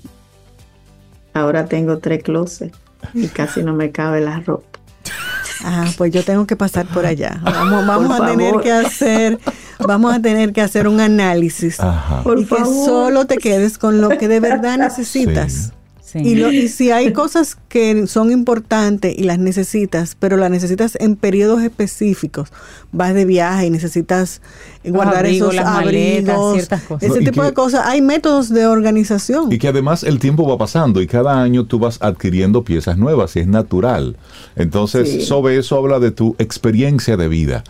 Ahora 1.34 1.66
tengo 1.66 1.98
tres 2.00 2.22
closets 2.22 2.78
y 3.14 3.28
casi 3.28 3.64
no 3.64 3.74
me 3.74 3.92
cabe 3.92 4.22
la 4.22 4.40
ropa. 4.42 4.80
Ah, 5.64 5.86
pues 5.98 6.12
yo 6.12 6.24
tengo 6.24 6.46
que 6.48 6.56
pasar 6.56 6.86
por 6.88 7.06
allá. 7.06 7.40
Vamos, 7.44 7.86
vamos 7.86 8.18
Por 8.18 8.26
a 8.26 8.30
tener 8.32 8.50
favor. 8.50 8.64
que 8.64 8.72
hacer, 8.72 9.40
vamos 9.80 10.14
a 10.14 10.20
tener 10.22 10.54
que 10.54 10.62
hacer 10.62 10.88
un 10.88 11.00
análisis 11.00 11.80
Ajá. 11.80 12.24
Por 12.24 12.40
y 12.40 12.46
que 12.46 12.56
favor. 12.56 12.86
solo 12.86 13.26
te 13.26 13.38
quedes 13.38 13.78
con 13.78 14.02
lo 14.02 14.10
que 14.10 14.28
de 14.28 14.40
verdad 14.40 14.78
necesitas. 14.80 15.52
sí. 15.54 15.72
Y, 16.16 16.36
lo- 16.36 16.52
y 16.52 16.68
si 16.68 16.92
hay 16.92 17.12
cosas 17.14 17.58
que 17.70 18.06
son 18.08 18.32
importantes 18.32 19.14
y 19.18 19.24
las 19.24 19.40
necesitas, 19.40 20.16
pero 20.20 20.38
las 20.38 20.52
necesitas 20.52 20.96
en 21.00 21.16
periodos 21.16 21.62
específicos, 21.64 22.50
vas 22.92 23.14
de 23.14 23.26
viaje 23.26 23.66
y 23.66 23.70
necesitas 23.70 24.42
guardar 24.86 25.26
abrigos, 25.26 25.54
esos 25.56 25.66
maletas, 25.66 26.36
abrigos, 26.36 26.54
ciertas 26.54 26.82
cosas. 26.84 27.10
ese 27.10 27.20
No, 27.22 27.26
tipo 27.32 27.42
que- 27.42 27.48
de 27.48 27.54
cosas. 27.54 27.82
Hay 27.86 28.02
métodos 28.02 28.50
de 28.50 28.66
organización. 28.68 29.52
Y 29.52 29.58
que 29.58 29.68
además 29.70 30.04
el 30.04 30.20
tiempo 30.20 30.48
va 30.48 30.58
pasando 30.58 31.02
y 31.02 31.08
cada 31.08 31.42
año 31.42 31.66
tú 31.66 31.80
vas 31.80 31.98
adquiriendo 32.02 32.64
piezas 32.64 32.98
nuevas 32.98 33.36
y 33.36 33.40
es 33.40 33.48
natural. 33.48 34.16
Entonces, 34.56 35.10
Sí. 35.10 35.22
sobre 35.26 35.58
eso 35.58 35.78
habla 35.78 36.00
de 36.00 36.12
tu 36.12 36.36
experiencia 36.40 37.18
de 37.18 37.28
vida. 37.28 37.64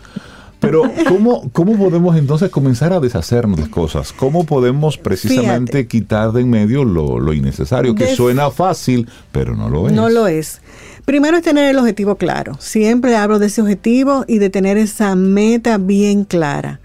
Pero, 0.64 0.82
¿cómo, 1.08 1.50
¿cómo 1.52 1.76
podemos 1.76 2.16
entonces 2.16 2.50
comenzar 2.50 2.92
a 2.92 3.00
deshacernos 3.00 3.60
de 3.60 3.70
cosas? 3.70 4.12
¿Cómo 4.12 4.44
podemos 4.44 4.96
precisamente 4.98 5.72
Fíjate. 5.72 5.86
quitar 5.88 6.32
de 6.32 6.40
en 6.40 6.50
medio 6.50 6.84
lo, 6.84 7.18
lo 7.20 7.32
innecesario? 7.32 7.94
Que 7.94 8.04
Des- 8.06 8.16
suena 8.16 8.50
fácil, 8.50 9.08
pero 9.32 9.54
no 9.54 9.68
lo 9.68 9.86
es. 9.88 9.92
No 9.92 10.08
lo 10.08 10.26
es. 10.26 10.60
Primero 11.04 11.36
es 11.36 11.42
tener 11.42 11.68
el 11.70 11.78
objetivo 11.78 12.16
claro. 12.16 12.56
Siempre 12.60 13.14
hablo 13.16 13.38
de 13.38 13.46
ese 13.46 13.60
objetivo 13.62 14.24
y 14.26 14.38
de 14.38 14.48
tener 14.50 14.78
esa 14.78 15.14
meta 15.14 15.76
bien 15.78 16.24
clara. 16.24 16.80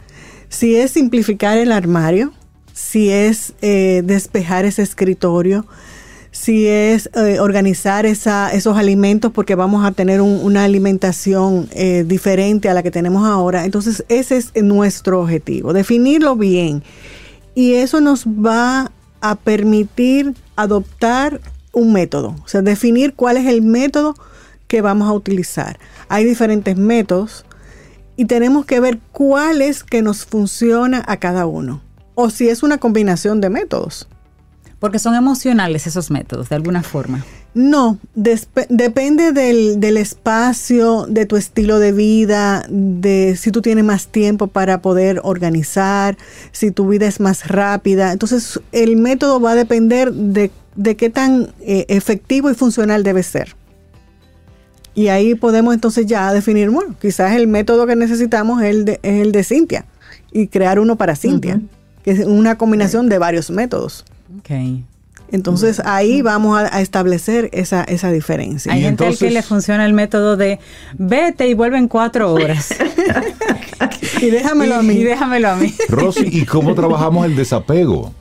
Si 0.50 0.76
es 0.76 0.92
simplificar 0.92 1.58
el 1.58 1.72
armario, 1.72 2.34
si 2.74 3.10
es 3.10 3.54
eh, 3.62 4.02
despejar 4.04 4.66
ese 4.66 4.82
escritorio, 4.82 5.66
si 6.42 6.68
es 6.68 7.10
eh, 7.16 7.40
organizar 7.42 8.06
esos 8.06 8.78
alimentos 8.78 9.32
porque 9.34 9.56
vamos 9.56 9.86
a 9.86 9.92
tener 9.92 10.22
un- 10.22 10.40
una 10.42 10.64
alimentación 10.64 11.68
eh, 11.72 12.06
diferente 12.08 12.70
a 12.70 12.74
la 12.74 12.82
que 12.82 12.92
tenemos 12.92 13.28
ahora. 13.28 13.66
Entonces 13.66 14.06
ese 14.08 14.38
es 14.38 14.52
nuestro 14.64 15.20
objetivo, 15.22 15.74
definirlo 15.74 16.38
bien. 16.38 16.82
Y 17.56 17.74
eso 17.74 18.00
nos 18.00 18.26
va 18.26 18.92
a 19.20 19.36
permitir 19.36 20.34
adoptar 20.56 21.42
un 21.74 21.92
método, 21.92 22.36
o 22.44 22.48
sea, 22.48 22.62
definir 22.62 23.16
cuál 23.16 23.36
es 23.36 23.46
el 23.46 23.62
método 23.62 24.16
que 24.68 24.82
vamos 24.82 25.10
a 25.10 25.14
utilizar. 25.14 25.78
Hay 26.08 26.24
diferentes 26.24 26.78
métodos 26.78 27.44
y 28.16 28.26
tenemos 28.26 28.66
que 28.66 28.80
ver 28.80 29.00
cuál 29.12 29.62
es 29.62 29.84
que 29.84 30.02
nos 30.02 30.26
funciona 30.26 31.04
a 31.06 31.18
cada 31.18 31.46
uno. 31.48 31.82
O 32.16 32.30
si 32.30 32.48
es 32.50 32.64
una 32.64 32.78
combinación 32.78 33.42
de 33.42 33.50
métodos. 33.50 34.08
Porque 34.80 35.00
son 35.00 35.16
emocionales 35.16 35.88
esos 35.88 36.10
métodos, 36.10 36.50
de 36.50 36.56
alguna 36.56 36.84
forma. 36.84 37.26
No, 37.54 37.98
depende 38.14 39.32
del, 39.34 39.80
del 39.80 39.98
espacio, 39.98 41.06
de 41.10 41.26
tu 41.26 41.36
estilo 41.36 41.80
de 41.80 41.92
vida, 41.92 42.64
de 42.70 43.36
si 43.36 43.52
tú 43.52 43.62
tienes 43.62 43.84
más 43.84 44.08
tiempo 44.08 44.48
para 44.48 44.82
poder 44.82 45.20
organizar, 45.24 46.18
si 46.52 46.72
tu 46.72 46.88
vida 46.88 47.08
es 47.08 47.20
más 47.20 47.48
rápida. 47.48 48.12
Entonces, 48.14 48.60
el 48.72 48.96
método 48.98 49.42
va 49.42 49.52
a 49.52 49.56
depender 49.56 50.14
de, 50.14 50.52
de 50.76 50.96
qué 50.96 51.10
tan 51.10 51.54
eh, 51.60 51.86
efectivo 51.90 52.50
y 52.50 52.54
funcional 52.54 53.04
debe 53.04 53.24
ser. 53.24 53.56
Y 54.94 55.08
ahí 55.08 55.34
podemos 55.34 55.74
entonces 55.74 56.06
ya 56.06 56.32
definir, 56.34 56.70
bueno, 56.70 56.96
quizás 57.02 57.34
el 57.34 57.48
método 57.48 57.88
que 57.88 57.96
necesitamos 57.96 58.62
es 58.62 58.70
el 58.70 58.86
de, 58.86 59.00
es 59.02 59.22
el 59.22 59.32
de 59.32 59.44
Cintia 59.44 59.86
y 60.32 60.48
crear 60.48 60.80
uno 60.80 60.98
para 60.98 61.16
Cintia, 61.16 61.62
que 62.04 62.12
es 62.12 62.26
una 62.26 62.58
combinación 62.58 63.10
de 63.10 63.18
varios 63.18 63.50
métodos. 63.50 64.06
Ok. 64.38 64.50
Entonces 65.32 65.80
ahí 65.86 66.22
vamos 66.24 66.58
a, 66.60 66.76
a 66.76 66.82
establecer 66.82 67.50
esa, 67.54 67.84
esa 67.84 68.12
diferencia. 68.12 68.74
Hay 68.74 68.80
Y 68.80 68.84
gente 68.84 69.04
al 69.06 69.10
que 69.10 69.14
entonces- 69.16 69.34
le 69.34 69.42
funciona 69.44 69.86
el 69.86 69.94
método 69.94 70.38
de 70.38 70.60
vete 70.98 71.48
y 71.48 71.54
vuelve 71.54 71.78
en 71.78 71.88
cuatro 71.88 72.34
horas. 72.34 72.70
Y 74.22 74.30
déjamelo 74.32 74.76
a 74.76 74.84
Y- 74.84 74.88
mí. 74.88 74.94
Y 74.96 75.04
déjamelo 75.04 75.50
a 75.50 75.56
mí. 75.56 75.74
Rosy, 75.88 76.28
¿y 76.30 76.46
cómo 76.46 76.76
trabajamos 76.76 77.26
el 77.26 77.36
desapego? 77.38 78.12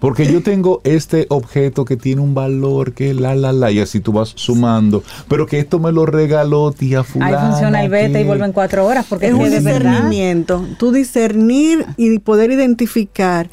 Porque 0.00 0.26
yo 0.30 0.42
tengo 0.42 0.80
este 0.84 1.26
objeto 1.30 1.84
que 1.84 1.96
tiene 1.96 2.20
un 2.20 2.34
valor 2.34 2.92
que 2.92 3.14
la 3.14 3.34
la 3.34 3.52
la 3.52 3.70
y 3.70 3.78
así 3.80 4.00
tú 4.00 4.12
vas 4.12 4.32
sumando, 4.34 5.02
pero 5.28 5.46
que 5.46 5.58
esto 5.58 5.78
me 5.78 5.90
lo 5.92 6.04
regaló 6.04 6.70
tía 6.72 6.98
Ahí 6.98 7.04
fulana. 7.04 7.50
funciona 7.50 7.82
el 7.82 7.88
vete 7.90 8.10
y 8.10 8.12
que- 8.22 8.24
vuelve 8.24 8.44
en 8.44 8.52
cuatro 8.52 8.84
horas 8.86 9.06
porque 9.08 9.26
es 9.26 9.32
es 9.32 9.38
un 9.38 9.44
de 9.50 9.60
verdad 9.60 9.80
discernimiento. 9.92 10.66
Tú 10.78 10.90
discernir 10.92 11.86
y 11.96 12.18
poder 12.18 12.50
identificar 12.50 13.48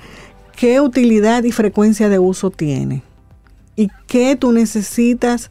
qué 0.55 0.81
utilidad 0.81 1.43
y 1.43 1.51
frecuencia 1.51 2.09
de 2.09 2.19
uso 2.19 2.49
tiene. 2.51 3.03
Y 3.75 3.89
qué 4.07 4.35
tú 4.35 4.51
necesitas, 4.51 5.49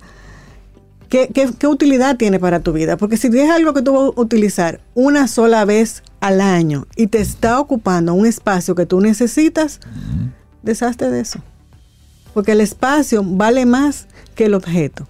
qué, 1.09 1.29
qué- 1.35 1.51
qué 1.59 1.67
utilidad 1.67 2.17
tiene 2.17 2.39
para 2.39 2.61
tu 2.61 2.73
vida. 2.73 2.97
Porque 2.97 3.17
si 3.17 3.27
es 3.29 3.51
algo 3.51 3.75
que 3.75 3.83
tú 3.83 3.93
vas 3.95 4.13
a 4.17 4.21
utilizar 4.21 4.81
una 4.95 5.27
sola 5.29 5.65
vez 5.65 6.03
al 6.21 6.41
año 6.41 6.87
y 6.97 7.09
te 7.09 7.21
está 7.21 7.59
ocupando 7.59 8.15
un 8.15 8.27
espacio 8.27 8.75
que 8.75 8.87
tú 8.87 9.01
necesitas, 9.01 9.81
deshazte 10.63 11.11
de 11.11 11.21
eso. 11.21 11.41
Porque 12.33 12.53
el 12.53 12.61
espacio 12.61 13.23
vale 13.25 13.67
más 13.67 14.07
que 14.35 14.47
el 14.47 14.55
objeto 14.55 15.07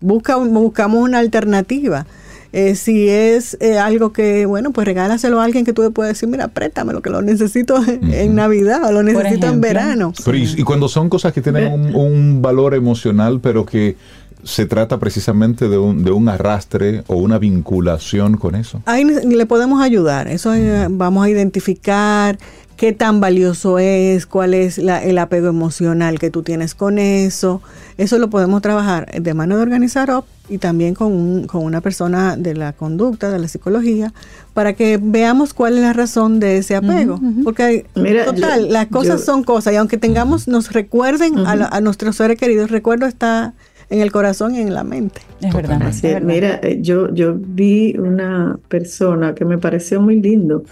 busca, 0.00 0.36
buscamos 0.36 1.00
una 1.02 1.18
alternativa. 1.20 2.06
Eh, 2.52 2.74
si 2.74 3.08
es 3.08 3.56
eh, 3.60 3.78
algo 3.78 4.12
que, 4.12 4.44
bueno, 4.46 4.72
pues 4.72 4.86
regálaselo 4.86 5.40
a 5.40 5.44
alguien 5.44 5.64
que 5.64 5.72
tú 5.72 5.82
le 5.82 5.90
puedes 5.90 6.14
decir, 6.14 6.28
mira, 6.28 6.48
préstame 6.48 6.92
lo 6.92 7.00
que 7.00 7.10
lo 7.10 7.22
necesito 7.22 7.82
en 7.86 8.34
Navidad 8.34 8.84
o 8.84 8.92
lo 8.92 9.02
necesito 9.02 9.46
en 9.46 9.60
verano. 9.60 10.12
Pero 10.24 10.36
y, 10.36 10.44
y 10.58 10.62
cuando 10.62 10.88
son 10.88 11.08
cosas 11.08 11.32
que 11.32 11.40
tienen 11.40 11.72
un, 11.72 11.94
un 11.94 12.42
valor 12.42 12.74
emocional, 12.74 13.40
pero 13.40 13.64
que 13.64 13.96
se 14.44 14.66
trata 14.66 14.98
precisamente 14.98 15.68
de 15.68 15.78
un, 15.78 16.04
de 16.04 16.10
un 16.10 16.28
arrastre 16.28 17.04
o 17.06 17.16
una 17.16 17.38
vinculación 17.38 18.36
con 18.36 18.54
eso. 18.54 18.82
Ahí 18.86 19.04
le 19.04 19.46
podemos 19.46 19.80
ayudar. 19.80 20.28
Eso 20.28 20.52
eh, 20.54 20.88
vamos 20.90 21.24
a 21.24 21.30
identificar 21.30 22.38
qué 22.82 22.92
tan 22.92 23.20
valioso 23.20 23.78
es, 23.78 24.26
cuál 24.26 24.54
es 24.54 24.76
la- 24.76 25.04
el 25.04 25.16
apego 25.18 25.46
emocional 25.46 26.18
que 26.18 26.30
tú 26.30 26.42
tienes 26.42 26.74
con 26.74 26.98
eso. 26.98 27.62
Eso 27.96 28.18
lo 28.18 28.28
podemos 28.28 28.60
trabajar 28.60 29.06
de 29.22 29.34
mano 29.34 29.54
de 29.56 29.62
organizar 29.62 30.10
up 30.10 30.24
y 30.48 30.58
también 30.58 30.94
con, 30.94 31.12
un- 31.12 31.46
con 31.46 31.62
una 31.62 31.80
persona 31.80 32.36
de 32.36 32.54
la 32.56 32.72
conducta, 32.72 33.30
de 33.30 33.38
la 33.38 33.46
psicología, 33.46 34.12
para 34.52 34.72
que 34.72 34.98
veamos 35.00 35.54
cuál 35.54 35.74
es 35.76 35.82
la 35.82 35.92
razón 35.92 36.40
de 36.40 36.56
ese 36.58 36.74
apego. 36.74 37.20
Porque 37.44 37.62
hay- 37.62 37.84
Mira, 37.94 38.24
total, 38.24 38.66
yo- 38.66 38.72
las 38.72 38.88
cosas 38.88 39.20
yo- 39.20 39.26
son 39.26 39.44
cosas 39.44 39.72
y 39.74 39.76
aunque 39.76 39.96
tengamos, 39.96 40.48
nos 40.48 40.72
recuerden 40.72 41.38
a, 41.38 41.54
la- 41.54 41.66
a 41.66 41.80
nuestros 41.80 42.16
seres 42.16 42.36
queridos, 42.36 42.64
el 42.64 42.70
recuerdo 42.70 43.06
está 43.06 43.54
en 43.90 44.00
el 44.00 44.10
corazón 44.10 44.56
y 44.56 44.58
en 44.60 44.74
la 44.74 44.82
mente. 44.82 45.20
es 45.40 45.54
verdad, 45.54 45.80
es. 45.88 46.02
verdad. 46.02 46.22
Mira, 46.22 46.60
eh, 46.64 46.78
yo, 46.82 47.14
yo 47.14 47.34
vi 47.38 47.94
una 47.98 48.58
persona 48.68 49.34
que 49.36 49.44
me 49.44 49.58
pareció 49.58 50.00
muy 50.00 50.20
lindo, 50.20 50.64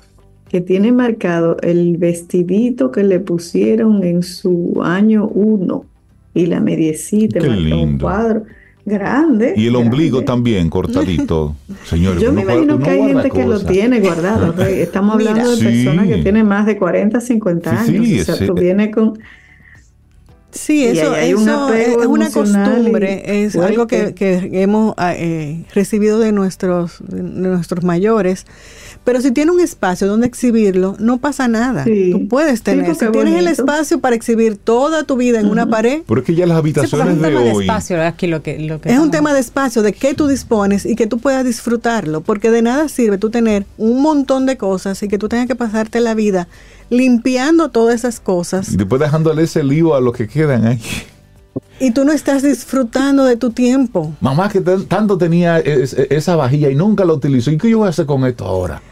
que 0.50 0.60
tiene 0.60 0.90
marcado 0.90 1.56
el 1.62 1.96
vestidito 1.96 2.90
que 2.90 3.04
le 3.04 3.20
pusieron 3.20 4.02
en 4.02 4.24
su 4.24 4.80
año 4.82 5.28
uno 5.28 5.84
y 6.34 6.46
la 6.46 6.58
mediecita, 6.60 7.38
un 7.40 7.98
cuadro 7.98 8.42
grande. 8.84 9.54
Y 9.56 9.68
el 9.68 9.76
ombligo 9.76 10.16
grande. 10.18 10.26
también 10.26 10.68
cortadito. 10.76 11.54
Señores, 11.84 12.20
Yo 12.20 12.32
me 12.32 12.42
imagino 12.42 12.80
que 12.80 12.90
hay 12.90 13.02
gente 13.04 13.30
que 13.30 13.46
lo 13.46 13.60
tiene 13.60 14.00
guardado. 14.00 14.60
Estamos 14.64 15.16
Mira. 15.18 15.30
hablando 15.30 15.52
de 15.52 15.56
Sí. 15.58 15.84
personas 15.84 16.08
que 16.08 16.16
tienen 16.22 16.46
más 16.48 16.66
de 16.66 16.76
40, 16.76 17.20
50 17.20 17.84
Sí, 17.84 17.92
años. 17.96 18.06
sí, 18.08 18.20
o 18.20 18.24
sea, 18.24 18.34
ese- 18.34 18.46
tú 18.46 18.54
vienes 18.54 18.92
con... 18.92 19.18
Sí, 20.60 20.84
eso, 20.84 21.14
hay 21.14 21.30
eso 21.30 21.72
es 21.72 22.06
una 22.06 22.30
costumbre, 22.30 23.46
es 23.46 23.56
algo 23.56 23.86
que, 23.86 24.14
hemos 24.52 24.94
ah, 24.98 25.14
eh, 25.14 25.64
recibido 25.74 26.18
de 26.18 26.32
nuestros, 26.32 26.98
de 27.00 27.22
nuestros 27.22 27.82
mayores. 27.82 28.44
Pero 29.02 29.22
si 29.22 29.30
tiene 29.30 29.50
un 29.50 29.60
espacio 29.60 30.06
donde 30.06 30.26
exhibirlo, 30.26 30.94
no 30.98 31.16
pasa 31.16 31.48
nada. 31.48 31.84
Sí. 31.84 32.10
Tú 32.12 32.28
puedes 32.28 32.62
tener. 32.62 32.94
si 32.94 33.06
tienes 33.10 33.36
el 33.36 33.48
espacio 33.48 34.00
para 34.00 34.14
exhibir 34.14 34.58
toda 34.58 35.04
tu 35.04 35.16
vida 35.16 35.40
en 35.40 35.48
una 35.48 35.66
pared, 35.66 36.02
Pero 36.06 36.20
es 36.20 36.26
que 36.26 36.34
ya 36.34 36.46
las 36.46 36.58
Sí, 36.60 36.72
porque 36.72 36.80
es 36.80 36.92
habitaciones 36.92 37.14
un 37.14 37.22
de 37.22 37.28
tema 37.28 37.40
de 37.40 37.52
hoy. 37.52 37.64
espacio 37.64 38.02
aquí 38.02 38.26
lo 38.26 38.42
que, 38.42 38.58
lo 38.58 38.80
que 38.82 38.92
es 38.92 38.98
un 38.98 39.10
tema 39.10 39.32
de 39.32 39.40
espacio, 39.40 39.80
de 39.80 39.94
qué 39.94 40.12
tú 40.12 40.26
dispones 40.26 40.84
y 40.84 40.94
que 40.94 41.06
tú 41.06 41.18
puedas 41.18 41.42
disfrutarlo. 41.44 42.20
Porque 42.20 42.50
de 42.50 42.60
nada 42.60 42.88
sirve 42.90 43.16
tú 43.16 43.30
tener 43.30 43.64
un 43.78 44.02
montón 44.02 44.44
de 44.44 44.58
cosas 44.58 45.02
y 45.02 45.08
que 45.08 45.16
tú 45.16 45.30
tengas 45.30 45.46
que 45.46 45.54
pasarte 45.54 46.00
la 46.00 46.14
vida 46.14 46.48
limpiando 46.90 47.70
todas 47.70 47.94
esas 47.94 48.20
cosas 48.20 48.72
Y 48.72 48.76
después 48.76 49.00
dejándole 49.00 49.42
ese 49.44 49.62
lío 49.62 49.94
a 49.94 50.00
los 50.00 50.14
que 50.14 50.26
quedan 50.28 50.66
ahí. 50.66 50.80
y 51.78 51.92
tú 51.92 52.04
no 52.04 52.12
estás 52.12 52.42
disfrutando 52.42 53.24
de 53.24 53.36
tu 53.36 53.50
tiempo. 53.50 54.12
Mamá 54.20 54.48
que 54.50 54.60
tan- 54.60 54.84
tanto 54.86 55.16
tenía 55.16 55.58
es- 55.60 55.94
esa 55.94 56.36
vajilla 56.36 56.68
y 56.70 56.74
nunca 56.74 57.04
la 57.04 57.14
utilizó. 57.14 57.50
¿Y 57.50 57.56
qué 57.58 57.70
yo 57.70 57.78
voy 57.78 57.86
a 57.86 57.90
hacer 57.90 58.06
con 58.06 58.24
esto 58.26 58.44
ahora? 58.44 58.82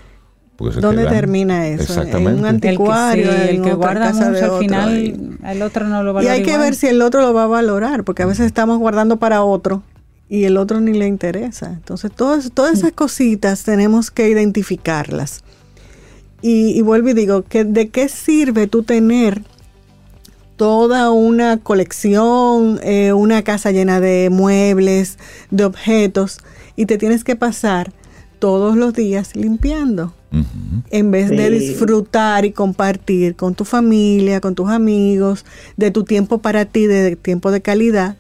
¿Dónde 0.58 1.02
quedan. 1.02 1.14
termina 1.14 1.68
eso? 1.68 1.82
Exactamente. 1.82 2.30
En 2.32 2.38
un 2.40 2.46
el 2.46 2.60
que, 2.60 2.68
sí, 2.68 2.74
anticuario, 2.74 3.30
el 3.30 3.48
en 3.56 3.62
que 3.62 3.74
guarda 3.74 4.12
mucho 4.12 4.24
al 4.26 4.34
otro, 4.36 4.58
final 4.58 4.98
y- 4.98 5.38
el 5.46 5.62
otro 5.62 5.86
no 5.86 6.02
lo 6.02 6.20
Y 6.22 6.26
hay 6.26 6.42
que 6.42 6.50
igual. 6.50 6.62
ver 6.62 6.74
si 6.74 6.88
el 6.88 7.00
otro 7.00 7.20
lo 7.20 7.32
va 7.32 7.44
a 7.44 7.46
valorar, 7.46 8.02
porque 8.02 8.24
a 8.24 8.26
veces 8.26 8.46
estamos 8.46 8.78
guardando 8.78 9.18
para 9.18 9.44
otro 9.44 9.82
y 10.28 10.44
el 10.44 10.56
otro 10.56 10.80
ni 10.80 10.94
le 10.98 11.06
interesa. 11.06 11.68
Entonces, 11.74 12.10
todas, 12.10 12.50
todas 12.52 12.78
esas 12.78 12.90
cositas 12.92 13.62
tenemos 13.62 14.10
que 14.10 14.28
identificarlas. 14.30 15.44
Y, 16.40 16.78
y 16.78 16.82
vuelvo 16.82 17.09
y 17.09 17.15
digo, 17.15 17.43
que 17.43 17.65
¿de 17.65 17.89
qué 17.89 18.09
sirve 18.09 18.66
tú 18.66 18.82
tener 18.82 19.43
toda 20.56 21.10
una 21.12 21.59
colección, 21.59 22.81
eh, 22.82 23.12
una 23.12 23.43
casa 23.43 23.70
llena 23.70 24.01
de 24.01 24.28
muebles, 24.31 25.19
de 25.51 25.65
objetos, 25.65 26.39
y 26.77 26.86
te 26.86 26.98
tienes 26.98 27.24
que 27.24 27.36
pasar 27.36 27.93
todos 28.39 28.77
los 28.77 28.93
días 28.93 29.35
limpiando? 29.35 30.15
En 30.90 31.10
vez 31.10 31.31
de 31.31 31.48
disfrutar 31.48 32.44
y 32.44 32.52
compartir 32.52 33.35
con 33.35 33.55
tu 33.55 33.65
familia, 33.65 34.43
con 34.43 34.55
tus 34.55 34.69
amigos, 34.69 35.47
de 35.78 35.90
tu 35.90 36.05
tiempo 36.05 36.39
para 36.39 36.66
ti, 36.66 36.86
de 36.86 37.16
tiempo 37.16 37.51
de 37.51 37.62
calidad, 37.62 38.16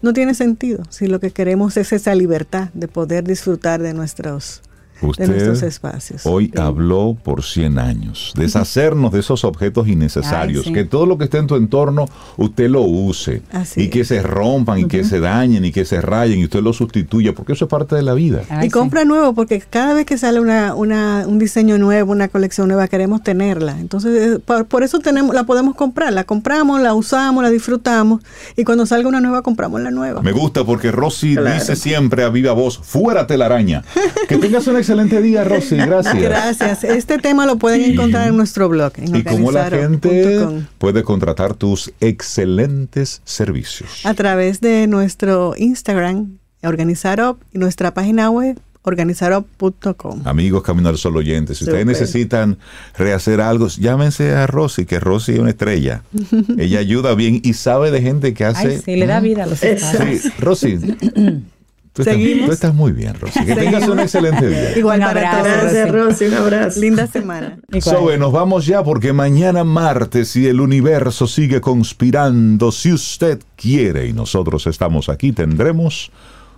no 0.00 0.14
tiene 0.14 0.34
sentido 0.34 0.84
si 0.88 1.06
lo 1.06 1.20
que 1.20 1.30
queremos 1.30 1.76
es 1.76 1.92
esa 1.92 2.14
libertad 2.14 2.70
de 2.72 2.88
poder 2.88 3.24
disfrutar 3.24 3.82
de 3.82 3.92
nuestros, 3.92 4.62
de 5.00 5.26
nuestros 5.26 5.54
Usted 5.56 5.66
espacios. 5.66 6.22
hoy 6.24 6.52
habló 6.56 7.16
por 7.22 7.42
100 7.42 7.78
años. 7.78 8.32
Deshacernos 8.36 9.12
de 9.12 9.20
esos 9.20 9.44
objetos 9.44 9.88
innecesarios. 9.88 10.64
Ay, 10.66 10.68
sí. 10.68 10.72
Que 10.74 10.84
todo 10.84 11.06
lo 11.06 11.18
que 11.18 11.24
esté 11.24 11.38
en 11.38 11.46
tu 11.46 11.56
entorno 11.56 12.06
usted 12.36 12.68
lo 12.68 12.82
use. 12.82 13.42
Así 13.52 13.82
y 13.82 13.88
que 13.88 14.00
es. 14.00 14.08
se 14.08 14.22
rompan 14.22 14.78
y 14.80 14.84
que 14.86 15.04
se 15.04 15.20
dañen 15.20 15.64
y 15.64 15.72
que 15.72 15.84
se 15.84 16.00
rayen 16.00 16.38
y 16.40 16.44
usted 16.44 16.60
lo 16.62 16.72
sustituya. 16.72 17.34
Porque 17.34 17.52
eso 17.52 17.64
es 17.66 17.70
parte 17.70 17.96
de 17.96 18.02
la 18.02 18.14
vida. 18.14 18.42
Ay, 18.48 18.66
y 18.66 18.70
sí. 18.70 18.70
compra 18.70 19.04
nuevo 19.04 19.34
porque 19.34 19.60
cada 19.60 19.94
vez 19.94 20.06
que 20.06 20.18
sale 20.18 20.40
una, 20.40 20.74
una- 20.74 21.24
un 21.26 21.38
diseño 21.38 21.78
nuevo, 21.78 22.12
una 22.12 22.28
colección 22.28 22.68
nueva, 22.68 22.88
queremos 22.88 23.22
tenerla. 23.22 23.78
Entonces, 23.80 24.36
eh, 24.36 24.38
por, 24.38 24.66
por 24.66 24.82
eso 24.82 24.98
tenemos, 24.98 25.34
la 25.34 25.44
podemos 25.44 25.74
comprar. 25.74 26.12
La 26.12 26.24
compramos, 26.24 26.80
la 26.80 26.94
usamos, 26.94 27.42
la 27.42 27.50
disfrutamos 27.50 28.22
y 28.56 28.64
cuando 28.64 28.86
salga 28.86 29.08
una 29.08 29.20
nueva, 29.20 29.42
compramos 29.42 29.80
la 29.80 29.90
nueva. 29.90 30.22
Me 30.22 30.32
gusta 30.32 30.64
porque 30.64 30.90
Rosy 30.90 31.34
Claro. 31.36 31.54
dice 31.54 31.76
siempre 31.76 32.24
a 32.24 32.28
viva 32.28 32.52
voz, 32.52 32.78
fuera 32.82 33.26
telaraña. 33.26 33.82
Que 34.28 34.36
tengas 34.36 34.66
un 34.66 34.76
excelente 34.90 35.22
día, 35.22 35.44
Rosy. 35.44 35.76
Gracias. 35.76 36.20
Gracias. 36.20 36.84
Este 36.84 37.18
tema 37.18 37.46
lo 37.46 37.56
pueden 37.56 37.92
encontrar 37.92 38.28
en 38.28 38.36
nuestro 38.36 38.68
blog. 38.68 38.92
En 38.96 39.14
Y 39.14 39.22
cómo 39.22 39.52
la 39.52 39.70
gente 39.70 40.64
puede 40.78 41.04
contratar 41.04 41.54
tus 41.54 41.92
excelentes 42.00 43.22
servicios. 43.24 44.04
a 44.04 44.14
través 44.14 44.60
de 44.60 44.86
nuestro 44.86 45.54
Instagram, 45.56 46.38
Organizarop, 46.62 47.40
y 47.52 47.58
nuestra 47.58 47.94
página 47.94 48.30
web, 48.30 48.58
organizarop.com. 48.82 50.22
Amigos 50.24 50.62
Camino 50.62 50.88
al 50.88 50.98
Sol 50.98 51.16
oyentes, 51.16 51.58
si 51.58 51.64
ustedes 51.64 51.86
necesitan 51.86 52.58
rehacer 52.96 53.40
algo, 53.40 53.68
llámense 53.68 54.32
a 54.34 54.46
Rosy, 54.46 54.86
que 54.86 54.98
Rosy 54.98 55.34
es 55.34 55.38
una 55.38 55.50
estrella. 55.50 56.02
Ella 56.58 56.80
ayuda 56.80 57.14
bien 57.14 57.40
y 57.44 57.52
sabe 57.52 57.90
de 57.90 58.02
gente 58.02 58.34
que 58.34 58.44
hace... 58.44 58.68
Ay, 58.68 58.82
sí, 58.84 58.96
le 58.96 59.06
da 59.06 59.20
vida 59.20 59.44
a 59.44 59.46
los. 59.46 59.60
Sí, 59.60 60.30
Rosy. 60.38 60.78
Tú 61.92 62.02
estás, 62.02 62.14
Seguimos. 62.14 62.46
tú 62.46 62.52
estás 62.52 62.74
muy 62.74 62.92
bien, 62.92 63.14
Rosy. 63.18 63.44
Que 63.44 63.54
tengas 63.56 63.88
un 63.88 63.98
excelente 63.98 64.48
día. 64.48 64.72
Igual 64.78 65.00
Un 65.00 65.06
para 65.06 65.30
todos. 65.30 65.44
Gracias, 65.44 65.90
Rosy. 65.90 66.24
Un 66.26 66.34
abrazo. 66.34 66.80
Linda 66.80 67.06
semana. 67.08 67.58
Sobe, 67.80 68.16
nos 68.16 68.32
vamos 68.32 68.66
ya 68.66 68.84
porque 68.84 69.12
mañana 69.12 69.64
martes 69.64 70.36
y 70.36 70.46
el 70.46 70.60
universo 70.60 71.26
sigue 71.26 71.60
conspirando. 71.60 72.70
Si 72.70 72.92
usted 72.92 73.40
quiere 73.56 74.06
y 74.06 74.12
nosotros 74.12 74.66
estamos 74.68 75.08
aquí, 75.08 75.32
tendremos 75.32 76.12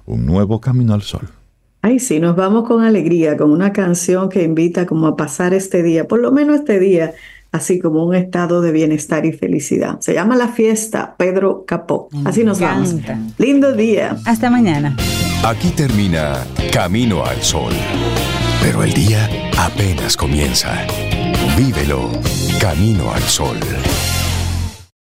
un 0.05 0.27
nuevo 0.27 0.61
camino 0.61 0.93
al 0.93 1.03
sol. 1.03 1.29
Ay, 1.81 1.99
sí, 1.99 2.21
nos 2.21 2.37
vamos 2.37 2.69
con 2.69 2.85
alegría, 2.85 3.37
con 3.37 3.51
una 3.51 3.73
canción 3.73 4.29
que 4.29 4.45
invita 4.45 4.87
como 4.87 5.09
a 5.09 5.17
pasar 5.17 5.53
este 5.53 5.83
día, 5.83 6.07
por 6.07 6.21
lo 6.21 6.31
menos 6.31 6.61
este 6.61 6.79
día, 6.79 7.15
así 7.53 7.79
como 7.79 8.05
un 8.05 8.15
estado 8.15 8.61
de 8.61 8.73
bienestar 8.73 9.25
y 9.27 9.33
felicidad. 9.33 10.01
Se 10.01 10.15
llama 10.15 10.37
La 10.37 10.49
Fiesta 10.49 11.15
Pedro 11.17 11.65
Capó. 11.67 12.09
Así 12.25 12.43
nos 12.43 12.59
vamos. 12.59 12.97
Lindo 13.39 13.73
día. 13.73 14.17
Hasta 14.25 14.51
mañana. 14.51 14.97
Aquí 15.45 15.71
termina 15.71 16.45
Camino 16.73 17.25
al 17.25 17.41
Sol. 17.43 17.73
Pero 18.63 18.83
el 18.83 18.93
día 18.93 19.29
apenas 19.59 20.17
comienza. 20.17 20.87
Vívelo 21.57 22.11
Camino 22.61 23.13
al 23.13 23.23
Sol. 23.23 23.59